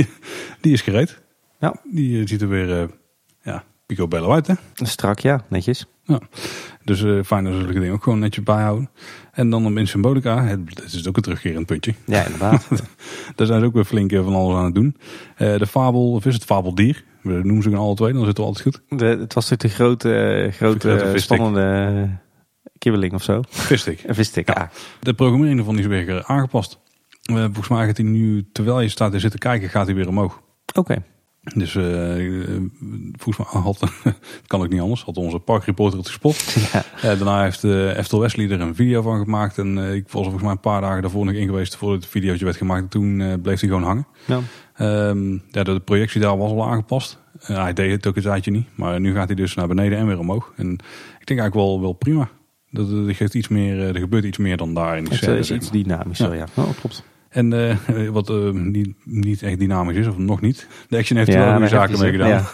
die 0.60 0.72
is 0.72 0.80
gereed. 0.80 1.20
Ja. 1.60 1.80
Die 1.84 2.20
uh, 2.20 2.26
ziet 2.26 2.42
er 2.42 2.48
weer, 2.48 2.82
uh, 2.82 2.88
ja, 3.42 3.64
picobello 3.86 4.32
uit 4.32 4.46
hè. 4.46 4.54
Strak, 4.74 5.18
ja. 5.18 5.44
Netjes. 5.48 5.86
Ja. 6.04 6.20
Dus 6.84 7.02
uh, 7.02 7.22
fijn 7.24 7.44
dat 7.44 7.54
zulke 7.54 7.72
dingen 7.72 7.92
ook 7.92 8.02
gewoon 8.02 8.18
netjes 8.18 8.44
bijhouden. 8.44 8.90
En 9.32 9.50
dan 9.50 9.78
in 9.78 9.88
symbolica, 9.88 10.44
het, 10.44 10.60
het 10.68 10.92
is 10.92 11.08
ook 11.08 11.16
een 11.16 11.22
terugkerend 11.22 11.66
puntje. 11.66 11.94
Ja, 12.06 12.24
inderdaad. 12.24 12.68
Daar 13.36 13.46
zijn 13.46 13.60
ze 13.60 13.66
ook 13.66 13.74
weer 13.74 13.84
flink 13.84 14.12
van 14.12 14.34
alles 14.34 14.56
aan 14.56 14.64
het 14.64 14.74
doen. 14.74 14.96
Uh, 15.38 15.58
de 15.58 15.66
fabel, 15.66 16.12
of 16.12 16.26
is 16.26 16.34
het 16.34 16.44
fabeldier? 16.44 17.04
We 17.22 17.32
noemen 17.32 17.62
ze 17.62 17.68
gewoon 17.68 17.84
alle 17.84 17.94
twee, 17.94 18.12
dan 18.12 18.24
zit 18.24 18.36
het 18.36 18.46
altijd 18.46 18.62
goed. 18.62 18.98
De, 18.98 19.04
het 19.04 19.34
was 19.34 19.50
natuurlijk 19.50 19.78
de 19.78 19.84
grote, 19.84 20.48
grote, 20.52 20.98
grote 20.98 21.18
spannende 21.18 22.08
kibbeling 22.78 23.12
of 23.12 23.22
zo. 23.22 23.42
Vistik. 23.48 24.02
Een 24.06 24.14
vistik, 24.14 24.48
ja. 24.48 24.54
ja. 24.58 24.70
De 25.00 25.14
programmering 25.14 25.58
ervan 25.58 25.78
is 25.78 25.86
weer 25.86 26.24
aangepast. 26.24 26.78
Uh, 27.30 27.44
volgens 27.44 27.68
mij 27.68 27.86
gaat 27.86 27.96
hij 27.96 28.06
nu, 28.06 28.48
terwijl 28.52 28.80
je 28.80 28.88
staat 28.88 29.12
te 29.12 29.18
zitten 29.18 29.38
kijken, 29.38 29.68
gaat 29.68 29.86
hij 29.86 29.94
weer 29.94 30.08
omhoog. 30.08 30.40
Oké. 30.66 30.78
Okay. 30.78 31.02
Dus 31.54 31.74
uh, 31.74 32.60
volgens 33.12 33.52
mij 33.52 33.62
had, 33.62 33.80
het 34.40 34.46
kan 34.46 34.60
ook 34.60 34.68
niet 34.68 34.80
anders, 34.80 35.02
had 35.02 35.16
onze 35.16 35.38
parkreporter 35.38 35.98
het 35.98 36.08
gespot. 36.08 36.44
Ja. 36.72 36.84
Uh, 36.96 37.02
daarna 37.02 37.42
heeft 37.42 37.62
uh, 37.62 37.98
Eftel 37.98 38.20
Wesley 38.20 38.50
er 38.50 38.60
een 38.60 38.74
video 38.74 39.02
van 39.02 39.24
gemaakt. 39.24 39.58
En 39.58 39.78
ik 39.78 40.08
was 40.08 40.24
er 40.24 40.30
volgens 40.30 40.42
mij 40.42 40.50
een 40.50 40.60
paar 40.60 40.80
dagen 40.80 41.02
daarvoor 41.02 41.24
nog 41.24 41.34
in 41.34 41.46
geweest 41.46 41.76
voordat 41.76 42.00
het 42.02 42.10
videootje 42.10 42.44
werd 42.44 42.56
gemaakt. 42.56 42.82
En 42.82 42.88
toen 42.88 43.40
bleef 43.42 43.60
hij 43.60 43.68
gewoon 43.68 43.84
hangen. 43.84 44.06
Ja. 44.24 44.40
Um, 44.80 45.42
ja, 45.50 45.62
de 45.62 45.80
projectie 45.80 46.20
daar 46.20 46.38
was 46.38 46.50
al 46.50 46.68
aangepast. 46.68 47.18
hij 47.38 47.72
deed 47.72 47.90
het 47.90 48.06
ook 48.06 48.16
een 48.16 48.22
tijdje 48.22 48.50
niet. 48.50 48.66
Maar 48.74 49.00
nu 49.00 49.14
gaat 49.14 49.26
hij 49.26 49.36
dus 49.36 49.54
naar 49.54 49.68
beneden 49.68 49.98
en 49.98 50.06
weer 50.06 50.18
omhoog. 50.18 50.52
En 50.56 50.72
ik 51.20 51.26
denk 51.26 51.40
eigenlijk 51.40 51.54
wel, 51.54 51.80
wel 51.80 51.92
prima. 51.92 52.28
Dat, 52.70 52.90
dat 52.90 53.16
geeft 53.16 53.34
iets 53.34 53.48
meer, 53.48 53.80
er 53.80 53.98
gebeurt 53.98 54.24
iets 54.24 54.38
meer 54.38 54.56
dan 54.56 54.74
daar 54.74 54.96
in 54.96 55.04
de 55.04 55.10
Het 55.10 55.18
scène, 55.18 55.38
is 55.38 55.46
zeg 55.46 55.56
iets 55.56 55.70
maar. 55.70 55.82
dynamischer, 55.82 56.34
ja. 56.34 56.46
ja. 56.54 56.62
Oh, 56.62 56.70
klopt. 56.80 57.04
En 57.28 57.52
uh, 57.52 58.08
wat 58.08 58.30
uh, 58.30 58.50
niet, 58.50 58.94
niet 59.04 59.42
echt 59.42 59.58
dynamisch 59.58 59.96
is, 59.96 60.06
of 60.06 60.18
nog 60.18 60.40
niet. 60.40 60.66
De 60.88 60.96
Action 60.96 61.16
heeft 61.18 61.28
er 61.30 61.34
Ja, 61.38 61.44
wel 61.44 61.52
goede 61.52 61.68
zaken 61.68 61.98
mee 61.98 62.10
gedaan. 62.10 62.46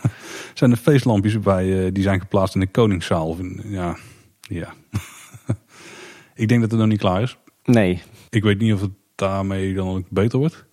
zijn 0.54 0.70
de 0.70 0.76
feestlampjes 0.76 1.40
bij, 1.40 1.66
uh, 1.66 1.88
die 1.92 2.02
zijn 2.02 2.20
geplaatst 2.20 2.54
in 2.54 2.60
de 2.60 2.66
Koningszaal. 2.66 3.36
Ja, 3.64 3.96
ja. 4.40 4.72
ik 6.34 6.48
denk 6.48 6.60
dat 6.60 6.70
het 6.70 6.80
nog 6.80 6.88
niet 6.88 6.98
klaar 6.98 7.22
is. 7.22 7.36
Nee. 7.64 8.02
Ik 8.30 8.42
weet 8.42 8.58
niet 8.58 8.72
of 8.72 8.80
het 8.80 8.90
daarmee 9.14 9.74
dan 9.74 9.88
ook 9.88 10.04
beter 10.08 10.38
wordt. 10.38 10.66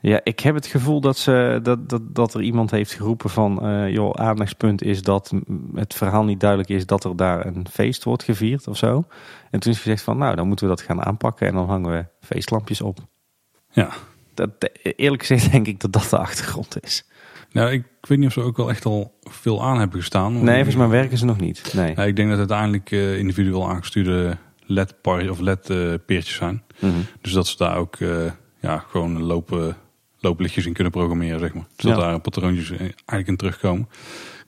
Ja, 0.00 0.20
ik 0.22 0.40
heb 0.40 0.54
het 0.54 0.66
gevoel 0.66 1.00
dat, 1.00 1.18
ze, 1.18 1.60
dat, 1.62 1.88
dat, 1.88 2.14
dat 2.14 2.34
er 2.34 2.40
iemand 2.40 2.70
heeft 2.70 2.92
geroepen 2.92 3.30
van... 3.30 3.66
eh 3.66 3.92
joh, 3.92 4.10
aandachtspunt 4.10 4.82
is 4.82 5.02
dat 5.02 5.32
het 5.74 5.94
verhaal 5.94 6.24
niet 6.24 6.40
duidelijk 6.40 6.70
is... 6.70 6.86
dat 6.86 7.04
er 7.04 7.16
daar 7.16 7.46
een 7.46 7.66
feest 7.70 8.04
wordt 8.04 8.22
gevierd 8.22 8.68
of 8.68 8.76
zo. 8.76 9.04
En 9.50 9.60
toen 9.60 9.72
is 9.72 9.80
gezegd 9.80 10.02
van, 10.02 10.18
nou, 10.18 10.36
dan 10.36 10.46
moeten 10.46 10.68
we 10.68 10.74
dat 10.74 10.84
gaan 10.84 11.04
aanpakken... 11.04 11.46
en 11.46 11.54
dan 11.54 11.66
hangen 11.66 11.90
we 11.90 12.06
feestlampjes 12.20 12.80
op. 12.80 12.98
Ja. 13.70 13.88
Dat, 14.34 14.50
eerlijk 14.82 15.24
gezegd 15.24 15.52
denk 15.52 15.66
ik 15.66 15.80
dat 15.80 15.92
dat 15.92 16.10
de 16.10 16.18
achtergrond 16.18 16.82
is. 16.82 17.04
Nou, 17.52 17.70
ik 17.70 17.84
weet 18.00 18.18
niet 18.18 18.26
of 18.26 18.32
ze 18.32 18.40
ook 18.40 18.56
wel 18.56 18.70
echt 18.70 18.84
al 18.84 19.18
veel 19.20 19.64
aan 19.64 19.78
hebben 19.78 19.98
gestaan. 19.98 20.44
Nee, 20.44 20.54
volgens 20.54 20.76
mij 20.76 20.88
werken 20.88 21.18
ze 21.18 21.24
nog 21.24 21.40
niet. 21.40 21.72
Nee. 21.74 21.94
Ja, 21.96 22.04
ik 22.04 22.16
denk 22.16 22.30
dat 22.30 22.38
het 22.38 22.50
uiteindelijk 22.50 22.90
eh, 22.90 23.18
individueel 23.18 23.68
aangestuurde 23.68 24.36
LED-peertjes 24.66 25.30
of 25.30 25.40
LED, 25.40 25.70
uh, 25.70 25.94
peertjes 26.06 26.36
zijn. 26.36 26.62
Mhm. 26.78 26.92
Dus 27.20 27.32
dat 27.32 27.46
ze 27.46 27.56
daar 27.56 27.76
ook 27.76 27.96
eh, 27.96 28.30
ja, 28.60 28.84
gewoon 28.88 29.22
lopen, 29.22 29.76
looplichtjes 30.20 30.66
in 30.66 30.72
kunnen 30.72 30.92
programmeren, 30.92 31.38
zeg 31.40 31.54
maar. 31.54 31.66
Zodat 31.76 31.98
Ja. 31.98 32.04
daar 32.04 32.20
patroontjes 32.20 32.70
eigenlijk 32.70 33.28
in 33.28 33.36
terugkomen. 33.36 33.88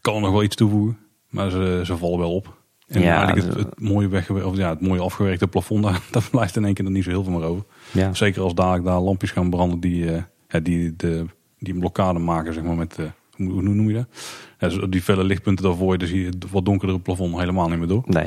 Kan 0.00 0.14
er 0.14 0.20
nog 0.20 0.30
wel 0.30 0.42
iets 0.42 0.56
toevoegen, 0.56 0.98
maar 1.28 1.50
ze, 1.50 1.80
ze 1.84 1.96
vallen 1.96 2.18
wel 2.18 2.34
op. 2.34 2.60
En 2.86 3.00
Ja, 3.02 3.24
eigenlijk 3.26 3.58
het, 3.58 3.80
mooie 3.80 4.08
weggewer- 4.08 4.46
of 4.46 4.56
ja, 4.56 4.68
het 4.68 4.80
mooie 4.80 5.00
afgewerkte 5.00 5.46
plafond, 5.48 5.82
daar, 5.84 6.00
daar 6.10 6.28
blijft 6.30 6.56
in 6.56 6.64
één 6.64 6.74
keer 6.74 6.84
er 6.84 6.90
niet 6.90 7.04
zo 7.04 7.10
heel 7.10 7.24
veel 7.24 7.32
meer 7.32 7.44
over. 7.48 7.64
Ja. 7.92 8.14
Zeker 8.14 8.42
als 8.42 8.54
dadelijk 8.54 8.84
daar 8.84 9.00
lampjes 9.00 9.30
gaan 9.30 9.50
branden 9.50 9.80
die, 9.80 10.12
eh, 10.12 10.22
ja, 10.48 10.60
die, 10.60 10.96
de, 10.96 11.24
die 11.58 11.72
een 11.74 11.80
blokkade 11.80 12.18
maken, 12.18 12.54
zeg 12.54 12.62
maar, 12.64 12.76
met, 12.76 12.98
eh, 12.98 13.04
hoe, 13.36 13.50
hoe 13.52 13.62
noem 13.62 13.88
je 13.88 13.94
dat? 13.94 14.06
Ja, 14.58 14.68
dus 14.68 14.78
die 14.90 15.02
felle 15.02 15.24
lichtpunten 15.24 15.64
daarvoor, 15.64 15.98
dan 15.98 16.08
zie 16.08 16.20
je 16.20 16.26
het 16.26 16.50
wat 16.50 16.64
donkerdere 16.64 17.00
plafond 17.00 17.38
helemaal 17.38 17.68
niet 17.68 17.78
meer 17.78 17.88
door. 17.88 18.02
Nee. 18.06 18.22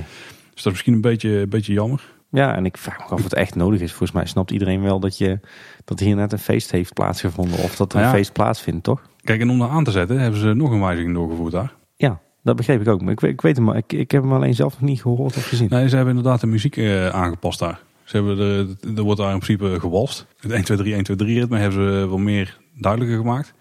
Dus 0.54 0.64
dat 0.64 0.66
is 0.66 0.72
misschien 0.72 0.94
een 0.94 1.02
beetje, 1.02 1.30
een 1.30 1.50
beetje 1.50 1.74
jammer. 1.74 2.14
Ja, 2.36 2.56
en 2.56 2.66
ik 2.66 2.78
vraag 2.78 2.98
me 2.98 3.04
af 3.04 3.12
of 3.12 3.24
het 3.24 3.34
echt 3.34 3.56
nodig 3.56 3.82
is. 3.82 3.90
Volgens 3.90 4.12
mij 4.12 4.26
snapt 4.26 4.52
iedereen 4.52 4.82
wel 4.82 5.00
dat, 5.00 5.18
je, 5.18 5.40
dat 5.86 6.00
hier 6.00 6.16
net 6.16 6.32
een 6.32 6.40
feest 6.40 6.72
heeft 6.72 6.94
plaatsgevonden. 6.94 7.60
Of 7.64 7.76
dat 7.76 7.94
er 7.94 8.00
een 8.00 8.06
ja. 8.06 8.12
feest 8.12 8.34
plaatsvindt, 8.34 8.84
toch? 8.84 9.02
Kijk, 9.24 9.42
en 9.42 9.50
om 9.50 9.60
dat 9.60 9.70
aan 9.70 9.84
te 9.84 9.92
zetten 9.92 10.20
hebben 10.20 10.40
ze 10.40 10.54
nog 10.54 10.72
een 10.72 10.80
wijziging 10.80 11.14
doorgevoerd 11.14 11.52
daar. 11.52 11.74
Ja, 11.96 12.20
dat 12.44 12.56
begreep 12.56 12.82
ik 12.82 12.88
ook. 12.88 13.02
Maar 13.02 13.12
ik, 13.12 13.20
weet- 13.20 13.32
ik 13.32 13.42
weet 13.42 13.56
hem, 13.56 13.66
maar 13.66 13.78
ik, 13.78 13.94
ik 13.94 14.12
heb 14.12 14.22
hem 14.22 14.34
alleen 14.34 14.54
zelf 14.56 14.74
nog 14.80 14.90
niet 14.90 15.02
gehoord 15.02 15.38
of 15.38 15.46
gezien. 15.48 15.68
Nee, 15.70 15.90
ze 15.90 15.96
hebben 15.96 16.16
inderdaad 16.16 16.42
de 16.42 16.48
muziek 16.48 16.78
eh, 16.78 17.08
aangepast 17.10 17.60
daar. 17.60 17.80
Ze 18.04 18.16
hebben 18.16 18.38
de, 18.38 18.76
er 18.96 19.02
wordt 19.04 19.20
daar 19.20 19.34
in 19.34 19.40
principe 19.40 19.80
gewalst. 19.80 20.26
Het 20.40 20.52
1, 20.52 20.64
2, 20.64 20.78
3, 20.78 20.94
1, 20.94 21.04
2, 21.04 21.18
3 21.18 21.40
ritme 21.40 21.58
hebben 21.58 21.80
ze 22.02 22.08
wel 22.08 22.18
meer 22.18 22.58
duidelijker 22.74 23.18
gemaakt. 23.20 23.54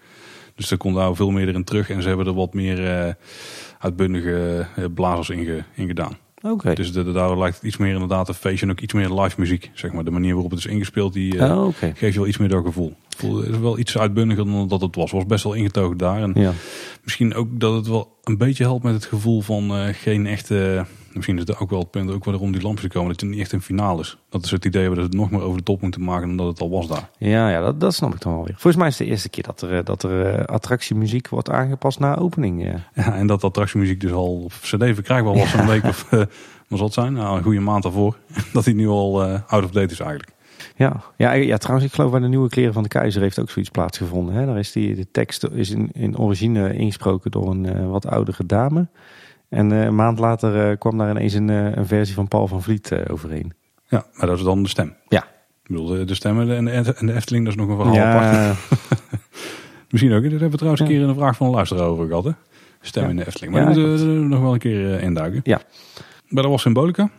Dus 0.55 0.71
er 0.71 0.77
komt 0.77 0.95
daar 0.95 1.15
veel 1.15 1.31
meer 1.31 1.47
in 1.47 1.63
terug. 1.63 1.89
En 1.89 2.01
ze 2.01 2.07
hebben 2.07 2.25
er 2.27 2.33
wat 2.33 2.53
meer 2.53 2.91
eh, 3.07 3.13
uitbundige 3.79 4.65
eh, 4.75 4.85
blazers 4.93 5.29
in, 5.29 5.45
ge- 5.45 5.63
in 5.73 5.87
gedaan. 5.87 6.17
Oké. 6.51 6.73
Dus 6.73 6.91
de, 6.93 7.03
de- 7.03 7.11
daardoor 7.11 7.37
lijkt 7.37 7.55
het 7.55 7.65
iets 7.65 7.77
meer 7.77 7.93
inderdaad 7.93 8.27
een 8.27 8.33
feestje 8.33 8.65
en 8.65 8.71
ook 8.71 8.79
iets 8.79 8.93
meer 8.93 9.09
live 9.09 9.35
muziek. 9.39 9.71
Zeg 9.73 9.91
maar. 9.91 10.03
De 10.03 10.11
manier 10.11 10.33
waarop 10.33 10.51
het 10.51 10.59
is 10.59 10.65
ingespeeld, 10.65 11.13
die 11.13 11.37
eh, 11.37 11.57
Oh, 11.57 11.73
geeft 11.75 12.13
je 12.13 12.19
wel 12.19 12.27
iets 12.27 12.37
meer 12.37 12.49
dat 12.49 12.65
gevoel. 12.65 12.93
Het 13.17 13.47
is 13.53 13.57
wel 13.59 13.79
iets 13.79 13.97
uitbundiger 13.97 14.45
dan 14.45 14.67
dat 14.67 14.81
het 14.81 14.95
was. 14.95 15.03
Het 15.03 15.13
was 15.13 15.25
best 15.25 15.43
wel 15.43 15.53
ingetogen 15.53 15.97
daar. 15.97 16.21
En 16.21 16.31
Ja. 16.35 16.51
misschien 17.03 17.33
ook 17.35 17.59
dat 17.59 17.73
het 17.73 17.87
wel 17.87 18.15
een 18.23 18.37
beetje 18.37 18.63
helpt 18.63 18.83
met 18.83 18.93
het 18.93 19.05
gevoel 19.05 19.41
van 19.41 19.69
eh, 19.75 19.87
geen 19.93 20.27
echte... 20.27 20.85
Misschien 21.15 21.37
is 21.37 21.43
het 21.47 21.59
ook 21.59 21.69
wel 21.69 21.79
het 21.79 21.91
punt 21.91 22.11
ook 22.11 22.23
waarom 22.23 22.51
die 22.51 22.61
lampjes 22.61 22.91
komen. 22.91 23.11
Dat 23.11 23.21
het 23.21 23.29
niet 23.29 23.39
echt 23.39 23.51
een 23.51 23.61
finale 23.61 24.01
is. 24.01 24.17
Dat 24.29 24.45
is 24.45 24.51
het 24.51 24.65
idee 24.65 24.87
dat 24.87 24.97
het 24.97 25.13
nog 25.13 25.31
meer 25.31 25.41
over 25.41 25.57
de 25.57 25.63
top 25.63 25.81
moeten 25.81 26.03
maken 26.03 26.27
dan 26.27 26.37
dat 26.37 26.47
het 26.47 26.61
al 26.61 26.69
was 26.69 26.87
daar. 26.87 27.09
Ja, 27.17 27.49
ja 27.49 27.61
dat, 27.61 27.79
dat 27.79 27.93
snap 27.93 28.13
ik 28.13 28.21
dan 28.21 28.33
wel 28.33 28.45
weer. 28.45 28.53
Volgens 28.53 28.75
mij 28.75 28.87
is 28.87 28.97
het 28.97 29.07
de 29.07 29.13
eerste 29.13 29.29
keer 29.29 29.43
dat 29.43 29.61
er, 29.61 29.77
eh, 29.77 29.85
dat 29.85 30.03
er 30.03 30.25
eh, 30.25 30.45
attractiemuziek 30.45 31.27
wordt 31.27 31.49
aangepast 31.49 31.99
na 31.99 32.15
opening. 32.15 32.63
Ja. 32.63 32.73
Ja, 33.05 33.15
en 33.15 33.27
dat 33.27 33.43
attractiemuziek 33.43 33.99
dus 34.01 34.11
al 34.11 34.41
op 34.43 34.51
cd 34.51 34.83
verkrijgbaar 34.83 35.33
was 35.33 35.53
een 35.59 35.67
week 35.67 35.83
of... 35.83 36.11
eh 36.11 36.21
wat 36.67 36.77
zal 36.77 36.85
het 36.85 36.93
zijn? 36.93 37.13
Nou, 37.13 37.37
een 37.37 37.43
goede 37.43 37.59
maand 37.59 37.83
daarvoor. 37.83 38.17
Dat 38.53 38.65
hij 38.65 38.73
nu 38.73 38.87
al 38.87 39.23
eh, 39.23 39.39
out 39.47 39.63
of 39.63 39.71
date 39.71 39.91
is 39.91 39.99
eigenlijk. 39.99 40.31
Ja. 40.75 41.01
Ja, 41.17 41.31
ja, 41.31 41.57
trouwens, 41.57 41.87
ik 41.87 41.93
geloof 41.95 42.11
bij 42.11 42.19
de 42.19 42.27
nieuwe 42.27 42.49
kleren 42.49 42.73
van 42.73 42.83
de 42.83 42.89
keizer 42.89 43.21
heeft 43.21 43.39
ook 43.39 43.49
zoiets 43.49 43.71
plaatsgevonden. 43.71 44.35
Hè? 44.35 44.45
Daar 44.45 44.59
is 44.59 44.71
die, 44.71 44.95
de 44.95 45.07
tekst 45.11 45.43
is 45.43 45.69
in, 45.69 45.89
in 45.93 46.17
origine 46.17 46.73
ingesproken 46.73 47.31
door 47.31 47.51
een 47.51 47.65
eh, 47.65 47.89
wat 47.89 48.07
oudere 48.07 48.45
dame. 48.45 48.87
En 49.55 49.71
eh, 49.71 49.83
een 49.83 49.95
maand 49.95 50.19
later 50.19 50.69
eh, 50.71 50.77
kwam 50.77 50.97
daar 50.97 51.09
ineens 51.09 51.33
een, 51.33 51.49
eh, 51.49 51.75
een 51.75 51.85
versie 51.87 52.15
van 52.15 52.27
Paul 52.27 52.47
van 52.47 52.61
Vliet 52.63 52.91
overheen. 53.11 53.53
Ja, 53.87 54.05
maar 54.13 54.27
dat 54.27 54.37
is 54.37 54.43
dan 54.43 54.63
de 54.63 54.69
stem. 54.69 54.95
Ja. 55.07 55.23
Ik 55.63 55.71
bedoel, 55.71 55.85
de, 55.85 56.03
de 56.05 56.13
stemmen 56.13 56.55
en 56.55 56.65
de, 56.83 56.93
en 56.93 57.05
de 57.05 57.13
Efteling, 57.13 57.45
dat 57.45 57.53
is 57.53 57.59
nog 57.59 57.69
een 57.69 57.75
verhaal 57.85 58.07
apart. 58.07 58.33
Ja, 58.35 58.53
Misschien 59.89 60.13
ook. 60.13 60.21
Daar 60.21 60.29
hebben 60.31 60.49
we 60.51 60.55
trouwens 60.57 60.81
een 60.81 60.87
keer 60.87 61.01
een 61.01 61.15
vraag 61.15 61.35
van 61.35 61.47
een 61.47 61.53
luisteraar 61.53 61.87
over 61.87 62.07
gehad. 62.07 62.23
Hè? 62.23 62.31
Stem 62.81 63.03
Ja. 63.03 63.09
in 63.09 63.15
de 63.15 63.25
Efteling. 63.27 63.53
Maar 63.53 63.61
Ja, 63.61 63.67
daar 63.73 63.87
moeten 63.87 64.07
we 64.07 64.13
er 64.21 64.27
nog 64.29 64.39
wel 64.41 64.53
een 64.53 64.59
keer 64.59 65.01
induiken. 65.01 65.41
Ja. 65.43 65.61
Maar 66.27 66.43
dat 66.43 66.51
was 66.51 66.61
Symbolica. 66.61 67.09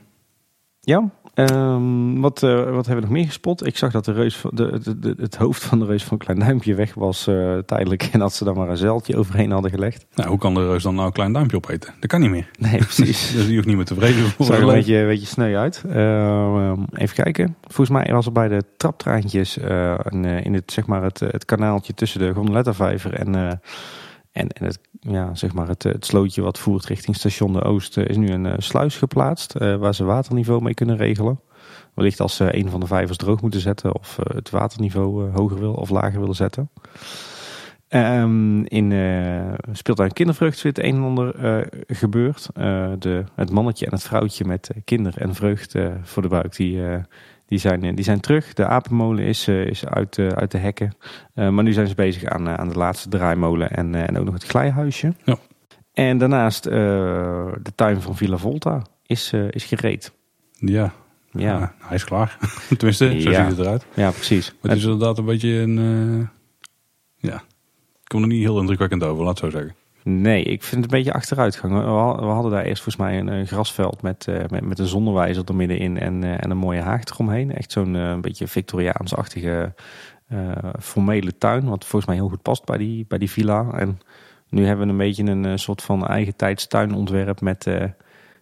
ja. 0.80 1.10
Ehm, 1.36 2.20
wat, 2.20 2.42
eh, 2.42 2.50
wat 2.70 2.86
hebben 2.86 2.94
we 2.94 3.00
nog 3.00 3.10
meer 3.10 3.24
gespot? 3.26 3.66
Ik 3.66 3.76
zag 3.76 3.92
dat 3.92 4.04
de 4.04 4.12
reus 4.12 4.36
van, 4.36 4.50
de, 4.54 4.80
de, 4.82 4.98
de- 4.98 5.14
het 5.18 5.36
hoofd 5.36 5.64
van 5.64 5.78
de 5.78 5.84
reus 5.84 6.04
van 6.04 6.18
Klein 6.18 6.38
Duimpje 6.38 6.74
weg 6.74 6.94
was 6.94 7.26
eh, 7.26 7.58
tijdelijk. 7.58 8.02
En 8.12 8.18
dat 8.18 8.32
ze 8.32 8.44
daar 8.44 8.54
maar 8.56 8.68
een 8.68 8.76
zeiltje 8.76 9.16
overheen 9.16 9.50
hadden 9.50 9.70
gelegd. 9.70 10.06
Nou, 10.14 10.28
hoe 10.28 10.38
kan 10.38 10.54
de 10.54 10.66
reus 10.66 10.82
dan 10.82 10.94
nou 10.94 11.06
een 11.06 11.12
klein 11.12 11.32
duimpje 11.32 11.56
opeten? 11.56 11.94
Dat 12.00 12.10
kan 12.10 12.20
niet 12.20 12.30
meer. 12.30 12.50
Nee, 12.58 12.76
precies. 12.92 13.32
Dus 13.32 13.46
die 13.46 13.54
hoeft 13.54 13.66
niet 13.66 13.76
meer 13.76 13.84
tevreden 13.84 14.22
voor 14.24 14.46
zag 14.46 14.56
er 14.56 14.62
een 14.62 14.68
beetje, 14.74 14.96
een 14.96 15.06
beetje 15.06 15.26
sneu 15.26 15.56
uit. 15.56 15.84
Ehm, 15.88 16.82
even 16.94 17.14
kijken. 17.22 17.56
Volgens 17.62 17.90
mij 17.98 18.12
was 18.12 18.26
er 18.26 18.32
bij 18.32 18.48
de 18.48 18.62
traptreintjes 18.76 19.58
eh, 19.58 19.94
in 20.42 20.54
het, 20.54 20.72
zeg 20.72 20.86
maar 20.86 21.02
het, 21.02 21.20
het 21.20 21.44
kanaaltje 21.44 21.94
tussen 21.94 22.20
de 22.20 22.32
Gondolettenvijver 22.32 23.14
en, 23.14 23.60
en, 24.36 24.48
en 24.48 24.64
het, 24.64 24.78
ja, 25.00 25.34
zeg 25.34 25.52
maar 25.52 25.68
het, 25.68 25.82
het 25.82 26.06
slootje 26.06 26.42
wat 26.42 26.58
voert 26.58 26.84
richting 26.84 27.16
station 27.16 27.52
de 27.52 27.62
Oost 27.62 27.96
eh, 27.96 28.04
is 28.04 28.16
nu 28.16 28.28
een 28.28 28.46
eh, 28.46 28.54
sluis 28.58 28.96
geplaatst 28.96 29.54
eh, 29.54 29.76
waar 29.76 29.94
ze 29.94 30.04
waterniveau 30.04 30.62
mee 30.62 30.74
kunnen 30.74 30.96
regelen. 30.96 31.40
Wellicht 31.94 32.20
als 32.20 32.36
ze 32.36 32.56
een 32.56 32.70
van 32.70 32.80
de 32.80 32.86
vijvers 32.86 33.18
droog 33.18 33.40
moeten 33.40 33.60
zetten 33.60 33.94
of 33.94 34.18
het 34.22 34.50
waterniveau 34.50 35.30
hoger 35.30 35.58
wil 35.58 35.72
of 35.72 35.90
lager 35.90 36.20
willen 36.20 36.34
zetten. 36.34 36.70
Ehm, 37.88 38.62
in 38.62 38.90
uh, 38.90 39.52
speeltuin 39.72 40.12
Kindervreugd 40.12 40.58
zit 40.58 40.78
een 40.78 40.94
en 40.94 41.02
ander 41.02 41.34
gebeurd. 41.86 42.48
Uh, 42.58 42.88
de, 42.98 43.24
het 43.34 43.50
mannetje 43.50 43.86
en 43.86 43.92
het 43.92 44.02
vrouwtje 44.02 44.44
met 44.44 44.70
kinder 44.84 45.18
en 45.18 45.34
vreugd 45.34 45.74
voor 46.02 46.22
de 46.22 46.28
buik, 46.28 46.56
die, 46.56 46.80
die, 47.46 47.58
zijn, 47.58 47.94
die 47.94 48.04
zijn 48.04 48.20
terug. 48.20 48.52
De 48.52 48.66
apenmolen 48.66 49.24
is, 49.24 49.48
uh, 49.48 49.66
is 49.66 49.86
uit, 49.86 50.18
uit 50.18 50.50
de 50.50 50.58
hekken. 50.58 50.92
Maar 51.34 51.62
nu 51.62 51.72
zijn 51.72 51.86
ze 51.88 51.94
bezig 51.94 52.24
aan, 52.24 52.48
aan 52.48 52.68
de 52.68 52.74
laatste 52.78 53.08
draaimolen 53.08 53.70
en, 53.70 53.94
en 53.94 54.18
ook 54.18 54.24
nog 54.24 54.34
het 54.34 54.44
glijhuisje. 54.44 55.14
Ja. 55.24 55.36
En 55.92 56.18
daarnaast 56.18 56.62
de 56.62 57.72
tuin 57.74 58.00
van 58.02 58.16
Villa 58.16 58.36
Volta 58.36 58.82
is, 59.06 59.32
is 59.50 59.64
gereed. 59.64 60.12
Ja. 60.52 60.92
Ja. 61.30 61.58
ja. 61.58 61.74
hij 61.78 61.96
is 61.96 62.04
klaar. 62.04 62.38
Tenminste, 62.76 63.20
zo 63.20 63.30
Ja. 63.30 63.40
ziet 63.48 63.56
het 63.56 63.66
eruit. 63.66 63.86
Ja, 63.94 64.10
precies. 64.10 64.54
Maar 64.60 64.70
het 64.70 64.80
is 64.80 64.84
inderdaad 64.86 65.18
een 65.18 65.24
beetje 65.24 65.48
een... 65.48 65.78
eh, 67.20 67.30
ja, 67.30 67.36
ik 68.02 68.04
kom 68.08 68.22
er 68.22 68.28
niet 68.28 68.42
heel 68.42 68.58
indrukwekkend 68.58 69.02
over, 69.04 69.24
laat 69.24 69.40
het 69.40 69.52
zo 69.52 69.58
zeggen. 69.58 69.74
Nee, 70.08 70.42
ik 70.42 70.62
vind 70.62 70.84
het 70.84 70.92
een 70.92 70.98
beetje 70.98 71.12
achteruitgang. 71.12 71.72
We, 71.72 71.80
we 72.24 72.32
hadden 72.32 72.50
daar 72.50 72.64
eerst 72.64 72.82
volgens 72.82 73.04
mij 73.04 73.18
een, 73.18 73.46
grasveld 73.46 74.02
met, 74.02 74.26
uh, 74.28 74.38
met, 74.48 74.64
met 74.64 74.78
een 74.78 74.86
zonnewijzer 74.86 75.44
er 75.44 75.54
middenin 75.54 75.98
en, 75.98 76.22
uh, 76.22 76.44
en 76.44 76.50
een 76.50 76.56
mooie 76.56 76.80
haag 76.80 77.04
eromheen. 77.04 77.54
Echt 77.54 77.72
zo'n 77.72 77.94
uh, 77.94 78.18
beetje 78.18 78.48
Victoriaans-achtige 78.48 79.74
formele 80.80 81.38
tuin, 81.38 81.68
wat 81.68 81.84
volgens 81.84 82.06
mij 82.06 82.14
heel 82.14 82.28
goed 82.28 82.42
past 82.42 82.64
bij 82.64 82.78
die, 82.78 83.04
bij 83.08 83.18
die 83.18 83.30
villa. 83.30 83.72
En 83.72 83.98
nu 84.48 84.66
hebben 84.66 84.86
we 84.86 84.92
een 84.92 84.98
beetje 84.98 85.24
een 85.24 85.58
soort 85.58 85.82
van 85.82 86.06
eigen 86.06 86.36
tijds 86.36 86.66
tuinontwerp 86.66 87.40
met 87.40 87.66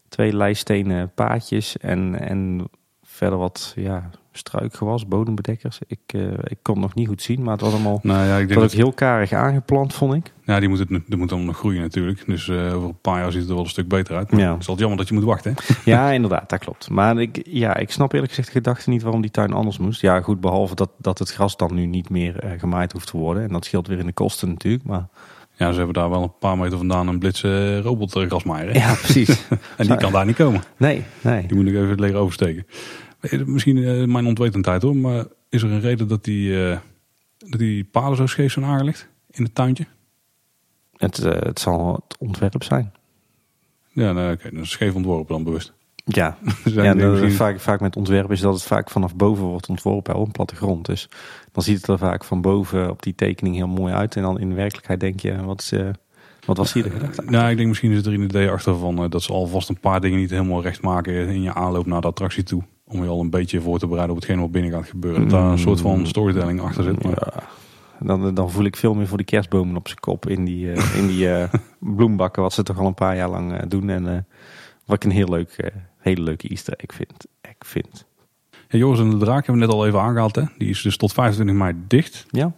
twee 0.08 0.32
lijststenen 0.32 1.12
paadjes 1.14 1.78
en, 1.78 2.20
en 2.20 2.68
verder 3.14 3.38
wat 3.38 3.72
ja, 3.76 4.10
struikgewas, 4.32 5.06
bodembedekkers. 5.08 5.78
Ik, 5.86 5.98
uh, 6.14 6.22
ik 6.44 6.58
kon 6.62 6.74
het 6.74 6.82
nog 6.82 6.94
niet 6.94 7.08
goed 7.08 7.22
zien, 7.22 7.42
maar 7.42 7.52
het 7.52 7.60
was 7.60 7.72
allemaal 7.72 8.00
Nou 8.02 8.26
ja, 8.26 8.36
ik 8.36 8.48
denk 8.48 8.60
dat 8.60 8.70
ook 8.70 8.76
heel 8.76 8.92
karig 8.92 9.32
aangeplant, 9.32 9.94
vond 9.94 10.14
ik. 10.14 10.32
ja, 10.44 10.60
die 10.60 10.68
moet, 10.68 10.78
het, 10.78 10.88
die 10.88 11.16
moet 11.16 11.28
dan 11.28 11.44
nog 11.44 11.56
groeien 11.56 11.80
natuurlijk. 11.80 12.22
Dus 12.26 12.48
eh, 12.48 12.74
over 12.74 12.88
een 12.88 13.00
paar 13.00 13.20
jaar 13.20 13.30
ziet 13.32 13.40
het 13.40 13.48
er 13.48 13.54
wel 13.54 13.64
een 13.64 13.70
stuk 13.70 13.88
beter 13.88 14.16
uit. 14.16 14.30
Maar 14.30 14.40
Ja. 14.40 14.52
het 14.52 14.60
is 14.60 14.68
altijd 14.68 14.78
jammer 14.78 14.98
dat 14.98 15.08
je 15.08 15.14
moet 15.14 15.24
wachten. 15.24 15.54
Hè? 15.56 15.74
Ja, 15.90 16.10
inderdaad, 16.18 16.48
dat 16.48 16.58
klopt. 16.58 16.90
Maar 16.90 17.20
ik, 17.20 17.40
ja, 17.46 17.76
ik 17.76 17.90
snap 17.90 18.12
eerlijk 18.12 18.32
gezegd 18.32 18.48
de 18.48 18.54
gedachte 18.54 18.90
niet 18.90 19.02
waarom 19.02 19.20
die 19.20 19.30
tuin 19.30 19.52
anders 19.52 19.78
moest. 19.78 20.00
Ja, 20.00 20.20
goed, 20.20 20.40
behalve 20.40 20.74
dat, 20.74 20.90
dat 20.98 21.18
het 21.18 21.30
gras 21.32 21.56
dan 21.56 21.74
nu 21.74 21.86
niet 21.86 22.10
meer 22.10 22.38
eh, 22.38 22.58
gemaaid 22.60 22.92
hoeft 22.92 23.06
te 23.06 23.16
worden. 23.16 23.42
En 23.42 23.48
dat 23.48 23.64
scheelt 23.64 23.86
weer 23.86 23.98
in 23.98 24.06
de 24.06 24.12
kosten 24.12 24.48
natuurlijk. 24.48 24.84
Maar 24.84 25.06
Ja, 25.56 25.70
ze 25.70 25.76
hebben 25.76 25.94
daar 25.94 26.10
wel 26.10 26.22
een 26.22 26.38
paar 26.38 26.58
meter 26.58 26.78
vandaan 26.78 27.08
een 27.08 27.18
blitse 27.18 27.80
robotgrasmaaier. 27.80 28.72
hè? 28.72 28.78
ja, 28.78 28.94
precies. 28.94 29.28
En 29.76 29.86
die 29.86 29.96
kan 29.96 30.12
daar 30.12 30.26
niet 30.26 30.36
komen. 30.36 30.62
nee, 30.76 31.04
nee. 31.20 31.46
Die 31.46 31.56
moet 31.56 31.66
ik 31.66 31.74
even 31.74 32.00
leren 32.00 32.20
oversteken. 32.20 32.66
Eh, 33.20 33.44
Misschien 33.44 33.84
eh, 33.84 34.04
mijn 34.04 34.26
ontwetendheid 34.26 34.82
hoor, 34.82 34.96
maar 34.96 35.24
is 35.48 35.62
er 35.62 35.70
een 35.70 35.80
reden 35.80 36.08
dat 36.08 36.24
die, 36.24 36.68
eh, 36.68 36.78
dat 37.38 37.58
die 37.58 37.84
palen 37.84 38.16
zo 38.16 38.26
scheef 38.26 38.52
zijn 38.52 38.64
aangelegd 38.64 39.08
in 39.30 39.42
het 39.42 39.54
tuintje? 39.54 39.86
Het, 40.96 41.16
het 41.16 41.60
zal 41.60 41.92
het 41.94 42.18
ontwerp 42.18 42.62
zijn. 42.62 42.92
Ja, 43.88 44.12
nou, 44.12 44.32
oké, 44.32 44.50
dat 44.50 44.64
is 44.64 44.70
scheef 44.70 44.94
ontworpen 44.94 45.34
dan 45.34 45.44
bewust. 45.44 45.72
Ja, 46.04 46.36
ja 46.64 47.30
vaak, 47.30 47.60
vaak 47.60 47.80
met 47.80 47.96
ontwerp 47.96 48.30
is 48.30 48.40
dat 48.40 48.54
het 48.54 48.62
vaak 48.62 48.90
vanaf 48.90 49.16
boven 49.16 49.44
wordt 49.44 49.68
ontworpen, 49.68 50.14
op 50.14 50.26
een 50.26 50.32
plattegrond. 50.32 50.86
Dus 50.86 51.08
dan 51.52 51.62
ziet 51.62 51.76
het 51.76 51.86
er 51.86 51.98
vaak 51.98 52.24
van 52.24 52.40
boven 52.40 52.90
op 52.90 53.02
die 53.02 53.14
tekening 53.14 53.56
heel 53.56 53.66
mooi 53.66 53.92
uit. 53.92 54.16
En 54.16 54.22
dan 54.22 54.40
in 54.40 54.48
de 54.48 54.54
werkelijkheid 54.54 55.00
denk 55.00 55.20
je, 55.20 55.44
wat, 55.44 55.60
is, 55.60 55.72
eh, 55.72 55.88
wat 56.46 56.56
was 56.56 56.72
hier 56.72 56.82
de 56.82 56.90
gedachte? 56.90 57.22
Nou, 57.26 57.50
ik 57.50 57.56
denk 57.56 57.68
misschien 57.68 57.94
zit 57.94 58.06
er 58.06 58.12
een 58.12 58.22
idee 58.22 58.50
achter 58.50 58.76
van 58.76 58.98
eh, 59.02 59.10
dat 59.10 59.22
ze 59.22 59.32
alvast 59.32 59.68
een 59.68 59.80
paar 59.80 60.00
dingen 60.00 60.18
niet 60.18 60.30
helemaal 60.30 60.62
recht 60.62 60.82
maken 60.82 61.28
in 61.28 61.42
je 61.42 61.54
aanloop 61.54 61.86
naar 61.86 62.00
de 62.00 62.06
attractie 62.06 62.42
toe. 62.42 62.62
Om 62.86 63.02
je 63.02 63.08
al 63.08 63.20
een 63.20 63.30
beetje 63.30 63.60
voor 63.60 63.78
te 63.78 63.86
bereiden 63.86 64.16
op 64.16 64.22
hetgeen 64.22 64.40
wat 64.40 64.50
binnen 64.50 64.72
gaat 64.72 64.88
gebeuren. 64.88 65.20
Dat 65.20 65.30
daar 65.30 65.50
een 65.50 65.58
soort 65.58 65.80
van 65.80 66.06
storytelling 66.06 66.60
achter 66.60 66.84
zit. 66.84 67.02
Maar 67.02 67.32
Ja, 67.34 67.42
dan, 68.06 68.34
dan 68.34 68.50
voel 68.50 68.64
ik 68.64 68.76
veel 68.76 68.94
meer 68.94 69.06
voor 69.06 69.16
die 69.16 69.26
kerstbomen 69.26 69.76
op 69.76 69.88
zijn 69.88 70.00
kop 70.00 70.28
in 70.28 70.44
die, 70.44 70.72
eh, 70.72 70.98
in 70.98 71.06
die 71.06 71.30
eh, 71.30 71.48
bloembakken, 71.96 72.42
wat 72.42 72.52
ze 72.52 72.62
toch 72.62 72.78
al 72.78 72.86
een 72.86 72.94
paar 72.94 73.16
jaar 73.16 73.28
lang 73.28 73.52
eh, 73.52 73.68
doen. 73.68 73.88
En 73.88 74.08
eh, 74.08 74.18
wat 74.84 74.96
ik 74.96 75.04
een 75.04 75.10
heel 75.10 75.28
leuk, 75.28 75.50
eh, 75.50 75.70
hele 76.04 76.22
leuke 76.22 76.48
easter 76.48 76.74
egg 76.76 76.94
vind. 76.96 77.26
Egg 77.40 77.54
vind. 77.58 78.06
Ja, 78.68 78.78
Joris 78.78 78.98
en 79.00 79.10
de 79.10 79.16
Draak 79.16 79.46
hebben 79.46 79.62
we 79.62 79.66
net 79.68 79.76
al 79.76 79.86
even 79.86 80.00
aangehaald. 80.00 80.36
Hè? 80.36 80.42
Die 80.58 80.68
is 80.68 80.82
dus 80.82 80.96
tot 80.96 81.12
25 81.12 81.56
mei 81.56 81.72
dicht. 81.88 82.26
Ja, 82.30 82.52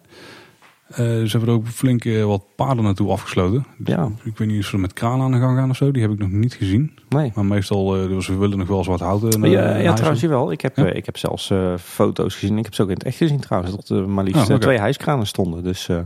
Eh, 0.88 0.97
ze 0.97 1.28
hebben 1.30 1.49
er 1.49 1.55
ook 1.55 1.66
flink 1.66 2.05
eh, 2.05 2.24
wat 2.24 2.44
paden 2.57 2.84
naartoe 2.84 3.11
afgesloten. 3.11 3.66
ja, 3.84 4.09
Ik 4.24 4.38
weet 4.38 4.49
niet 4.49 4.59
of 4.61 4.66
ze 4.66 4.78
met 4.78 4.92
kraan 4.92 5.20
aan 5.20 5.32
de 5.32 5.38
gang 5.38 5.59
gaan 5.59 5.70
of 5.70 5.76
zo. 5.76 5.90
Die 5.90 6.03
heb 6.03 6.11
ik 6.11 6.18
nog 6.18 6.30
niet 6.30 6.55
gezien. 6.55 6.99
nee. 7.09 7.32
Maar 7.34 7.44
meestal, 7.44 7.97
eh, 7.97 8.09
dus 8.09 8.26
we 8.26 8.36
willen 8.36 8.59
nog 8.59 8.68
wel 8.68 8.78
eens 8.78 8.86
wat 8.86 9.01
houten. 9.01 9.40
ja, 9.42 9.49
ja, 9.51 9.61
hijsen. 9.66 9.94
trouwens 9.94 10.20
jawel. 10.20 10.53
Ik 10.53 10.61
heb, 10.61 10.76
Ja? 10.76 10.86
ik 10.86 11.07
heb 11.07 11.16
zelfs 11.18 11.53
foto's 11.80 12.34
gezien. 12.34 12.59
Ik 12.59 12.64
heb 12.64 12.74
ze 12.74 12.82
ook 12.82 12.88
in 12.88 12.94
het 12.94 13.05
echt 13.05 13.16
gezien 13.16 13.40
trouwens. 13.40 13.74
Dat 13.76 13.88
er 13.88 14.09
maar 14.09 14.24
liefst 14.24 14.42
Oh, 14.42 14.51
oké. 14.51 14.59
twee 14.59 14.78
hijskranen 14.78 15.26
stonden. 15.26 15.62
Dus 15.62 15.86
Ja, 15.86 16.05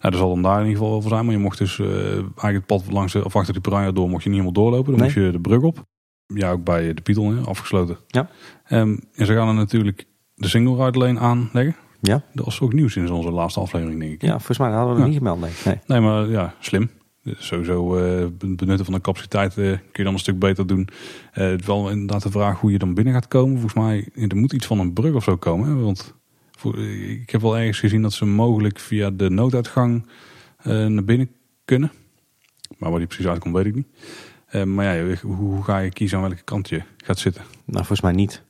er 0.00 0.16
zal 0.16 0.28
dan 0.28 0.42
daar 0.42 0.54
in 0.60 0.66
ieder 0.66 0.76
geval 0.76 0.90
wel 0.90 1.00
voor 1.00 1.10
zijn. 1.10 1.24
Maar 1.24 1.34
je 1.34 1.40
mocht 1.40 1.58
dus 1.58 1.78
eigenlijk 1.78 2.52
het 2.56 2.66
pad 2.66 2.82
langs 2.92 3.12
de, 3.12 3.24
of 3.24 3.36
achter 3.36 3.52
die 3.52 3.62
piranha 3.62 3.90
door 3.92 4.08
mocht 4.08 4.22
je 4.22 4.28
niet 4.30 4.38
helemaal 4.40 4.62
doorlopen. 4.62 4.90
Dan 4.90 5.00
Nee. 5.00 5.14
moest 5.14 5.26
je 5.26 5.32
de 5.32 5.40
brug 5.40 5.62
op. 5.62 5.84
Ja, 6.34 6.50
ook 6.50 6.64
bij 6.64 6.94
de 6.94 7.00
Pietel 7.02 7.30
hè, 7.32 7.40
afgesloten. 7.40 7.96
Ja. 8.06 8.30
Ehm, 8.64 8.96
en 9.14 9.26
ze 9.26 9.34
gaan 9.34 9.48
er 9.48 9.54
natuurlijk 9.54 10.06
de 10.34 10.48
single 10.48 10.84
ride 10.84 10.98
lane 10.98 11.18
aanleggen. 11.18 11.76
ja, 12.00 12.22
Dat 12.34 12.44
was 12.44 12.60
ook 12.60 12.72
nieuw 12.72 12.88
sinds 12.88 13.10
onze 13.10 13.30
laatste 13.30 13.60
aflevering, 13.60 14.00
denk 14.00 14.12
ik. 14.12 14.22
ja, 14.22 14.36
volgens 14.36 14.58
mij 14.58 14.70
hadden 14.70 14.94
we 14.94 15.00
Ja. 15.00 15.04
het 15.06 15.08
niet 15.10 15.18
gemeld. 15.18 15.40
Nee. 15.40 15.50
nee. 15.64 15.78
Nee, 15.86 16.00
maar 16.00 16.28
ja, 16.28 16.54
slim. 16.60 16.90
Dus 17.22 17.46
Sowieso 17.46 17.96
eh, 17.96 18.26
benutten 18.56 18.84
van 18.84 18.94
de 18.94 19.00
capaciteit 19.00 19.50
eh, 19.58 19.64
kun 19.64 19.80
je 19.92 20.02
dan 20.04 20.12
een 20.12 20.18
stuk 20.18 20.38
beter 20.38 20.66
doen. 20.66 20.88
Eh, 21.32 21.46
het 21.46 21.66
wel 21.66 21.90
inderdaad 21.90 22.22
de 22.22 22.30
vraag 22.30 22.60
hoe 22.60 22.72
je 22.72 22.78
dan 22.78 22.94
binnen 22.94 23.12
gaat 23.14 23.28
komen. 23.28 23.52
Volgens 23.60 23.74
mij, 23.74 24.08
er 24.28 24.36
moet 24.36 24.52
iets 24.52 24.66
van 24.66 24.78
een 24.78 24.92
brug 24.92 25.14
of 25.14 25.24
zo 25.24 25.36
komen. 25.36 25.68
Hè? 25.68 25.74
Want 25.74 26.14
voor, 26.58 26.78
ik 27.08 27.30
heb 27.30 27.40
wel 27.40 27.58
ergens 27.58 27.78
gezien 27.78 28.02
dat 28.02 28.12
ze 28.12 28.24
mogelijk 28.26 28.78
via 28.78 29.10
de 29.10 29.30
nooduitgang 29.30 30.06
naar 30.64 31.04
binnen 31.04 31.30
kunnen. 31.64 31.92
Maar 32.78 32.90
waar 32.90 32.98
die 32.98 33.08
precies 33.08 33.26
uitkomt, 33.26 33.54
weet 33.54 33.66
ik 33.66 33.74
niet. 33.74 33.86
Eh, 34.50 34.62
maar 34.62 34.96
ja, 34.96 35.14
hoe, 35.22 35.62
ga 35.62 35.78
je 35.78 35.90
kiezen 35.90 36.18
aan 36.18 36.24
welke 36.24 36.42
kant 36.42 36.68
je 36.68 36.82
gaat 36.96 37.18
zitten? 37.18 37.42
Nou, 37.64 37.76
volgens 37.76 38.00
mij 38.00 38.12
niet. 38.12 38.42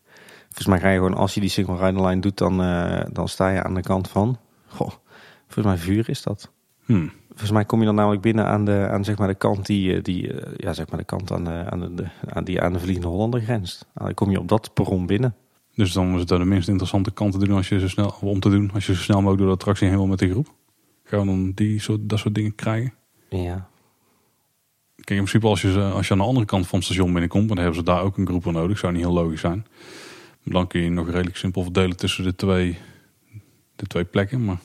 Volgens 0.44 0.66
mij 0.66 0.80
ga 0.80 0.88
je 0.88 0.96
gewoon, 0.96 1.14
als 1.14 1.34
je 1.34 1.40
die 1.40 1.48
single 1.48 1.76
rider 1.76 2.06
line 2.06 2.20
doet, 2.20 2.38
dan, 2.38 2.62
eh, 2.62 3.04
dan 3.12 3.28
sta 3.28 3.48
je 3.48 3.62
aan 3.62 3.74
de 3.74 3.82
kant 3.82 4.08
van. 4.08 4.38
Goh, 4.66 4.90
volgens 5.48 5.66
mij 5.66 5.76
vuur 5.76 6.08
is 6.08 6.22
dat. 6.22 6.52
Hmm. 6.84 7.12
Volgens 7.28 7.50
mij 7.50 7.64
kom 7.64 7.78
je 7.78 7.86
dan 7.86 7.94
namelijk 7.94 8.22
binnen 8.22 8.46
aan 8.46 8.64
de, 8.64 8.88
aan, 8.90 9.04
zeg 9.04 9.18
maar, 9.18 9.28
de 9.28 9.34
kant 9.34 9.66
die, 9.66 9.94
eh, 9.94 10.02
die 10.02 10.32
ja, 10.56 10.72
zeg 10.72 10.88
maar 10.88 10.98
de 10.98 11.04
kant 11.04 11.32
aan 11.32 11.44
de, 11.44 11.64
aan 11.70 11.96
de, 11.96 12.06
aan 12.28 12.44
die 12.44 12.60
aan 12.60 12.72
de 12.72 12.80
Vliegende 12.80 13.08
Hollander 13.08 13.40
grenst. 13.40 13.86
Dan 13.94 14.14
kom 14.14 14.30
je 14.30 14.38
op 14.38 14.48
dat 14.48 14.74
perron 14.74 15.06
binnen. 15.06 15.34
Dus 15.74 15.92
dan 15.92 16.14
is 16.14 16.20
het 16.20 16.28
de 16.28 16.44
minst 16.44 16.68
interessante 16.68 17.10
kant 17.10 17.32
te 17.32 17.38
doen 17.38 17.56
als 17.56 17.68
je 17.68 17.80
zo 17.80 17.88
snel 17.88 18.14
om 18.20 18.40
te 18.40 18.50
doen 18.50 18.70
als 18.74 18.86
je 18.86 18.94
zo 18.94 19.00
snel 19.00 19.16
mogelijk 19.16 19.38
door 19.38 19.48
de 19.50 19.56
attractie 19.56 19.88
heen 19.88 19.96
wil 19.96 20.06
met 20.06 20.18
de 20.18 20.30
groep. 20.30 20.54
Gaan 21.04 21.20
we 21.20 21.26
dan 21.26 21.52
die 21.54 21.80
soort, 21.80 22.08
dat 22.08 22.18
soort 22.18 22.34
dingen 22.34 22.54
krijgen? 22.54 22.94
Ja. 23.28 23.69
Kijk, 25.04 25.18
in 25.18 25.24
principe 25.24 25.46
als 25.46 25.62
je, 25.62 25.80
als 25.94 26.06
je 26.06 26.12
aan 26.12 26.18
de 26.18 26.24
andere 26.24 26.46
kant 26.46 26.66
van 26.66 26.78
het 26.78 26.86
station 26.86 27.10
binnenkomt, 27.12 27.48
dan 27.48 27.56
hebben 27.56 27.74
ze 27.76 27.82
daar 27.82 28.02
ook 28.02 28.16
een 28.18 28.26
groep 28.26 28.42
voor 28.42 28.52
nodig. 28.52 28.78
Zou 28.78 28.92
niet 28.92 29.02
heel 29.02 29.12
logisch 29.12 29.40
zijn. 29.40 29.66
Maar 30.42 30.54
dan 30.54 30.66
kun 30.66 30.80
je 30.80 30.90
nog 30.90 31.06
redelijk 31.10 31.36
simpel 31.36 31.62
verdelen 31.62 31.96
tussen 31.96 32.24
de 32.24 32.34
twee, 32.36 32.78
de 33.76 33.86
twee 33.86 34.04
plekken. 34.04 34.44
Maar 34.44 34.58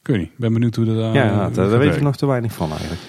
ik 0.00 0.06
weet 0.06 0.18
niet. 0.18 0.28
Ik 0.28 0.38
ben 0.38 0.52
benieuwd 0.52 0.76
hoe 0.76 0.84
dat 0.84 0.96
daar 0.96 1.12
Ja, 1.14 1.20
eh, 1.20 1.26
inderdaad, 1.28 1.54
gaat 1.56 1.70
daar 1.70 1.78
weet 1.78 1.94
ik 1.94 2.00
nog 2.02 2.16
te 2.16 2.26
weinig 2.26 2.52
van 2.52 2.70
eigenlijk. 2.70 3.00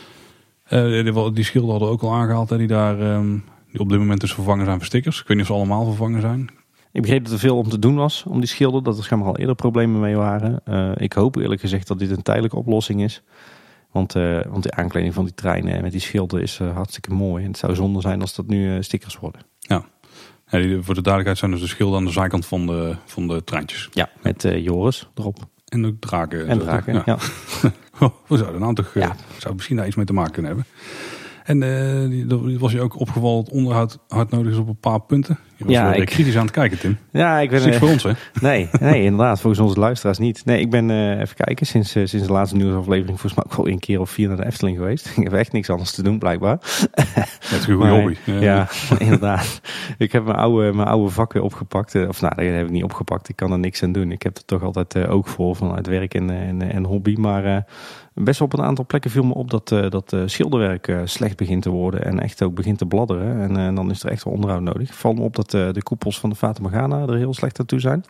Eh, 0.63 1.13
die, 1.13 1.31
die- 1.33 1.43
schilden 1.43 1.71
hadden 1.71 1.89
ook 1.89 2.01
al 2.01 2.13
aangehaald, 2.13 2.49
hè, 2.49 2.57
die 2.57 2.67
daar 2.67 2.99
ehm, 3.01 3.37
die 3.71 3.79
op 3.79 3.89
dit 3.89 3.99
moment 3.99 4.21
dus 4.21 4.33
vervangen 4.33 4.65
zijn 4.65 4.77
voor 4.77 4.85
stickers. 4.85 5.21
Ik 5.21 5.27
weet 5.27 5.37
niet 5.37 5.45
of 5.49 5.51
ze 5.51 5.57
allemaal 5.57 5.85
vervangen 5.85 6.21
zijn. 6.21 6.49
Ik 6.91 7.01
begreep 7.01 7.23
dat 7.23 7.33
er 7.33 7.39
veel 7.39 7.57
om 7.57 7.69
te 7.69 7.79
doen 7.79 7.95
was 7.95 8.23
om 8.27 8.39
die 8.39 8.49
schilder. 8.49 8.83
Dat 8.83 8.97
er 8.97 9.03
schijnbaar 9.03 9.29
al 9.29 9.37
eerder 9.37 9.55
problemen 9.55 9.99
mee 9.99 10.15
waren. 10.15 10.59
Eh, 10.65 10.91
ik 10.95 11.13
hoop 11.13 11.35
eerlijk 11.35 11.61
gezegd 11.61 11.87
dat 11.87 11.99
dit 11.99 12.11
een 12.11 12.21
tijdelijke 12.21 12.55
oplossing 12.57 13.03
is. 13.03 13.21
Want, 13.97 14.15
eh, 14.15 14.39
want 14.51 14.63
de 14.63 14.71
aankleding 14.71 15.13
van 15.13 15.23
die 15.25 15.33
treinen 15.33 15.81
met 15.81 15.91
die 15.91 16.01
schilden 16.01 16.41
is 16.41 16.59
eh, 16.59 16.75
hartstikke 16.75 17.13
mooi. 17.13 17.43
En 17.43 17.49
het 17.49 17.57
zou 17.57 17.75
zonde 17.75 18.01
zijn 18.01 18.21
als 18.21 18.35
dat 18.35 18.47
nu 18.47 18.75
eh, 18.75 18.81
stickers 18.81 19.17
worden. 19.19 19.41
Ja, 19.59 19.85
die, 20.49 20.81
voor 20.81 20.95
de 20.95 21.01
duidelijkheid 21.01 21.37
zijn 21.37 21.51
dus 21.51 21.59
de 21.61 21.67
schilden 21.67 21.97
aan 21.99 22.05
de 22.05 22.11
zijkant 22.11 22.45
van 22.45 22.65
de, 22.67 22.95
van 23.05 23.27
de 23.27 23.43
treintjes. 23.43 23.89
Ja, 23.91 24.09
met 24.21 24.43
eh, 24.45 24.63
Joris 24.63 25.09
erop. 25.15 25.37
En 25.65 25.85
ook 25.85 25.95
draken. 25.99 26.47
En 26.47 26.59
draken. 26.59 26.93
toch? 26.93 27.05
Ja. 27.05 27.17
Oh, 27.99 28.09
we 28.27 28.37
zouden 28.37 28.61
nou 28.61 28.73
toch, 28.73 28.95
eh, 28.95 29.01
Ja. 29.01 29.15
zou 29.37 29.55
misschien 29.55 29.75
daar 29.75 29.87
iets 29.87 29.95
mee 29.95 30.05
te 30.05 30.13
maken 30.13 30.31
kunnen 30.31 30.51
hebben. 30.51 30.71
En 31.43 31.63
eh, 31.63 32.31
er 32.31 32.59
was 32.59 32.71
je 32.71 32.81
ook 32.81 32.99
opgevallen 32.99 33.43
dat 33.43 33.53
onderhoud 33.53 33.99
hard 34.07 34.29
nodig 34.31 34.51
is 34.51 34.57
op 34.57 34.67
een 34.67 34.79
paar 34.79 35.01
punten. 35.01 35.39
Je 35.57 35.63
was 35.63 35.73
Ja, 35.73 35.93
ik- 35.93 36.05
kritisch 36.05 36.35
aan 36.37 36.45
het 36.45 36.51
kijken, 36.51 36.79
Tim. 36.79 36.97
ja, 37.11 37.39
ik 37.39 37.49
ben... 37.49 37.61
niks 37.61 37.73
eh, 37.75 37.81
voor 37.81 37.89
ons, 37.89 38.03
hè? 38.03 38.11
Nee, 38.41 38.69
nee, 38.79 39.03
inderdaad. 39.03 39.39
Volgens 39.41 39.61
onze 39.61 39.79
luisteraars 39.79 40.17
niet. 40.17 40.45
Nee, 40.45 40.59
ik 40.59 40.69
ben 40.69 40.89
eh, 40.89 41.19
even 41.19 41.35
kijken. 41.35 41.65
Sinds, 41.65 41.95
eh, 41.95 42.05
sinds 42.05 42.27
de 42.27 42.33
laatste 42.33 42.55
nieuwsaflevering 42.55 43.19
volgens 43.19 43.33
mij 43.33 43.43
ook 43.45 43.63
wel 43.63 43.67
een 43.73 43.79
keer 43.79 43.99
of 43.99 44.09
vier 44.09 44.27
naar 44.27 44.37
de 44.37 44.45
Efteling 44.45 44.77
geweest. 44.77 45.05
Ik 45.17 45.23
heb 45.23 45.33
echt 45.33 45.51
niks 45.51 45.69
anders 45.69 45.91
te 45.91 46.03
doen, 46.03 46.19
blijkbaar. 46.19 46.57
Dat 46.91 47.51
is 47.51 47.67
een 47.67 47.75
goede 47.75 47.89
hobby. 47.89 48.15
Ja, 48.25 48.67
inderdaad. 48.97 49.61
Ik 49.97 50.11
heb 50.11 50.23
mijn 50.23 50.37
oude, 50.37 50.73
mijn 50.73 50.87
oude 50.87 51.09
vak 51.09 51.33
weer 51.33 51.43
opgepakt. 51.43 52.07
Of 52.07 52.21
nou, 52.21 52.35
dat 52.35 52.45
heb 52.45 52.65
ik 52.65 52.71
niet 52.71 52.83
opgepakt. 52.83 53.29
Ik 53.29 53.35
kan 53.35 53.51
er 53.51 53.59
niks 53.59 53.83
aan 53.83 53.91
doen. 53.91 54.11
Ik 54.11 54.21
heb 54.21 54.37
er 54.37 54.45
toch 54.45 54.63
altijd 54.63 55.07
oog 55.07 55.29
voor 55.29 55.55
vanuit 55.55 55.87
werk 55.87 56.13
en, 56.13 56.29
en, 56.29 56.71
en 56.71 56.83
hobby. 56.83 57.15
Maar 57.15 57.65
best 58.13 58.39
wel 58.39 58.47
op 58.47 58.59
een 58.59 58.65
aantal 58.65 58.85
plekken 58.85 59.11
viel 59.11 59.23
me 59.23 59.33
op 59.33 59.49
dat, 59.51 59.67
dat 59.67 60.13
eh, 60.13 60.21
schilderwerk 60.25 60.93
slecht 61.03 61.37
begint 61.37 61.61
te 61.61 61.69
worden. 61.69 62.03
En 62.05 62.19
echt 62.19 62.43
ook 62.43 62.53
begint 62.55 62.77
te 62.77 62.85
bladderen. 62.85 63.57
En 63.57 63.75
dan 63.75 63.89
is 63.89 64.03
er 64.03 64.11
echt 64.11 64.23
wel 64.23 64.33
onderhoud 64.33 64.61
nodig. 64.61 64.95
Valt 64.95 65.17
me 65.17 65.23
op 65.23 65.35
dat 65.35 65.46
eh, 65.53 65.71
de 65.71 65.83
koepels 65.83 66.19
van 66.19 66.29
de 66.29 66.35
Fata 66.35 66.61
Morgana 66.61 67.01
er 67.07 67.15
heel 67.15 67.33
slecht 67.33 67.59
aan 67.59 67.65
toe 67.65 67.79
zijn. 67.79 68.03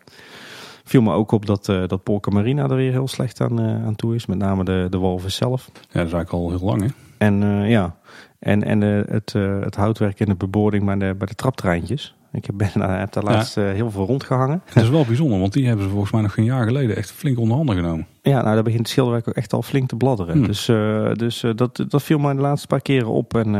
Viel 0.84 1.02
me 1.02 1.14
ook 1.14 1.32
op 1.32 1.46
dat, 1.46 1.70
eh 1.70 1.88
dat 1.88 2.04
Polka 2.04 2.32
Marina 2.32 2.64
er 2.64 2.76
weer 2.76 2.92
heel 2.92 3.08
slecht 3.08 3.42
aan, 3.42 3.60
eh, 3.60 3.86
aan 3.86 3.96
toe 3.96 4.16
is. 4.16 4.26
Met 4.26 4.38
name 4.38 4.64
de, 4.64 4.88
de 4.90 4.98
walvis 4.98 5.36
zelf. 5.36 5.70
Ja, 5.74 5.80
dat 5.80 5.88
is 6.06 6.14
eigenlijk 6.14 6.32
al 6.32 6.50
heel 6.50 6.66
lang, 6.66 6.82
hè? 6.82 6.88
En 7.18 7.40
ja, 7.70 7.96
en, 8.40 8.64
en 8.64 8.82
het, 8.82 9.34
het 9.62 9.76
houtwerk 9.76 10.20
en 10.20 10.26
de 10.26 10.36
beboording 10.36 10.86
bij 10.86 10.98
de, 10.98 11.16
bij 11.18 11.28
de 11.28 11.36
traptreintjes. 11.36 12.16
Ik 12.32 12.46
heb, 12.46 12.56
ben, 12.58 12.70
daar- 12.74 13.00
heb 13.00 13.14
daar 13.14 13.24
laatst 13.24 13.56
heel 13.56 13.92
veel 13.92 14.06
rondgehangen. 14.06 14.62
Het 14.66 14.84
is 14.84 14.90
wel 14.90 15.06
bijzonder, 15.06 15.40
want 15.40 15.54
die 15.54 15.66
hebben 15.68 15.84
ze 15.86 15.92
volgens 15.92 16.12
mij 16.12 16.22
nog 16.22 16.34
geen 16.34 16.46
jaar 16.46 16.66
geleden 16.66 16.96
echt 16.96 17.12
flink 17.12 17.40
onder 17.40 17.56
handen 17.58 17.76
genomen. 17.76 18.08
Ja, 18.22 18.42
nou 18.42 18.54
daar 18.54 18.64
begint 18.64 18.82
het 18.82 18.90
schilderwerk 18.90 19.28
ook 19.28 19.36
echt 19.36 19.54
al 19.54 19.62
flink 19.62 19.90
te 19.90 19.96
bladderen. 19.96 20.34
Hmm. 20.38 20.46
Dus, 20.48 20.66
dus 21.14 21.44
dat, 21.56 21.86
dat 21.88 22.04
viel 22.04 22.20
mij 22.20 22.34
de 22.34 22.42
laatste 22.42 22.68
paar 22.68 22.82
keren 22.82 23.08
op. 23.10 23.36
En 23.36 23.56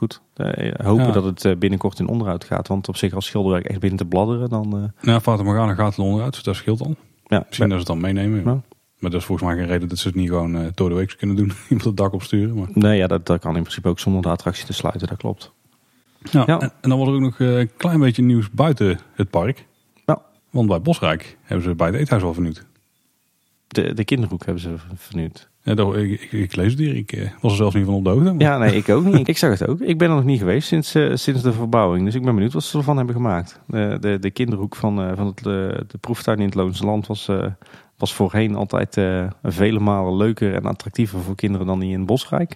goed. 0.00 0.20
Eh, 0.34 0.72
hopen 0.86 1.06
Ja. 1.06 1.12
dat 1.12 1.24
het 1.24 1.44
eh, 1.44 1.56
binnenkort 1.56 1.98
in 1.98 2.08
onderhoud 2.08 2.44
gaat. 2.44 2.68
Want 2.68 2.88
op 2.88 2.96
zich 2.96 3.12
als 3.12 3.26
schilderwerk 3.26 3.64
echt 3.66 3.80
begint 3.80 3.98
te 3.98 4.04
bladderen, 4.06 4.48
dan... 4.48 4.76
eh, 4.98 5.04
Nou, 5.06 5.20
Fata 5.20 5.42
Morgana 5.42 5.74
gaat 5.74 5.96
er 5.96 6.02
onderuit, 6.02 6.32
dus 6.32 6.42
dat 6.42 6.54
scheelt 6.56 6.80
al. 6.80 6.94
ja, 7.26 7.44
Misschien 7.46 7.68
dat 7.68 7.80
ze 7.80 7.92
het 7.92 8.00
dan 8.00 8.00
meenemen. 8.14 8.38
Ja. 8.44 8.60
Maar 8.98 9.10
dat 9.10 9.20
is 9.20 9.26
volgens 9.26 9.48
mij 9.48 9.56
geen 9.58 9.66
reden 9.66 9.88
dat 9.88 9.98
ze 9.98 10.06
het 10.08 10.16
niet 10.16 10.28
gewoon 10.28 10.56
eh, 10.56 10.66
door 10.74 10.88
de 10.88 10.94
week 10.94 11.14
kunnen 11.18 11.36
doen. 11.36 11.52
Iemand 11.68 11.84
het 11.84 11.96
dak 11.96 12.12
opsturen. 12.12 12.54
Maar... 12.54 12.68
Nee, 12.72 12.96
ja, 12.98 13.06
dat, 13.06 13.26
dat 13.26 13.40
kan 13.40 13.56
in 13.56 13.62
principe 13.62 13.88
ook 13.88 13.98
zonder 13.98 14.22
de 14.22 14.28
attractie 14.28 14.66
te 14.66 14.72
sluiten, 14.72 15.08
dat 15.08 15.16
klopt. 15.18 15.52
Ja. 16.30 16.46
En, 16.46 16.60
en 16.80 16.88
dan 16.88 16.98
was 16.98 17.08
er 17.08 17.14
ook 17.14 17.20
nog 17.20 17.38
een 17.38 17.70
klein 17.76 18.00
beetje 18.00 18.22
nieuws 18.22 18.50
buiten 18.50 18.98
het 19.14 19.30
park. 19.30 19.66
Ja. 20.06 20.22
Want 20.50 20.68
bij 20.68 20.80
Bosrijk 20.80 21.36
hebben 21.42 21.64
ze 21.64 21.74
bij 21.74 21.86
het 21.86 21.96
eethuis 21.96 22.22
al 22.22 22.32
vernieuwd. 22.34 22.64
De, 23.68 23.94
de 23.94 24.04
kinderhoek 24.04 24.44
hebben 24.44 24.62
ze 24.62 24.74
vernieuwd. 24.94 25.48
Ja, 25.70 25.76
dat, 25.76 25.96
ik, 25.96 26.20
ik, 26.20 26.32
ik 26.32 26.56
lees 26.56 26.70
het 26.70 26.78
hier. 26.80 26.96
Ik 26.96 27.12
eh, 27.12 27.28
was 27.40 27.50
er 27.50 27.56
zelfs 27.58 27.74
niet 27.74 27.84
van 27.84 27.94
op 27.94 28.04
de 28.04 28.10
hoogte. 28.10 28.24
maar- 28.32 28.40
Ja, 28.40 28.58
nee, 28.58 28.76
ik 28.76 28.88
ook 28.88 29.04
niet. 29.04 29.28
Ik 29.34 29.38
zag 29.38 29.58
het 29.58 29.68
ook. 29.68 29.80
Ik 29.80 29.98
ben 29.98 30.08
er 30.08 30.14
nog 30.14 30.24
niet 30.24 30.38
geweest 30.38 30.68
sinds, 30.68 30.94
eh, 30.94 31.14
sinds 31.14 31.42
de 31.42 31.52
verbouwing. 31.52 32.04
Dus 32.04 32.14
ik 32.14 32.22
ben 32.24 32.34
benieuwd 32.34 32.52
wat 32.52 32.62
ze 32.64 32.78
ervan 32.78 32.96
hebben 32.96 33.14
gemaakt. 33.14 33.60
De, 33.66 33.96
de, 34.00 34.18
de 34.18 34.30
kinderhoek 34.30 34.76
van, 34.76 35.00
eh, 35.02 35.16
van 35.16 35.26
het, 35.26 35.38
eh, 35.38 35.44
de 35.86 35.98
proeftuin 36.00 36.38
in 36.38 36.44
het 36.44 36.54
Loonse 36.54 36.84
Land 36.84 37.06
was, 37.06 37.28
was 37.96 38.14
voorheen 38.14 38.54
altijd 38.54 38.98
vele 39.42 39.78
malen 39.80 40.16
leuker 40.16 40.54
en 40.54 40.64
attractiever 40.64 41.20
voor 41.20 41.34
kinderen 41.34 41.66
dan 41.66 41.80
die 41.80 41.92
in 41.92 42.06
Bosrijk. 42.06 42.54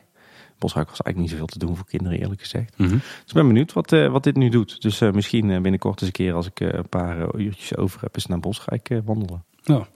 Bosrijk 0.59 0.89
was 0.89 1.01
eigenlijk 1.03 1.19
niet 1.19 1.31
zoveel 1.31 1.59
te 1.59 1.67
doen 1.67 1.77
voor 1.77 1.87
kinderen, 1.87 2.19
eerlijk 2.19 2.41
gezegd. 2.41 2.79
Mhm. 2.79 2.91
Dus 2.91 3.01
ik 3.27 3.33
ben 3.35 3.47
benieuwd 3.47 3.73
wat, 3.73 3.91
wat 3.91 4.25
dit 4.25 4.37
nu 4.37 4.49
doet. 4.49 4.83
Dus 4.83 5.01
misschien 5.01 5.47
binnenkort 5.63 6.01
eens 6.01 6.07
een 6.07 6.13
keer 6.25 6.35
als 6.35 6.47
ik 6.47 6.61
een 6.61 6.89
paar 6.89 7.35
uurtjes 7.37 7.77
over 7.77 8.01
heb, 8.01 8.15
eens 8.15 8.27
naar 8.27 8.41
Bosrijk 8.41 8.89
wandelen. 9.05 9.45
Ja. 9.63 9.87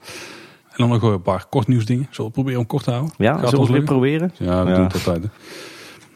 En 0.79 0.87
dan 0.89 0.99
nog 0.99 1.11
een 1.13 1.21
paar 1.21 1.45
kort 1.49 1.67
nieuwsdingen. 1.67 2.07
Zullen 2.09 2.27
we 2.27 2.33
proberen 2.35 2.59
om 2.59 2.65
kort 2.65 2.83
te 2.83 2.91
houden? 2.91 3.13
Ja, 3.17 3.31
Gaat 3.37 3.49
zullen 3.49 3.55
we 3.55 3.61
het 3.61 3.71
weer 3.71 3.83
proberen? 3.83 4.31
Ja, 4.37 4.63
we 4.63 4.69
Ja. 4.69 4.75
doen 4.75 4.83
het 4.85 4.93
altijd. 4.93 5.23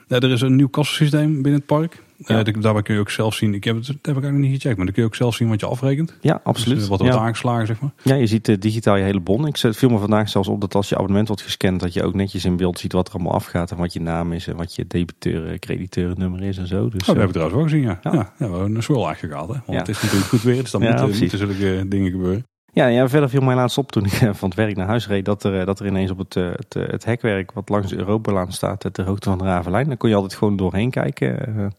Ja, 0.07 0.19
er 0.19 0.31
is 0.31 0.41
een 0.41 0.55
nieuw 0.55 0.67
kassensysteem 0.67 1.31
binnen 1.33 1.53
het 1.53 1.65
park. 1.65 2.01
Ja. 2.17 2.43
Daarbij 2.43 2.81
kun 2.81 2.93
je 2.93 2.99
ook 2.99 3.09
zelf 3.09 3.33
zien. 3.35 3.53
Ik 3.53 3.63
heb 3.63 3.75
het, 3.75 3.85
dat 3.85 3.93
heb 3.95 4.15
ik 4.17 4.23
eigenlijk 4.23 4.43
niet 4.43 4.53
gecheckt. 4.61 4.75
Maar 4.77 4.85
dan 4.85 4.93
kun 4.93 5.03
je 5.03 5.09
ook 5.09 5.15
zelf 5.15 5.35
zien 5.35 5.47
wat 5.49 5.59
je 5.59 5.65
afrekent. 5.65 6.17
Ja, 6.21 6.39
absoluut. 6.43 6.75
Dus, 6.75 6.83
eh, 6.83 6.89
wat 6.91 6.99
er 6.99 7.05
ja. 7.05 7.17
aangeslagen, 7.17 7.67
zeg 7.67 7.79
maar. 7.81 7.91
Ja, 8.03 8.15
je 8.15 8.27
ziet 8.27 8.47
eh, 8.47 8.55
digitaal 8.59 8.95
je 8.95 9.03
hele 9.03 9.19
bon. 9.19 9.47
Ik 9.47 9.57
zet- 9.57 9.77
viel 9.77 9.89
me 9.89 9.97
vandaag 9.97 10.29
zelfs 10.29 10.47
op 10.47 10.61
dat 10.61 10.75
als 10.75 10.89
je 10.89 10.95
abonnement 10.95 11.27
wordt 11.27 11.41
gescand, 11.43 11.79
dat 11.79 11.93
je 11.93 12.03
ook 12.03 12.13
netjes 12.13 12.45
in 12.45 12.55
beeld 12.57 12.79
ziet 12.79 12.93
wat 12.93 13.07
er 13.07 13.13
allemaal 13.13 13.33
afgaat 13.33 13.71
en 13.71 13.77
wat 13.77 13.93
je 13.93 14.01
naam 14.01 14.33
is 14.33 14.47
en 14.47 14.55
wat 14.55 14.75
je 14.75 14.87
debiteur, 14.87 15.47
eh, 15.51 15.59
crediteur 15.59 16.13
nummer 16.17 16.43
is 16.43 16.57
en 16.57 16.67
zo. 16.67 16.89
Dus, 16.89 17.01
Oh, 17.01 17.05
dat 17.07 17.15
eh, 17.15 17.21
heb 17.21 17.25
ik 17.29 17.31
trouwens 17.33 17.57
wel 17.57 17.63
gezien, 17.69 17.81
ja. 17.81 17.99
Ja. 18.01 18.11
Ja. 18.13 18.33
ja, 18.39 18.45
we 18.49 18.55
hebben 18.57 18.75
een 18.75 18.83
swirl 18.83 19.05
eigenlijk 19.05 19.33
gehad. 19.33 19.49
Hè? 19.55 19.61
Want 19.65 19.79
het 19.79 19.89
is 19.95 20.01
natuurlijk 20.01 20.29
goed 20.29 20.41
weer, 20.41 20.61
dus 20.61 20.71
dan 20.71 20.81
moeten, 20.81 21.09
moeten 21.19 21.37
zulke 21.37 21.87
dingen 21.87 22.11
gebeuren. 22.11 22.45
Ja, 22.73 22.87
ja, 22.87 23.07
verder 23.09 23.29
viel 23.29 23.41
mij 23.41 23.55
laatst 23.55 23.77
op 23.77 23.91
toen 23.91 24.05
ik 24.05 24.11
eh, 24.11 24.33
van 24.33 24.49
het 24.49 24.57
werk 24.57 24.75
naar 24.75 24.87
huis 24.87 25.07
reed 25.07 25.25
dat 25.25 25.43
er, 25.43 25.59
eh, 25.59 25.65
dat 25.65 25.79
er 25.79 25.85
ineens 25.85 26.11
op 26.11 26.17
het, 26.17 26.35
eh, 26.35 26.49
het, 26.51 26.73
het 26.73 27.05
hekwerk 27.05 27.51
wat 27.51 27.69
langs 27.69 27.89
de 27.89 27.97
Europalaan 27.97 28.51
staat, 28.51 28.85
ter 28.91 29.05
hoogte 29.05 29.29
van 29.29 29.37
de 29.37 29.43
Ravelijn, 29.43 29.87
dan 29.87 29.97
kon 29.97 30.09
je 30.09 30.15
altijd 30.15 30.33
gewoon 30.33 30.55
doorheen 30.55 30.89
kijken. 30.89 31.73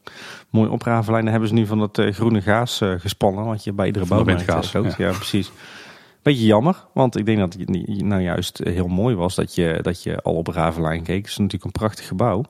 Mooi 0.51 0.69
op 0.69 0.83
Ravelijn. 0.83 1.23
Daar 1.23 1.31
hebben 1.31 1.49
ze 1.49 1.55
nu 1.55 1.67
van 1.67 1.79
dat 1.79 2.03
groene 2.11 2.41
gaas 2.41 2.81
gespannen, 2.99 3.45
wat 3.45 3.65
je 3.65 3.73
bij 3.73 3.87
iedere 3.87 4.05
de 4.05 4.11
bouwmarkt 4.11 4.45
windgaas, 4.45 4.71
koopt. 4.71 4.97
Ja. 4.97 5.13
precies. 5.13 5.53
Beetje 6.23 6.47
jammer, 6.47 6.85
want 6.93 7.17
ik 7.17 7.27
denk 7.27 7.39
dat 7.39 7.55
het 7.55 7.69
nou 8.03 8.23
juist 8.23 8.61
heel 8.65 8.89
mooi 8.89 9.15
was 9.15 9.35
dat 9.35 9.55
je, 9.55 9.79
dat 9.83 10.03
je 10.03 10.23
al 10.23 10.35
op 10.35 10.47
Ravelijn 10.47 11.03
keek. 11.03 11.23
Het 11.23 11.31
is 11.31 11.37
natuurlijk 11.37 11.65
een 11.65 11.81
prachtig 11.81 12.07
gebouw. 12.07 12.45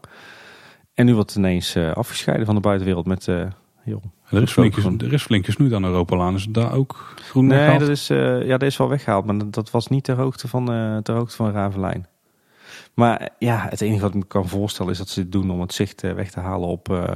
En 0.94 1.06
nu 1.06 1.14
wordt 1.14 1.28
het 1.28 1.38
ineens 1.38 1.76
afgescheiden 1.76 2.46
van 2.46 2.54
de 2.54 2.60
buitenwereld 2.60 3.06
met... 3.06 3.28
eh 3.28 3.46
heel 3.84 4.02
Er 4.36 4.42
is, 4.42 4.52
flink, 4.52 4.74
Gewoon- 4.74 5.00
er 5.00 5.12
is 5.12 5.72
aan 5.72 5.84
Europalaan. 5.84 6.34
Is 6.34 6.46
daar 6.50 6.72
ook 6.72 7.14
groen 7.22 7.46
Nee, 7.46 7.56
weggehaald? 7.56 7.80
dat 7.80 7.88
is, 7.90 8.10
eh, 8.10 8.42
ja, 8.46 8.56
dat 8.58 8.62
is 8.68 8.76
wel 8.76 8.88
weggehaald, 8.88 9.24
maar 9.24 9.38
dat, 9.38 9.52
dat 9.54 9.70
was 9.70 9.86
niet 9.88 10.04
ter 10.04 10.16
hoogte 10.16 10.48
van, 10.48 10.72
eh 10.72 10.96
ter 10.96 11.14
hoogte 11.14 11.36
van 11.36 11.50
Ravelijn. 11.52 12.06
Maar 12.94 13.28
ja, 13.38 13.66
het 13.70 13.80
enige 13.80 14.00
wat 14.00 14.10
ik 14.10 14.16
me 14.16 14.24
kan 14.26 14.48
voorstellen 14.48 14.92
is 14.92 14.98
dat 14.98 15.08
ze 15.08 15.22
dit 15.22 15.32
doen 15.32 15.50
om 15.50 15.60
het 15.60 15.72
zicht 15.74 16.02
eh, 16.02 16.12
weg 16.12 16.30
te 16.30 16.40
halen 16.40 16.68
op, 16.68 17.14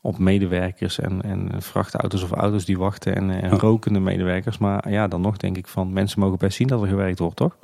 op 0.00 0.18
medewerkers 0.18 0.98
en, 1.00 1.22
en 1.22 1.48
vrachtauto's 1.62 2.22
of 2.22 2.30
auto's 2.30 2.64
die 2.64 2.78
wachten 2.78 3.16
en, 3.16 3.30
en 3.30 3.50
Ja. 3.50 3.56
rokende 3.56 4.00
medewerkers. 4.00 4.58
Maar 4.58 4.90
ja, 4.90 5.08
dan 5.08 5.20
nog 5.20 5.36
denk 5.36 5.56
ik 5.56 5.66
van 5.66 5.92
mensen 5.92 6.20
mogen 6.20 6.38
best 6.38 6.56
zien 6.56 6.66
dat 6.66 6.82
er 6.82 6.88
gewerkt 6.88 7.18
wordt, 7.18 7.36
toch? 7.36 7.56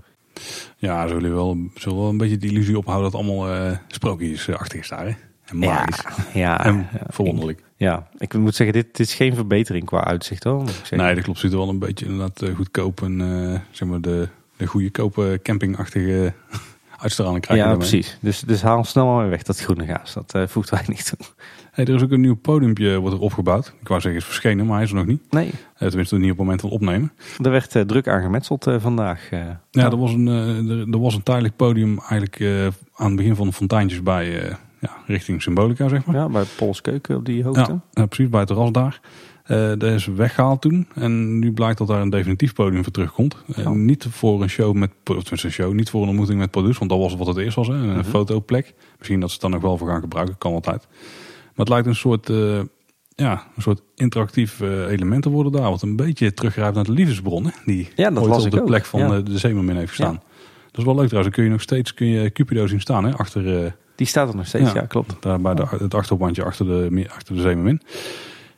Ja, 0.76 1.06
zullen 1.08 1.22
we 1.30 1.36
wel, 1.36 1.56
zullen 1.74 1.96
we 1.96 2.02
wel 2.02 2.10
een 2.10 2.16
beetje 2.18 2.36
de 2.38 2.46
illusie 2.46 2.78
ophouden 2.78 3.10
dat 3.10 3.20
allemaal 3.20 3.48
eh 3.52 3.76
sprookjesachtig 3.88 4.80
is 4.80 4.88
daar. 4.88 5.06
Hè? 5.06 5.12
En 5.44 5.58
magisch. 5.58 6.04
ja, 6.34 6.64
En 6.64 6.74
ja, 6.92 7.06
verwonderlijk. 7.08 7.62
Ja, 7.86 8.08
ik 8.18 8.34
moet 8.34 8.54
zeggen, 8.54 8.76
dit, 8.76 8.96
dit 8.96 9.06
is 9.06 9.14
geen 9.14 9.34
verbetering 9.34 9.84
qua 9.84 10.04
uitzicht 10.04 10.44
hoor. 10.44 10.64
Nee, 10.90 11.14
dat 11.14 11.24
klopt. 11.24 11.38
Ziet 11.38 11.52
er 11.52 11.58
wel 11.58 11.68
een 11.68 11.78
beetje 11.78 12.04
inderdaad 12.06 12.42
eh, 12.42 12.54
goedkoop 12.54 13.02
en 13.02 13.20
eh, 13.20 13.60
zeg 13.70 13.88
maar 13.88 14.00
de, 14.00 14.28
de 14.56 14.66
goede 14.66 14.90
kope 14.90 15.40
campingachtige 15.42 16.32
uitstraling 16.98 17.40
krijgen. 17.40 17.66
ja, 17.66 17.72
daarmee. 17.72 17.88
precies. 17.90 18.18
Dus, 18.20 18.40
dus 18.40 18.62
haal 18.62 18.84
snel 18.84 19.06
maar 19.06 19.20
weer 19.20 19.30
weg 19.30 19.42
dat 19.42 19.60
groene 19.60 19.86
gaas. 19.86 20.14
Dat 20.14 20.34
eh, 20.34 20.46
voegt 20.46 20.70
weinig 20.70 21.02
toe. 21.02 21.18
Hey, 21.70 21.84
er 21.84 21.94
is 21.94 22.02
ook 22.02 22.10
een 22.10 22.20
nieuw 22.20 22.36
podiumpje 22.36 22.98
wordt 22.98 23.16
er 23.16 23.22
opgebouwd. 23.22 23.74
Ik 23.80 23.88
wou 23.88 24.00
zeggen 24.00 24.20
is 24.20 24.26
verschenen, 24.26 24.66
maar 24.66 24.74
hij 24.74 24.84
is 24.84 24.90
er 24.90 24.96
nog 24.96 25.06
niet. 25.06 25.22
Nee, 25.30 25.50
Eh, 25.74 25.88
tenminste 25.88 26.14
niet 26.16 26.22
op 26.24 26.28
het 26.30 26.38
moment 26.38 26.60
van 26.60 26.70
opnemen. 26.70 27.12
er 27.42 27.50
werd 27.50 27.74
eh, 27.76 27.82
druk 27.82 28.08
aangemetseld 28.08 28.66
eh, 28.66 28.74
vandaag. 28.78 29.30
eh. 29.30 29.40
Ja, 29.70 29.84
er 29.90 29.96
was 29.96 30.12
een, 30.12 30.28
eh, 30.28 30.70
er, 30.70 30.88
er 30.92 31.00
was 31.00 31.14
een 31.14 31.22
tijdelijk 31.22 31.56
podium 31.56 31.98
eigenlijk 31.98 32.40
eh, 32.40 32.66
aan 32.94 33.06
het 33.06 33.16
begin 33.16 33.34
van 33.36 33.46
de 33.46 33.52
fonteintjes 33.52 34.02
bij, 34.02 34.40
eh, 34.48 34.54
ja, 34.80 34.90
richting 35.06 35.42
Symbolica 35.42 35.88
zeg 35.88 36.04
maar. 36.04 36.16
Ja, 36.16 36.28
bij 36.28 36.44
Pols 36.56 36.80
Keuken 36.80 37.16
op 37.16 37.24
die 37.24 37.44
hoogte. 37.44 37.80
Ja, 37.92 38.06
precies 38.06 38.28
bij 38.28 38.38
het 38.40 38.48
terras 38.48 38.72
daar. 38.72 39.00
Eh 39.44 39.56
dat 39.68 39.82
is 39.82 40.06
weggehaald 40.06 40.60
toen. 40.60 40.86
En 40.94 41.38
nu 41.38 41.52
blijkt 41.52 41.78
dat 41.78 41.86
daar 41.86 42.00
een 42.00 42.10
definitief 42.10 42.52
podium 42.52 42.82
voor 42.82 42.92
terugkomt. 42.92 43.36
Oh. 43.56 43.68
niet 43.70 44.06
voor 44.10 44.42
een 44.42 44.48
show 44.50 44.74
met, 44.74 44.90
een 45.04 45.38
show, 45.50 45.72
niet 45.72 45.90
voor 45.90 46.02
een 46.02 46.08
ontmoeting 46.08 46.38
met 46.38 46.50
produce, 46.50 46.78
want 46.78 46.90
dat 46.90 46.98
was 47.00 47.14
wat 47.14 47.26
het 47.26 47.36
eerst 47.36 47.56
was, 47.56 47.68
hè, 47.68 47.74
een 47.74 47.88
Mhm. 47.96 48.02
fotoplek. 48.04 48.74
Misschien 48.98 49.20
dat 49.20 49.28
ze 49.28 49.34
het 49.34 49.42
dan 49.42 49.50
nog 49.50 49.62
wel 49.62 49.76
voor 49.78 49.88
gaan 49.88 50.00
gebruiken, 50.00 50.38
kan 50.38 50.52
altijd. 50.52 50.86
Maar 51.42 51.52
het 51.54 51.68
lijkt 51.68 51.86
een 51.86 51.94
soort, 51.96 52.28
eh, 52.30 52.60
ja, 53.14 53.46
een 53.56 53.62
soort 53.62 53.82
interactief 53.94 54.60
element 54.60 55.22
te 55.22 55.28
worden 55.30 55.52
daar, 55.52 55.70
wat 55.70 55.82
een 55.82 55.96
beetje 55.96 56.34
teruggrijpt 56.34 56.74
naar 56.74 56.84
de 56.84 56.92
liefdesbron, 56.92 57.44
hè, 57.44 57.50
die 57.64 57.88
Ja, 57.96 58.10
dat 58.10 58.22
ooit 58.28 58.44
op 58.44 58.50
de 58.50 58.60
ook. 58.60 58.66
plek 58.66 58.84
van 58.84 59.00
Ja. 59.00 59.20
de 59.20 59.38
Zeemermin 59.38 59.76
heeft 59.76 59.88
gestaan. 59.88 60.20
Dat 60.70 60.78
is 60.80 60.84
wel 60.84 60.94
leuk 60.94 61.06
trouwens. 61.08 61.22
Dan 61.24 61.30
kun 61.32 61.44
je 61.44 61.50
nog 61.50 61.60
steeds 61.60 61.94
kun 61.94 62.06
je 62.06 62.30
Cupido 62.32 62.66
zien 62.66 62.80
staan, 62.80 63.04
hè, 63.04 63.12
achter... 63.16 63.76
Die 64.00 64.08
staat 64.08 64.28
er 64.28 64.36
nog 64.36 64.46
steeds, 64.46 64.72
ja, 64.72 64.80
Ja. 64.80 64.86
klopt. 64.86 65.16
daar 65.20 65.40
bij 65.40 65.54
de, 65.54 65.66
het 65.78 65.94
achterbandje 65.94 66.44
achter 66.44 66.66
de, 66.66 66.86
meer- 66.90 67.10
achter 67.10 67.34
de 67.34 67.40
Zeemermin. 67.40 67.80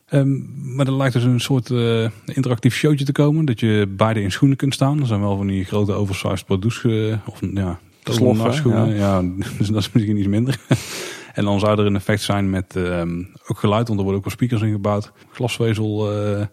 Ehm, 0.06 0.28
maar 0.76 0.86
er 0.86 0.92
lijkt 0.96 1.14
dus 1.14 1.24
een 1.24 1.40
soort 1.40 1.70
eh, 1.70 2.08
interactief 2.24 2.74
showtje 2.74 3.04
te 3.04 3.12
komen. 3.12 3.44
Dat 3.44 3.60
je 3.60 3.86
beide 3.96 4.22
in 4.22 4.32
schoenen 4.32 4.56
kunt 4.56 4.74
staan. 4.74 5.00
Er 5.00 5.06
zijn 5.06 5.20
wel 5.20 5.36
van 5.36 5.46
die 5.46 5.64
grote 5.64 5.92
oversized 5.92 6.44
produce 6.46 7.10
eh, 7.22 7.28
of 7.28 7.40
ja, 7.54 7.78
Sloffen, 8.04 8.54
schoenen. 8.54 8.94
Ja. 8.94 9.22
dus 9.58 9.68
dat 9.68 9.80
is 9.80 9.92
misschien 9.92 10.16
iets 10.16 10.26
minder. 10.26 10.58
en 11.34 11.44
dan 11.44 11.60
zou 11.60 11.78
er 11.78 11.86
een 11.86 11.96
effect 11.96 12.22
zijn 12.22 12.50
met 12.50 12.76
ehm, 12.76 13.22
ook 13.46 13.58
geluid. 13.58 13.86
Want 13.86 13.98
er 13.98 14.04
worden 14.04 14.16
ook 14.16 14.24
wel 14.24 14.34
speakers 14.34 14.62
in 14.62 14.72
gebouwd. 14.72 15.12
Glasvezel 15.32 16.12
eh, 16.12 16.46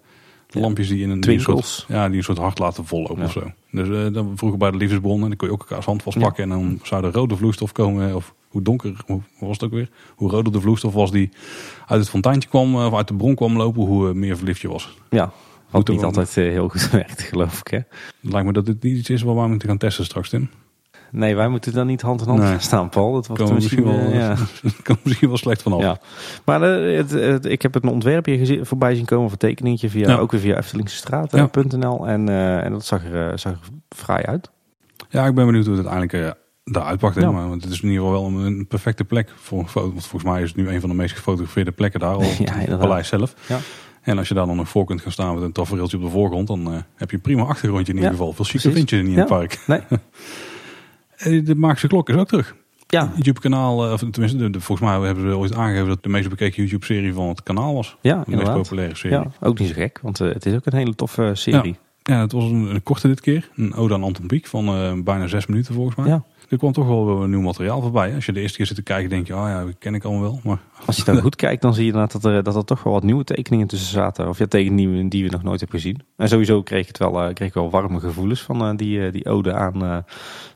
lampjes 0.49 0.88
die 0.88 1.01
in 1.03 1.09
een, 1.09 1.19
die 1.19 1.34
een 1.34 1.39
soort, 1.41 1.85
ja, 1.88 2.07
die 2.07 2.17
een 2.17 2.23
soort 2.23 2.38
hart 2.38 2.59
laten 2.59 2.85
vollopen 2.85 3.17
Ja. 3.17 3.23
of 3.23 3.31
zo. 3.31 3.51
Dus 3.71 3.88
eh, 3.89 4.13
dan 4.13 4.31
vroeger 4.35 4.59
bij 4.59 4.71
de 4.71 4.77
liefdesbron. 4.77 5.21
En 5.21 5.27
dan 5.27 5.35
kon 5.35 5.47
je 5.47 5.53
ook 5.53 5.59
elkaars 5.61 5.85
hand 5.85 5.97
Ja. 5.97 6.03
vastpakken. 6.11 6.43
En 6.43 6.49
dan 6.49 6.80
zou 6.84 7.05
er 7.05 7.11
rode 7.13 7.35
vloeistof 7.38 7.71
komen. 7.71 8.15
Of 8.15 8.34
hoe 8.47 8.61
donker, 8.61 8.93
hoe 9.05 9.21
was 9.39 9.49
het 9.51 9.63
ook 9.63 9.71
weer? 9.71 9.89
Hoe 10.15 10.30
roder 10.30 10.51
de 10.51 10.61
vloeistof 10.61 10.93
was 10.93 11.11
die 11.11 11.30
uit 11.88 11.99
het 11.99 12.09
fonteintje 12.09 12.49
kwam, 12.49 12.76
eh, 12.76 12.85
of 12.85 12.93
uit 12.93 13.07
de 13.07 13.13
bron 13.13 13.35
kwam 13.35 13.57
lopen, 13.57 13.81
hoe 13.84 14.09
eh, 14.09 14.15
meer 14.15 14.38
verliefd 14.38 14.61
je 14.61 14.67
was. 14.69 14.97
Ja, 15.09 15.31
er 15.71 15.84
niet 15.85 16.03
altijd 16.03 16.35
heel 16.35 16.69
goed 16.69 16.89
werkt, 17.01 17.21
geloof 17.21 17.59
ik. 17.59 17.67
Hè? 17.67 17.77
Het 17.77 18.31
lijkt 18.31 18.47
me 18.47 18.53
dat 18.53 18.65
dit 18.65 18.84
niet 18.84 18.97
iets 18.97 19.09
is 19.09 19.21
wat 19.21 19.35
wij 19.35 19.47
moeten 19.47 19.67
gaan 19.67 19.77
testen 19.77 20.05
straks, 20.05 20.30
Tim. 20.30 20.49
Nee, 21.11 21.36
wij 21.36 21.48
moeten 21.48 21.73
dan 21.73 21.88
niet 21.88 22.02
hand 22.02 22.22
in 22.22 22.27
hand 22.27 22.40
Nee. 22.40 22.60
staan, 22.60 22.90
Paul. 22.90 23.14
Dat 23.14 23.27
wordt 23.27 23.53
misschien 23.53 23.84
misschien 23.84 23.84
wel, 23.84 24.11
eh, 24.11 24.15
ja. 24.19 24.36
Kan 24.84 24.98
misschien 25.03 25.27
wel 25.27 25.38
slecht 25.38 25.61
vanaf. 25.61 25.81
Ja. 25.81 25.98
Maar 26.45 26.61
eh, 26.61 26.98
het, 26.98 27.11
het- 27.11 27.45
ik 27.45 27.61
heb 27.61 27.73
het 27.73 27.84
een 27.84 27.90
ontwerpje 27.90 28.38
gezien, 28.38 28.65
voorbij 28.65 28.95
zien 28.95 29.06
komen, 29.06 29.31
een 29.31 29.38
tekeningetje, 29.38 29.90
via, 29.90 30.10
Ja. 30.10 30.18
ook 30.18 30.31
weer 30.31 30.40
via 30.41 30.52
Ja. 30.52 30.57
eftelingsestraat.nl. 30.57 32.07
En, 32.07 32.30
eh, 32.30 32.64
en 32.64 32.72
dat 32.72 32.86
zag 32.86 33.03
er, 33.06 33.40
zag 33.40 33.52
er 33.52 33.60
fraai 33.95 34.23
uit. 34.23 34.49
Ja, 35.10 35.26
ik 35.26 35.36
ben 35.36 35.45
benieuwd 35.45 35.65
hoe 35.65 35.76
het 35.77 35.88
uiteindelijk 35.88 36.38
daaruit 36.64 36.99
pakt. 36.99 37.15
hè. 37.15 37.22
Ja. 37.22 37.31
Maar, 37.31 37.49
want 37.49 37.64
het 37.64 37.72
is 37.73 37.81
in 37.81 37.90
ieder 37.90 38.06
geval 38.06 38.31
wel 38.31 38.41
een, 38.45 38.68
perfecte 38.68 39.03
plek 39.03 39.34
voor 39.36 39.60
een 39.60 39.68
foto. 39.68 39.88
Want 39.91 40.06
volgens 40.06 40.31
mij 40.31 40.41
is 40.41 40.48
het 40.48 40.57
nu 40.57 40.69
een 40.69 40.80
van 40.80 40.90
de 40.90 40.95
meest 40.95 41.15
gefotografeerde 41.15 41.72
plekken 41.72 41.99
daar, 41.99 42.14
al 42.15 42.18
op 42.18 42.38
het 42.48 42.80
paleis 42.80 43.07
zelf. 43.07 43.34
Ja. 43.48 43.57
En 44.02 44.18
als 44.18 44.27
je 44.27 44.34
daar 44.34 44.45
dan 44.45 44.56
nog 44.56 44.69
voor 44.69 44.86
kunt 44.86 45.02
gaan 45.02 45.11
staan 45.11 45.34
met 45.34 45.44
een 45.44 45.52
tafereeltje 45.52 45.98
op 45.98 46.03
de 46.03 46.10
voorgrond, 46.10 46.48
dan 46.48 46.84
heb 46.95 47.10
je 47.10 47.15
een 47.15 47.22
prima 47.22 47.44
achtergrondje 47.44 47.91
in 47.94 47.98
ieder 47.99 48.11
Ja, 48.11 48.18
geval. 48.18 48.34
Veel 48.34 48.45
precies. 48.45 48.73
vind 48.73 48.90
je 48.90 48.95
niet 48.95 49.06
in 49.06 49.11
Ja. 49.11 49.18
het 49.19 49.27
park. 49.27 49.60
Nee. 49.68 49.81
Eh, 51.19 51.45
De 51.45 51.55
Maakse 51.55 51.87
Klok 51.87 52.09
is 52.09 52.15
ook 52.15 52.27
terug. 52.27 52.55
Ja, 52.87 53.11
YouTube-kanaal, 53.15 53.85
eh, 53.85 53.91
of 53.91 53.99
tenminste, 53.99 54.49
de, 54.49 54.61
volgens 54.61 54.89
mij 54.89 54.99
hebben 55.05 55.29
ze 55.29 55.37
ooit 55.37 55.55
aangegeven 55.55 55.87
dat 55.87 56.03
de 56.03 56.09
meest 56.09 56.29
bekeken 56.29 56.63
YouTube-serie 56.63 57.13
van 57.13 57.27
het 57.27 57.43
kanaal 57.43 57.73
was. 57.73 57.97
ja 58.01 58.23
De 58.27 58.35
meest 58.35 58.53
populaire 58.53 58.95
serie. 58.95 59.17
Ja, 59.17 59.31
ook 59.39 59.59
niet 59.59 59.67
zo 59.67 59.73
gek, 59.73 59.99
want 60.01 60.19
eh, 60.21 60.33
het 60.33 60.45
is 60.45 60.53
ook 60.53 60.65
een 60.65 60.77
hele 60.77 60.95
toffe 60.95 61.31
serie. 61.33 61.77
Ja, 62.01 62.21
het 62.21 62.31
was 62.31 62.43
een, 62.43 62.73
een 62.73 62.83
korte 62.83 63.07
dit 63.07 63.21
keer. 63.21 63.49
Een 63.55 63.73
ode 63.73 63.93
aan 63.93 64.03
Anton 64.03 64.27
Pieck 64.27 64.47
van 64.47 64.65
bijna 65.03 65.27
zes 65.27 65.45
minuten 65.45 65.73
volgens 65.73 65.95
mij. 65.95 66.07
Ja. 66.07 66.23
Er 66.49 66.57
kwam 66.57 66.71
toch 66.71 66.87
wel 66.87 67.17
weer 67.19 67.27
nieuw 67.27 67.41
materiaal 67.41 67.81
voorbij. 67.81 68.15
Als 68.15 68.25
je 68.25 68.31
de 68.31 68.39
eerste 68.41 68.57
keer 68.57 68.65
zit 68.65 68.75
te 68.75 68.81
kijken, 68.83 69.09
denk 69.09 69.27
je, 69.27 69.33
oh 69.35 69.47
ja, 69.47 69.65
dat 69.65 69.75
ken 69.79 69.93
ik 69.93 70.03
allemaal 70.03 70.21
wel. 70.21 70.39
Maar 70.43 70.57
Als 70.85 70.97
je 70.97 71.03
dan 71.03 71.21
goed 71.21 71.35
kijkt, 71.35 71.61
dan 71.61 71.73
zie 71.73 71.85
je 71.85 71.91
dat 71.91 72.23
er, 72.23 72.43
dat 72.43 72.55
er 72.55 72.65
toch 72.65 72.83
wel 72.83 72.93
wat 72.93 73.03
nieuwe 73.03 73.23
tekeningen 73.23 73.67
tussen 73.67 73.89
zaten. 73.91 74.27
Of 74.27 74.37
ja, 74.37 74.45
tekeningen 74.45 75.09
die, 75.09 75.23
we- 75.23 75.29
nog 75.29 75.43
nooit 75.43 75.59
hebben 75.59 75.79
gezien. 75.79 76.01
En 76.17 76.27
sowieso 76.29 76.61
kreeg, 76.63 76.87
het 76.87 76.97
wel, 76.97 77.21
eh, 77.21 77.33
kreeg 77.33 77.47
ik 77.47 77.53
wel 77.53 77.69
warme 77.69 77.99
gevoelens 77.99 78.41
van 78.41 78.61
eh, 78.61 78.75
die, 78.75 79.05
eh, 79.05 79.11
die 79.11 79.25
ode 79.25 79.53
aan, 79.53 80.03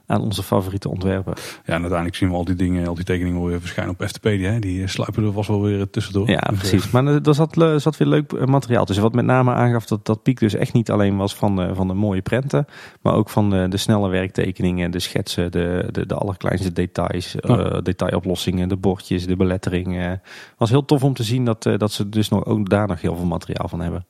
aan 0.08 0.22
onze 0.22 0.44
favoriete 0.44 0.90
ontwerpen. 0.90 1.34
ja, 1.66 1.74
en 1.74 1.80
uiteindelijk 1.80 2.16
zien 2.16 2.30
we 2.30 2.36
al 2.36 2.46
die 2.46 2.56
dingen, 2.56 2.88
al 2.88 2.96
die 2.96 3.04
tekeningen 3.04 3.46
weer 3.46 3.60
verschijnen 3.60 3.94
op 4.00 4.08
FTP. 4.08 4.24
Hè? 4.24 4.60
Die 4.60 4.88
sluipen 4.88 5.24
er 5.26 5.32
vast 5.32 5.48
wel 5.48 5.62
weer 5.62 5.90
tussendoor. 5.90 6.30
Ja, 6.30 6.40
Dus, 6.50 6.58
precies. 6.60 6.92
Maar 6.92 7.06
er 7.06 7.36
zat, 7.36 7.56
er 7.62 7.80
zat 7.82 7.98
weer 7.98 8.08
leuk 8.08 8.46
materiaal 8.48 8.86
tussen. 8.86 9.04
Wat 9.04 9.14
met 9.14 9.26
name 9.26 9.52
aangaf 9.54 9.86
dat, 9.86 10.06
dat 10.06 10.24
Piek 10.24 10.40
dus 10.40 10.54
echt 10.54 10.74
niet 10.74 10.92
alleen 10.92 11.18
was 11.18 11.36
van 11.36 11.56
de, 11.56 11.76
van 11.76 11.88
de 11.88 11.94
mooie 11.94 12.22
prenten. 12.22 12.66
Maar 13.02 13.14
ook 13.14 13.30
van 13.30 13.50
de, 13.50 13.68
de 13.70 13.78
snelle 13.78 14.10
werktekeningen, 14.10 14.92
de 14.92 15.00
schetsen, 15.00 15.52
de, 15.52 15.73
de, 15.92 16.06
de 16.06 16.16
allerkleinste 16.16 16.72
details. 16.74 17.36
Ja. 17.40 17.58
eh, 17.58 17.82
detailoplossingen, 17.82 18.70
de 18.70 18.78
bordjes, 18.78 19.26
de 19.26 19.36
belettering. 19.36 19.98
eh. 19.98 20.10
Het 20.10 20.22
was 20.58 20.70
heel 20.70 20.86
tof 20.86 21.04
om 21.04 21.14
te 21.14 21.24
zien 21.24 21.46
dat, 21.46 21.66
eh, 21.66 21.78
dat 21.78 21.92
ze 21.92 22.10
dus 22.10 22.30
nog, 22.30 22.46
ook 22.46 22.70
daar 22.70 22.88
nog 22.88 23.02
heel 23.02 23.16
veel 23.16 23.26
materiaal 23.26 23.68
van 23.68 23.80
hebben. 23.82 24.06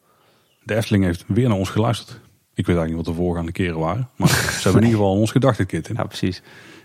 De 0.64 0.76
Efteling 0.76 1.04
heeft 1.04 1.24
weer 1.28 1.48
naar 1.48 1.58
ons 1.58 1.70
geluisterd. 1.70 2.20
Ik 2.56 2.66
weet 2.66 2.76
eigenlijk 2.76 2.96
niet 2.98 3.06
wat 3.06 3.16
de 3.16 3.22
voorgaande 3.22 3.52
keren 3.52 3.80
waren. 3.80 4.10
Maar 4.16 4.28
ze 4.30 4.62
hebben 4.64 4.82
in 4.82 4.88
ieder 4.88 5.00
geval 5.00 5.20
ons 5.20 5.32
gedacht 5.32 5.58
dit 5.58 5.68
keer. 5.68 5.84
Tim. 5.84 5.96
Ja, 6.00 6.04
precies. 6.04 6.42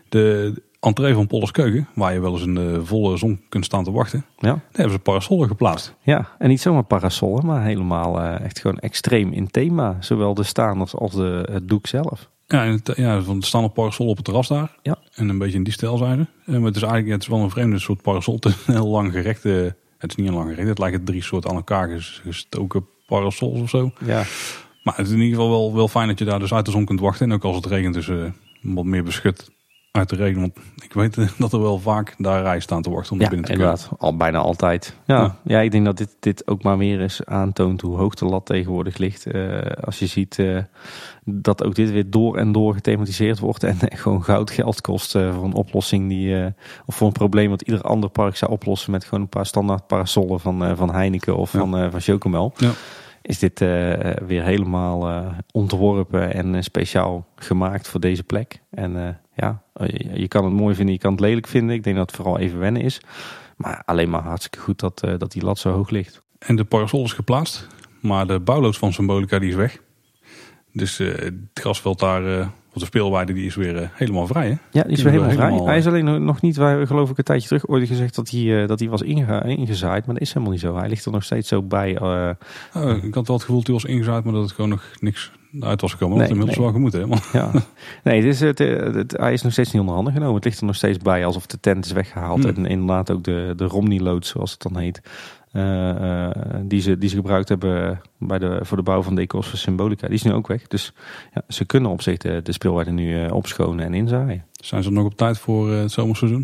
De 0.09 0.55
entree 0.81 1.15
van 1.15 1.27
Polles 1.27 1.51
Keuken, 1.51 1.89
waar 1.95 2.13
je 2.13 2.21
wel 2.21 2.33
eens 2.33 2.43
in 2.43 2.55
de 2.55 2.85
volle 2.85 3.17
zon 3.17 3.41
kunt 3.49 3.65
staan 3.65 3.85
te 3.85 3.91
wachten. 3.93 4.25
Ja. 4.39 4.49
Daar 4.49 4.61
hebben 4.73 4.93
ze 4.93 4.99
parasollen 4.99 5.49
geplaatst. 5.49 5.95
Ja, 6.03 6.29
en 6.39 6.49
niet 6.49 6.61
zomaar 6.61 6.85
parasollen, 6.85 7.47
maar 7.47 7.65
helemaal 7.65 8.21
eh, 8.21 8.41
echt 8.41 8.59
gewoon 8.61 8.79
extreem 8.79 9.33
in 9.33 9.49
thema. 9.51 9.97
Zowel 10.01 10.35
de 10.35 10.43
staanders 10.43 10.95
als 10.95 11.13
de, 11.13 11.49
het 11.53 11.69
doek 11.69 11.87
zelf. 11.87 12.29
Ja, 12.51 12.65
het, 12.65 12.93
ja, 12.97 13.23
staan 13.39 13.63
nog 13.63 13.73
parasollen 13.73 14.11
op 14.11 14.17
het 14.17 14.25
terras 14.25 14.49
daar. 14.49 14.77
Ja. 14.83 14.99
En 15.15 15.29
een 15.29 15.39
beetje 15.39 15.57
in 15.57 15.63
die 15.65 15.73
stijl 15.73 15.97
zijn 15.97 16.29
ze. 16.45 16.53
Eh, 16.53 16.59
Maar 16.59 16.67
het 16.67 16.77
is 16.77 16.83
eigenlijk 16.83 17.13
het 17.13 17.23
is 17.23 17.29
wel 17.29 17.39
een 17.39 17.51
vreemde 17.51 17.79
soort 17.79 18.03
parasol. 18.03 18.35
Het 18.41 18.45
is 18.45 18.55
een 18.67 18.75
heel 18.75 18.89
lang 18.89 19.13
gerekte... 19.13 19.77
Het 19.99 20.11
is 20.11 20.17
niet 20.17 20.29
een 20.29 20.35
lang 20.35 20.49
gerekte. 20.49 20.69
Het 20.69 20.79
lijken 20.79 21.05
drie 21.05 21.23
soort 21.23 21.47
aan 21.49 21.55
elkaar 21.55 21.89
ges- 21.89 22.21
gestoken 22.25 22.87
parasols 23.07 23.61
of 23.61 23.69
zo. 23.69 23.91
Ja, 24.05 24.23
Maar 24.83 24.97
het 24.97 25.07
is 25.07 25.13
in 25.13 25.19
ieder 25.21 25.35
geval 25.35 25.51
wel, 25.51 25.75
wel 25.75 25.89
fijn 25.89 26.09
dat 26.09 26.19
je 26.19 26.25
daar 26.25 26.39
dus 26.39 26.53
uit 26.55 26.65
de 26.65 26.71
zon 26.71 26.85
kunt 26.85 27.01
wachten. 27.01 27.27
En 27.27 27.33
ook 27.35 27.45
als 27.45 27.57
het 27.57 27.67
regent 27.67 27.95
dus 27.95 28.09
eh, 28.09 28.17
wat 28.63 28.85
meer 28.85 29.05
beschut 29.05 29.51
uit 29.91 30.09
de 30.09 30.17
regen. 30.17 30.41
Want 30.41 30.57
ik 30.85 30.93
weet 30.93 31.19
eh, 31.19 31.29
dat 31.39 31.53
er 31.53 31.61
wel 31.61 31.79
vaak 31.79 32.15
daar 32.19 32.43
rijen 32.43 32.63
staan 32.63 32.83
te 32.83 32.91
wachten 32.91 33.13
om 33.13 33.21
ja 33.21 33.29
binnen 33.29 33.47
te 33.47 33.53
kunnen. 33.53 33.71
inderdaad. 33.71 33.99
Al, 34.01 34.17
bijna 34.17 34.39
altijd. 34.39 34.97
Ja. 35.07 35.17
Ja. 35.21 35.37
Ja. 35.45 35.61
ik 35.61 35.71
denk 35.71 35.85
dat 35.85 35.97
dit, 35.97 36.17
dit 36.21 36.47
ook 36.49 36.63
maar 36.63 36.79
weer 36.79 37.01
eens 37.01 37.25
aantoont 37.25 37.81
hoe 37.81 37.97
hoog 37.97 38.15
de 38.15 38.25
lat 38.25 38.47
tegenwoordig 38.47 38.97
ligt. 38.99 39.27
Eh, 39.27 39.59
als 39.85 39.99
je 39.99 40.07
ziet 40.07 40.39
eh, 40.39 40.59
dat 41.25 41.65
ook 41.65 41.75
dit 41.75 41.91
weer 41.91 42.11
door 42.11 42.37
en 42.37 42.53
door 42.53 42.75
gethematiseerd 42.75 43.39
wordt. 43.39 43.65
En 43.65 43.77
gewoon 43.81 44.25
goud 44.25 44.51
geld 44.51 44.81
kost 44.81 45.13
voor 45.13 45.45
een 45.45 45.55
oplossing 45.55 46.09
die... 46.09 46.55
of 46.87 46.95
voor 46.95 47.07
een 47.07 47.13
probleem 47.13 47.51
wat 47.51 47.63
ieder 47.63 47.83
ander 47.83 48.11
park 48.11 48.37
zou 48.37 48.51
oplossen 48.51 48.91
met 48.91 49.05
gewoon 49.05 49.21
een 49.21 49.29
paar 49.29 49.47
standaard 49.47 49.87
parasollen 49.87 50.41
van, 50.41 50.77
van 50.77 50.95
Heineken 50.95 51.37
of 51.37 51.53
Ja. 51.53 51.59
van, 51.59 51.91
van 51.91 52.01
Chocomel. 52.01 52.53
Ja. 52.57 52.71
Is 53.23 53.39
dit 53.39 53.59
weer 54.27 54.43
helemaal 54.45 55.25
ontworpen 55.53 56.35
en 56.35 56.65
speciaal 56.65 57.27
gemaakt 57.37 57.89
voor 57.89 58.01
deze 58.01 58.23
plek. 58.23 58.61
En 58.71 59.19
ja, 59.41 59.63
je, 59.87 60.21
je 60.21 60.29
kan 60.29 60.45
het 60.45 60.53
mooi 60.53 60.75
vinden, 60.75 60.95
je 60.95 61.01
kan 61.01 61.11
het 61.13 61.21
lelijk 61.21 61.47
vinden. 61.47 61.75
Ik 61.75 61.85
denk 61.85 61.97
dat 61.97 62.07
het 62.07 62.17
vooral 62.17 62.39
even 62.39 62.59
wennen 62.59 62.83
is. 62.83 63.01
Maar 63.57 63.83
alleen 63.85 64.11
maar 64.11 64.23
hartstikke 64.23 64.59
goed 64.59 64.81
dat, 64.81 65.03
eh, 65.03 65.15
dat 65.19 65.33
die 65.33 65.43
lat 65.45 65.59
zo 65.59 65.73
hoog 65.73 65.91
ligt. 65.91 66.23
En 66.39 66.57
de 66.57 66.65
parasol 66.65 67.05
is 67.05 67.13
geplaatst. 67.13 67.67
Maar 68.01 68.27
de 68.27 68.41
bouwloods 68.41 68.79
van 68.79 68.93
Symbolica 68.93 69.39
die 69.39 69.49
is 69.49 69.55
weg. 69.55 69.79
Dus 70.73 70.99
eh, 70.99 71.09
het 71.15 71.35
grasveld 71.55 71.99
daar, 71.99 72.39
eh, 72.41 72.47
of 72.73 72.81
de 72.81 72.85
speelweide, 72.85 73.33
die 73.33 73.47
is 73.47 73.55
weer 73.55 73.77
eh, 73.77 73.89
helemaal 73.93 74.27
vrij. 74.27 74.49
Hè? 74.49 74.55
Ja, 74.71 74.83
die 74.83 74.93
is 74.93 75.03
weer 75.03 75.13
helemaal 75.13 75.33
vrij. 75.35 75.53
Hij 75.65 75.79
is 75.79 75.87
alleen 75.87 76.25
nog- 76.25 76.41
niet, 76.43 76.57
wij 76.57 76.87
geloof 76.87 77.11
ik 77.11 77.19
een 77.19 77.25
tijdje 77.25 77.47
terug 77.49 77.67
ooit 77.69 77.89
gezegd 77.89 78.15
dat 78.15 78.31
hij, 78.31 78.63
eh, 78.63 78.69
dat 78.69 78.79
hij 78.81 78.89
was 78.89 79.03
inge- 79.03 79.45
ingezaaid. 79.57 80.05
Maar 80.07 80.15
dat 80.15 80.23
is 80.25 80.29
helemaal 80.33 80.53
niet 80.53 80.61
zo. 80.61 80.77
Hij 80.77 80.89
ligt 80.89 81.05
er 81.05 81.13
nog 81.13 81.25
steeds 81.25 81.49
zo 81.49 81.63
bij. 81.63 81.97
eh, 81.97 82.31
Oh, 82.75 83.05
ik 83.05 83.15
had 83.15 83.27
wel 83.27 83.37
het 83.37 83.45
gevoel 83.45 83.57
dat 83.57 83.67
hij 83.67 83.75
was 83.75 83.85
ingezaaid, 83.85 84.25
maar 84.25 84.33
dat 84.33 84.43
het 84.43 84.53
gewoon 84.53 84.71
nog 84.71 84.85
niks 85.01 85.33
uit 85.61 85.81
was 85.81 85.93
gekomen. 85.93 86.19
Nee, 86.19 86.29
inmiddels 86.29 86.57
nee. 86.57 86.65
wel 86.67 86.75
gemoet? 86.75 87.07
Want- 87.09 87.29
ja. 87.33 87.51
Nee, 88.05 88.17
het 88.17 88.25
is, 88.35 88.41
het, 88.41 88.59
het- 88.59 89.17
hij 89.17 89.33
is 89.33 89.43
nog 89.43 89.53
steeds 89.53 89.71
niet 89.73 89.81
onder 89.81 89.95
handen 89.95 90.13
genomen. 90.13 90.35
Het 90.35 90.45
ligt 90.45 90.61
er 90.61 90.67
nog 90.67 90.75
steeds 90.75 90.99
bij 90.99 91.27
alsof 91.27 91.47
de 91.47 91.61
tent 91.61 91.85
is 91.85 91.93
weggehaald. 91.93 92.45
Hmm. 92.45 92.55
En 92.55 92.67
inderdaad 92.67 93.11
ook 93.11 93.25
de, 93.25 93.53
de 93.57 93.65
Romney-loods, 93.65 94.29
zoals 94.29 94.51
het 94.53 94.63
dan 94.63 94.77
heet. 94.77 95.01
eh, 95.53 96.25
eh, 96.27 96.31
die, 96.63 96.81
ze, 96.81 96.99
die 96.99 97.09
ze 97.09 97.17
gebruikt 97.17 97.49
hebben 97.49 98.01
bij 98.19 98.39
de, 98.39 98.59
voor 98.63 98.77
de 98.77 98.83
bouw 98.83 99.03
van 99.03 99.15
decors 99.15 99.49
voor 99.49 99.59
Symbolica. 99.59 100.07
Die 100.07 100.17
is 100.17 100.23
nu 100.23 100.33
ook 100.33 100.47
weg. 100.47 100.67
Dus 100.67 100.93
ja, 101.35 101.43
ze 101.49 101.65
kunnen 101.65 101.91
op 101.91 102.03
zich 102.03 102.17
de, 102.17 102.41
de 102.43 102.53
speelwaarde 102.53 102.91
nu 102.91 103.25
eh, 103.25 103.33
opschonen 103.35 103.85
en 103.85 103.95
inzaaien. 103.95 104.45
Zijn 104.53 104.83
ze 104.83 104.91
nog 104.91 105.05
op 105.05 105.17
tijd 105.17 105.39
voor 105.39 105.71
het 105.71 105.93
zomerseizoen? 105.93 106.43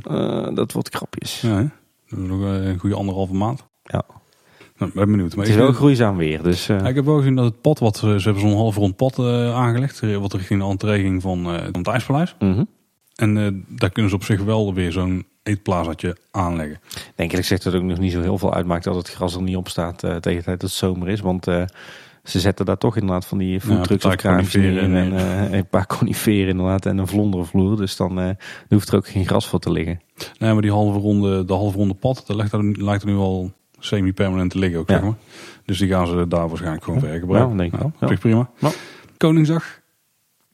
Dat 0.54 0.72
wordt 0.72 0.88
krapjes. 0.88 1.40
Ja, 1.40 1.56
hè? 1.56 1.64
Nog 2.16 2.40
een 2.40 2.78
goede 2.78 2.96
anderhalve 2.96 3.34
maand. 3.34 3.66
Ja. 3.82 4.02
Nou, 4.84 4.98
ik 4.98 5.04
ben 5.04 5.16
benieuwd. 5.16 5.36
Maar 5.36 5.44
Het 5.44 5.54
is 5.54 5.60
wel 5.60 5.72
groeizaam 5.72 6.16
weer. 6.16 6.42
Dus 6.42 6.68
eh, 6.68 6.80
Ja, 6.80 6.88
ik 6.88 6.94
heb 6.94 7.04
wel 7.04 7.16
gezien 7.16 7.34
dat 7.34 7.44
het 7.44 7.60
pad, 7.60 7.78
wat, 7.78 7.96
ze 7.96 8.06
hebben 8.06 8.40
zo'n 8.40 8.56
half 8.56 8.76
rond 8.76 8.96
pad 8.96 9.18
eh, 9.18 9.54
aangelegd, 9.54 10.02
eh, 10.02 10.16
wat 10.16 10.32
richting 10.32 10.60
de 10.60 10.66
entree 10.66 11.02
ging 11.02 11.22
van, 11.22 11.44
van 11.44 11.78
het 11.78 11.86
IJspaleis. 11.86 12.34
mhm. 12.38 12.64
En 13.14 13.64
daar 13.68 13.90
kunnen 13.90 14.10
ze 14.10 14.16
op 14.16 14.24
zich 14.24 14.42
wel 14.42 14.74
weer 14.74 14.92
zo'n 14.92 15.26
eetplazatje 15.42 16.16
aanleggen. 16.30 16.80
denk 17.14 17.32
ik 17.32 17.44
zegt 17.44 17.62
dat 17.62 17.72
het 17.72 17.82
ook 17.82 17.88
nog 17.88 17.98
niet 17.98 18.12
zo 18.12 18.20
heel 18.20 18.38
veel 18.38 18.54
uitmaakt 18.54 18.84
dat 18.84 18.94
het 18.94 19.10
gras 19.10 19.34
er 19.34 19.42
niet 19.42 19.56
op 19.56 19.68
staat 19.68 19.98
tegen 19.98 20.20
de 20.20 20.20
tijd 20.20 20.44
dat 20.44 20.60
het 20.60 20.70
zomer 20.70 21.08
is. 21.08 21.20
Want 21.20 21.44
ze 22.24 22.40
zetten 22.40 22.66
daar 22.66 22.78
toch 22.78 22.96
inderdaad 22.96 23.26
van 23.26 23.38
die 23.38 23.60
foodtrucks 23.60 24.04
of 24.04 24.14
kraampjes 24.14 24.54
in. 24.54 24.78
En 24.78 25.12
een 25.54 25.68
paar 25.68 25.86
coniferen 25.86 26.48
inderdaad 26.48 26.86
en 26.86 26.98
een 26.98 27.06
vlonderenvloer. 27.06 27.76
Dus 27.76 27.96
dan 27.96 28.36
hoeft 28.68 28.88
er 28.88 28.96
ook 28.96 29.08
geen 29.08 29.26
gras 29.26 29.48
voor 29.48 29.60
te 29.60 29.72
liggen. 29.72 30.00
Nee, 30.38 30.52
maar 30.52 30.62
die 30.62 30.72
halve 30.72 30.98
ronde, 30.98 31.44
de 31.44 31.52
halve 31.52 31.76
ronde 31.76 31.94
pad, 31.94 32.24
lijkt 32.26 32.52
er, 32.52 32.82
lijkt 32.82 33.02
er 33.02 33.08
nu 33.08 33.16
al 33.16 33.52
semi-permanente 33.84 34.58
liggen 34.58 34.80
ook, 34.80 34.88
zeg 34.90 35.02
maar. 35.02 35.14
Dus 35.64 35.78
die 35.78 35.88
gaan 35.88 36.06
ze 36.06 36.28
daar 36.28 36.48
waarschijnlijk 36.48 36.84
gewoon 36.84 37.00
vergebruiken. 37.00 37.50
Ja, 37.50 37.56
denk 37.56 37.72
ik 37.72 37.78
wel. 37.78 38.08
zich 38.08 38.18
prima. 38.18 38.50
Koningsdag. 39.16 39.80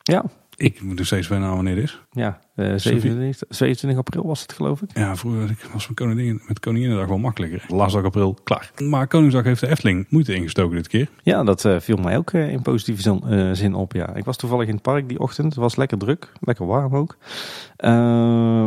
Ja, 0.02 0.24
Ik 0.56 0.82
moet 0.82 0.98
er 0.98 1.06
steeds 1.06 1.28
wennen 1.28 1.48
aan 1.48 1.54
wanneer 1.54 1.74
het 1.74 1.84
is. 1.84 2.00
ja 2.10 2.40
eh, 2.54 2.72
27, 2.76 3.48
27 3.48 3.98
april 3.98 4.26
was 4.26 4.42
het 4.42 4.52
geloof 4.52 4.82
ik. 4.82 4.90
Ja, 4.94 5.16
vroeger 5.16 5.56
was 5.72 5.88
met, 5.88 5.96
koningin, 5.96 6.42
met 6.46 6.60
Koninginnedag 6.60 7.08
wel 7.08 7.18
makkelijker. 7.18 7.64
Laatste 7.68 7.96
dag 7.96 8.06
april, 8.06 8.38
klaar. 8.44 8.70
Maar 8.84 9.06
Koningsdag 9.06 9.44
heeft 9.44 9.60
de 9.60 9.68
Efteling 9.68 10.06
moeite 10.08 10.34
ingestoken 10.34 10.76
dit 10.76 10.88
keer. 10.88 11.08
Ja, 11.22 11.44
dat 11.44 11.64
eh, 11.64 11.80
viel 11.80 11.96
mij 11.96 12.16
ook 12.16 12.30
eh, 12.30 12.52
in 12.52 12.62
positieve 12.62 13.02
zin, 13.02 13.56
zin 13.56 13.74
op. 13.74 13.92
Ja. 13.92 14.14
Ik 14.14 14.24
was 14.24 14.36
toevallig 14.36 14.68
in 14.68 14.74
het 14.74 14.82
park 14.82 15.08
die 15.08 15.18
ochtend. 15.20 15.46
Het 15.46 15.62
was 15.62 15.76
lekker 15.76 15.98
druk, 15.98 16.32
lekker 16.40 16.66
warm 16.66 16.96
ook. 16.96 17.16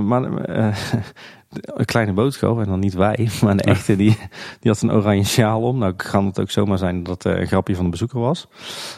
Maar 0.05 0.21
een 1.61 1.85
kleine 1.85 2.13
boodschap, 2.13 2.59
en 2.59 2.65
dan 2.65 2.79
niet 2.79 2.93
wij, 2.93 3.29
maar 3.43 3.57
de 3.57 3.63
echte, 3.63 3.95
die, 3.95 4.17
die 4.59 4.71
had 4.71 4.81
een 4.81 4.91
oranje 4.91 5.23
sjaal 5.23 5.61
om. 5.61 5.77
Nou 5.77 5.93
kan 5.93 6.25
het 6.25 6.39
ook 6.39 6.51
zomaar 6.51 6.77
zijn 6.77 7.03
dat 7.03 7.23
het 7.23 7.33
eh, 7.33 7.41
een 7.41 7.47
grapje 7.47 7.75
van 7.75 7.83
de 7.83 7.91
bezoeker 7.91 8.19
was. 8.19 8.47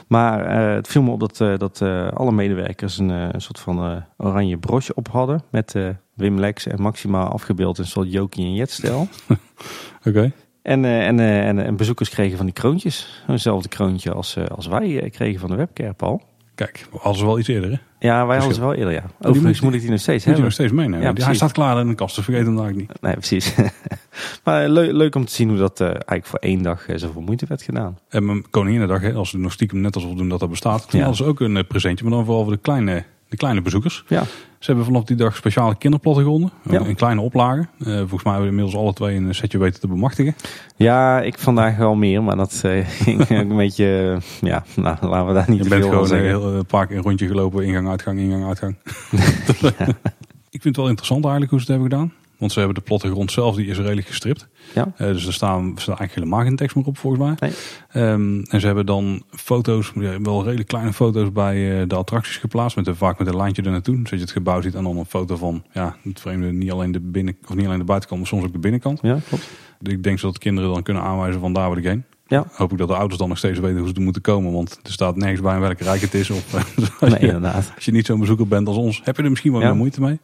Maar 0.08 0.46
eh, 0.46 0.76
het 0.76 0.88
viel 0.88 1.02
me 1.02 1.12
op 1.12 1.20
dat, 1.20 1.42
eh, 1.42 1.58
dat 1.58 1.82
alle 2.14 2.32
medewerkers 2.32 2.98
een, 2.98 3.10
een 3.10 3.42
soort 3.42 3.60
van 3.60 4.04
oranje 4.18 4.58
broche 4.58 4.94
op 4.94 5.08
hadden. 5.08 5.44
Met 5.52 5.76
Wim 6.14 6.40
Lex 6.40 6.68
en 6.68 6.82
Maxima 6.82 7.24
afgebeeld 7.24 7.78
in 7.78 7.84
een 7.84 7.90
soort 7.90 8.12
Jokie 8.12 8.46
en 8.46 8.54
Jet-stijl. 8.54 9.08
Oké. 10.08 10.32
En, 10.62 10.86
en, 10.86 11.20
en, 11.20 11.60
en 11.66 11.76
bezoekers 11.76 12.10
kregen 12.10 12.38
van 12.38 12.46
die 12.46 12.56
kroontjes. 12.56 13.24
Eenzelfde 13.28 13.70
kroontje 13.70 14.14
als, 14.14 14.38
als 14.56 14.68
wij 14.68 15.10
kregen 15.10 15.40
van 15.40 15.50
de 15.50 15.56
webcare, 15.56 15.94
Paul. 15.94 16.22
Kijk, 16.56 16.88
ze 17.14 17.26
wel 17.26 17.40
iets 17.40 17.48
eerder, 17.48 17.72
hè? 17.72 17.78
Ja, 18.06 18.26
wij 18.26 18.38
hadden 18.38 18.56
ze 18.56 18.62
wel 18.62 18.74
eerder, 18.74 18.94
ja. 18.94 19.04
Overigens 19.22 19.62
moet- 19.62 19.74
ik 19.74 19.82
die 19.82 19.90
nog 19.90 20.00
steeds 20.00 20.26
Moet 20.26 20.36
je 20.36 20.42
hebben. 20.42 20.44
nog 20.44 20.54
steeds 20.54 20.72
meenemen. 20.72 21.02
Ja, 21.02 21.14
Die- 21.14 21.24
Hij 21.26 21.34
staat 21.36 21.52
klaar 21.52 21.80
in 21.80 21.88
de 21.88 21.96
kast, 21.96 22.16
dus 22.16 22.24
vergeet 22.26 22.46
hem 22.46 22.58
eigenlijk 22.60 22.90
niet. 22.90 23.02
Nee, 23.02 23.14
precies. 23.14 23.56
maar 24.44 24.70
leuk, 24.70 24.92
leuk 24.92 25.16
om 25.16 25.26
te 25.26 25.32
zien 25.34 25.50
hoe 25.50 25.58
dat 25.58 25.80
eh, 25.80 25.88
eigenlijk 25.88 26.26
voor 26.26 26.40
één 26.40 26.62
dag 26.62 26.88
eh, 26.88 26.98
zoveel 26.98 27.22
moeite 27.22 27.46
werd 27.48 27.62
gedaan. 27.62 27.98
En 28.10 28.26
mijn 28.26 28.50
Koninginnedag, 28.50 29.02
hè, 29.02 29.14
als 29.14 29.32
we 29.32 29.38
nog 29.38 29.52
stiekem 29.52 29.82
net 29.82 29.96
alsof 29.96 30.10
we 30.12 30.16
doen 30.18 30.30
dat 30.30 30.40
dat 30.40 30.50
bestaat. 30.50 30.90
Toen 30.90 31.00
Ja. 31.00 31.06
hadden 31.06 31.26
ze 31.26 31.32
ook 31.32 31.40
een 31.40 31.58
eh, 31.58 31.64
presentje, 31.68 32.06
maar 32.06 32.14
dan 32.14 32.26
vooral 32.26 32.44
voor 32.44 32.54
de 32.54 32.60
kleine, 32.60 33.04
de 33.36 33.42
kleine 33.42 33.62
bezoekers. 33.62 34.04
Ja, 34.08 34.24
Ze 34.60 34.66
hebben 34.72 34.86
vanaf 34.86 35.04
die 35.04 35.16
dag 35.16 35.36
speciale 35.36 35.76
kinderplattegronden. 35.78 36.52
Ja. 36.70 36.80
In 36.86 36.96
kleine 36.96 37.22
oplagen. 37.22 37.70
Eh, 37.80 37.86
volgens 37.98 38.24
mij 38.24 38.34
hebben 38.34 38.52
we 38.52 38.58
inmiddels 38.58 38.76
alle 38.84 38.94
twee 38.94 39.16
een 39.16 39.36
setje 39.36 39.58
weten 39.58 39.80
te 39.80 39.88
bemachtigen. 39.88 40.36
ja 40.76 41.22
ik 41.22 41.40
vandaag 41.40 41.78
wel 41.78 41.96
meer, 41.96 42.24
maar 42.24 42.36
dat 42.36 42.64
ging 43.04 43.22
ook 43.22 43.30
een 43.30 43.56
beetje... 43.56 44.20
eh, 44.42 44.50
ja, 44.50 44.64
nou, 44.76 44.98
laten 45.02 45.28
we 45.28 45.34
daar 45.34 45.46
niet 45.50 45.58
Je 45.58 45.64
te 45.64 45.70
bent 45.70 45.84
gewoon 45.84 46.12
een, 46.12 46.24
heel, 46.24 46.54
een 46.54 46.66
paar 46.66 46.88
keer 46.88 46.98
een 46.98 47.04
rondje 47.04 47.28
gelopen. 47.28 47.66
Ingang, 47.66 47.90
uitgang, 47.90 48.20
ingang, 48.20 48.46
uitgang. 48.46 48.76
Ik 50.56 50.62
vind 50.62 50.76
het 50.76 50.76
wel 50.76 50.88
interessant 50.88 51.24
eigenlijk 51.24 51.52
hoe 51.52 51.62
ze 51.62 51.72
het 51.72 51.82
hebben 51.82 52.00
gedaan. 52.00 52.14
Want 52.38 52.52
ze 52.52 52.58
hebben 52.58 52.78
de 52.78 52.84
plattegrond 52.84 53.32
zelf, 53.32 53.56
die 53.56 53.68
is 53.68 53.78
redelijk 53.78 54.08
gestript. 54.08 54.48
Ja. 54.74 54.94
Eh, 54.98 55.08
dus 55.08 55.26
er 55.26 55.34
staan, 55.34 55.64
er 55.76 55.82
staat 55.82 56.00
eigenlijk 56.00 56.14
helemaal 56.14 56.48
geen 56.48 56.56
tekst 56.56 56.76
meer 56.76 56.86
op 56.86 56.98
volgens 56.98 57.24
mij. 57.24 57.36
Nee. 57.40 57.52
Ehm, 57.90 58.42
en 58.50 58.60
ze 58.60 58.66
hebben 58.66 58.86
dan 58.86 59.24
foto's, 59.30 59.92
wel 60.22 60.44
redelijk 60.44 60.68
kleine 60.68 60.94
foto's 60.94 61.32
bij 61.32 61.82
eh, 61.82 61.88
de 61.88 61.96
attracties 61.96 62.38
geplaatst. 62.38 62.76
Met 62.76 62.90
vaak 62.94 63.20
met 63.20 63.28
een 63.28 63.36
lijntje 63.36 63.62
er 63.62 63.72
naartoe. 63.72 63.96
Zodat 63.96 64.10
je 64.10 64.18
het 64.18 64.32
gebouw 64.32 64.62
ziet 64.62 64.76
en 64.76 64.84
dan 64.84 64.98
een 64.98 65.06
foto 65.06 65.36
van 65.36 65.64
ja, 65.72 65.96
het 66.04 66.20
vreemde. 66.20 66.52
Niet 66.52 66.72
alleen 66.72 66.92
de, 66.92 67.00
binnen, 67.00 67.38
of 67.48 67.56
niet 67.56 67.66
alleen 67.66 67.80
de 67.80 67.84
buitenkant, 67.84 68.20
maar 68.20 68.30
soms 68.30 68.44
ook 68.44 68.54
de 68.54 68.60
binnenkant. 68.60 69.00
Ja, 69.02 69.20
klopt. 69.28 69.50
Ik 69.82 70.04
denk 70.04 70.20
zodat 70.20 70.38
kinderen 70.38 70.74
dan 70.74 70.84
kunnen 70.84 71.04
aanwijzen 71.04 71.40
van 71.40 71.54
daar 71.54 71.70
wil 71.70 71.78
ik 71.78 71.84
heen. 71.84 72.04
Ja. 72.28 72.46
Hoop 72.52 72.72
ik 72.72 72.78
dat 72.78 72.88
de 72.88 72.96
ouders 72.96 73.20
dan 73.20 73.30
nog 73.30 73.38
steeds 73.38 73.60
weten 73.60 73.78
hoe 73.78 73.88
ze 73.88 73.94
er 73.94 74.02
moeten 74.02 74.22
komen. 74.22 74.52
Want 74.52 74.80
er 74.84 74.92
staat 74.92 75.16
nergens 75.16 75.42
bij 75.42 75.60
welke 75.60 75.84
rijk 75.84 76.02
het 76.02 76.14
is. 76.14 76.30
Of, 76.30 76.54
als, 77.02 77.12
Nee, 77.12 77.20
je, 77.20 77.26
inderdaad. 77.26 77.72
als 77.76 77.86
je 77.86 77.92
niet 77.92 78.06
zo'n 78.06 78.20
bezoeker 78.20 78.48
bent 78.48 78.68
als 78.68 78.78
ons, 78.78 79.02
heb 79.04 79.18
je 79.18 79.24
er 79.24 79.30
misschien 79.30 79.52
wel 79.52 79.62
Ja. 79.62 79.68
meer 79.68 79.76
moeite 79.78 80.02
mee. 80.02 80.20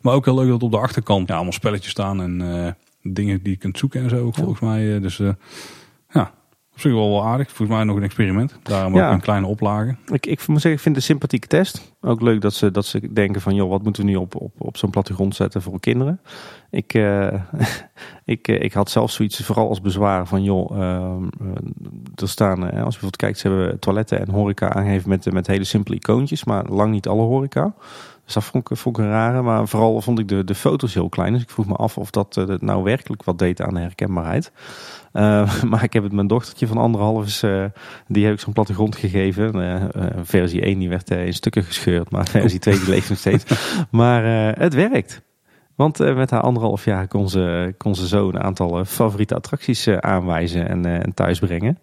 Maar 0.00 0.14
ook 0.14 0.24
heel 0.24 0.34
leuk 0.34 0.48
dat 0.48 0.62
op 0.62 0.70
de 0.70 0.78
achterkant 0.78 1.28
ja, 1.28 1.34
allemaal 1.34 1.52
spelletjes 1.52 1.90
staan. 1.90 2.22
En 2.22 2.64
eh, 2.64 2.72
dingen 3.02 3.42
die 3.42 3.52
je 3.52 3.58
kunt 3.58 3.78
zoeken 3.78 4.02
en 4.02 4.08
zo 4.08 4.24
ook 4.24 4.34
Ja. 4.36 4.42
volgens 4.42 4.60
mij. 4.60 4.94
eh, 4.94 5.02
dus 5.02 5.20
eh, 5.20 5.28
ja, 6.10 6.32
op 6.72 6.80
zich 6.80 6.92
wel 6.92 7.10
wel 7.10 7.24
aardig. 7.26 7.46
Volgens 7.52 7.76
mij 7.76 7.84
nog 7.86 7.96
een 7.96 8.02
experiment. 8.02 8.58
Daarom 8.62 8.94
Ja. 8.94 9.06
ook 9.08 9.12
in 9.14 9.20
kleine 9.20 9.46
oplagen. 9.46 9.98
Ik, 10.12 10.26
ik 10.26 10.46
moet 10.46 10.60
zeggen, 10.60 10.72
ik 10.72 10.80
vind 10.80 10.84
het 10.84 10.96
een 10.96 11.02
sympathieke 11.02 11.46
test. 11.46 11.92
Ook 12.00 12.20
leuk 12.20 12.40
dat 12.40 12.54
ze, 12.54 12.70
dat 12.70 12.86
ze 12.86 13.12
denken 13.12 13.40
van, 13.40 13.54
joh, 13.54 13.70
wat 13.70 13.82
moeten 13.82 14.04
we 14.04 14.10
nu 14.10 14.16
op, 14.16 14.34
op, 14.40 14.52
op 14.58 14.76
zo'n 14.76 14.90
plattegrond 14.90 15.34
zetten 15.34 15.62
voor 15.62 15.80
kinderen? 15.80 16.20
Ik, 16.72 16.94
eh, 16.94 17.32
ik, 18.24 18.48
eh, 18.48 18.62
ik 18.62 18.72
had 18.72 18.90
zelf 18.90 19.10
zoiets, 19.10 19.44
vooral 19.44 19.68
als 19.68 19.80
bezwaar 19.80 20.26
van, 20.26 20.42
joh, 20.42 20.70
ehm, 20.70 21.24
eh, 21.40 21.48
er 22.14 22.28
staan, 22.28 22.62
als 22.62 22.70
je 22.70 22.80
bijvoorbeeld 22.80 23.16
kijkt, 23.16 23.38
ze 23.38 23.48
hebben 23.48 23.78
toiletten 23.78 24.20
en 24.20 24.30
horeca 24.30 24.72
aangegeven 24.72 25.08
met, 25.08 25.32
met 25.32 25.46
hele 25.46 25.64
simpele 25.64 25.96
icoontjes, 25.96 26.44
maar 26.44 26.64
lang 26.68 26.92
niet 26.92 27.08
alle 27.08 27.22
horeca. 27.22 27.74
Dus 28.24 28.34
dat 28.34 28.44
vond 28.44 28.70
ik, 28.70 28.76
vond 28.76 28.98
ik 28.98 29.04
een 29.04 29.10
rare, 29.10 29.42
maar 29.42 29.68
vooral 29.68 30.00
vond 30.00 30.18
ik 30.18 30.28
de, 30.28 30.44
de 30.44 30.54
foto's 30.54 30.94
heel 30.94 31.08
klein. 31.08 31.32
Dus 31.32 31.42
ik 31.42 31.50
vroeg 31.50 31.66
me 31.66 31.74
af 31.74 31.98
of 31.98 32.10
dat, 32.10 32.34
dat 32.34 32.62
nou 32.62 32.82
werkelijk 32.82 33.24
wat 33.24 33.38
deed 33.38 33.60
aan 33.60 33.74
de 33.74 33.80
herkenbaarheid. 33.80 34.52
Eh, 35.12 35.62
maar 35.70 35.84
ik 35.84 35.92
heb 35.92 36.02
het 36.02 36.12
mijn 36.12 36.26
dochtertje 36.26 36.66
van 36.66 36.76
anderhalf 36.76 37.26
is, 37.26 37.44
die 38.06 38.24
heb 38.24 38.34
ik 38.34 38.40
zo'n 38.40 38.52
plattegrond 38.52 38.96
gegeven. 38.96 39.90
Versie 40.22 40.62
1 40.62 40.78
die 40.78 40.88
werd 40.88 41.10
in 41.10 41.34
stukken 41.34 41.64
gescheurd, 41.64 42.10
maar 42.10 42.26
versie 42.28 42.58
2 42.58 42.78
die 42.78 42.88
leeft 42.88 43.08
nog 43.08 43.18
steeds. 43.18 43.44
Maar 43.90 44.24
het 44.58 44.74
werkt. 44.74 45.22
Want 45.76 46.00
eh, 46.00 46.16
met 46.16 46.30
haar 46.30 46.40
anderhalf 46.40 46.84
jaar 46.84 47.08
kon 47.08 47.28
ze, 47.28 47.74
kon 47.78 47.94
ze 47.94 48.08
zo 48.08 48.28
een 48.28 48.40
aantal 48.42 48.78
eh, 48.78 48.84
favoriete 48.84 49.34
attracties 49.34 49.86
eh, 49.86 49.96
aanwijzen 49.96 50.68
en, 50.68 50.86
en 51.02 51.14
thuisbrengen. 51.14 51.78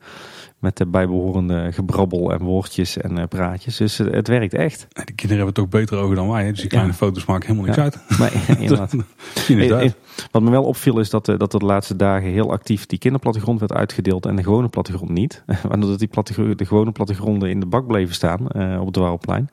Met 0.60 0.78
de 0.78 0.86
bijbehorende 0.88 1.72
gebrabbel 1.72 2.32
en 2.34 2.40
woordjes 2.44 2.98
en 2.98 3.28
praatjes. 3.28 3.78
Dus 3.78 3.98
het 3.98 4.28
werkt 4.28 4.54
echt. 4.54 4.88
Die 4.90 5.16
kinderen 5.16 5.36
hebben 5.36 5.54
toch 5.54 5.70
betere 5.70 6.02
ogen 6.02 6.16
dan 6.16 6.30
wij. 6.30 6.44
Hè? 6.44 6.50
Dus 6.50 6.60
die 6.60 6.70
kleine 6.70 6.92
Ja. 6.92 6.98
foto's 6.98 7.26
maken 7.26 7.48
helemaal 7.48 7.66
niks 7.66 7.78
Ja. 7.78 7.84
uit. 7.84 8.00
Nee, 8.20 8.58
inderdaad. 9.60 9.96
Wat 10.32 10.42
me 10.42 10.50
wel 10.50 10.64
opviel 10.64 11.00
is 11.00 11.10
dat, 11.10 11.26
dat 11.26 11.54
er 11.54 11.60
de 11.60 11.66
laatste 11.66 11.96
dagen 11.96 12.30
heel 12.30 12.52
actief 12.52 12.86
die 12.86 13.00
kinderplattegrond 13.00 13.60
werd 13.60 13.74
uitgedeeld 13.74 14.26
en 14.26 14.36
de 14.36 14.44
gewone 14.44 14.68
plattegrond 14.70 15.12
niet. 15.12 15.44
Waardoor 15.68 15.90
dat 15.90 16.00
die 16.00 16.56
de 16.56 16.66
gewone 16.66 16.92
plattegronden 16.92 17.50
in 17.50 17.60
de 17.60 17.66
bak 17.66 17.88
bleven 17.88 18.16
staan 18.16 18.42
op 18.80 18.86
het 18.86 18.94
Dwarrelplein. 18.94 19.50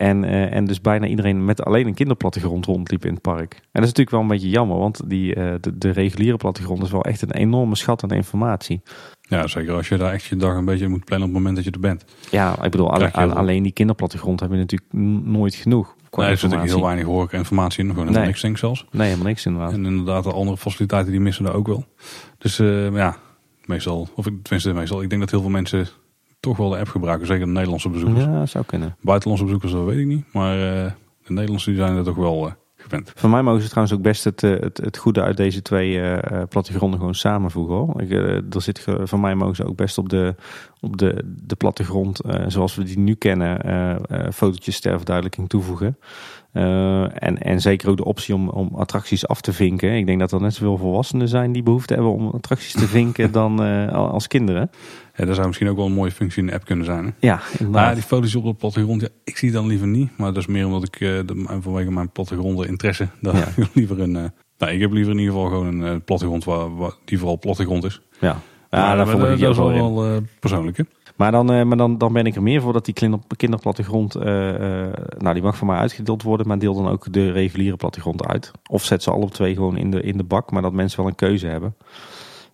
En, 0.00 0.24
eh, 0.24 0.54
en 0.54 0.64
dus 0.64 0.80
bijna 0.80 1.06
iedereen 1.06 1.44
met 1.44 1.64
alleen 1.64 1.86
een 1.86 1.94
kinderplattegrond 1.94 2.66
rondliep 2.66 3.04
in 3.04 3.12
het 3.12 3.22
park. 3.22 3.52
En 3.54 3.60
dat 3.72 3.82
is 3.82 3.88
natuurlijk 3.88 4.10
wel 4.10 4.20
een 4.20 4.26
beetje 4.26 4.48
jammer, 4.48 4.78
want 4.78 5.00
die, 5.10 5.34
eh, 5.34 5.54
de, 5.60 5.78
de 5.78 5.90
reguliere 5.90 6.36
plattegrond 6.36 6.82
is 6.82 6.90
wel 6.90 7.04
echt 7.04 7.22
een 7.22 7.30
enorme 7.32 7.76
schat 7.76 8.02
aan 8.02 8.10
informatie. 8.10 8.80
Ja, 9.20 9.46
zeker 9.46 9.74
als 9.74 9.88
je 9.88 9.96
daar 9.96 10.12
echt 10.12 10.24
je 10.24 10.36
dag 10.36 10.54
een 10.56 10.64
beetje 10.64 10.88
moet 10.88 11.04
plannen 11.04 11.28
op 11.28 11.34
het 11.34 11.42
moment 11.42 11.56
dat 11.56 11.64
je 11.64 11.70
er 11.70 11.88
bent. 11.88 12.04
Ja, 12.30 12.62
ik 12.62 12.70
bedoel, 12.70 13.00
je 13.00 13.10
alleen 13.10 13.62
die 13.62 13.72
kinderplattegrond 13.72 14.40
hebben 14.40 14.58
we 14.58 14.64
natuurlijk 14.64 14.92
nooit 15.26 15.54
genoeg. 15.54 15.94
Qua 16.10 16.22
Nee, 16.22 16.30
er 16.30 16.38
zit 16.38 16.50
natuurlijk 16.50 16.76
heel 16.76 16.86
weinig 16.86 17.06
horeca 17.06 17.36
informatie 17.36 17.78
in. 17.80 17.84
Gewoon 17.84 17.98
helemaal 18.00 18.20
Nee. 18.20 18.28
niks 18.30 18.42
denk 18.42 18.58
zelfs. 18.58 18.86
Nee, 18.90 19.06
helemaal 19.06 19.26
niks 19.26 19.46
inderdaad. 19.46 19.72
En 19.72 19.84
inderdaad, 19.86 20.24
de 20.24 20.32
andere 20.32 20.56
faciliteiten 20.56 21.10
die 21.12 21.20
missen 21.20 21.44
daar 21.44 21.54
ook 21.54 21.66
wel. 21.66 21.84
Dus 22.38 22.58
eh, 22.58 22.94
ja, 22.94 23.16
meestal, 23.64 24.08
of 24.14 24.26
ik- 24.26 24.42
tenminste 24.42 24.72
meestal, 24.72 25.02
ik 25.02 25.08
denk 25.08 25.20
dat 25.20 25.30
heel 25.30 25.40
veel 25.40 25.50
mensen 25.50 25.86
toch 26.40 26.56
wel 26.56 26.68
de 26.68 26.78
app 26.78 26.88
gebruiken. 26.88 27.26
Zeker 27.26 27.46
de 27.46 27.52
Nederlandse 27.52 27.88
bezoekers. 27.88 28.24
Ja, 28.24 28.46
zou 28.46 28.64
kunnen. 28.64 28.96
Buitenlandse 29.00 29.46
bezoekers, 29.46 29.72
dat 29.72 29.84
weet 29.84 29.98
ik 29.98 30.06
niet. 30.06 30.24
Maar 30.32 30.54
eh, 30.54 30.92
de 31.22 31.32
Nederlandse 31.32 31.74
zijn 31.74 31.96
er 31.96 32.04
toch 32.04 32.16
wel 32.16 32.46
eh, 32.46 32.52
gewend. 32.76 33.12
Van 33.14 33.30
mij 33.30 33.42
mogen 33.42 33.62
ze 33.62 33.68
trouwens 33.68 33.96
ook 33.96 34.02
best 34.02 34.24
het, 34.24 34.42
eh, 34.42 34.50
het, 34.50 34.76
het 34.76 34.96
goede 34.96 35.22
uit 35.22 35.36
deze 35.36 35.62
twee 35.62 36.18
plattegronden 36.48 36.98
gewoon 36.98 37.14
samenvoegen. 37.14 37.74
Hoor. 37.74 38.02
Ik, 38.02 38.10
er 38.54 38.62
zit, 38.62 38.84
van 39.02 39.20
mij 39.20 39.34
mogen 39.34 39.56
ze 39.56 39.66
ook 39.66 39.76
best 39.76 39.98
op 39.98 40.08
de, 40.08 40.34
op 40.80 40.96
de, 40.96 41.22
de 41.24 41.56
plattegrond, 41.56 42.20
zoals 42.46 42.74
we 42.74 42.82
die 42.82 42.98
nu 42.98 43.14
kennen, 43.14 44.02
fotootjes 44.32 44.80
ter 44.80 44.96
verduidelijking 44.96 45.48
toevoegen. 45.48 45.98
En, 46.52 47.38
en 47.38 47.60
zeker 47.60 47.88
ook 47.88 47.96
de 47.96 48.04
optie 48.04 48.34
om, 48.34 48.48
om 48.48 48.74
attracties 48.74 49.26
af 49.26 49.40
te 49.40 49.52
vinken. 49.52 49.96
Ik 49.96 50.06
denk 50.06 50.20
dat 50.20 50.32
er 50.32 50.40
net 50.40 50.54
zoveel 50.54 50.76
volwassenen 50.76 51.28
zijn 51.28 51.52
die 51.52 51.62
behoefte 51.62 51.94
hebben 51.94 52.12
om 52.12 52.28
attracties 52.28 52.72
te 52.72 52.88
vinken 52.98 53.32
dan 53.32 53.60
als 53.90 54.26
kinderen. 54.26 54.70
Ja, 55.20 55.26
dat 55.26 55.34
zou 55.34 55.46
misschien 55.46 55.68
ook 55.68 55.76
wel 55.76 55.86
een 55.86 55.92
mooie 55.92 56.10
functie 56.10 56.40
in 56.42 56.46
de 56.48 56.54
app 56.54 56.64
kunnen 56.64 56.84
zijn. 56.84 57.04
Hè? 57.04 57.10
Ja, 57.26 57.34
Maar 57.34 57.50
inderdaad. 57.58 57.94
die 57.94 58.02
foto's 58.02 58.34
op 58.34 58.44
de 58.44 58.54
plattegrond, 58.54 59.00
ja, 59.00 59.08
ik 59.24 59.36
zie 59.36 59.50
dan 59.50 59.66
liever 59.66 59.86
niet. 59.86 60.10
Maar 60.18 60.32
dat 60.32 60.36
is 60.42 60.46
meer 60.46 60.66
omdat 60.66 60.84
ik 60.86 60.94
eh, 60.94 61.00
de, 61.26 61.58
vanwege 61.60 61.90
mijn 61.90 62.10
plattegronden 62.10 62.68
interesse, 62.68 63.08
dat 63.20 63.36
Ja. 63.36 63.46
ik 63.56 63.68
liever 63.74 64.00
een... 64.00 64.16
eh, 64.16 64.24
nou, 64.58 64.72
ik 64.72 64.80
heb 64.80 64.92
liever 64.92 65.12
in 65.12 65.18
ieder 65.18 65.34
geval 65.34 65.48
gewoon 65.48 65.66
een 65.66 65.94
eh, 65.94 66.00
plattegrond 66.04 66.44
waar, 66.44 66.76
waar, 66.76 66.92
die 67.04 67.18
vooral 67.18 67.38
plattegrond 67.38 67.84
is. 67.84 68.00
ja. 68.20 68.36
Ja, 68.70 68.94
daar 68.96 69.06
volg 69.08 69.22
ik 69.28 69.40
dat 69.40 69.50
is 69.50 69.56
wel 69.56 69.72
wel, 69.94 70.20
persoonlijk. 70.40 70.76
Hè? 70.76 70.84
Maar, 71.16 71.30
dan, 71.32 71.68
maar 71.68 71.76
dan, 71.76 71.98
dan 71.98 72.12
ben 72.12 72.26
ik 72.26 72.34
er 72.36 72.42
meer 72.42 72.60
voor 72.60 72.72
dat 72.72 72.84
die 72.84 72.94
kinder, 72.94 73.18
kinderplattegrond, 73.36 74.14
nou 74.14 75.32
die 75.32 75.42
mag 75.42 75.56
voor 75.56 75.66
mij 75.66 75.76
uitgedeeld 75.76 76.22
worden, 76.22 76.46
maar 76.46 76.58
deel 76.58 76.74
dan 76.74 76.88
ook 76.88 77.12
de 77.12 77.32
reguliere 77.32 77.76
plattegrond 77.76 78.26
uit. 78.26 78.50
Of 78.70 78.84
zet 78.84 79.02
ze 79.02 79.10
alle 79.10 79.28
twee 79.28 79.54
gewoon 79.54 79.76
in 79.76 79.90
de, 79.90 80.02
in 80.02 80.16
de 80.16 80.24
bak, 80.24 80.50
maar 80.50 80.62
dat 80.62 80.72
mensen 80.72 80.98
wel 81.00 81.08
een 81.08 81.14
keuze 81.14 81.46
hebben. 81.46 81.74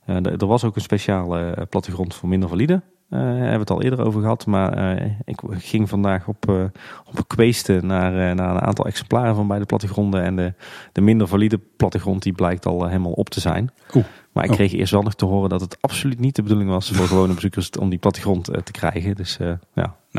Eh, 0.06 0.40
er 0.40 0.46
was 0.46 0.64
ook 0.64 0.76
een 0.76 0.82
speciale 0.82 1.50
eh, 1.50 1.62
plattegrond 1.70 2.14
voor 2.14 2.28
minder 2.28 2.48
valide. 2.48 2.82
Eh 3.10 3.18
hebben 3.20 3.52
we 3.52 3.58
het 3.58 3.70
al 3.70 3.82
eerder 3.82 4.04
over 4.04 4.20
gehad, 4.20 4.46
maar 4.46 4.96
ik 5.24 5.40
ging 5.50 5.88
vandaag 5.88 6.28
op, 6.28 6.48
eh 6.48 6.64
op 7.04 7.18
een 7.18 7.26
kweesten 7.26 7.86
naar, 7.86 8.34
naar 8.34 8.50
een 8.50 8.60
aantal 8.60 8.86
exemplaren 8.86 9.34
van 9.34 9.46
beide 9.46 9.66
plattegronden. 9.66 10.22
En 10.22 10.36
de, 10.36 10.54
de 10.92 11.00
minder 11.00 11.28
valide 11.28 11.58
plattegrond 11.76 12.22
die 12.22 12.32
blijkt 12.32 12.66
al 12.66 12.86
helemaal 12.86 13.12
op 13.12 13.28
te 13.28 13.40
zijn. 13.40 13.70
Oeh. 13.94 14.04
Maar 14.32 14.44
ik 14.44 14.50
Oh. 14.50 14.56
kreeg 14.56 14.72
eerst 14.72 14.92
wel 14.92 15.02
nog 15.02 15.14
te 15.14 15.24
horen 15.24 15.48
dat 15.48 15.60
het 15.60 15.76
absoluut 15.80 16.18
niet 16.20 16.36
de 16.36 16.42
bedoeling 16.42 16.70
was 16.70 16.90
voor 16.90 17.06
gewone 17.06 17.34
bezoekers 17.34 17.70
om 17.70 17.88
die 17.88 17.98
plattegrond 17.98 18.44
te 18.44 18.72
krijgen. 18.72 19.14
Dus 19.14 19.38
eh, 19.38 19.52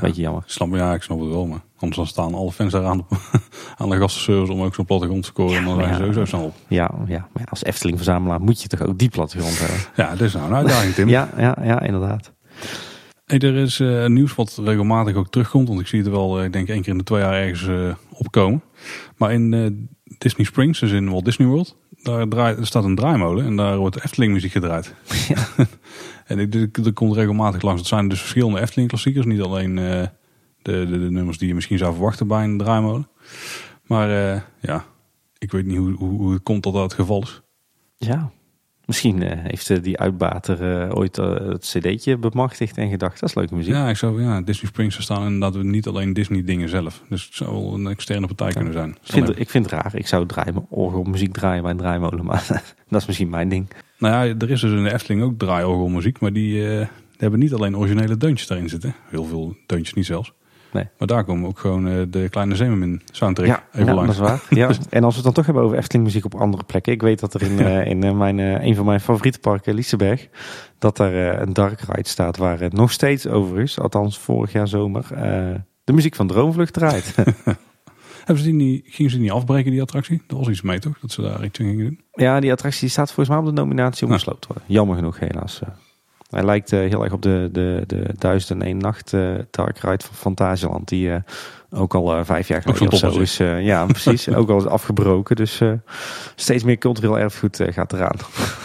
ja, 0.02 0.08
Beetje 0.08 0.22
jammer. 0.22 0.44
Ik 0.46 0.50
snap, 0.52 0.76
ja, 0.76 0.94
ik 0.94 1.02
snap 1.02 1.20
het 1.20 1.30
wel, 1.30 1.46
maar 1.46 1.60
anders 1.78 1.96
dan 1.98 2.08
staan 2.08 2.34
alle 2.34 2.52
fans 2.52 2.72
daar 2.72 2.86
aan 2.86 2.98
de, 2.98 3.04
aan 3.78 3.90
de 3.90 3.98
gastenservice 3.98 4.54
om 4.54 4.62
ook 4.62 4.76
zo'n 4.76 4.86
plattegrond 4.86 5.22
te 5.24 5.28
scoren. 5.28 5.58
En 5.58 5.64
dan 5.66 5.78
Ja, 5.78 5.84
zijn 5.84 5.94
ze 5.96 6.00
ja. 6.04 6.12
sowieso 6.12 6.26
snel 6.26 6.46
op. 6.46 6.56
Ja, 6.68 6.92
ja, 7.08 7.28
maar 7.34 7.44
ja, 7.44 7.48
als 7.50 7.64
Efteling-verzamelaar 7.64 8.42
moet 8.42 8.62
je 8.62 8.68
toch 8.68 8.82
ook 8.82 8.98
die 8.98 9.10
plattegrond 9.10 9.60
hebben. 9.60 9.78
Ja, 9.96 10.12
dit 10.12 10.22
is 10.22 10.34
nou 10.34 10.48
een 10.48 10.56
uitdaging, 10.56 10.94
Tim. 10.94 11.10
Ja, 11.18 11.30
ja, 11.38 11.58
ja, 11.64 11.82
inderdaad. 11.82 12.32
Hey, 13.26 13.40
er 13.40 13.56
is 13.56 13.80
eh, 13.80 14.06
nieuws 14.06 14.36
wat 14.36 14.60
regelmatig 14.64 15.16
ook 15.16 15.30
terugkomt. 15.30 15.68
Want 15.68 15.80
ik 15.80 15.88
zie 15.88 16.00
het 16.00 16.10
wel, 16.10 16.40
eh, 16.40 16.46
ik 16.46 16.54
denk 16.54 16.68
één 16.68 16.82
keer 16.82 16.92
in 16.92 16.98
de 16.98 17.04
twee 17.04 17.22
jaar 17.22 17.34
ergens 17.34 17.68
eh, 17.68 17.96
opkomen. 18.12 18.62
Maar 19.18 19.34
in 19.34 19.90
Disney 20.18 20.46
Springs, 20.46 20.80
dus 20.80 20.92
in 20.92 21.10
Walt 21.10 21.26
Disney 21.26 21.48
World, 21.48 21.78
daar 22.04 22.28
draait, 22.28 22.58
er 22.58 22.66
staat 22.68 22.84
een 22.84 22.96
draaimolen. 22.96 23.46
En 23.46 23.56
daar 23.56 23.78
wordt 23.78 24.04
Efteling 24.04 24.34
muziek 24.34 24.52
gedraaid. 24.52 24.94
en 26.28 26.40
ik, 26.40 26.56
ik- 26.56 26.78
er 26.78 26.94
komt 26.94 27.16
regelmatig 27.16 27.62
langs. 27.62 27.80
Het 27.80 27.90
zijn 27.90 28.08
dus 28.08 28.20
verschillende 28.20 28.60
Efteling 28.62 28.90
klassiekers. 28.90 29.26
Niet 29.26 29.42
alleen 29.42 29.78
eh, 29.78 29.84
de, 30.62 30.86
de, 30.86 30.86
de 31.00 31.12
nummers 31.12 31.38
die 31.38 31.48
je 31.48 31.56
misschien 31.56 31.78
zou 31.78 31.94
verwachten 31.94 32.28
bij 32.28 32.44
een 32.44 32.58
draaimolen. 32.58 33.08
Maar 33.84 34.34
eh, 34.34 34.42
ja, 34.60 34.86
ik 35.38 35.52
weet 35.52 35.66
niet 35.66 35.78
hoe, 35.78 35.92
hoe, 35.92 36.10
hoe 36.10 36.34
het 36.34 36.44
komt 36.44 36.64
dat 36.64 36.74
dat 36.74 36.84
het 36.84 36.94
geval 36.94 37.22
is. 37.22 37.42
Ja, 37.98 38.32
misschien 38.86 39.24
eh, 39.24 39.40
heeft 39.44 39.84
die 39.84 39.98
uitbater 40.00 40.96
ooit 40.96 41.16
het 41.16 41.66
cd'tje 41.78 42.18
bemachtigd 42.18 42.78
en 42.78 42.90
gedacht, 42.90 43.20
dat 43.20 43.30
is 43.30 43.36
leuke 43.36 43.56
muziek. 43.56 43.74
Ja, 43.74 43.90
ik 43.90 43.96
zou, 43.98 44.22
ja, 44.24 44.42
Disney 44.42 44.70
Springs 44.72 45.02
staan 45.02 45.26
inderdaad 45.26 45.64
niet 45.64 45.88
alleen 45.88 46.14
Disney 46.14 46.44
dingen 46.44 46.70
zelf. 46.70 47.02
Dus 47.10 47.26
het 47.26 47.34
zou 47.36 47.52
wel 47.52 47.74
een 47.74 47.88
externe 47.88 48.28
partij 48.28 48.52
kunnen 48.52 48.74
zijn. 48.74 48.90
Ik 48.90 48.98
vind, 49.04 49.28
het- 49.28 49.40
ik 49.40 49.50
vind 49.50 49.66
het 49.72 49.74
raar. 49.82 49.96
Ik 49.96 50.08
zou 50.08 50.26
draaien, 50.26 50.66
orgelmuziek 50.70 51.34
draaien 51.34 51.62
bij 51.62 51.72
een 51.72 51.78
draaimolen, 51.78 52.26
maar 52.26 52.46
dat 52.90 53.02
is 53.02 53.06
misschien 53.08 53.30
mijn 53.30 53.50
ding. 53.50 53.68
Nou 53.98 54.28
ja, 54.28 54.36
er 54.40 54.50
is 54.50 54.62
dus 54.62 54.72
in 54.72 54.84
de 54.84 54.94
Efteling 54.94 55.24
ook 55.24 55.38
draaiorgelmuziek, 55.38 56.20
maar 56.20 56.34
die, 56.34 56.64
eh, 56.64 56.78
die 56.78 56.88
hebben 57.18 57.40
niet 57.40 57.54
alleen 57.54 57.78
originele 57.78 58.18
deuntjes 58.18 58.48
daarin 58.48 58.70
zitten. 58.70 58.96
Heel 59.10 59.26
veel 59.26 59.56
deuntjes 59.66 59.94
niet 59.94 60.06
zelfs. 60.06 60.34
Nee. 60.72 60.88
Maar 60.98 61.08
daar 61.08 61.24
komen 61.24 61.50
ook 61.50 61.60
gewoon 61.60 61.88
eh, 61.88 61.94
de 62.10 62.30
kleine 62.30 62.56
Zeemermin 62.56 63.02
soundtrack 63.12 63.48
Ja, 63.48 63.64
even 63.74 63.96
ja 63.96 64.02
dat 64.02 64.10
is 64.10 64.18
waar. 64.18 64.44
Ja. 64.50 64.70
En 64.90 65.04
als 65.04 65.16
we 65.16 65.16
het 65.16 65.24
dan 65.24 65.34
toch 65.34 65.46
hebben 65.46 65.64
over 65.64 65.78
Efteling 65.78 66.06
muziek 66.06 66.26
op 66.26 66.36
andere 66.36 66.64
plekken. 66.64 66.94
Ik 66.94 67.02
weet 67.02 67.20
dat 67.20 67.34
er 67.34 67.42
in, 67.42 67.60
eh, 67.60 67.86
in 67.86 68.18
mijn, 68.18 68.38
een 68.38 68.76
van 68.76 68.86
mijn 68.86 69.00
favoriete 69.00 69.40
parken, 69.40 69.74
Liseberg, 69.74 70.28
dat 70.80 70.98
daar 70.98 71.14
eh, 71.14 71.42
een 71.42 71.54
dark 71.54 71.80
ride 71.80 72.10
staat 72.10 72.38
waar 72.38 72.60
het 72.60 72.74
nog 72.74 72.92
steeds 72.92 73.28
over 73.28 73.60
is. 73.60 73.80
Althans, 73.80 74.20
vorig 74.20 74.52
jaar 74.52 74.68
zomer. 74.68 75.06
de 75.84 75.94
muziek 75.94 76.16
van 76.16 76.28
Droomvlucht 76.28 76.74
draait. 76.74 77.16
Hebben 78.28 78.46
ze 78.46 78.52
die 78.52 78.60
niet, 78.60 78.86
gingen 78.86 79.12
ze 79.12 79.18
die 79.18 79.26
niet 79.26 79.36
afbreken, 79.36 79.72
die 79.72 79.82
attractie? 79.82 80.22
Dat 80.28 80.38
was 80.40 80.48
iets 80.48 80.62
mee 80.62 80.80
toch? 80.80 81.00
Dat 81.00 81.12
ze 81.12 81.22
daar 81.22 81.44
iets 81.44 81.60
in 81.60 81.66
gingen 81.66 81.86
doen? 81.86 82.02
ja, 82.14 82.40
die 82.40 82.52
attractie 82.52 82.90
staat 82.90 83.12
volgens 83.12 83.30
mij 83.30 83.38
op 83.38 83.56
de 83.56 83.62
nominatie 83.62 84.08
om 84.08 84.14
gesloopt 84.14 84.42
te 84.42 84.48
worden. 84.48 84.66
Jammer 84.68 84.96
genoeg, 84.96 85.20
helaas. 85.20 85.62
Hij 86.30 86.44
lijkt 86.44 86.72
eh, 86.72 86.80
heel 86.80 87.04
erg 87.04 87.14
op 87.14 87.22
de, 87.22 87.50
de, 87.52 87.84
de 87.88 88.14
Duizend 88.18 88.64
en 88.64 88.78
Nacht 88.78 89.14
eh, 89.14 89.36
Dark 89.52 89.78
Ride 89.78 90.04
van 90.04 90.16
Fantasieland. 90.16 90.88
Die 90.88 91.12
eh, 91.12 91.22
ook 91.70 91.96
al 91.96 92.26
vijf 92.26 92.48
jaar 92.48 92.62
geleden 92.62 92.92
of 92.92 92.98
zo 92.98 93.20
is. 93.20 93.38
ja, 93.38 93.86
precies. 93.98 94.30
ook 94.30 94.50
al 94.50 94.58
is 94.58 94.66
afgebroken. 94.66 95.36
Dus 95.36 95.62
steeds 96.36 96.64
meer 96.64 96.78
cultureel 96.78 97.20
erfgoed 97.20 97.64
gaat 97.70 97.94
eraan. 97.94 98.16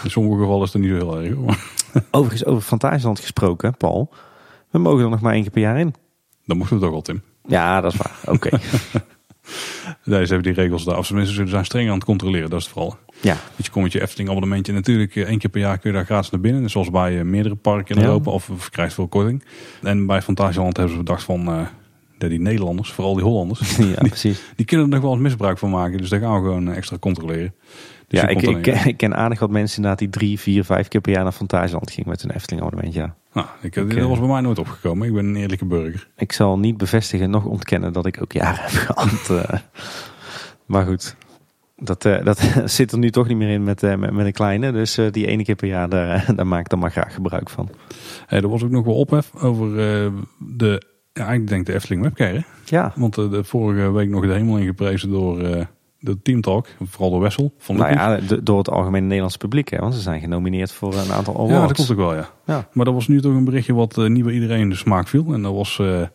In 0.05 0.11
sommige 0.11 0.41
gevallen 0.41 0.67
is 0.67 0.73
het 0.73 0.83
niet 0.83 0.91
zo 0.91 0.97
heel 0.97 1.21
erg. 1.21 1.35
hoor. 1.35 1.57
Overigens, 2.11 2.45
over 2.45 2.63
Fantasieland 2.63 3.21
gesproken, 3.21 3.77
Paul. 3.77 4.13
We 4.71 4.79
mogen 4.79 5.05
er 5.05 5.11
nog 5.11 5.21
maar 5.21 5.33
één 5.33 5.43
keer 5.43 5.51
per 5.51 5.63
jaar 5.63 5.79
in. 5.79 5.95
Dan 6.47 6.57
mochten 6.57 6.77
we 6.77 6.83
toch 6.83 6.95
al, 6.95 7.03
Tim. 7.03 7.23
Ja, 7.47 7.81
dat 7.81 7.93
is 7.93 7.99
waar. 7.99 8.19
Oké. 8.27 8.51
Deze 10.05 10.35
hebben 10.35 10.55
die 10.55 10.63
regels 10.63 10.85
daar. 10.85 10.99
Of 10.99 11.07
tenminste, 11.07 11.35
ze 11.35 11.47
zijn 11.47 11.65
streng 11.65 11.89
aan 11.89 11.95
het 11.95 12.05
controleren. 12.05 12.51
Dat 12.51 12.59
is 12.59 12.65
het 12.65 12.75
vooral. 12.75 12.97
ja, 13.21 13.37
Want 13.53 13.67
je 13.67 13.71
komt 13.71 13.85
met 13.85 13.93
je 13.93 14.01
Efteling 14.03 14.29
abonnementje. 14.29 14.73
Natuurlijk, 14.73 15.17
eh, 15.17 15.23
één 15.23 15.39
keer 15.39 15.51
per 15.51 15.61
jaar 15.61 15.79
kun 15.79 15.91
je 15.91 15.97
daar 15.97 16.05
gratis 16.07 16.31
naar 16.31 16.41
binnen. 16.41 16.61
Net 16.63 16.71
Zoals 16.71 16.91
bij 16.91 17.19
eh, 17.19 17.25
meerdere 17.25 17.55
parken 17.55 17.95
in 17.95 18.01
Ja. 18.01 18.07
Europa. 18.07 18.31
Of, 18.31 18.51
of 18.51 18.65
je 18.65 18.71
krijgt 18.71 18.95
veel 18.95 19.09
korting. 19.09 19.45
En 19.83 20.07
bij 20.07 20.23
Fantasieland 20.23 20.77
hebben 20.77 20.97
ze 20.97 21.03
bedacht 21.03 21.23
van... 21.25 21.69
ja, 22.19 22.29
die 22.29 22.41
Nederlanders, 22.41 22.93
vooral 22.93 23.15
die 23.15 23.25
Hollanders... 23.25 23.77
ja 23.95 23.95
precies. 23.95 24.43
die 24.57 24.67
kunnen 24.67 24.87
er 24.87 24.93
nog 24.93 25.03
wel 25.03 25.13
eens 25.13 25.21
misbruik 25.23 25.59
van 25.59 25.71
maken. 25.71 25.99
Dus 25.99 26.09
daar 26.09 26.21
gaan 26.21 26.35
we 26.35 26.49
gewoon 26.49 26.73
extra 26.73 26.99
controleren. 26.99 27.55
Dus 28.09 28.21
Ja, 28.21 28.27
die 28.27 28.51
ik, 28.59 28.67
ik 28.67 28.97
ken 28.97 29.17
aardig 29.17 29.39
wat 29.39 29.51
mensen 29.51 29.77
inderdaad 29.77 29.99
die 29.99 30.09
drie, 30.09 30.41
vier, 30.41 30.65
vijf 30.65 30.89
keer 30.89 31.01
per 31.01 31.13
jaar 31.13 31.23
naar 31.23 31.33
Fantasieland 31.33 31.91
gingen 31.91 32.11
met 32.11 32.23
hun 32.23 32.31
Efteling 32.31 32.63
abonnement. 32.63 32.95
Ja. 32.95 33.15
Nou, 33.33 33.47
ik, 33.61 33.77
ik, 33.77 33.89
dat 33.91 33.99
eh, 33.99 34.07
was 34.07 34.19
bij 34.19 34.29
mij 34.29 34.41
nooit 34.41 34.59
opgekomen. 34.59 35.07
Ik 35.09 35.15
ben 35.15 35.25
een 35.25 35.37
eerlijke 35.37 35.65
burger. 35.65 36.09
Ik 36.17 36.33
zal 36.33 36.59
niet 36.59 36.77
bevestigen, 36.77 37.31
nog 37.31 37.45
ontkennen 37.45 37.93
dat 37.93 38.07
ik 38.07 38.23
ook 38.23 38.33
jaren 38.33 38.63
heb 38.63 38.71
gehad. 38.71 39.31
eh. 39.31 39.59
maar 40.67 40.87
goed, 40.87 41.17
dat, 41.77 42.05
eh, 42.05 42.25
dat 42.25 42.39
zit 42.65 42.93
er 42.93 42.99
nu 42.99 43.11
toch 43.11 43.29
niet 43.29 43.37
meer 43.37 43.51
in 43.51 43.65
met, 43.65 43.83
met, 43.83 44.13
met 44.13 44.27
een 44.27 44.33
kleine. 44.33 44.73
Dus 44.73 44.99
die 45.11 45.27
ene 45.27 45.45
keer 45.45 45.55
per 45.55 45.69
jaar, 45.69 45.89
daar, 45.89 46.35
daar 46.37 46.47
maak 46.47 46.61
ik 46.61 46.69
dan 46.69 46.79
maar 46.79 46.91
graag 46.91 47.15
gebruik 47.15 47.51
van. 47.51 47.69
Hey, 48.27 48.41
er 48.41 48.49
was 48.49 48.65
ook 48.65 48.71
nog 48.71 48.85
wel 48.85 48.95
ophef 48.95 49.35
over 49.35 49.77
de... 50.39 50.83
Ja, 51.13 51.29
ik 51.33 51.49
denk 51.49 51.67
de 51.67 51.75
Efteling 51.75 52.03
webcare. 52.03 52.45
Ja, 52.65 52.93
Want 52.97 53.15
de 53.15 53.45
vorige 53.45 53.91
week 53.91 54.09
nog 54.09 54.27
de 54.27 54.33
hemel 54.33 54.59
ingeprezen 54.59 55.11
door 55.11 55.67
de 56.03 56.23
Team 56.23 56.41
Talk. 56.41 56.67
Vooral 56.83 57.11
door 57.11 57.21
Wessel. 57.21 57.53
Vond 57.59 57.79
nou 57.79 57.93
ja, 57.93 58.17
de- 58.17 58.43
door 58.43 58.59
het 58.59 58.71
algemene 58.71 59.05
Nederlandse 59.07 59.39
publiek. 59.39 59.71
Hè, 59.71 59.79
want 59.79 59.95
ze 59.95 60.01
zijn 60.01 60.21
genomineerd 60.21 60.73
voor 60.73 60.95
een 60.95 61.13
aantal 61.13 61.35
awards. 61.35 61.53
Ja, 61.53 61.61
dat 61.67 61.73
klopt 61.73 61.91
ook 61.91 61.97
wel, 61.97 62.15
ja. 62.15 62.29
Ja. 62.47 62.69
Maar 62.73 62.85
dat 62.85 62.95
was 62.95 63.09
nu 63.09 63.21
toch 63.21 63.35
een 63.35 63.45
berichtje 63.45 63.75
wat 63.75 63.99
eh, 63.99 64.07
niet 64.07 64.25
bij 64.25 64.33
iedereen 64.33 64.69
de 64.69 64.77
smaak 64.77 65.09
viel. 65.09 65.33
En 65.35 65.43
dat 65.43 65.55
was, 65.55 65.79
eh, 65.79 66.01
eh, 66.03 66.09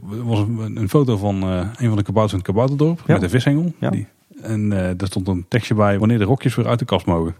was 0.00 0.38
een, 0.38 0.88
foto 0.88 1.16
van 1.16 1.42
een 1.42 1.88
van 1.88 1.96
de 1.96 2.02
kabouters 2.02 2.32
in 2.32 2.38
het 2.38 2.46
kabouterdorp. 2.46 3.02
Ja. 3.06 3.12
Met 3.14 3.22
een 3.22 3.30
vishengel. 3.30 3.72
Ja. 3.80 3.90
Die, 3.90 4.06
en 4.42 4.68
daar 4.68 5.06
stond 5.06 5.28
een 5.28 5.44
tekstje 5.48 5.74
bij 5.74 5.98
wanneer 5.98 6.18
de 6.18 6.24
rokjes 6.24 6.54
weer 6.54 6.66
uit 6.66 6.78
de 6.78 6.84
kast 6.84 7.06
mogen. 7.06 7.36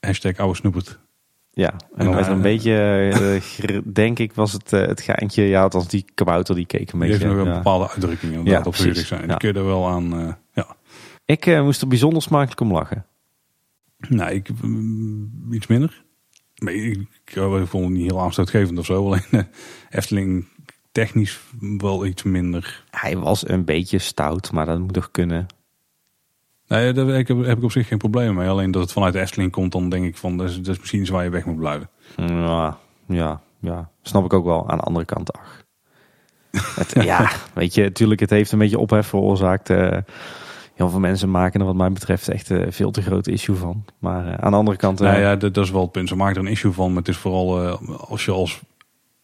Hashtag 0.00 0.36
oude 0.36 0.56
snoepert. 0.56 0.98
Ja, 1.54 1.70
en 1.70 1.78
En, 1.96 2.04
dan 2.04 2.14
werd 2.14 2.26
er 2.26 2.32
een 2.32 2.38
eh, 2.38 2.42
beetje, 2.42 2.76
eh, 3.66 3.78
denk 3.84 4.18
ik, 4.18 4.32
was 4.32 4.52
het, 4.52 4.72
eh, 4.72 4.86
het 4.86 5.00
geintje. 5.00 5.42
Ja, 5.42 5.62
althans 5.62 5.88
die 5.88 6.04
kabouter 6.14 6.54
die 6.54 6.66
keek 6.66 6.92
een 6.92 6.98
Die 6.98 7.08
beetje. 7.08 7.26
heeft 7.26 7.38
nog 7.38 7.46
een 7.46 7.52
bepaalde 7.52 7.90
uitdrukking 7.90 8.32
inderdaad 8.32 8.64
Ja, 8.64 8.68
op 8.68 8.76
zijn. 8.76 9.20
Ja. 9.20 9.26
Die 9.26 9.36
kun 9.36 9.48
je 9.52 9.58
er 9.58 9.64
wel 9.64 9.88
aan... 9.88 10.36
ja. 10.52 10.76
Ik 11.24 11.46
moest 11.46 11.80
er 11.80 11.88
bijzonder 11.88 12.22
smakelijk 12.22 12.60
om 12.60 12.72
lachen. 12.72 13.06
Nou, 14.08 14.32
ik 14.32 14.48
mm, 14.62 15.52
iets 15.52 15.66
minder. 15.66 16.04
Maar 16.58 16.72
ik, 16.72 16.84
ik, 16.84 17.08
ik 17.34 17.66
vond 17.66 17.84
het 17.84 17.92
niet 17.92 18.10
heel 18.10 18.20
aanstootgevend 18.20 18.78
of 18.78 18.84
zo. 18.84 19.04
Alleen 19.04 19.46
Efteling 19.90 20.46
technisch 20.92 21.40
wel 21.76 22.06
iets 22.06 22.22
minder. 22.22 22.84
Hij 22.90 23.16
was 23.16 23.48
een 23.48 23.64
beetje 23.64 23.98
stout, 23.98 24.52
maar 24.52 24.66
dat 24.66 24.78
moet 24.78 24.92
toch 24.92 25.10
kunnen. 25.10 25.46
Nee, 26.74 26.92
daar 26.92 27.06
heb 27.06 27.58
ik, 27.58 27.62
op 27.62 27.70
zich 27.72 27.88
geen 27.88 27.98
probleem 27.98 28.34
mee. 28.34 28.48
Alleen 28.48 28.70
dat 28.70 28.82
het 28.82 28.92
vanuit 28.92 29.12
de 29.12 29.20
Efteling 29.20 29.50
komt, 29.52 29.72
dan 29.72 29.88
denk 29.88 30.04
ik 30.04 30.16
van 30.16 30.36
dat 30.36 30.48
is, 30.48 30.56
dat 30.56 30.74
is 30.74 30.78
misschien 30.78 31.00
iets 31.00 31.10
waar 31.10 31.24
je 31.24 31.30
weg 31.30 31.44
moet 31.44 31.56
blijven. 31.58 31.88
Ja, 32.16 32.78
ja, 33.08 33.40
ja. 33.60 33.90
Snap 34.02 34.24
ik 34.24 34.32
ook 34.32 34.44
wel. 34.44 34.68
Aan 34.70 34.78
de 34.78 34.84
andere 34.84 35.04
kant, 35.04 35.32
ach. 35.32 35.62
Het, 36.76 37.04
ja, 37.04 37.30
weet 37.54 37.74
je, 37.74 37.82
natuurlijk, 37.82 38.20
het 38.20 38.30
heeft 38.30 38.52
een 38.52 38.58
beetje 38.58 38.78
ophef 38.78 39.06
veroorzaakt. 39.06 39.70
eh 39.70 39.98
heel 40.74 40.88
veel 40.90 41.00
mensen 41.00 41.30
maken 41.30 41.60
er 41.60 41.66
wat 41.66 41.74
mij 41.74 41.92
betreft 41.92 42.28
echt 42.28 42.50
een 42.50 42.72
veel 42.72 42.90
te 42.90 43.02
groot 43.02 43.26
issue 43.26 43.56
van. 43.56 43.84
Maar 43.98 44.26
eh, 44.26 44.34
aan 44.34 44.50
de 44.50 44.56
andere 44.56 44.76
kant... 44.76 45.00
Nou 45.00 45.18
ja, 45.18 45.36
dat, 45.36 45.54
dat 45.54 45.64
is 45.64 45.70
wel 45.70 45.82
het 45.82 45.92
punt. 45.92 46.08
Ze 46.08 46.16
maken 46.16 46.36
er 46.36 46.42
een 46.46 46.52
issue 46.52 46.72
van. 46.72 46.88
Maar 46.88 46.98
het 46.98 47.08
is 47.08 47.16
vooral 47.16 47.66
als 48.08 48.24
je 48.24 48.30
als 48.30 48.60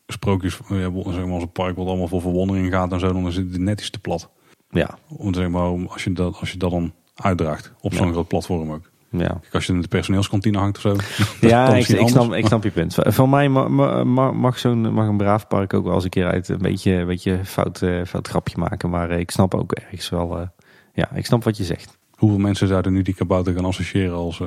sprookjes, 0.07 0.59
zeg 0.69 0.69
maar 0.69 1.05
als 1.33 1.43
een 1.43 1.53
park 1.53 1.77
wat 1.77 1.87
allemaal 1.87 2.09
voor 2.09 2.21
verwondering 2.21 2.73
gaat 2.73 2.93
en 2.93 3.01
zo, 3.01 3.13
dan 3.13 3.27
is 3.27 3.37
het 3.37 3.59
net 3.59 3.81
iets 3.81 3.91
te 3.91 4.01
plat. 4.01 4.29
ja, 4.71 4.99
Om 5.09 5.35
zeg 5.35 5.49
maar, 5.49 5.89
als 5.89 6.05
je 6.05 6.13
dat, 6.13 6.37
als 6.41 6.53
je 6.53 6.59
dat 6.59 6.71
dan 6.71 6.93
uitdraagt 7.23 7.73
op 7.81 7.95
zo'n 7.95 8.07
Ja. 8.07 8.13
groot 8.13 8.29
platform 8.29 8.73
ook. 8.73 8.91
ja. 9.11 9.27
Kijk, 9.41 9.55
als 9.55 9.67
je 9.67 9.73
in 9.73 9.81
de 9.81 9.89
personeelskantine 9.89 10.59
hangt 10.59 10.77
of 10.77 10.83
zo. 10.83 10.97
Ja, 11.49 11.75
ik, 11.75 11.89
ik, 11.89 12.09
snap, 12.09 12.33
ik 12.33 12.47
snap 12.47 12.63
je 12.65 12.71
punt. 12.71 12.95
Van 12.99 13.31
mij 13.31 13.49
ma- 13.49 13.69
ma- 13.69 14.05
ma- 14.05 14.33
mag, 14.33 14.59
zo'n, 14.59 14.93
mag 14.93 15.09
een 15.09 15.17
braaf 15.17 15.47
park 15.49 15.75
ook 15.75 15.85
wel 15.85 15.95
eens 15.95 16.05
een 16.05 16.11
keer 16.11 16.27
uit 16.27 16.49
een 16.49 16.59
beetje, 16.59 16.93
een 16.93 17.07
beetje 17.07 17.41
fout, 17.45 17.83
eh, 17.83 18.05
fout 18.07 18.29
grapje 18.29 18.59
maken. 18.59 18.91
Maar 18.91 19.11
eh, 19.11 19.19
ik 19.19 19.31
snap 19.31 19.55
ook 19.55 19.73
ergens 19.73 20.09
wel... 20.09 20.39
eh, 20.39 20.47
ja, 20.95 21.11
ik 21.15 21.27
snap 21.27 21.45
wat 21.45 21.57
je 21.57 21.65
zegt. 21.65 21.99
Hoeveel 22.15 22.39
mensen 22.39 22.69
zouden 22.69 22.93
nu 22.93 23.03
die 23.03 23.15
kabouter 23.15 23.55
gaan 23.55 23.65
associëren 23.65 24.15
als 24.15 24.43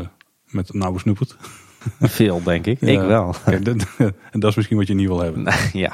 met 0.48 0.72
oude 0.80 1.00
snoepert? 1.00 1.36
Veel, 2.00 2.44
denk 2.44 2.66
ik. 2.66 2.78
Ja. 2.86 2.88
Ik 3.02 3.08
wel. 3.08 3.36
Kijk, 3.46 3.66
dat, 3.66 3.86
en 4.32 4.40
dat 4.40 4.50
is 4.50 4.56
misschien 4.56 4.78
wat 4.78 4.88
je 4.88 4.94
niet 4.94 5.08
wil 5.08 5.20
hebben. 5.22 5.48
ja. 5.74 5.92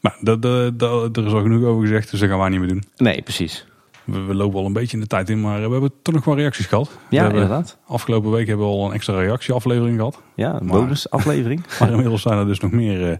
Maar 0.00 0.16
dat, 0.20 0.42
dat, 0.42 0.78
dat- 0.78 1.16
er 1.16 1.26
is 1.26 1.32
al 1.32 1.42
genoeg 1.42 1.64
over 1.64 1.82
gezegd, 1.82 2.10
dus 2.10 2.20
dat 2.20 2.28
gaan 2.28 2.38
wij 2.38 2.48
niet 2.48 2.58
meer 2.58 2.68
doen. 2.68 2.82
Nee, 2.96 3.22
precies. 3.22 3.66
We, 4.08 4.20
we 4.22 4.34
lopen 4.34 4.58
al 4.58 4.66
een 4.66 4.72
beetje 4.72 4.96
in 4.96 5.02
de 5.02 5.08
tijd 5.08 5.30
in, 5.30 5.40
maar 5.40 5.56
we 5.66 5.70
hebben 5.72 5.92
toch 6.02 6.14
nog 6.14 6.24
wel 6.24 6.36
reacties 6.36 6.66
gehad. 6.66 6.90
Ja, 7.10 7.28
inderdaad. 7.28 7.78
Afgelopen 7.86 8.30
week 8.30 8.46
hebben 8.46 8.66
we 8.66 8.72
al 8.72 8.86
een 8.86 8.92
extra 8.92 9.14
reactieaflevering 9.20 9.96
gehad. 9.96 10.22
Ja, 10.34 10.60
een 10.60 10.66
bonusaflevering. 10.66 11.64
Maar 11.80 11.90
inmiddels 11.90 12.22
zijn 12.22 12.38
er 12.38 12.46
dus 12.46 12.60
nog 12.60 12.70
meer, 12.70 13.10
eh, 13.10 13.16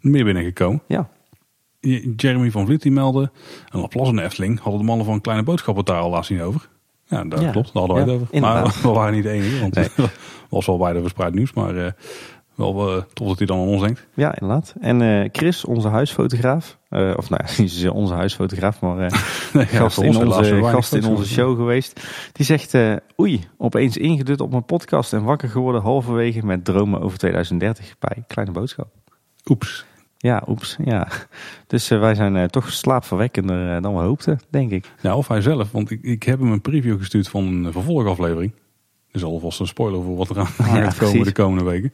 meer 0.00 0.24
binnengekomen. 0.24 0.82
Ja. 0.86 1.08
Jeremy 2.16 2.50
van 2.50 2.66
Vliet 2.66 2.82
die 2.82 2.92
meldde, 2.92 3.30
een 3.68 3.80
Laplace 3.80 4.10
en 4.10 4.18
Efteling 4.18 4.60
hadden 4.60 4.80
de 4.80 4.86
mannen 4.86 5.06
van 5.06 5.20
Kleine 5.20 5.44
Boodschap 5.44 5.76
het 5.76 5.86
daar 5.86 6.00
al 6.00 6.10
laatst 6.10 6.30
niet 6.30 6.40
over. 6.40 6.68
Ja, 7.06 7.24
dat 7.24 7.40
Ja. 7.40 7.50
klopt, 7.50 7.72
daar 7.72 7.82
hadden 7.86 7.96
wij 7.96 8.04
Ja, 8.06 8.12
het 8.12 8.20
over. 8.22 8.34
inderdaad. 8.34 8.64
Maar 8.64 8.82
we 8.92 8.98
waren 8.98 9.14
niet 9.14 9.22
de 9.22 9.30
enige, 9.30 9.60
want 9.60 9.74
Nee. 9.74 9.88
het 9.94 10.10
was 10.50 10.66
wel 10.66 10.78
bij 10.78 10.92
de 10.92 11.00
verspreid 11.00 11.34
nieuws. 11.34 11.52
Maar 11.52 11.76
eh, 11.76 11.92
wel 12.60 12.96
eh, 12.96 13.02
tof 13.12 13.28
dat 13.28 13.38
hij 13.38 13.46
dan 13.46 13.58
aan 13.58 13.66
ons 13.66 13.82
denkt. 13.82 14.06
Ja, 14.14 14.40
inderdaad. 14.40 14.74
En 14.80 15.02
eh, 15.02 15.28
Chris, 15.32 15.64
onze 15.64 15.88
huisfotograaf. 15.88 16.78
eh, 16.88 17.12
of 17.16 17.30
nou 17.30 17.42
ja, 17.46 17.52
niet 17.62 17.70
zozeer 17.70 17.92
onze 17.92 18.14
huisfotograaf, 18.14 18.80
maar 18.80 18.96
Nee, 19.52 19.66
gast, 19.66 19.98
in 19.98 20.06
ons 20.06 20.16
helaas 20.16 20.50
onze, 20.50 20.64
gast 20.64 20.94
in 20.94 21.04
onze 21.04 21.28
show 21.28 21.56
geweest. 21.56 22.00
Die 22.32 22.46
zegt, 22.46 22.74
oei, 23.20 23.44
opeens 23.58 23.96
ingedut 23.96 24.40
op 24.40 24.50
mijn 24.50 24.64
podcast 24.64 25.12
en 25.12 25.22
wakker 25.22 25.48
geworden 25.48 25.82
halverwege 25.82 26.46
met 26.46 26.64
dromen 26.64 27.00
over 27.00 27.18
2030 27.18 27.98
bij 27.98 28.24
Kleine 28.26 28.52
Boodschap. 28.52 28.88
Oeps. 29.50 29.84
Ja, 30.16 30.42
oeps. 30.48 30.76
Ja. 30.84 31.08
Dus 31.66 31.88
wij 31.88 32.14
zijn 32.14 32.48
toch 32.48 32.72
slaapverwekkender 32.72 33.82
dan 33.82 33.94
we 33.94 34.00
hoopten, 34.00 34.40
denk 34.50 34.70
ik. 34.70 34.92
Ja, 35.00 35.16
of 35.16 35.28
hij 35.28 35.40
zelf. 35.40 35.72
Want 35.72 35.90
ik, 35.90 36.02
ik 36.02 36.22
heb 36.22 36.38
hem 36.38 36.52
een 36.52 36.60
preview 36.60 36.98
gestuurd 36.98 37.28
van 37.28 37.44
een 37.46 37.72
vervolgaflevering. 37.72 38.52
Dus 39.10 39.24
alvast 39.24 39.60
een 39.60 39.66
spoiler 39.66 40.02
voor 40.02 40.16
wat 40.16 40.28
er 40.28 40.38
aan 40.38 40.46
gaat 40.82 40.98
komen 40.98 41.24
de 41.24 41.32
komende 41.32 41.64
weken. 41.64 41.92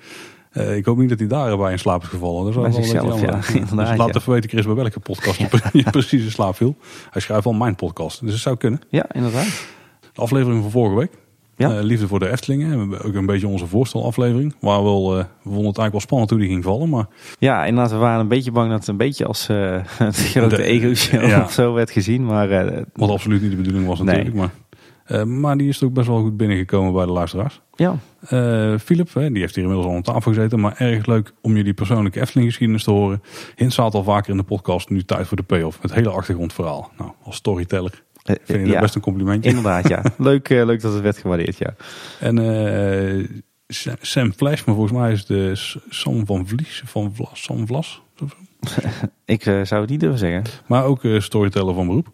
Uh, 0.56 0.76
ik 0.76 0.84
hoop 0.84 0.96
niet 0.96 1.08
dat 1.08 1.18
hij 1.18 1.28
daarbij 1.28 1.72
in 1.72 1.78
slaap 1.78 2.02
is 2.02 2.08
gevallen. 2.08 2.40
Dat 2.40 2.48
is 2.50 2.56
wel 2.56 2.84
zichzelf, 2.84 3.20
ja, 3.20 3.40
dus 3.84 3.96
laat 3.96 4.16
even 4.16 4.32
weten, 4.32 4.50
Chris, 4.50 4.64
bij 4.64 4.74
welke 4.74 5.00
podcast 5.00 5.38
je 5.72 5.90
precies 5.90 6.24
in 6.24 6.30
slaap 6.30 6.56
viel. 6.56 6.76
Hij 7.10 7.22
schrijft 7.22 7.44
wel 7.44 7.52
mijn 7.52 7.74
podcast, 7.74 8.20
dus 8.20 8.32
het 8.32 8.42
zou 8.42 8.56
kunnen. 8.56 8.80
Ja, 8.88 9.06
inderdaad. 9.12 9.66
De 10.12 10.20
aflevering 10.20 10.62
van 10.62 10.70
vorige 10.70 10.96
week. 10.96 11.10
Ja. 11.56 11.76
Uh, 11.76 11.82
Liefde 11.82 12.08
voor 12.08 12.18
de 12.18 12.30
Eftelingen. 12.30 12.90
We 12.90 13.02
ook 13.02 13.14
een 13.14 13.26
beetje 13.26 13.48
onze 13.48 13.66
voorstelaflevering. 13.66 14.54
Waar 14.60 14.78
we, 14.78 14.84
wel, 14.84 15.18
uh, 15.18 15.18
we 15.18 15.24
vonden 15.42 15.66
het 15.66 15.78
eigenlijk 15.78 15.92
wel 15.92 16.00
spannend 16.00 16.30
hoe 16.30 16.38
die 16.38 16.48
ging 16.48 16.64
vallen. 16.64 16.88
Maar... 16.88 17.06
Ja, 17.38 17.64
inderdaad. 17.64 17.92
We 17.92 17.98
waren 17.98 18.20
een 18.20 18.28
beetje 18.28 18.52
bang 18.52 18.70
dat 18.70 18.78
het 18.78 18.88
een 18.88 18.96
beetje 18.96 19.26
als 19.26 19.46
het 19.98 20.16
grote 20.16 20.62
ego-show 20.62 21.26
ja. 21.26 21.42
of 21.42 21.52
zo 21.52 21.72
werd 21.72 21.90
gezien. 21.90 22.24
Maar, 22.24 22.84
Wat 22.94 23.10
absoluut 23.10 23.42
niet 23.42 23.50
de 23.50 23.56
bedoeling 23.56 23.86
was 23.86 23.98
natuurlijk. 23.98 24.34
Nee. 24.34 24.42
Maar 24.42 24.50
uh, 25.08 25.22
maar 25.22 25.56
die 25.56 25.68
is 25.68 25.82
ook 25.82 25.92
best 25.92 26.06
wel 26.06 26.20
goed 26.20 26.36
binnengekomen 26.36 26.92
bij 26.92 27.06
de 27.06 27.12
luisteraars. 27.12 27.60
Ja. 27.74 27.98
Uh, 28.30 28.78
Philip, 28.78 29.12
die 29.12 29.40
heeft 29.40 29.54
hier 29.54 29.64
inmiddels 29.64 29.86
al 29.88 29.94
aan 29.94 30.02
tafel 30.02 30.32
gezeten. 30.32 30.60
Maar 30.60 30.74
erg 30.76 31.06
leuk 31.06 31.32
om 31.40 31.56
jullie 31.56 31.74
persoonlijke 31.74 32.20
Efteling 32.20 32.48
geschiedenis 32.48 32.84
te 32.84 32.90
horen. 32.90 33.22
Hint 33.54 33.72
staat 33.72 33.94
al 33.94 34.02
vaker 34.02 34.30
in 34.30 34.36
de 34.36 34.42
podcast. 34.42 34.90
Nu 34.90 35.02
tijd 35.02 35.26
voor 35.26 35.36
de 35.36 35.42
payoff. 35.42 35.78
Het 35.82 35.94
hele 35.94 36.10
achtergrondverhaal. 36.10 36.90
Nou, 36.98 37.10
als 37.22 37.36
storyteller 37.36 38.02
uh, 38.24 38.36
vind 38.44 38.66
ik 38.66 38.72
dat 38.72 38.80
best 38.80 38.94
een 38.94 39.00
complimentje. 39.00 39.48
Inderdaad, 39.48 39.88
ja. 39.88 40.02
leuk, 40.18 40.48
leuk 40.48 40.80
dat 40.80 40.92
het 40.92 41.02
werd 41.02 41.18
gewaardeerd, 41.18 41.58
ja. 41.58 41.74
En 42.20 42.36
Sam 44.00 44.32
Flash, 44.32 44.64
maar 44.64 44.74
volgens 44.74 44.98
mij 44.98 45.12
is 45.12 45.26
de 45.26 45.52
Sam 45.88 46.26
van 46.26 46.46
Vlies, 46.46 46.82
van 46.86 47.14
Vlas, 47.14 47.42
Sam 47.42 47.66
Vlas. 47.66 48.02
ik 49.24 49.42
zou 49.42 49.80
het 49.80 49.90
niet 49.90 50.00
durven 50.00 50.18
zeggen. 50.18 50.42
Maar 50.66 50.84
ook 50.84 51.02
storyteller 51.18 51.74
van 51.74 51.86
beroep. 51.86 52.12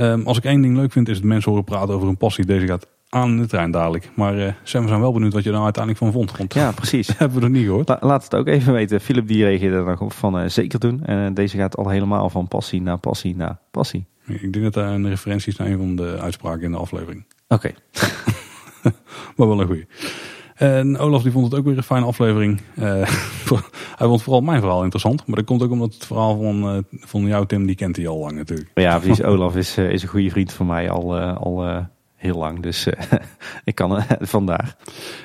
Um, 0.00 0.26
als 0.26 0.36
ik 0.36 0.44
één 0.44 0.60
ding 0.60 0.76
leuk 0.76 0.92
vind, 0.92 1.08
is 1.08 1.16
het 1.16 1.24
mensen 1.24 1.50
horen 1.50 1.64
praten 1.64 1.94
over 1.94 2.08
een 2.08 2.16
passie. 2.16 2.44
Deze 2.44 2.66
gaat 2.66 2.86
aan 3.08 3.36
de 3.36 3.46
trein 3.46 3.70
dadelijk. 3.70 4.10
Maar 4.14 4.36
uh, 4.38 4.52
Sam, 4.62 4.82
we 4.82 4.88
zijn 4.88 5.00
wel 5.00 5.12
benieuwd 5.12 5.32
wat 5.32 5.44
je 5.44 5.50
nou 5.50 5.64
uiteindelijk 5.64 6.04
van 6.04 6.12
vond. 6.12 6.36
Want 6.36 6.54
ja, 6.54 6.72
precies. 6.72 7.08
hebben 7.18 7.38
we 7.38 7.44
nog 7.44 7.54
niet 7.54 7.64
gehoord. 7.64 7.96
laat 8.00 8.24
het 8.24 8.34
ook 8.34 8.46
even 8.46 8.72
weten. 8.72 9.00
Philip 9.00 9.28
die 9.28 9.44
reageerde 9.44 9.76
er 9.76 9.84
nog 9.84 10.00
op 10.00 10.12
van 10.12 10.40
uh, 10.40 10.48
zeker 10.48 10.78
doen. 10.78 11.04
En 11.04 11.28
uh, 11.28 11.34
deze 11.34 11.56
gaat 11.56 11.76
al 11.76 11.88
helemaal 11.88 12.30
van 12.30 12.48
passie 12.48 12.82
naar 12.82 12.98
passie 12.98 13.36
naar 13.36 13.58
passie. 13.70 14.06
Ik 14.26 14.52
denk 14.52 14.64
dat 14.64 14.74
daar 14.74 14.92
een 14.92 15.08
referentie 15.08 15.52
is 15.52 15.58
naar 15.58 15.68
een 15.68 15.78
van 15.78 15.96
de 15.96 16.18
uitspraken 16.20 16.62
in 16.62 16.70
de 16.70 16.78
aflevering. 16.78 17.24
Oké. 17.48 17.54
Okay. 17.54 17.74
maar 19.36 19.48
wel 19.48 19.60
een 19.60 19.66
goeie. 19.66 19.86
En 20.58 20.98
Olaf 20.98 21.22
die 21.22 21.32
vond 21.32 21.44
het 21.44 21.54
ook 21.54 21.64
weer 21.64 21.76
een 21.76 21.82
fijne 21.82 22.06
aflevering. 22.06 22.60
Uh, 22.74 22.84
hij 23.98 24.06
vond 24.06 24.22
vooral 24.22 24.42
mijn 24.42 24.60
verhaal 24.60 24.82
interessant. 24.82 25.26
Maar 25.26 25.36
dat 25.36 25.44
komt 25.44 25.62
ook 25.62 25.70
omdat 25.70 25.94
het 25.94 26.06
verhaal 26.06 26.42
van, 26.42 26.74
uh, 26.74 26.78
van 26.90 27.26
jou, 27.26 27.46
Tim, 27.46 27.66
die 27.66 27.76
kent 27.76 27.96
hij 27.96 28.08
al 28.08 28.18
lang 28.18 28.32
natuurlijk. 28.32 28.70
Ja, 28.74 28.98
precies. 28.98 29.24
Olaf 29.32 29.56
is, 29.56 29.78
uh, 29.78 29.90
is 29.90 30.02
een 30.02 30.08
goede 30.08 30.30
vriend 30.30 30.52
van 30.52 30.66
mij 30.66 30.90
al, 30.90 31.18
al 31.18 31.86
heel 32.14 32.36
lang. 32.36 32.60
Dus 32.60 32.86
ik 33.64 33.74
kan 33.74 34.02
vandaag. 34.20 34.76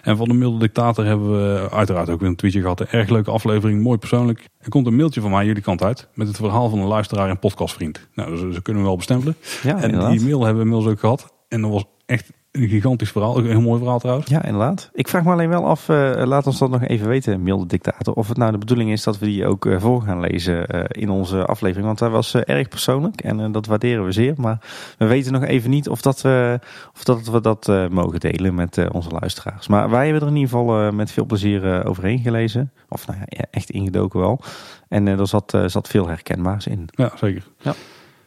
En 0.01 0.17
van 0.17 0.27
de 0.27 0.33
milde 0.33 0.59
dictator 0.59 1.05
hebben 1.05 1.31
we 1.31 1.69
uiteraard 1.71 2.09
ook 2.09 2.19
weer 2.19 2.29
een 2.29 2.35
tweetje 2.35 2.61
gehad. 2.61 2.79
Een 2.79 2.87
erg 2.87 3.09
leuke 3.09 3.31
aflevering, 3.31 3.81
mooi 3.81 3.97
persoonlijk. 3.97 4.47
Er 4.59 4.69
komt 4.69 4.87
een 4.87 4.95
mailtje 4.95 5.21
van 5.21 5.31
mij 5.31 5.45
jullie 5.45 5.61
kant 5.61 5.83
uit. 5.83 6.07
Met 6.13 6.27
het 6.27 6.37
verhaal 6.37 6.69
van 6.69 6.79
een 6.79 6.87
luisteraar 6.87 7.29
en 7.29 7.39
podcastvriend. 7.39 8.07
Nou, 8.13 8.29
dus, 8.29 8.55
ze 8.55 8.61
kunnen 8.61 8.81
we 8.81 8.87
wel 8.87 8.97
bestempelen. 8.97 9.35
Ja, 9.63 9.77
en 9.77 9.83
inderdaad. 9.83 10.11
die 10.11 10.21
mail 10.21 10.43
hebben 10.43 10.63
we 10.63 10.69
inmiddels 10.69 10.93
ook 10.93 10.99
gehad. 10.99 11.33
En 11.47 11.61
dat 11.61 11.71
was 11.71 11.85
echt 12.05 12.31
een 12.53 12.69
gigantisch 12.69 13.11
verhaal. 13.11 13.37
Een 13.37 13.45
heel 13.45 13.61
mooi 13.61 13.79
verhaal 13.79 13.99
trouwens. 13.99 14.29
Ja, 14.29 14.43
inderdaad. 14.43 14.89
Ik 14.93 15.07
vraag 15.07 15.23
me 15.23 15.31
alleen 15.31 15.49
wel 15.49 15.65
af, 15.65 15.89
uh, 15.89 16.21
laat 16.25 16.47
ons 16.47 16.59
dat 16.59 16.69
nog 16.69 16.83
even 16.83 17.07
weten, 17.07 17.43
milde 17.43 17.65
dictator. 17.65 18.13
Of 18.13 18.27
het 18.27 18.37
nou 18.37 18.51
de 18.51 18.57
bedoeling 18.57 18.91
is 18.91 19.03
dat 19.03 19.19
we 19.19 19.25
die 19.25 19.45
ook 19.45 19.65
uh, 19.65 19.79
voor 19.79 20.01
gaan 20.01 20.19
lezen 20.19 20.75
uh, 20.75 20.83
in 20.87 21.09
onze 21.09 21.45
aflevering. 21.45 21.85
Want 21.85 21.99
hij 21.99 22.09
was 22.09 22.35
erg 22.35 22.67
persoonlijk 22.67 23.21
en 23.21 23.51
dat 23.51 23.65
waarderen 23.65 24.05
we 24.05 24.11
zeer. 24.11 24.33
Maar 24.37 24.57
we 24.97 25.05
weten 25.05 25.31
nog 25.31 25.43
even 25.43 25.69
niet 25.69 25.89
of, 25.89 26.01
dat, 26.01 26.21
we, 26.21 26.59
of 26.95 27.03
dat 27.03 27.27
we 27.27 27.41
dat 27.41 27.71
mogen 27.89 28.19
delen 28.19 28.55
met 28.55 28.91
onze 28.91 29.09
luisteraars. 29.09 29.67
Maar 29.67 29.89
wij 29.89 30.03
hebben 30.03 30.21
er 30.21 30.27
in 30.27 30.35
ieder 30.35 30.49
geval 30.49 30.91
met 30.91 31.11
veel 31.11 31.25
plezier 31.25 31.85
overheen 31.85 32.19
gelezen. 32.19 32.71
Of 32.89 33.07
nou 33.07 33.19
ja, 33.25 33.45
echt 33.51 33.69
ingedoken 33.69 34.19
wel. 34.19 34.39
En 34.87 35.07
er 35.07 35.27
zat, 35.27 35.57
zat 35.65 35.87
veel 35.87 36.07
herkenbaars 36.07 36.67
in. 36.67 36.87
Ja, 36.91 37.11
zeker. 37.15 37.43
Ja. 37.57 37.73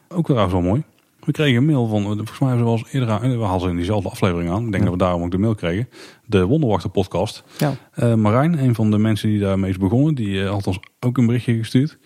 Ook 0.07 0.25
trouwens 0.25 0.53
wel 0.53 0.61
mooi. 0.61 0.83
We 1.27 1.33
kregen 1.33 1.57
een 1.57 1.65
mail 1.65 1.87
van, 1.87 2.03
volgens 2.03 2.39
mij 2.39 2.57
zoals 2.57 2.83
eerder 2.91 3.09
aan, 3.09 3.37
we 3.37 3.43
hadden 3.43 3.69
in 3.69 3.75
diezelfde 3.75 4.09
aflevering 4.09 4.49
aan. 4.49 4.65
Ik 4.65 4.71
denk 4.71 4.83
dat 4.83 4.93
we 4.93 4.99
daarom 4.99 5.23
ook 5.23 5.31
de 5.31 5.37
mail 5.37 5.55
kregen. 5.55 5.89
De 6.25 6.45
Wonderwachter 6.45 6.89
podcast. 6.89 7.43
Ja. 7.57 7.73
Uh, 7.95 8.13
Marijn, 8.13 8.63
een 8.63 8.75
van 8.75 8.91
de 8.91 8.97
mensen 8.97 9.29
die 9.29 9.39
daarmee 9.39 9.69
is 9.69 9.77
begonnen, 9.77 10.15
die 10.15 10.27
uh, 10.27 10.49
had 10.49 10.67
ons 10.67 10.79
ook 10.99 11.17
een 11.17 11.25
berichtje 11.25 11.57
gestuurd. 11.57 11.97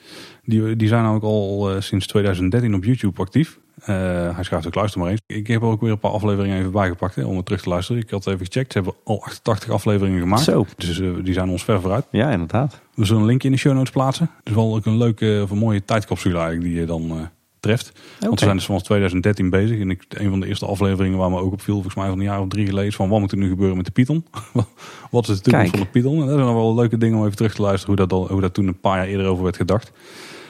Die, 0.43 0.76
die 0.76 0.88
zijn 0.88 1.02
namelijk 1.02 1.26
al 1.26 1.72
uh, 1.72 1.81
sinds 1.81 2.07
2013 2.07 2.76
op 2.76 2.84
YouTube 2.84 3.22
actief. 3.22 3.60
hij 3.84 4.43
schrijft 4.43 4.68
ook 4.68 4.76
luister 4.76 5.02
maar 5.02 5.10
eens. 5.10 5.22
Ik 5.26 5.48
heb 5.48 5.61
er 5.61 5.68
ook 5.68 5.81
weer 5.81 5.91
een 5.91 5.99
paar 5.99 6.11
afleveringen 6.11 6.60
even 6.60 6.72
bijgepakt 6.72 7.15
hè, 7.15 7.23
om 7.23 7.35
het 7.35 7.45
terug 7.45 7.61
te 7.61 7.69
luisteren. 7.69 8.02
Ik 8.02 8.10
had 8.10 8.27
even 8.27 8.45
gecheckt. 8.45 8.72
Ze 8.72 8.77
hebben 8.77 8.95
al 9.03 9.23
88 9.23 9.69
afleveringen 9.69 10.19
gemaakt. 10.19 10.43
Zo. 10.43 10.65
Dus 10.77 10.98
die 11.23 11.34
zijn 11.34 11.49
ons 11.49 11.64
ver 11.64 11.81
vooruit. 11.81 12.06
Ja, 12.11 12.30
inderdaad. 12.30 12.81
We 12.95 13.06
zullen 13.06 13.22
een 13.22 13.27
linkje 13.27 13.48
in 13.48 13.53
de 13.53 13.60
show 13.60 13.73
notes 13.73 13.91
plaatsen. 13.91 14.30
Dus 14.43 14.56
wel 14.56 14.76
ook 14.76 14.85
een 14.85 14.98
leuke 14.98 15.39
of 15.43 15.52
een 15.52 15.57
mooie 15.57 15.85
tijdcapsule 15.85 16.38
eigenlijk 16.38 16.65
die 16.65 16.80
je 16.80 16.85
dan 16.85 17.30
treft. 17.62 17.90
Okay. 17.90 18.28
Want 18.28 18.40
we 18.40 18.46
zijn 18.46 18.58
dus 18.58 18.66
vanaf 18.66 18.82
2013 18.82 19.50
bezig. 19.50 19.80
En 19.80 19.90
ik, 19.90 20.04
een 20.10 20.30
van 20.30 20.40
de 20.40 20.48
eerste 20.48 20.66
afleveringen 20.66 21.18
waar 21.18 21.30
me 21.30 21.40
ook 21.40 21.52
op 21.52 21.62
viel, 21.62 21.74
volgens 21.74 21.96
mij 21.96 22.08
van 22.08 22.20
een 22.20 22.26
jaar 22.26 22.42
of 22.42 22.48
drie 22.48 22.66
geleden, 22.66 22.94
van 22.94 23.10
wat 23.10 23.20
moet 23.20 23.32
er 23.32 23.38
nu 23.38 23.50
gebeuren 23.50 23.78
met 23.78 23.86
de 23.86 23.92
Python? 23.92 24.26
wat 25.12 25.28
is 25.28 25.36
de 25.36 25.42
toekomst 25.42 25.72
van 25.72 25.80
de 25.80 25.86
Python? 25.86 26.22
En 26.22 26.28
dat 26.28 26.40
zijn 26.40 26.54
wel 26.54 26.76
leuke 26.76 26.98
dingen 26.98 27.18
om 27.18 27.24
even 27.26 27.36
terug 27.36 27.54
te 27.54 27.62
luisteren 27.62 27.98
hoe 27.98 28.08
dat, 28.08 28.30
hoe 28.30 28.42
dat 28.42 28.54
toen 28.54 28.68
een 28.68 28.80
paar 28.80 28.98
jaar 28.98 29.08
eerder 29.08 29.28
over 29.28 29.44
werd 29.44 29.56
gedacht. 29.56 29.92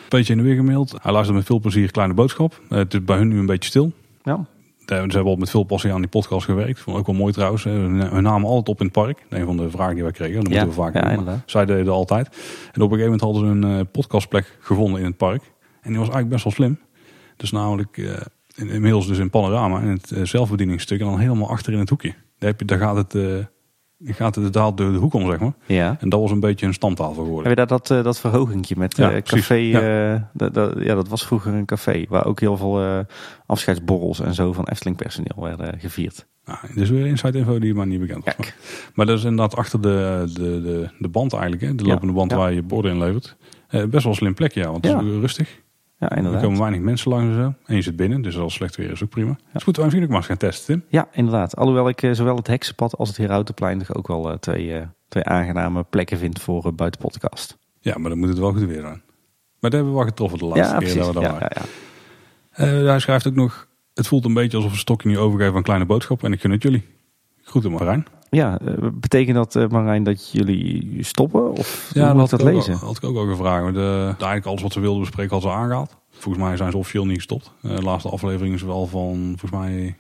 Beetje 0.10 0.34
in 0.34 0.40
de 0.40 0.46
weer 0.46 0.56
gemaild. 0.56 0.96
Hij 1.02 1.12
luistert 1.12 1.38
met 1.38 1.46
veel 1.46 1.60
plezier 1.60 1.92
Kleine 1.92 2.14
Boodschap. 2.14 2.62
Uh, 2.70 2.78
het 2.78 2.94
is 2.94 3.04
bij 3.04 3.18
hun 3.18 3.28
nu 3.28 3.40
een 3.40 3.46
beetje 3.46 3.70
stil. 3.70 3.92
Ja. 4.24 4.46
Ze 4.86 4.96
hebben 4.96 5.26
al 5.26 5.36
met 5.36 5.50
veel 5.50 5.64
passie 5.64 5.94
aan 5.94 6.02
die 6.02 6.10
podcast 6.10 6.46
gewerkt. 6.46 6.80
Vond 6.80 6.98
ook 6.98 7.06
wel 7.06 7.16
mooi 7.16 7.34
trouwens. 7.34 7.64
Hun 7.64 8.24
namen 8.24 8.50
altijd 8.50 8.70
op 8.70 8.80
in 8.80 8.86
het 8.86 8.94
park. 8.94 9.26
Een 9.30 9.46
van 9.46 9.58
de 9.58 9.70
vragen 9.70 9.94
die 9.94 10.04
wij 10.04 10.12
kregen. 10.12 10.44
Dat 10.44 10.54
ja, 10.54 10.64
moeten 10.64 10.84
we 10.84 10.84
vaak 10.84 10.94
ja, 10.94 11.16
doen. 11.16 11.42
Zij 11.46 11.66
deden 11.66 11.94
altijd. 11.94 12.28
En 12.28 12.82
op 12.82 12.92
een 12.92 12.98
gegeven 12.98 13.04
moment 13.04 13.22
hadden 13.22 13.42
ze 13.42 13.68
een 13.68 13.78
uh, 13.78 13.86
podcastplek 13.92 14.58
gevonden 14.60 15.00
in 15.00 15.06
het 15.06 15.18
park. 15.18 15.42
En 15.82 15.90
die 15.90 15.98
was 15.98 16.10
eigenlijk 16.10 16.30
best 16.30 16.44
wel 16.44 16.54
slim. 16.54 16.80
Dus 17.42 17.52
namelijk 17.52 17.98
uh, 17.98 18.14
inmiddels 18.56 19.08
dus 19.08 19.18
in 19.18 19.30
panorama 19.30 19.82
en 19.82 19.88
het 19.88 20.12
uh, 20.12 20.26
zelfbedieningsstuk 20.26 21.00
en 21.00 21.06
dan 21.06 21.20
helemaal 21.20 21.50
achter 21.50 21.74
in 21.74 21.80
het 21.80 21.90
hoekje. 21.90 22.10
Daar, 22.10 22.50
heb 22.50 22.60
je, 22.60 22.66
daar 22.66 22.78
gaat 22.78 22.96
het, 22.96 23.14
uh, 23.14 23.36
gaat 24.06 24.36
het 24.36 24.54
door 24.54 24.76
de 24.76 24.84
hoek 24.84 25.14
om, 25.14 25.30
zeg 25.30 25.40
maar. 25.40 25.54
Ja. 25.66 25.98
En 26.00 26.10
dat 26.10 26.20
was 26.20 26.32
een 26.32 26.40
beetje 26.40 26.66
een 26.66 26.74
standtafel 26.74 27.24
geworden. 27.24 27.50
Heb 27.50 27.60
je 27.60 27.66
daar 27.66 27.80
dat, 27.80 28.04
dat 28.04 28.20
verhogingje 28.20 28.76
met 28.78 28.98
ja, 28.98 29.22
café? 29.22 29.56
Ja. 29.56 30.30
Dat, 30.34 30.54
dat, 30.54 30.74
ja, 30.80 30.96
dat 30.96 31.08
was 31.08 31.26
vroeger 31.26 31.54
een 31.54 31.66
café 31.66 32.06
waar 32.10 32.26
ook 32.26 32.40
heel 32.40 32.58
veel 32.58 33.06
afscheidsborrels 33.46 34.20
en 34.20 34.34
zo 34.34 34.54
van 34.54 34.68
Efteling 34.68 34.98
personeel 34.98 35.44
werden 35.44 35.80
gevierd. 35.80 36.28
Nou, 36.46 36.60
dit 36.68 36.78
is 36.78 36.90
weer 36.90 37.06
inside 37.06 37.38
info 37.38 37.60
die 37.60 37.74
maar 37.74 37.88
niet 37.88 38.00
bekend 38.00 38.26
was. 38.26 38.36
Kijk. 38.36 38.56
Maar 38.96 39.06
dat 39.06 39.18
is 39.18 39.24
inderdaad 39.24 39.56
achter 39.56 39.82
de, 39.82 40.30
de, 40.34 40.62
de, 40.62 40.90
de 41.00 41.10
band 41.10 41.34
eigenlijk, 41.34 41.64
hè? 41.64 41.76
de 41.76 41.84
lopende 41.84 42.14
band 42.14 42.32
waar 42.32 42.54
je 42.54 42.64
borden 42.64 42.92
in 42.92 43.00
levert. 43.00 43.36
best 43.70 43.92
wel 43.92 44.02
een 44.06 44.16
slim 44.16 44.34
plekje, 44.34 44.60
ja, 44.60 44.72
want 44.72 44.86
het 44.86 45.02
is 45.02 45.20
rustig. 45.20 45.62
Ja, 46.02 46.16
inderdaad. 46.16 46.42
Er 46.42 46.46
komen 46.46 46.60
weinig 46.60 46.82
mensen 46.82 47.12
langs 47.12 47.36
en 47.36 47.42
zo. 47.42 47.54
En 47.66 47.76
je 47.76 47.82
zit 47.82 47.96
binnen, 47.96 48.22
dus 48.22 48.38
als 48.38 48.54
slecht 48.54 48.76
weer 48.76 48.92
is 48.92 49.04
ook 49.04 49.10
prima. 49.10 49.30
Ja. 49.30 49.36
Moeten 49.54 49.74
we 49.74 49.82
natuurlijk 49.82 50.08
maar 50.08 50.18
eens 50.18 50.28
gaan 50.28 50.38
testen, 50.38 50.66
Tim. 50.66 50.84
Ja, 50.90 51.08
inderdaad. 51.12 51.56
Alhoewel 51.56 51.90
ik 51.90 52.02
uh, 52.02 52.14
zowel 52.14 52.36
het 52.36 52.48
Heksenpad 52.48 52.98
als 52.98 53.08
het 53.08 53.18
Herautenplein 53.18 53.84
ook 53.94 54.08
wel 54.08 54.32
uh, 54.32 54.38
twee, 54.38 54.68
uh, 54.68 54.82
twee 55.08 55.24
aangename 55.24 55.84
plekken 55.84 56.18
vind 56.18 56.42
voor 56.42 56.66
uh, 56.66 56.72
buitenpodcast. 56.72 57.58
Ja, 57.80 57.98
maar 57.98 58.10
dan 58.10 58.20
moet 58.20 58.30
het 58.30 58.38
wel 58.38 58.52
goed 58.52 58.64
weer 58.64 58.82
zijn. 58.82 59.02
Maar 59.60 59.70
dat 59.70 59.72
hebben 59.72 59.92
we 59.92 59.98
wel 59.98 60.08
getroffen 60.08 60.40
de 60.40 60.46
laatste 60.46 60.74
ja, 60.74 60.80
keer 60.80 60.94
precies. 60.94 61.06
dat 61.06 61.14
we 61.14 61.22
ja, 61.22 61.40
daar 61.40 61.66
ja, 62.56 62.66
waren. 62.66 62.88
hij 62.88 63.00
schrijft 63.00 63.28
ook 63.28 63.36
nog, 63.36 63.68
het 63.94 64.08
voelt 64.08 64.26
een 64.26 64.34
beetje 64.34 64.58
alsof 64.58 64.72
een 64.72 64.78
stokje 64.78 65.10
nu 65.10 65.18
overgeven 65.18 65.56
aan 65.56 65.64
kleine 65.64 65.86
boodschap. 65.86 66.24
En 66.24 66.32
ik 66.32 66.42
gun 66.42 66.52
het 66.52 66.64
jullie. 66.64 66.88
Groeten 67.42 67.72
Marijn. 67.72 68.06
Ja, 68.36 68.60
betekent 68.94 69.36
dat 69.36 69.72
Marijn 69.72 70.04
dat 70.04 70.32
jullie 70.32 70.98
stoppen? 71.04 71.52
Of 71.52 71.92
ja, 71.94 72.14
dat, 72.14 72.30
dat 72.30 72.44
lezen? 72.44 72.74
Ook, 72.74 72.80
had 72.80 72.98
ik 72.98 73.04
ook 73.04 73.18
al 73.18 73.28
gevraagd. 73.28 73.74
De, 73.74 74.06
eigenlijk 74.08 74.46
alles 74.46 74.62
wat 74.62 74.74
ze 74.74 74.80
wilden 74.80 75.00
bespreken 75.00 75.34
had 75.34 75.42
ze 75.42 75.50
aangehaald. 75.50 75.98
Volgens 76.10 76.44
mij 76.44 76.58
zijn 76.58 76.72
ze 76.72 76.78
officieel 76.78 77.06
niet 77.06 77.16
gestopt. 77.16 77.52
Uh, 77.62 77.76
de 77.76 77.82
laatste 77.82 78.10
aflevering 78.10 78.56
is 78.56 78.62
wel 78.62 78.88
van 78.88 79.36
volgens 79.38 79.52
mij 79.52 79.96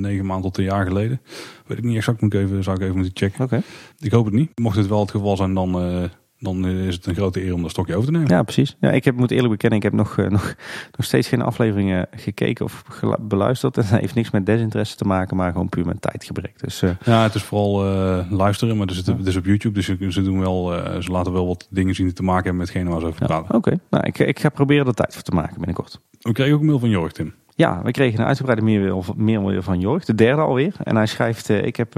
negen 0.00 0.26
maanden 0.26 0.52
tot 0.52 0.58
een 0.58 0.70
jaar 0.70 0.86
geleden. 0.86 1.20
Weet 1.66 1.78
ik 1.78 1.84
niet 1.84 1.96
exact, 1.96 2.20
moet 2.20 2.34
ik 2.34 2.40
even, 2.40 2.62
zou 2.62 2.76
ik 2.76 2.82
even 2.82 2.96
moeten 2.96 3.16
checken. 3.16 3.44
Okay. 3.44 3.62
Ik 3.98 4.12
hoop 4.12 4.24
het 4.24 4.34
niet. 4.34 4.58
Mocht 4.58 4.76
het 4.76 4.86
wel 4.86 5.00
het 5.00 5.10
geval 5.10 5.36
zijn, 5.36 5.54
dan, 5.54 5.86
uh, 5.86 6.04
dan 6.40 6.66
is 6.66 6.94
het 6.94 7.06
een 7.06 7.14
grote 7.14 7.44
eer 7.44 7.54
om 7.54 7.62
dat 7.62 7.70
stokje 7.70 7.94
over 7.94 8.06
te 8.06 8.12
nemen. 8.12 8.28
Ja, 8.28 8.42
precies. 8.42 8.76
Ja, 8.80 8.90
ik 8.90 9.04
heb, 9.04 9.16
moet 9.16 9.30
eerlijk 9.30 9.50
bekennen, 9.50 9.78
ik 9.78 9.84
heb 9.84 9.92
nog, 9.92 10.16
uh, 10.16 10.28
nog, 10.38 10.54
nog 10.96 11.06
steeds 11.06 11.28
geen 11.28 11.42
afleveringen 11.42 12.06
gekeken 12.10 12.64
of 12.64 12.84
beluisterd. 13.20 13.76
En 13.76 13.82
dat 13.90 14.00
heeft 14.00 14.14
niks 14.14 14.30
met 14.30 14.46
desinteresse 14.46 14.96
te 14.96 15.04
maken, 15.04 15.36
maar 15.36 15.52
gewoon 15.52 15.68
puur 15.68 15.86
met 15.86 16.02
tijdgebrek. 16.02 16.60
Dus, 16.60 16.82
Ja, 17.04 17.22
het 17.22 17.34
is 17.34 17.42
vooral 17.42 17.84
luisteren, 18.30 18.76
maar 18.76 18.86
het 18.86 18.96
is, 18.96 19.06
het 19.06 19.26
is 19.26 19.36
op 19.36 19.44
YouTube. 19.44 19.74
Dus 19.74 20.14
ze, 20.14 20.22
doen 20.22 20.40
wel, 20.40 20.72
ze 21.02 21.10
laten 21.10 21.32
wel 21.32 21.46
wat 21.46 21.66
dingen 21.70 21.94
zien 21.94 22.06
die 22.06 22.14
te 22.14 22.22
maken 22.22 22.44
hebben 22.44 22.60
met 22.60 22.68
hetgene 22.68 22.90
waar 22.90 23.00
ze 23.00 23.06
over 23.06 23.20
ja, 23.20 23.26
praten. 23.26 23.54
Oké, 23.54 23.56
okay. 23.56 23.80
nou, 23.90 24.06
ik, 24.06 24.18
ik 24.18 24.40
ga 24.40 24.48
proberen 24.48 24.86
er 24.86 24.94
tijd 24.94 25.14
voor 25.14 25.22
te 25.22 25.34
maken 25.34 25.54
binnenkort. 25.54 26.00
We 26.20 26.32
kregen 26.32 26.54
ook 26.54 26.60
een 26.60 26.66
mail 26.66 26.78
van 26.78 26.88
Jorg, 26.88 27.12
Tim. 27.12 27.34
Ja, 27.54 27.82
we 27.82 27.90
kregen 27.90 28.20
een 28.20 28.26
uitgebreide 28.26 29.02
mail 29.16 29.62
van 29.62 29.80
Jorg, 29.80 30.04
de 30.04 30.14
derde 30.14 30.42
alweer. 30.42 30.74
En 30.82 30.96
hij 30.96 31.06
schrijft, 31.06 31.48
ik 31.48 31.76
heb 31.76 31.94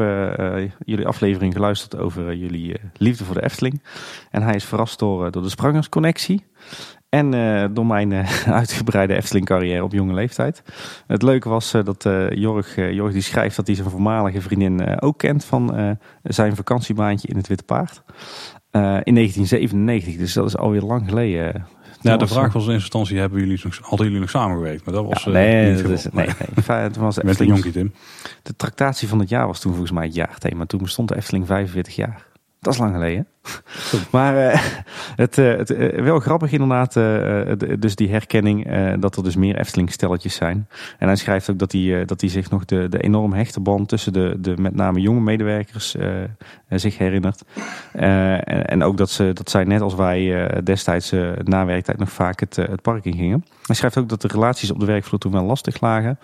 jullie 0.84 1.06
aflevering 1.06 1.52
geluisterd 1.52 2.02
over 2.02 2.34
jullie 2.34 2.80
liefde 2.96 3.24
voor 3.24 3.34
de 3.34 3.42
Efteling. 3.42 3.82
En 4.30 4.42
hij 4.42 4.54
is 4.54 4.64
verrast 4.64 4.98
door, 4.98 5.30
de 5.30 5.48
Sprangersconnectie. 5.48 6.44
En 7.08 7.30
door 7.74 7.86
mijn 7.86 8.12
uitgebreide 8.46 9.14
Efteling 9.14 9.46
carrière 9.46 9.84
op 9.84 9.92
jonge 9.92 10.14
leeftijd. 10.14 10.62
Het 11.06 11.22
leuke 11.22 11.48
was 11.48 11.70
dat 11.70 12.08
Jorg, 12.30 12.76
Jorg 12.76 13.12
die 13.12 13.22
schrijft 13.22 13.56
dat 13.56 13.66
hij 13.66 13.76
zijn 13.76 13.90
voormalige 13.90 14.40
vriendin 14.40 15.00
ook 15.00 15.18
kent 15.18 15.44
van 15.44 15.96
zijn 16.22 16.56
vakantiebaantje 16.56 17.28
in 17.28 17.36
het 17.36 17.48
Witte 17.48 17.64
Paard. 17.64 18.02
in 19.04 19.14
1997, 19.14 20.16
dus 20.16 20.32
dat 20.32 20.46
is 20.46 20.56
alweer 20.56 20.82
lang 20.82 21.08
geleden. 21.08 21.66
Ja, 22.02 22.16
de 22.16 22.26
vraag 22.26 22.52
was 22.52 22.62
in 22.62 22.70
eerste 22.70 22.84
instantie, 22.84 23.18
hebben 23.18 23.40
jullie 23.40 23.60
nog, 23.64 23.78
hadden 23.82 24.06
jullie 24.06 24.20
nog 24.20 24.30
samengewerkt? 24.30 24.84
Maar 24.84 24.94
dat 24.94 25.04
was 25.06 25.24
ja, 25.24 25.30
nee, 25.30 25.72
niet 25.72 25.82
dat 25.82 25.90
is, 25.90 26.06
nee, 26.12 26.26
nee. 26.26 26.76
Het 26.76 26.96
was 26.96 27.22
Met 27.22 27.40
een 27.40 27.46
jonkie 27.46 27.72
Tim. 27.72 27.92
De 28.42 28.56
tractatie 28.56 29.08
van 29.08 29.18
het 29.18 29.28
jaar 29.28 29.46
was 29.46 29.60
toen 29.60 29.72
volgens 29.72 29.92
mij 29.92 30.04
het 30.04 30.14
jaarthema. 30.14 30.66
Toen 30.66 30.82
bestond 30.82 31.08
de 31.08 31.16
Efteling 31.16 31.46
45 31.46 31.94
jaar. 31.96 32.26
Dat 32.60 32.72
is 32.72 32.78
lang 32.78 32.92
geleden. 32.92 33.26
maar 34.10 34.52
uh, 34.52 34.64
het, 35.16 35.36
het 35.36 35.70
uh, 35.70 36.02
wel 36.02 36.18
grappig 36.18 36.52
inderdaad, 36.52 36.92
dus 37.80 37.96
die 37.96 38.10
herkenning 38.10 38.68
dat 39.00 39.16
er 39.16 39.22
dus 39.22 39.36
meer 39.36 39.58
Efteling-stelletjes 39.58 40.34
zijn. 40.34 40.68
En 40.98 41.06
hij 41.06 41.16
schrijft 41.16 41.50
ook 41.50 41.58
dat 41.58 41.72
hij, 41.72 42.04
dat 42.04 42.20
hij 42.20 42.30
zich 42.30 42.50
nog 42.50 42.64
de, 42.64 42.88
de 42.88 43.00
enorm 43.00 43.32
hechte 43.32 43.60
band 43.60 43.88
tussen 43.88 44.12
de, 44.12 44.36
de 44.40 44.54
met 44.56 44.74
name 44.74 45.00
jonge 45.00 45.20
medewerkers 45.20 45.96
zich 46.68 46.98
herinnert. 46.98 47.42
En, 47.92 48.66
en, 48.66 48.82
ook 48.82 48.96
dat, 48.96 49.10
ze, 49.10 49.30
dat 49.32 49.50
zij 49.50 49.64
net 49.64 49.80
als 49.80 49.94
wij 49.94 50.50
destijds 50.64 51.12
na 51.44 51.64
werktijd 51.64 51.98
nog 51.98 52.10
vaak 52.10 52.40
het, 52.40 52.56
het 52.56 52.82
park 52.82 53.04
in 53.04 53.14
gingen. 53.14 53.44
Hij 53.66 53.76
schrijft 53.76 53.98
ook 53.98 54.08
dat 54.08 54.22
de 54.22 54.28
relaties 54.28 54.70
op 54.70 54.80
de 54.80 54.86
werkvloer 54.86 55.18
toen 55.18 55.32
wel 55.32 55.44
lastig 55.44 55.80
lagen. 55.80 56.18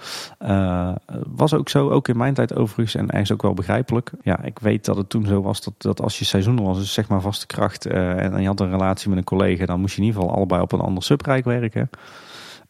was 1.26 1.54
ook 1.54 1.68
zo, 1.68 1.90
ook 1.90 2.08
in 2.08 2.16
mijn 2.16 2.34
tijd 2.34 2.54
overigens, 2.54 2.94
en 2.94 3.10
eigenlijk 3.10 3.32
ook 3.32 3.42
wel 3.42 3.54
begrijpelijk. 3.54 4.10
Ja, 4.22 4.42
ik 4.42 4.58
weet 4.58 4.84
dat 4.84 4.96
het 4.96 5.08
toen 5.08 5.26
zo 5.26 5.42
was 5.42 5.64
dat, 5.64 5.74
dat 5.78 6.00
als 6.00 6.18
je 6.18 6.24
seizoen 6.24 6.62
was, 6.62 6.78
dus 6.78 6.92
zeg 6.92 7.08
maar 7.08 7.20
vaste 7.20 7.46
kracht, 7.46 7.86
en 7.86 8.40
je 8.40 8.46
had 8.46 8.60
een 8.60 8.70
relatie 8.78 9.08
met 9.08 9.18
een 9.18 9.24
collega, 9.24 9.66
dan 9.66 9.80
moest 9.80 9.94
je 9.94 10.00
in 10.00 10.06
ieder 10.06 10.20
geval 10.20 10.36
allebei 10.36 10.62
op 10.62 10.72
een 10.72 10.80
ander 10.80 11.02
subrijk 11.02 11.44
werken. 11.44 11.90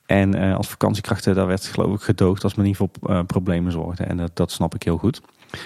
En 0.07 0.37
uh, 0.37 0.57
als 0.57 0.69
vakantiekrachten, 0.69 1.35
daar 1.35 1.47
werd 1.47 1.67
geloof 1.67 1.95
ik 1.95 2.01
gedoogd 2.01 2.45
als 2.45 2.55
men 2.55 2.65
in 2.65 2.71
ieder 2.71 2.89
geval 2.93 3.17
uh, 3.17 3.25
problemen 3.25 3.73
zorgde. 3.73 4.05
En 4.05 4.17
dat, 4.17 4.31
dat 4.37 4.51
snap 4.51 4.75
ik 4.75 4.83
heel 4.83 4.97
goed. 4.97 5.21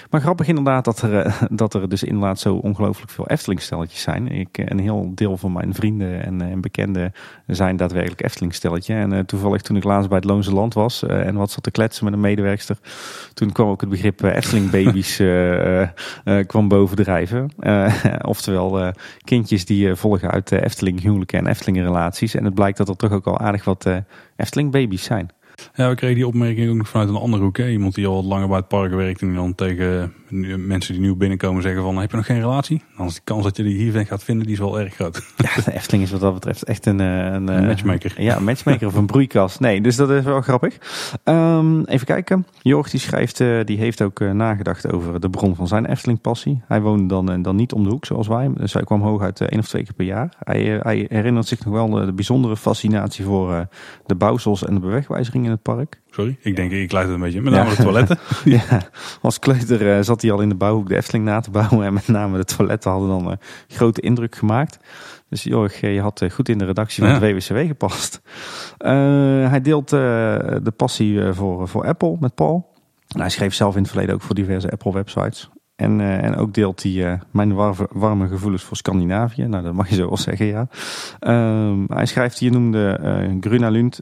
Maar 0.09 0.21
grappig 0.21 0.47
inderdaad 0.47 0.85
dat 0.85 1.01
er, 1.01 1.19
eh, 1.19 1.41
dat 1.61 1.73
er 1.73 1.89
dus 1.89 2.03
inderdaad 2.03 2.39
zo 2.39 2.55
ongelooflijk 2.55 3.11
veel 3.11 3.27
Eftelingstelletjes 3.27 4.01
zijn. 4.01 4.27
Ik, 4.27 4.57
een 4.57 4.79
heel 4.79 5.11
deel 5.15 5.37
van 5.37 5.51
mijn 5.51 5.73
vrienden 5.73 6.23
en, 6.23 6.41
en 6.41 6.61
bekenden 6.61 7.11
zijn 7.47 7.77
daadwerkelijk 7.77 8.23
Eftelingstelletje. 8.23 8.93
En 8.93 9.13
uh, 9.13 9.19
toevallig 9.19 9.61
toen 9.61 9.75
ik 9.75 9.83
laatst 9.83 10.09
bij 10.09 10.17
het 10.17 10.27
Loonse 10.27 10.53
Land 10.53 10.73
was 10.73 11.03
uh, 11.03 11.27
en 11.27 11.35
wat 11.35 11.51
zat 11.51 11.63
te 11.63 11.71
kletsen 11.71 12.05
met 12.05 12.13
een 12.13 12.19
medewerkster. 12.19 12.77
Toen 13.33 13.51
kwam 13.51 13.69
ook 13.69 13.81
het 13.81 13.89
begrip 13.89 14.23
Eftelingbabies 14.23 15.21
kwam 16.47 16.67
bovendrijven. 16.67 17.51
oftewel 18.21 18.93
kindjes 19.23 19.65
die 19.65 19.95
volgen 19.95 20.31
uit 20.31 20.51
Efteling 20.51 21.01
huwelijken 21.01 21.39
en 21.39 21.47
Efteling 21.47 21.77
relaties. 21.77 22.35
En 22.35 22.45
het 22.45 22.53
blijkt 22.53 22.77
dat 22.77 22.89
er 22.89 22.95
toch 22.95 23.11
ook 23.11 23.27
al 23.27 23.39
aardig 23.39 23.63
wat 23.63 23.87
Eftelingbabies 24.35 25.03
zijn. 25.03 25.29
Ja, 25.73 25.89
we 25.89 25.95
kregen 25.95 26.15
die 26.15 26.27
opmerking 26.27 26.69
ook 26.69 26.75
nog 26.75 26.89
vanuit 26.89 27.09
een 27.09 27.15
andere 27.15 27.43
hoek. 27.43 27.57
Hè? 27.57 27.69
Iemand 27.69 27.95
die 27.95 28.07
al 28.07 28.15
wat 28.15 28.25
langer 28.25 28.47
bij 28.47 28.57
het 28.57 28.67
park 28.67 28.93
werkt 28.93 29.21
en 29.21 29.33
dan 29.33 29.55
tegen 29.55 30.13
mensen 30.67 30.93
die 30.93 31.01
nieuw 31.01 31.15
binnenkomen 31.15 31.61
zeggen 31.61 31.81
van 31.81 31.97
heb 31.97 32.09
je 32.11 32.17
nog 32.17 32.25
geen 32.25 32.39
relatie? 32.39 32.81
Dan 32.97 33.05
is 33.05 33.15
de 33.15 33.21
kans 33.23 33.43
dat 33.43 33.57
je 33.57 33.63
die 33.63 33.77
hier 33.77 34.05
gaat 34.05 34.23
vinden, 34.23 34.45
die 34.45 34.53
is 34.53 34.59
wel 34.59 34.79
erg 34.79 34.93
groot. 34.93 35.33
Ja, 35.37 35.61
de 35.65 35.73
Efteling 35.73 36.03
is 36.03 36.11
wat 36.11 36.19
dat 36.19 36.33
betreft 36.33 36.63
echt 36.63 36.85
een... 36.85 36.99
Eh, 36.99 37.25
een, 37.25 37.47
een 37.47 37.65
matchmaker. 37.65 38.21
Ja, 38.21 38.35
een 38.35 38.43
matchmaker 38.43 38.87
of 38.87 38.95
een 38.95 39.05
broeikas. 39.05 39.59
Nee, 39.59 39.81
dus 39.81 39.95
dat 39.95 40.09
is 40.09 40.23
wel 40.23 40.41
grappig. 40.41 40.77
Um, 41.23 41.85
even 41.85 42.05
kijken. 42.05 42.45
Jorg 42.61 42.89
die 42.89 42.99
schrijft, 42.99 43.39
uh, 43.39 43.63
die 43.63 43.77
heeft 43.77 44.01
ook 44.01 44.19
uh, 44.19 44.31
nagedacht 44.31 44.91
over 44.91 45.19
de 45.19 45.29
bron 45.29 45.55
van 45.55 45.67
zijn 45.67 45.85
Efteling 45.85 46.21
passie. 46.21 46.61
Hij 46.67 46.81
woonde 46.81 47.05
dan, 47.05 47.41
dan 47.41 47.55
niet 47.55 47.73
om 47.73 47.83
de 47.83 47.89
hoek 47.89 48.05
zoals 48.05 48.27
wij. 48.27 48.51
Dus 48.55 48.73
hij 48.73 48.83
kwam 48.83 49.01
hooguit 49.01 49.41
één 49.41 49.59
of 49.59 49.67
twee 49.67 49.83
keer 49.83 49.93
per 49.93 50.05
jaar. 50.05 50.33
Hij, 50.39 50.79
hij 50.83 51.05
herinnert 51.09 51.47
zich 51.47 51.65
nog 51.65 51.73
wel 51.73 51.89
de 51.89 52.13
bijzondere 52.13 52.57
fascinatie 52.57 53.25
voor 53.25 53.67
de 54.05 54.15
bouwsels 54.15 54.65
en 54.65 54.73
de 54.73 54.79
bewegwijzering 54.79 55.42
in 55.45 55.51
het 55.51 55.61
park. 55.61 56.01
Sorry, 56.09 56.37
ik 56.41 56.55
denk, 56.55 56.71
ik 56.71 56.91
leid 56.91 57.05
het 57.05 57.13
een 57.13 57.21
beetje. 57.21 57.41
Met 57.41 57.53
name 57.53 57.69
de 57.69 57.83
toiletten. 57.83 58.17
ja, 58.43 58.81
als 59.21 59.39
kleuter 59.39 59.81
uh, 59.81 60.03
zat 60.03 60.21
hij 60.21 60.31
al 60.31 60.41
in 60.41 60.49
de 60.49 60.55
bouwhoek 60.55 60.89
de 60.89 60.95
Efteling 60.95 61.25
na 61.25 61.39
te 61.39 61.51
bouwen. 61.51 61.85
En 61.85 61.93
met 61.93 62.07
name 62.07 62.37
de 62.37 62.45
toiletten 62.45 62.91
hadden 62.91 63.09
dan 63.09 63.25
een 63.25 63.31
uh, 63.31 63.77
grote 63.77 64.01
indruk 64.01 64.35
gemaakt. 64.35 64.79
Dus 65.29 65.43
Jorg, 65.43 65.81
je 65.81 66.01
had 66.01 66.21
uh, 66.21 66.29
goed 66.29 66.49
in 66.49 66.57
de 66.57 66.65
redactie 66.65 67.03
van 67.03 67.13
ja. 67.13 67.19
het 67.19 67.47
WWCW 67.47 67.67
gepast. 67.67 68.21
hij 68.77 69.61
deelt 69.61 69.89
de 69.89 70.73
passie 70.75 71.33
voor, 71.33 71.67
voor 71.67 71.85
Apple 71.85 72.17
met 72.19 72.35
Paul. 72.35 72.73
hij 73.07 73.29
schreef 73.29 73.53
zelf 73.53 73.75
in 73.75 73.81
het 73.81 73.91
verleden 73.91 74.15
ook 74.15 74.21
voor 74.21 74.35
diverse 74.35 74.71
Apple 74.71 74.93
websites. 74.93 75.49
En, 75.75 75.99
uh, 75.99 76.23
en 76.23 76.35
ook 76.35 76.53
deelt 76.53 76.83
hij 76.83 76.91
uh, 76.91 77.13
mijn 77.31 77.53
warme, 77.53 77.87
warme 77.91 78.27
gevoelens 78.27 78.63
voor 78.63 78.77
Scandinavië. 78.77 79.43
Nou, 79.45 79.63
dat 79.63 79.73
mag 79.73 79.89
je 79.89 79.95
zo 79.95 80.07
wel 80.07 80.17
zeggen, 80.17 80.45
ja. 80.45 80.67
Uh, 81.21 81.83
hij 81.87 82.05
schrijft 82.05 82.39
hier, 82.39 82.51
noemde 82.51 82.99
uh, 83.01 83.37
Gruna 83.39 83.69
Lund. 83.69 84.01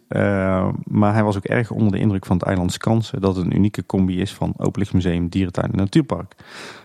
maar 0.84 1.14
hij 1.14 1.23
was 1.23 1.38
ook 1.38 1.45
erg 1.45 1.72
onder 1.72 1.91
de 1.91 1.99
indruk 1.99 2.26
van 2.26 2.38
het 2.38 2.45
eiland 2.45 2.72
Skansen. 2.72 3.22
Dat 3.22 3.35
het 3.35 3.45
een 3.45 3.56
unieke 3.56 3.85
combi 3.85 4.22
is 4.22 4.34
van 4.34 4.53
Openlichtmuseum, 4.57 5.30
Dierentuin 5.30 5.72
en 5.72 5.77
Natuurpark. 5.77 6.35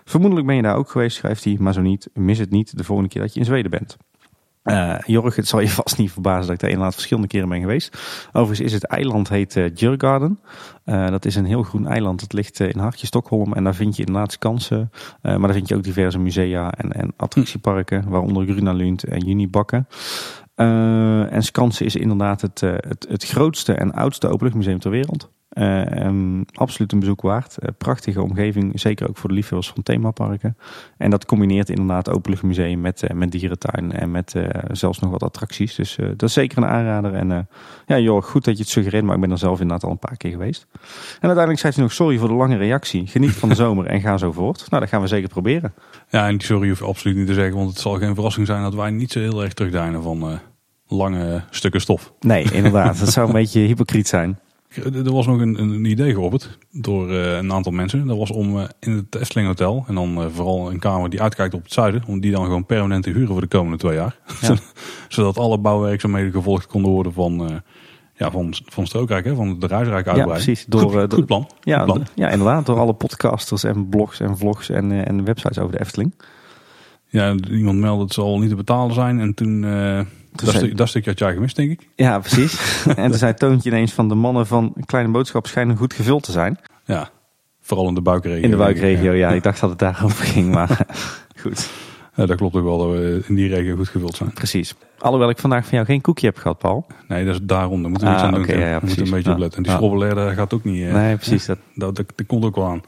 Vermoedelijk 0.04 0.46
ben 0.46 0.56
je 0.56 0.62
daar 0.62 0.76
ook 0.76 0.90
geweest, 0.90 1.16
schrijft 1.16 1.44
hij. 1.44 1.56
Maar 1.60 1.72
zo 1.72 1.80
niet, 1.80 2.10
mis 2.14 2.38
het 2.38 2.50
niet 2.50 2.76
de 2.76 2.84
volgende 2.84 3.10
keer 3.10 3.22
dat 3.22 3.34
je 3.34 3.40
in 3.40 3.46
Zweden 3.46 3.70
bent. 3.70 3.96
Uh, 4.66 4.98
Jorg, 5.05 5.36
het 5.36 5.48
zal 5.48 5.60
je 5.60 5.68
vast 5.82 5.98
niet 5.98 6.12
verbazen 6.12 6.43
dat 6.43 6.55
ik 6.55 6.60
daar 6.60 6.70
inderdaad 6.70 6.94
verschillende 6.94 7.28
keren 7.28 7.48
ben 7.48 7.60
geweest. 7.60 7.98
Overigens 8.32 8.60
is 8.60 8.72
het 8.72 8.86
eiland 8.86 9.28
heet 9.28 9.56
uh, 9.56 11.09
dat 11.09 11.24
is 11.24 11.34
een 11.34 11.44
heel 11.44 11.62
groen 11.62 11.86
eiland. 11.86 12.20
Het 12.20 12.32
ligt 12.32 12.60
in 12.60 12.78
hartje 12.78 13.06
Stockholm 13.06 13.52
en 13.52 13.64
daar 13.64 13.74
vind 13.74 13.97
je 13.97 14.05
inderdaad 14.05 14.38
kansen. 14.38 14.90
maar 15.22 15.40
daar 15.40 15.52
vind 15.52 15.68
je 15.68 15.74
ook 15.74 15.82
diverse 15.82 16.18
musea 16.18 16.72
en, 16.72 16.93
en 16.93 17.12
attractieparken, 17.16 18.09
waaronder 18.09 18.47
Gruna 18.47 18.72
Lund 18.72 19.05
en 19.05 19.20
Junibakken. 19.20 19.88
en 20.55 21.43
Skansen 21.43 21.86
is 21.86 21.97
inderdaad 21.97 22.40
het, 22.40 22.60
het, 22.60 23.06
het 23.09 23.24
grootste 23.24 23.72
en 23.72 23.93
oudste 23.93 24.28
openluchtmuseum 24.28 24.78
ter 24.78 24.90
wereld. 24.90 25.30
Uh, 25.58 26.40
absoluut 26.52 26.92
een 26.92 26.98
bezoek 26.98 27.20
waard. 27.20 27.56
Uh, 27.60 27.68
prachtige 27.78 28.22
omgeving, 28.22 28.80
zeker 28.80 29.08
ook 29.08 29.16
voor 29.16 29.28
de 29.28 29.34
liefhebbers 29.34 29.68
van 29.68 29.82
themaparken. 29.82 30.56
En 30.98 31.10
dat 31.10 31.26
combineert 31.26 31.68
inderdaad 31.68 32.10
Openluchtmuseum 32.10 32.80
met, 32.80 33.02
uh, 33.02 33.10
met 33.10 33.30
dierentuin 33.30 33.92
en 33.92 34.10
met 34.10 34.34
zelfs 34.70 34.98
nog 34.98 35.10
wat 35.10 35.22
attracties. 35.22 35.74
Dus 35.74 35.96
dat 35.96 36.22
is 36.22 36.32
zeker 36.32 36.58
een 36.58 36.66
aanrader. 36.66 37.14
En 37.14 37.48
ja, 37.86 37.98
joh, 37.98 38.22
goed 38.22 38.44
dat 38.44 38.56
je 38.56 38.62
het 38.62 38.72
suggereert, 38.72 39.04
maar 39.04 39.14
ik 39.14 39.20
ben 39.20 39.30
er 39.30 39.38
zelf 39.38 39.60
inderdaad 39.60 39.84
al 39.84 39.90
een 39.90 39.98
paar 39.98 40.16
keer 40.16 40.30
geweest. 40.30 40.66
En 41.20 41.28
uiteindelijk 41.28 41.58
zei 41.58 41.72
hij 41.72 41.82
nog 41.82 41.92
sorry 41.92 42.18
voor 42.18 42.28
de 42.28 42.34
lange 42.34 42.56
reactie. 42.56 43.06
Geniet 43.06 43.32
van 43.32 43.48
de 43.48 43.54
zomer 43.64 43.86
en 43.86 44.00
ga 44.00 44.18
zo 44.18 44.32
voort. 44.32 44.66
Nou, 44.70 44.82
dat 44.82 44.90
gaan 44.90 45.00
we 45.00 45.06
zeker 45.06 45.28
proberen. 45.28 45.74
Ja, 46.08 46.28
en 46.28 46.40
sorry 46.40 46.68
hoef 46.68 46.78
je 46.78 46.84
absoluut 46.84 47.16
niet 47.16 47.26
te 47.26 47.34
zeggen, 47.34 47.56
want 47.56 47.70
het 47.70 47.78
zal 47.78 47.98
geen 47.98 48.14
verrassing 48.14 48.46
zijn 48.46 48.62
dat 48.62 48.74
wij 48.74 48.90
niet 48.90 49.12
zo 49.12 49.20
heel 49.20 49.42
erg 49.42 49.52
terugdijnen 49.52 50.02
van 50.02 50.40
lange 50.88 51.42
stukken 51.50 51.80
stof. 51.80 52.12
Nee, 52.20 52.52
inderdaad. 52.52 52.98
dat 52.98 53.12
zou 53.12 53.26
een 53.26 53.32
beetje 53.42 53.60
hypocriet 53.60 54.08
zijn. 54.08 54.38
Er 54.85 55.12
was 55.12 55.27
nog 55.27 55.40
een, 55.40 55.61
een 55.61 55.85
idee 55.85 56.12
geopperd 56.12 56.59
door 56.70 57.11
uh, 57.11 57.36
een 57.36 57.53
aantal 57.53 57.73
mensen. 57.73 58.07
Dat 58.07 58.19
was 58.19 58.31
om 58.31 58.57
uh, 58.57 58.65
in 58.81 58.93
het 58.93 59.15
Efteling 59.15 59.48
Hotel, 59.48 59.85
en 59.89 59.94
dan 59.94 60.20
uh, 60.20 60.27
vooral 60.32 60.70
een 60.70 60.78
kamer 60.78 61.11
die 61.11 61.23
uitkijkt 61.23 61.55
op 61.55 61.62
het 61.62 61.73
zuiden, 61.73 62.03
om 62.07 62.20
die 62.20 62.32
dan 62.32 62.44
gewoon 62.44 62.66
permanent 62.66 63.05
te 63.05 63.11
huren 63.11 63.28
voor 63.28 63.40
de 63.40 63.47
komende 63.47 63.77
twee 63.77 63.94
jaar. 63.94 64.19
Ja. 64.40 64.57
Zodat 65.09 65.39
alle 65.39 65.59
bouwwerkzaamheden 65.59 66.32
gevolgd 66.32 66.66
konden 66.66 66.90
worden 66.90 67.12
van, 67.12 67.62
ja, 68.15 68.31
van, 68.31 68.55
van 68.65 68.86
Strookrijk, 68.86 69.24
hè, 69.24 69.35
van 69.35 69.59
de 69.59 69.66
Ruisrijk 69.66 70.07
uitbreiding. 70.07 70.39
Ja, 70.39 70.44
precies. 70.44 70.66
Door, 70.66 70.90
goed, 70.90 71.15
goed 71.15 71.27
plan. 71.27 71.51
Ja, 71.61 71.78
goed 71.78 71.86
plan. 71.86 72.07
ja, 72.15 72.31
inderdaad. 72.31 72.66
Door 72.66 72.78
alle 72.78 72.94
podcasters 72.94 73.65
en 73.65 73.89
blogs 73.89 74.20
en 74.20 74.39
vlogs 74.39 74.69
en, 74.70 75.07
en 75.07 75.24
websites 75.24 75.59
over 75.59 75.73
de 75.73 75.81
Efteling. 75.81 76.15
Ja, 77.09 77.35
iemand 77.51 77.78
meldde 77.78 78.05
dat 78.05 78.15
ze 78.15 78.20
al 78.20 78.39
niet 78.39 78.48
te 78.48 78.57
betalen 78.57 78.94
zijn 78.94 79.20
en 79.20 79.35
toen... 79.35 79.65
Dat, 80.44 80.54
zei, 80.54 80.74
dat 80.74 80.88
stukje 80.88 81.10
had 81.10 81.18
jij 81.18 81.32
gemist, 81.32 81.56
denk 81.56 81.70
ik. 81.70 81.88
Ja, 81.94 82.18
precies. 82.26 82.84
en 82.86 83.10
toen 83.10 83.18
zei 83.18 83.34
Toontje 83.34 83.70
ineens 83.70 83.92
van 83.92 84.08
de 84.08 84.14
mannen 84.14 84.46
van 84.46 84.74
Kleine 84.86 85.10
Boodschap 85.10 85.46
schijnen 85.46 85.76
goed 85.76 85.94
gevuld 85.94 86.22
te 86.22 86.32
zijn. 86.32 86.58
Ja, 86.84 87.10
vooral 87.60 87.88
in 87.88 87.94
de 87.94 88.00
buikregio. 88.00 88.42
In 88.42 88.50
de 88.50 88.56
buikregio, 88.56 89.12
ja. 89.12 89.30
Ik 89.30 89.42
dacht 89.42 89.60
dat 89.60 89.70
het 89.70 89.78
daarover 89.78 90.24
ging, 90.24 90.50
maar 90.52 90.86
goed. 91.42 91.70
Ja, 92.14 92.26
dat 92.26 92.36
klopt 92.36 92.56
ook 92.56 92.64
wel 92.64 92.78
dat 92.78 92.90
we 92.90 93.22
in 93.26 93.34
die 93.34 93.48
regio 93.48 93.76
goed 93.76 93.88
gevuld 93.88 94.16
zijn. 94.16 94.32
Precies. 94.32 94.74
Alhoewel 94.98 95.28
ik 95.28 95.38
vandaag 95.38 95.62
van 95.62 95.72
jou 95.72 95.84
geen 95.84 96.00
koekje 96.00 96.26
heb 96.26 96.36
gehad, 96.36 96.58
Paul. 96.58 96.86
Nee, 97.08 97.24
dat 97.24 97.34
is 97.34 97.40
daarom. 97.42 97.82
Daar 97.82 97.90
moeten 97.90 98.08
we 98.08 98.14
ah, 98.14 98.20
iets 98.20 98.34
aan 98.34 98.42
okay, 98.42 98.56
doen. 98.56 98.66
Ja, 98.66 98.78
moeten 98.82 99.04
een 99.04 99.10
beetje 99.10 99.30
opletten. 99.30 99.64
En 99.64 99.80
die 99.80 99.98
ja. 99.98 100.14
daar 100.14 100.34
gaat 100.34 100.54
ook 100.54 100.64
niet... 100.64 100.92
nee, 100.92 101.16
precies. 101.16 101.46
Dat, 101.46 101.58
dat, 101.74 101.96
dat, 101.96 102.06
komt 102.26 102.44
ook 102.44 102.54
wel 102.54 102.66
aan. 102.66 102.82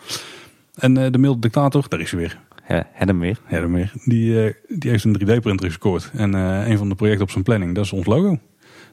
En 0.75 0.99
uh, 0.99 1.07
de 1.11 1.19
milde 1.19 1.41
dictator, 1.41 1.85
daar 1.89 2.01
is 2.01 2.11
hij 2.11 2.21
weer. 2.21 2.39
Hedemweer. 2.75 3.41
Hedemweer. 3.45 3.93
Die, 4.05 4.45
uh, 4.45 4.53
die 4.69 4.91
heeft 4.91 5.05
een 5.05 5.21
3D-printer 5.21 5.67
gescoord. 5.67 6.11
En 6.15 6.35
uh, 6.35 6.69
een 6.69 6.79
van 6.79 6.89
de 6.89 6.95
projecten 6.95 7.23
op 7.23 7.31
zijn 7.31 7.45
planning, 7.45 7.75
dat 7.75 7.85
is 7.85 7.93
ons 7.93 8.07
logo. 8.07 8.39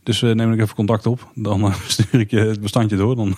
Dus 0.04 0.22
uh, 0.22 0.34
neem 0.34 0.54
ik 0.54 0.60
even 0.60 0.76
contact 0.76 1.06
op. 1.06 1.32
Dan 1.34 1.74
stuur 1.88 2.20
ik 2.20 2.32
je 2.32 2.40
het 2.40 2.62
bestandje 2.62 2.98
door. 2.98 3.16
Dan 3.16 3.36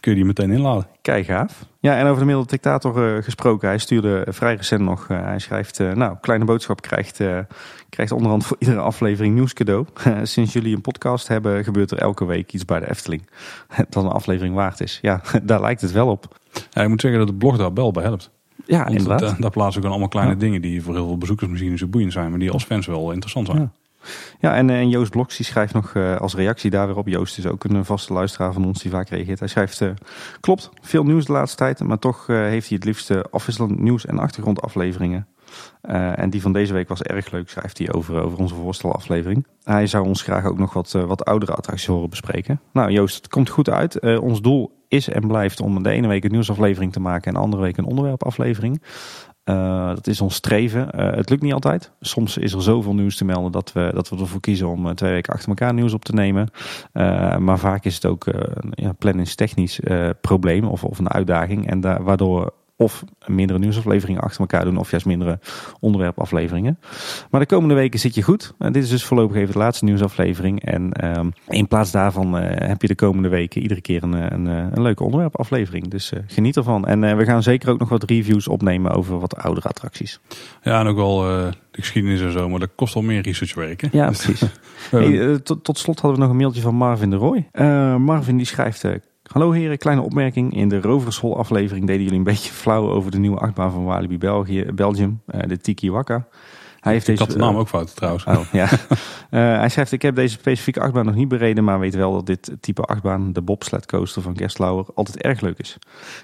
kun 0.00 0.10
je 0.10 0.16
die 0.16 0.24
meteen 0.24 0.50
inladen. 0.50 0.86
Kijk 1.02 1.26
gaaf. 1.26 1.66
Ja, 1.80 1.98
en 1.98 2.06
over 2.06 2.18
de 2.18 2.24
middel 2.24 2.46
dictator 2.46 3.22
gesproken. 3.22 3.68
Hij 3.68 3.78
stuurde 3.78 4.26
vrij 4.28 4.54
recent 4.54 4.80
nog. 4.80 5.08
hij 5.08 5.38
schrijft, 5.38 5.78
nou, 5.78 6.16
kleine 6.20 6.44
boodschap 6.44 6.82
krijgt, 6.82 7.20
krijgt 7.88 8.12
onderhand 8.12 8.46
voor 8.46 8.56
iedere 8.58 8.80
aflevering 8.80 9.34
nieuws 9.34 9.52
cadeau. 9.52 9.86
Sinds 10.22 10.52
jullie 10.52 10.74
een 10.74 10.80
podcast 10.80 11.28
hebben, 11.28 11.64
gebeurt 11.64 11.90
er 11.90 11.98
elke 11.98 12.24
week 12.24 12.52
iets 12.52 12.64
bij 12.64 12.80
de 12.80 12.90
Efteling. 12.90 13.22
Dat 13.90 14.04
een 14.04 14.10
aflevering 14.10 14.54
waard 14.54 14.80
is. 14.80 14.98
Ja, 15.02 15.20
daar 15.42 15.60
lijkt 15.60 15.80
het 15.80 15.92
wel 15.92 16.08
op. 16.08 16.38
Ja, 16.70 16.82
ik 16.82 16.88
moet 16.88 17.00
zeggen 17.00 17.20
dat 17.20 17.28
de 17.28 17.34
blog 17.34 17.56
daar 17.56 17.72
wel 17.72 17.90
bij 17.90 18.02
helpt. 18.02 18.30
Ja, 18.66 18.86
inderdaad. 18.86 19.20
Daar, 19.20 19.36
daar 19.40 19.50
plaatsen 19.50 19.74
we 19.74 19.86
gewoon 19.86 19.90
allemaal 19.90 20.08
kleine 20.08 20.36
dingen 20.36 20.62
die 20.62 20.82
voor 20.82 20.94
heel 20.94 21.06
veel 21.06 21.18
bezoekers 21.18 21.50
misschien 21.50 21.70
niet 21.70 21.78
zo 21.78 21.86
boeiend 21.86 22.12
zijn, 22.12 22.30
maar 22.30 22.38
die 22.38 22.50
als 22.50 22.64
fans 22.64 22.86
wel 22.86 23.10
interessant 23.10 23.46
zijn. 23.46 23.58
Ja. 23.58 23.72
Ja, 24.40 24.54
en, 24.54 24.70
en 24.70 24.88
Joost 24.88 25.10
Bloks 25.10 25.36
die 25.36 25.46
schrijft 25.46 25.74
nog 25.74 25.94
uh, 25.94 26.16
als 26.16 26.34
reactie 26.34 26.70
daar 26.70 26.86
weer 26.86 26.96
op. 26.96 27.08
Joost 27.08 27.38
is 27.38 27.46
ook 27.46 27.64
een 27.64 27.84
vaste 27.84 28.12
luisteraar 28.12 28.52
van 28.52 28.64
ons 28.64 28.82
die 28.82 28.90
vaak 28.90 29.08
reageert. 29.08 29.38
Hij 29.38 29.48
schrijft, 29.48 29.80
uh, 29.80 29.90
klopt, 30.40 30.70
veel 30.80 31.04
nieuws 31.04 31.24
de 31.24 31.32
laatste 31.32 31.56
tijd, 31.56 31.80
maar 31.80 31.98
toch 31.98 32.28
uh, 32.28 32.36
heeft 32.36 32.68
hij 32.68 32.76
het 32.76 32.86
liefste 32.86 33.26
afwisselend 33.30 33.80
nieuws 33.80 34.06
en 34.06 34.18
achtergrondafleveringen. 34.18 35.26
en 35.82 36.30
die 36.30 36.42
van 36.42 36.52
deze 36.52 36.72
week 36.72 36.88
was 36.88 37.02
erg 37.02 37.30
leuk, 37.30 37.48
schrijft 37.48 37.78
hij 37.78 37.92
over, 37.92 38.22
over 38.22 38.38
onze 38.38 38.54
voorstelaflevering. 38.54 39.46
Hij 39.62 39.86
zou 39.86 40.06
ons 40.06 40.22
graag 40.22 40.44
ook 40.44 40.58
nog 40.58 40.72
wat, 40.72 40.92
wat 40.92 41.24
oudere 41.24 41.54
attracties 41.54 41.86
horen 41.86 42.10
bespreken. 42.10 42.60
Nou 42.72 42.90
Joost, 42.90 43.16
het 43.16 43.28
komt 43.28 43.48
goed 43.48 43.70
uit. 43.70 44.00
ons 44.20 44.40
doel 44.40 44.81
is 44.92 45.08
en 45.08 45.26
blijft 45.26 45.60
om 45.60 45.82
de 45.82 45.90
ene 45.90 46.08
week 46.08 46.24
een 46.24 46.30
nieuwsaflevering 46.30 46.92
te 46.92 47.00
maken 47.00 47.26
en 47.28 47.34
de 47.34 47.40
andere 47.40 47.62
week 47.62 47.76
een 47.76 47.84
onderwerpaflevering. 47.84 48.82
Uh, 49.44 49.88
dat 49.88 50.06
is 50.06 50.20
ons 50.20 50.34
streven. 50.34 50.88
Uh, 50.94 51.14
het 51.14 51.30
lukt 51.30 51.42
niet 51.42 51.52
altijd. 51.52 51.92
Soms 52.00 52.36
is 52.36 52.52
er 52.52 52.62
zoveel 52.62 52.94
nieuws 52.94 53.16
te 53.16 53.24
melden 53.24 53.52
dat 53.52 53.72
we, 53.72 53.90
dat 53.94 54.08
we 54.08 54.16
ervoor 54.16 54.40
kiezen 54.40 54.68
om 54.68 54.86
uh, 54.86 54.92
twee 54.92 55.12
weken 55.12 55.32
achter 55.32 55.48
elkaar 55.48 55.74
nieuws 55.74 55.92
op 55.92 56.04
te 56.04 56.12
nemen. 56.12 56.50
maar 57.38 57.58
vaak 57.58 57.84
is 57.84 57.94
het 57.94 58.06
ook 58.06 58.24
ja, 58.70 58.92
planningstechnisch 58.92 59.80
probleem 60.20 60.64
of, 60.64 60.84
of 60.84 60.98
een 60.98 61.10
uitdaging. 61.10 61.68
En 61.70 61.80
daar, 61.80 62.02
waardoor 62.02 62.52
of 62.82 63.04
mindere 63.26 63.58
nieuwsafleveringen 63.58 64.22
achter 64.22 64.40
elkaar 64.40 64.64
doen, 64.64 64.76
of 64.76 64.90
juist 64.90 65.06
mindere 65.06 65.38
onderwerpafleveringen. 65.80 66.78
Maar 67.30 67.40
de 67.40 67.46
komende 67.46 67.74
weken 67.74 68.00
zit 68.00 68.14
je 68.14 68.22
goed. 68.22 68.54
En 68.58 68.72
dit 68.72 68.82
is 68.82 68.88
dus 68.88 69.04
voorlopig 69.04 69.36
even 69.36 69.52
de 69.52 69.58
laatste 69.58 69.84
nieuwsaflevering. 69.84 70.64
En 70.64 70.92
ehm, 70.92 71.30
in 71.48 71.68
plaats 71.68 71.90
daarvan 71.90 72.38
eh, 72.38 72.68
heb 72.68 72.82
je 72.82 72.88
de 72.88 72.94
komende 72.94 73.28
weken 73.28 73.62
iedere 73.62 73.80
keer 73.80 74.02
een, 74.02 74.12
een, 74.12 74.46
een 74.46 74.82
leuke 74.82 75.04
onderwerpaflevering. 75.04 75.88
Dus 75.88 76.12
uh, 76.12 76.20
geniet 76.26 76.56
ervan. 76.56 76.86
En 76.86 77.02
uh, 77.02 77.16
we 77.16 77.24
gaan 77.24 77.42
zeker 77.42 77.70
ook 77.70 77.78
nog 77.78 77.88
wat 77.88 78.04
reviews 78.04 78.48
opnemen 78.48 78.92
over 78.92 79.18
wat 79.18 79.36
oudere 79.36 79.68
attracties. 79.68 80.20
Ja, 80.62 80.80
en 80.80 80.86
ook 80.86 80.96
wel 80.96 81.18
de 81.18 81.52
geschiedenis 81.72 82.20
en 82.20 82.32
zo, 82.32 82.48
maar 82.48 82.60
dat 82.60 82.70
kost 82.74 82.94
al 82.94 83.02
meer 83.02 83.22
researchwerk. 83.22 83.80
Hè? 83.80 83.88
Ja, 83.92 84.06
precies. 84.06 84.42
hey, 84.90 85.38
tot, 85.38 85.64
tot, 85.64 85.78
slot 85.78 86.00
hadden 86.00 86.18
we 86.18 86.24
nog 86.24 86.34
een 86.34 86.40
mailtje 86.40 86.62
van 86.62 86.74
Marvin 86.74 87.10
de 87.10 87.16
Roy. 87.16 87.48
Marvin 87.98 88.36
die 88.36 88.46
schrijft... 88.46 88.84
Hallo 89.32 89.50
heren, 89.50 89.78
kleine 89.78 90.02
opmerking. 90.02 90.54
In 90.54 90.68
de 90.68 90.80
Rovershol 90.80 91.36
aflevering 91.36 91.86
deden 91.86 92.02
jullie 92.02 92.18
een 92.18 92.24
beetje 92.24 92.52
flauw 92.62 92.88
over 92.88 93.10
de 93.10 93.18
nieuwe 93.18 93.38
achtbaan 93.38 93.70
van 93.70 93.84
Walibi 93.84 94.18
België, 94.18 94.64
Belgium, 94.74 95.20
uh, 95.34 95.40
de 95.46 95.58
Tiki 95.58 95.90
Waka. 95.90 96.26
Hij 96.80 96.92
heeft 96.92 97.08
ik 97.08 97.16
deze, 97.16 97.28
had 97.28 97.38
de 97.38 97.44
naam 97.44 97.56
ook 97.56 97.68
fout 97.68 97.96
trouwens. 97.96 98.24
Oh, 98.24 98.40
ja. 98.52 98.64
uh, 98.64 98.78
hij 99.60 99.68
schrijft, 99.68 99.92
ik 99.92 100.02
heb 100.02 100.14
deze 100.14 100.34
specifieke 100.34 100.80
achtbaan 100.80 101.04
nog 101.04 101.14
niet 101.14 101.28
bereden, 101.28 101.64
maar 101.64 101.78
weet 101.78 101.94
wel 101.94 102.12
dat 102.12 102.26
dit 102.26 102.56
type 102.60 102.82
achtbaan, 102.82 103.32
de 103.32 103.42
bobsled 103.42 103.86
coaster 103.86 104.22
van 104.22 104.36
Gerstlauer, 104.36 104.86
altijd 104.94 105.22
erg 105.22 105.40
leuk 105.40 105.58
is. 105.58 105.78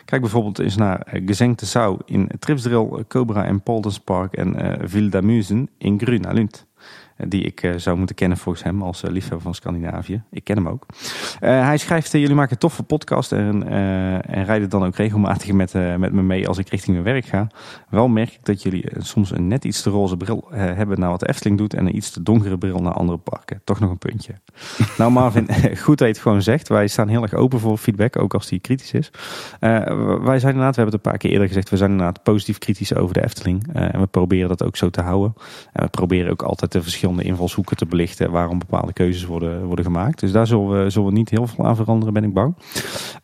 Kijk 0.04 0.20
bijvoorbeeld 0.20 0.58
eens 0.58 0.76
naar 0.76 1.06
uh, 1.12 1.26
Gesenkte 1.26 1.66
Sau 1.66 1.98
in 2.04 2.30
Tripsdrill, 2.38 3.04
Cobra 3.08 3.44
in 3.44 3.62
Polders 3.62 3.98
Park 3.98 4.34
en 4.34 4.64
uh, 4.64 4.72
Ville 4.82 5.08
d'Amusen 5.08 5.68
in 5.78 6.00
Gruna 6.00 6.32
Lund 6.32 6.67
die 7.26 7.42
ik 7.42 7.62
uh, 7.62 7.74
zou 7.76 7.96
moeten 7.96 8.16
kennen 8.16 8.38
volgens 8.38 8.64
hem 8.64 8.82
als 8.82 9.04
uh, 9.04 9.10
liefhebber 9.10 9.40
van 9.40 9.54
Scandinavië. 9.54 10.22
Ik 10.30 10.44
ken 10.44 10.56
hem 10.56 10.68
ook. 10.68 10.86
Uh, 10.90 11.64
hij 11.64 11.78
schrijft, 11.78 12.12
jullie 12.12 12.34
maken 12.34 12.52
een 12.52 12.58
toffe 12.58 12.82
podcast 12.82 13.32
en, 13.32 13.68
en 14.22 14.44
rijden 14.44 14.70
dan 14.70 14.84
ook 14.84 14.96
regelmatig 14.96 15.52
met, 15.52 15.72
met 15.72 16.12
me 16.12 16.22
mee 16.22 16.48
als 16.48 16.58
ik 16.58 16.68
richting 16.68 16.92
mijn 16.92 17.14
werk 17.14 17.26
ga. 17.26 17.46
Wel 17.88 18.08
merk 18.08 18.32
ik 18.32 18.38
dat 18.42 18.62
jullie 18.62 18.84
soms 18.98 19.30
een 19.30 19.48
net 19.48 19.64
iets 19.64 19.82
te 19.82 19.90
roze 19.90 20.16
bril 20.16 20.48
hebben 20.50 21.00
naar 21.00 21.10
wat 21.10 21.20
de 21.20 21.28
Efteling 21.28 21.58
doet 21.58 21.74
en 21.74 21.86
een 21.86 21.96
iets 21.96 22.10
te 22.10 22.22
donkere 22.22 22.58
bril 22.58 22.78
naar 22.78 22.92
andere 22.92 23.18
parken. 23.18 23.60
Toch 23.64 23.80
nog 23.80 23.90
een 23.90 23.98
puntje. 23.98 24.32
nou 24.98 25.10
Marvin, 25.10 25.48
goed 25.84 25.98
dat 25.98 26.08
je 26.08 26.14
het 26.14 26.18
gewoon 26.18 26.42
zegt. 26.42 26.68
Wij 26.68 26.86
staan 26.86 27.08
heel 27.08 27.22
erg 27.22 27.34
open 27.34 27.60
voor 27.60 27.78
feedback, 27.78 28.22
ook 28.22 28.34
als 28.34 28.48
die 28.48 28.58
kritisch 28.58 28.92
is. 28.92 29.10
wij 29.60 30.38
zijn 30.38 30.52
inderdaad, 30.52 30.76
we 30.76 30.80
hebben 30.80 30.84
het 30.84 30.94
een 30.94 31.10
paar 31.10 31.18
keer 31.18 31.30
eerder 31.30 31.46
gezegd, 31.46 31.70
we 31.70 31.76
zijn 31.76 31.90
inderdaad 31.90 32.22
positief 32.22 32.58
kritisch 32.58 32.94
over 32.94 33.14
de 33.14 33.24
Efteling. 33.24 33.72
en 33.72 34.00
we 34.00 34.06
proberen 34.06 34.48
dat 34.48 34.64
ook 34.64 34.76
zo 34.76 34.90
te 34.90 35.00
houden. 35.00 35.34
En 35.72 35.82
we 35.82 35.88
proberen 35.88 36.30
ook 36.30 36.42
altijd 36.42 36.72
de 36.72 36.82
verschillende 36.82 37.07
verschillende 37.08 37.32
invalshoeken 37.32 37.76
te 37.76 37.86
belichten 37.86 38.30
waarom 38.30 38.58
bepaalde 38.58 38.92
keuzes 38.92 39.24
worden, 39.24 39.64
worden 39.64 39.84
gemaakt. 39.84 40.20
Dus 40.20 40.32
daar 40.32 40.46
zullen 40.46 40.84
we, 40.84 40.90
zullen 40.90 41.08
we 41.08 41.14
niet 41.14 41.30
heel 41.30 41.46
veel 41.46 41.66
aan 41.66 41.76
veranderen, 41.76 42.14
ben 42.14 42.24
ik 42.24 42.32
bang. 42.32 42.54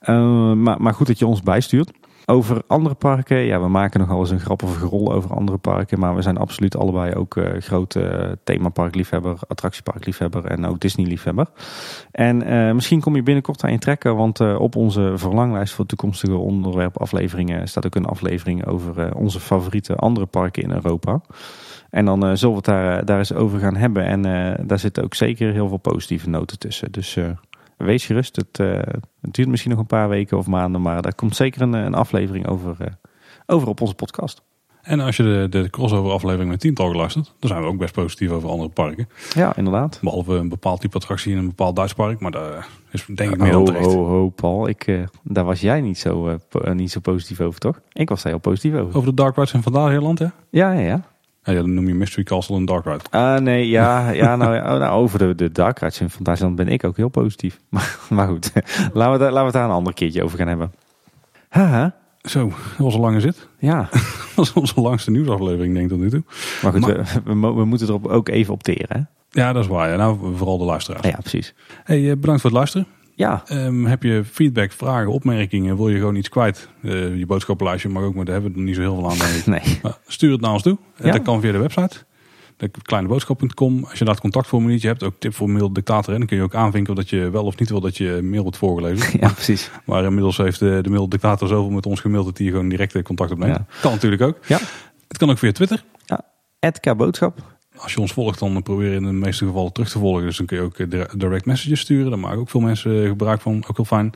Uh, 0.03 0.53
maar, 0.53 0.81
maar 0.81 0.95
goed 0.95 1.07
dat 1.07 1.19
je 1.19 1.27
ons 1.27 1.43
bijstuurt. 1.43 1.93
Over 2.27 2.63
andere 2.67 2.95
parken, 2.95 3.37
ja, 3.37 3.61
we 3.61 3.69
maken 3.69 4.01
nogal 4.01 4.21
eens 4.21 4.31
een 4.31 4.41
grappige 4.41 4.87
rol 4.87 5.13
over 5.13 5.35
andere 5.35 5.59
parken. 5.59 5.99
Maar 5.99 6.15
we 6.15 6.23
zijn 6.23 6.37
absoluut 6.37 6.77
allebei 6.77 7.15
ook 7.15 7.37
uh, 7.37 7.45
grote 7.59 8.39
themaparkliefhebber, 8.45 9.39
attractieparkliefhebber 9.49 10.45
en 10.45 10.67
ook 10.67 10.81
Disney-liefhebber. 10.81 11.47
En 12.11 12.53
uh, 12.53 12.73
misschien 12.73 13.01
kom 13.01 13.17
je 13.17 13.23
binnenkort 13.23 13.65
aan 13.65 13.73
je 13.73 13.79
trekken, 13.79 14.17
want 14.17 14.41
op 14.41 14.77
onze 14.77 15.13
verlanglijst 15.17 15.75
voor 15.75 15.87
toekomstige 15.87 16.37
onderwerpafleveringen 16.37 17.69
staat 17.69 17.87
ook 17.87 17.95
een 17.95 18.07
aflevering 18.07 18.67
over 18.67 19.15
onze 19.15 19.41
favoriete 19.41 19.97
andere 19.97 20.27
parken 20.27 20.63
in 20.63 20.71
Europa. 20.71 21.21
En 21.95 22.05
dan 22.05 22.27
uh, 22.27 22.35
zullen 22.35 22.51
we 22.51 22.57
het 22.57 22.65
daar, 22.65 22.99
eh, 22.99 23.07
daar 23.07 23.19
eens 23.19 23.33
over 23.33 23.59
gaan 23.59 23.77
hebben. 23.77 24.05
En 24.05 24.27
uh, 24.27 24.67
daar 24.67 24.79
zitten 24.79 25.05
ook 25.05 25.15
zeker 25.15 25.53
heel 25.53 25.69
veel 25.69 25.77
positieve 25.77 26.29
noten 26.29 26.59
tussen. 26.59 26.93
Dus 26.93 27.17
uh, 27.17 27.31
wees 27.77 28.07
gerust. 28.07 28.37
Het, 28.37 28.57
het, 29.21 29.35
duurt 29.35 29.49
misschien 29.49 29.71
nog 29.71 29.81
een 29.81 29.87
paar 29.87 30.09
weken 30.09 30.39
of 30.39 30.47
maanden. 30.47 30.83
Maar 30.83 31.03
daar 31.03 31.15
komt 31.15 31.37
zeker 31.37 31.63
een, 31.63 31.73
een 31.73 31.95
aflevering 31.95 32.47
over, 32.47 32.77
over 33.47 33.69
op 33.69 33.81
onze 33.81 33.95
podcast. 33.95 34.43
En 34.83 35.01
als 35.01 35.17
je 35.17 35.23
de, 35.23 35.47
de 35.49 35.71
crossover 35.71 36.13
aflevering 36.13 36.51
met 36.51 36.61
Tiental 36.61 36.91
geluisterd, 36.91 37.35
dan 37.39 37.49
zijn 37.49 37.63
we 37.63 37.69
ook 37.69 37.79
best 37.79 37.95
positief 37.95 38.31
over 38.31 38.49
andere 38.49 38.69
parken. 38.69 39.09
Ja, 39.35 39.57
inderdaad. 39.57 39.99
Behalve 40.03 40.35
een 40.35 40.49
bepaald 40.49 40.81
type 40.81 40.97
attractie 40.97 41.33
in 41.33 41.39
een 41.39 41.47
bepaald 41.47 41.77
Duits 41.77 41.95
park, 41.95 42.21
maar 42.21 42.31
daar 42.31 42.69
is 42.91 43.07
denk 43.15 43.33
ik 43.33 43.39
meer 43.39 43.53
dan 43.53 43.65
terecht. 43.65 43.87
Ho, 43.87 44.07
ho, 44.07 44.29
Paul, 44.29 44.69
ik, 44.69 44.87
uh, 44.87 45.07
daar 45.23 45.45
was 45.45 45.61
jij 45.61 45.81
niet 45.81 45.99
zo, 45.99 46.29
uh, 46.29 46.73
niet 46.73 46.91
zo 46.91 47.01
positief 47.01 47.41
over, 47.41 47.61
toch? 47.61 47.81
Ik 47.93 48.09
was 48.09 48.23
daar 48.23 48.33
heel 48.33 48.41
positief 48.41 48.75
over. 48.75 48.97
Over 48.97 49.09
de 49.09 49.15
Dark 49.15 49.37
Rides 49.37 49.53
in 49.53 49.63
Vandaalheerland, 49.63 50.19
hè? 50.19 50.27
Ja, 50.51 50.73
ja, 50.73 50.81
ja. 50.81 51.13
Ja, 51.45 51.55
dan 51.55 51.75
noem 51.75 51.87
je 51.87 51.95
Mystery 51.95 52.25
Castle 52.25 52.57
en 52.57 52.65
Dark 52.65 52.85
Ride. 52.85 53.05
Ah, 53.11 53.39
nee, 53.39 53.69
ja, 53.69 54.11
ja 54.23 54.37
nou, 54.37 54.57
oh, 54.57 54.63
nou, 54.63 54.93
over 54.93 55.19
de, 55.19 55.35
de 55.35 55.53
Dark 55.53 55.79
Rides 55.79 56.01
in 56.01 56.11
Fantasieland 56.11 56.57
ben 56.57 56.69
ik 56.69 56.85
ook 56.85 56.97
heel 56.97 57.09
positief. 57.09 57.61
Maar, 57.69 57.99
maar 58.11 58.29
goed, 58.29 58.53
laten, 58.93 59.13
we 59.13 59.19
daar, 59.19 59.33
laten 59.33 59.33
we 59.33 59.45
het 59.45 59.53
daar 59.53 59.65
een 59.65 59.71
ander 59.71 59.95
keertje 59.95 60.23
over 60.23 60.39
gaan 60.39 60.49
hebben. 60.49 60.73
Haha. 61.49 61.95
Zo, 62.23 62.49
dat 62.49 62.77
was 62.77 62.95
een 62.95 63.01
lange 63.01 63.21
zit. 63.21 63.49
Ja. 63.59 63.89
dat 63.91 64.35
was 64.35 64.53
onze 64.53 64.81
langste 64.81 65.11
nieuwsaflevering, 65.11 65.75
denk 65.75 65.85
ik 65.85 65.91
tot 65.91 66.01
nu 66.01 66.11
toe. 66.11 66.23
Maar 66.63 66.73
goed, 66.73 66.85
we, 66.85 67.03
we, 67.25 67.53
we, 67.53 67.65
moeten 67.65 67.89
er 67.89 68.11
ook 68.11 68.29
even 68.29 68.53
op 68.53 68.63
teren, 68.63 68.89
hè? 68.89 69.01
Ja, 69.41 69.53
dat 69.53 69.63
is 69.63 69.69
waar. 69.69 69.91
Ja. 69.91 69.97
Nou, 69.97 70.37
vooral 70.37 70.59
de 70.59 70.65
luisteraars. 70.65 71.07
Ja, 71.07 71.17
precies. 71.21 71.55
Hey, 71.85 72.11
eh, 72.11 72.17
bedankt 72.17 72.41
voor 72.41 72.51
het 72.51 72.59
luisteren. 72.59 72.87
Ja. 73.15 73.43
Um, 73.53 73.87
heb 73.87 74.03
je 74.03 74.23
feedback, 74.25 74.73
vragen, 74.73 75.13
opmerkingen, 75.13 75.77
wil 75.77 75.89
je 75.89 75.99
gewoon 75.99 76.17
iets 76.17 76.29
kwijt? 76.29 76.69
Uh, 76.83 77.19
je 77.19 77.27
boodschappenlijstje 77.27 77.89
mag 77.89 78.03
ook, 78.03 78.15
maar 78.15 78.25
daar 78.25 78.35
hebben 78.35 78.53
we 78.53 78.59
er 78.59 78.65
niet 78.65 78.75
zo 78.75 78.81
heel 78.81 78.95
veel 78.95 79.11
aan. 79.11 79.17
nee. 79.55 79.79
Maar 79.83 79.99
stuur 80.07 80.33
het 80.33 80.41
naar 80.41 80.53
ons 80.53 80.63
toe. 80.63 80.79
Ja. 80.97 81.11
Dat 81.11 81.23
kan 81.23 81.41
via 81.41 81.53
de 81.53 81.59
website. 81.59 81.97
Kleineboodschap.com. 82.83 83.85
Als 83.85 83.99
je 83.99 84.05
daar 84.05 84.15
het 84.15 84.23
contactformuliertje 84.23 84.89
hebt, 84.89 85.03
ook 85.03 85.15
tip 85.19 85.35
voor 85.35 85.51
maildictator. 85.51 86.13
En 86.13 86.19
dan 86.19 86.29
kun 86.29 86.37
je 86.37 86.43
ook 86.43 86.55
aanvinken 86.55 86.95
dat 86.95 87.11
je 87.11 87.31
wel 87.31 87.45
of 87.45 87.59
niet 87.59 87.69
wil 87.69 87.81
dat 87.81 87.97
je 87.97 88.21
mail 88.23 88.43
wordt 88.43 88.57
voorgelezen. 88.57 89.19
Ja, 89.21 89.29
precies. 89.33 89.71
Maar 89.85 90.05
inmiddels 90.05 90.37
heeft 90.37 90.59
de, 90.59 90.79
de 90.83 90.91
maildictator 90.91 91.49
zoveel 91.49 91.71
met 91.71 91.87
ons 91.87 92.01
gemaild 92.01 92.25
dat 92.25 92.39
hij 92.39 92.47
gewoon 92.47 92.69
direct 92.69 93.03
contact 93.03 93.31
opneemt. 93.31 93.57
Ja. 93.57 93.67
Kan 93.81 93.93
natuurlijk 93.93 94.23
ook. 94.23 94.39
Ja. 94.47 94.59
Het 95.09 95.19
kan 95.19 95.31
ook 95.31 95.39
via 95.39 95.53
Twitter. 95.53 95.85
Ja, 96.81 96.95
boodschap. 96.95 97.54
Als 97.77 97.93
je 97.93 98.01
ons 98.01 98.13
volgt, 98.13 98.39
dan 98.39 98.63
probeer 98.63 98.91
je 98.91 98.97
in 98.97 99.03
de 99.03 99.13
meeste 99.13 99.47
gevallen 99.47 99.73
terug 99.73 99.91
te 99.91 99.99
volgen. 99.99 100.25
Dus 100.25 100.37
dan 100.37 100.47
kun 100.47 100.57
je 100.57 100.63
ook 100.63 100.79
eh, 100.79 101.05
direct 101.17 101.47
messages 101.47 101.81
sturen. 101.81 102.11
Daar 102.11 102.19
maken 102.19 102.39
ook 102.39 102.51
veel 102.51 102.61
mensen 102.61 103.03
eh, 103.03 103.09
gebruik 103.09 103.41
van. 103.41 103.65
Ook 103.69 103.77
heel 103.77 103.85
fijn. 103.85 104.13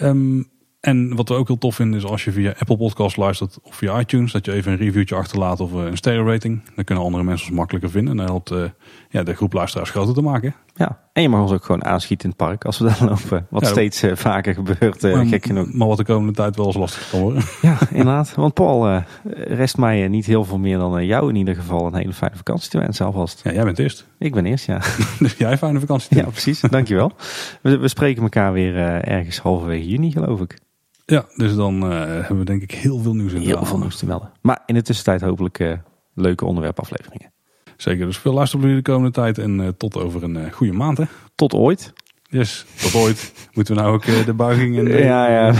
Um, 0.00 0.48
en 0.84 1.14
wat 1.14 1.28
we 1.28 1.34
ook 1.34 1.46
heel 1.46 1.58
tof 1.58 1.74
vinden 1.74 1.98
is 1.98 2.06
als 2.06 2.24
je 2.24 2.32
via 2.32 2.54
Apple 2.58 2.76
Podcast 2.76 3.16
luistert 3.16 3.58
of 3.62 3.74
via 3.74 4.00
iTunes, 4.00 4.32
dat 4.32 4.44
je 4.44 4.52
even 4.52 4.72
een 4.72 4.78
reviewtje 4.78 5.14
achterlaat 5.14 5.60
of 5.60 5.72
eh, 5.72 5.84
een 5.84 5.96
stereo 5.96 6.26
rating. 6.26 6.62
Dan 6.74 6.84
kunnen 6.84 7.04
andere 7.04 7.24
mensen 7.24 7.48
ons 7.48 7.56
makkelijker 7.56 7.90
vinden. 7.90 8.10
En 8.10 8.16
dat 8.16 8.28
helpt 8.28 8.50
uh, 8.50 8.64
ja, 9.08 9.22
de 9.22 9.34
groep 9.34 9.52
luisteraars 9.52 9.90
groter 9.90 10.14
te 10.14 10.22
maken. 10.22 10.54
Ja, 10.74 10.98
en 11.12 11.22
je 11.22 11.28
mag 11.28 11.40
ons 11.40 11.52
ook 11.52 11.64
gewoon 11.64 11.84
aanschieten 11.84 12.24
in 12.24 12.34
het 12.36 12.46
park 12.48 12.64
als 12.64 12.78
we 12.78 12.84
daar 12.84 13.08
lopen. 13.08 13.46
Wat 13.50 13.66
steeds 13.66 14.04
uh, 14.04 14.16
vaker 14.16 14.54
gebeurt, 14.54 15.02
maar, 15.02 15.26
gek 15.26 15.46
genoeg. 15.46 15.72
Maar 15.72 15.88
wat 15.88 15.96
de 15.96 16.04
komende 16.04 16.32
tijd 16.32 16.56
wel 16.56 16.66
eens 16.66 16.76
lastig 16.76 17.10
kan 17.10 17.20
worden. 17.20 17.42
Ja, 17.62 17.78
inderdaad. 17.90 18.34
Want 18.34 18.54
Paul, 18.54 19.02
rest 19.34 19.76
mij 19.76 20.08
niet 20.08 20.26
heel 20.26 20.44
veel 20.44 20.58
meer 20.58 20.78
dan 20.78 21.06
jou 21.06 21.28
in 21.28 21.36
ieder 21.36 21.54
geval 21.54 21.86
een 21.86 21.94
hele 21.94 22.12
fijne 22.12 22.36
vakantie 22.36 22.70
te 22.70 22.78
wensen 22.78 23.06
alvast. 23.06 23.40
Ja, 23.44 23.52
jij 23.52 23.64
bent 23.64 23.78
eerst. 23.78 24.06
Ik 24.18 24.34
ben 24.34 24.46
eerst, 24.46 24.66
ja. 24.66 24.80
dus 25.18 25.34
jij 25.36 25.58
fijne 25.58 25.80
vakantie. 25.80 26.16
Ja, 26.16 26.24
precies. 26.24 26.60
Dankjewel. 26.60 27.12
We, 27.60 27.78
we 27.78 27.88
spreken 27.88 28.22
elkaar 28.22 28.52
weer 28.52 28.76
ergens 29.04 29.38
halverwege 29.38 29.88
juni 29.88 30.10
geloof 30.10 30.40
ik. 30.40 30.62
Ja, 31.04 31.24
dus 31.36 31.54
dan 31.54 31.92
uh, 31.92 31.98
hebben 31.98 32.38
we 32.38 32.44
denk 32.44 32.62
ik 32.62 32.70
heel 32.70 32.98
veel 32.98 33.14
nieuws 33.14 33.32
in 33.32 33.40
Heel 33.40 33.64
veel 33.64 33.78
nieuws 33.78 33.96
te 33.96 34.06
melden. 34.06 34.32
Maar 34.40 34.62
in 34.66 34.74
de 34.74 34.82
tussentijd 34.82 35.20
hopelijk 35.20 35.58
uh, 35.58 35.72
leuke 36.14 36.44
onderwerpafleveringen. 36.44 37.32
Zeker, 37.76 38.06
dus 38.06 38.18
veel 38.18 38.32
luisterplezier 38.32 38.76
de 38.76 38.90
komende 38.90 39.10
tijd 39.10 39.38
en 39.38 39.58
uh, 39.58 39.68
tot 39.68 39.96
over 39.96 40.22
een 40.22 40.52
goede 40.52 40.72
maand. 40.72 40.98
Hè? 40.98 41.04
Tot 41.34 41.54
ooit. 41.54 41.92
Yes, 42.22 42.66
tot 42.80 42.94
ooit. 42.94 43.32
Moeten 43.54 43.74
we 43.74 43.80
nou 43.80 43.94
ook 43.94 44.04
de 44.04 44.34
buiging 44.34 44.78
en... 44.78 44.88
ja, 44.88 45.30
ja. 45.30 45.52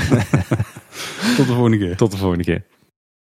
tot 1.37 1.47
de 1.47 1.53
volgende 1.55 1.79
keer. 1.79 1.97
Tot 1.97 2.11
de 2.11 2.17
volgende 2.17 2.45
keer. 2.45 2.65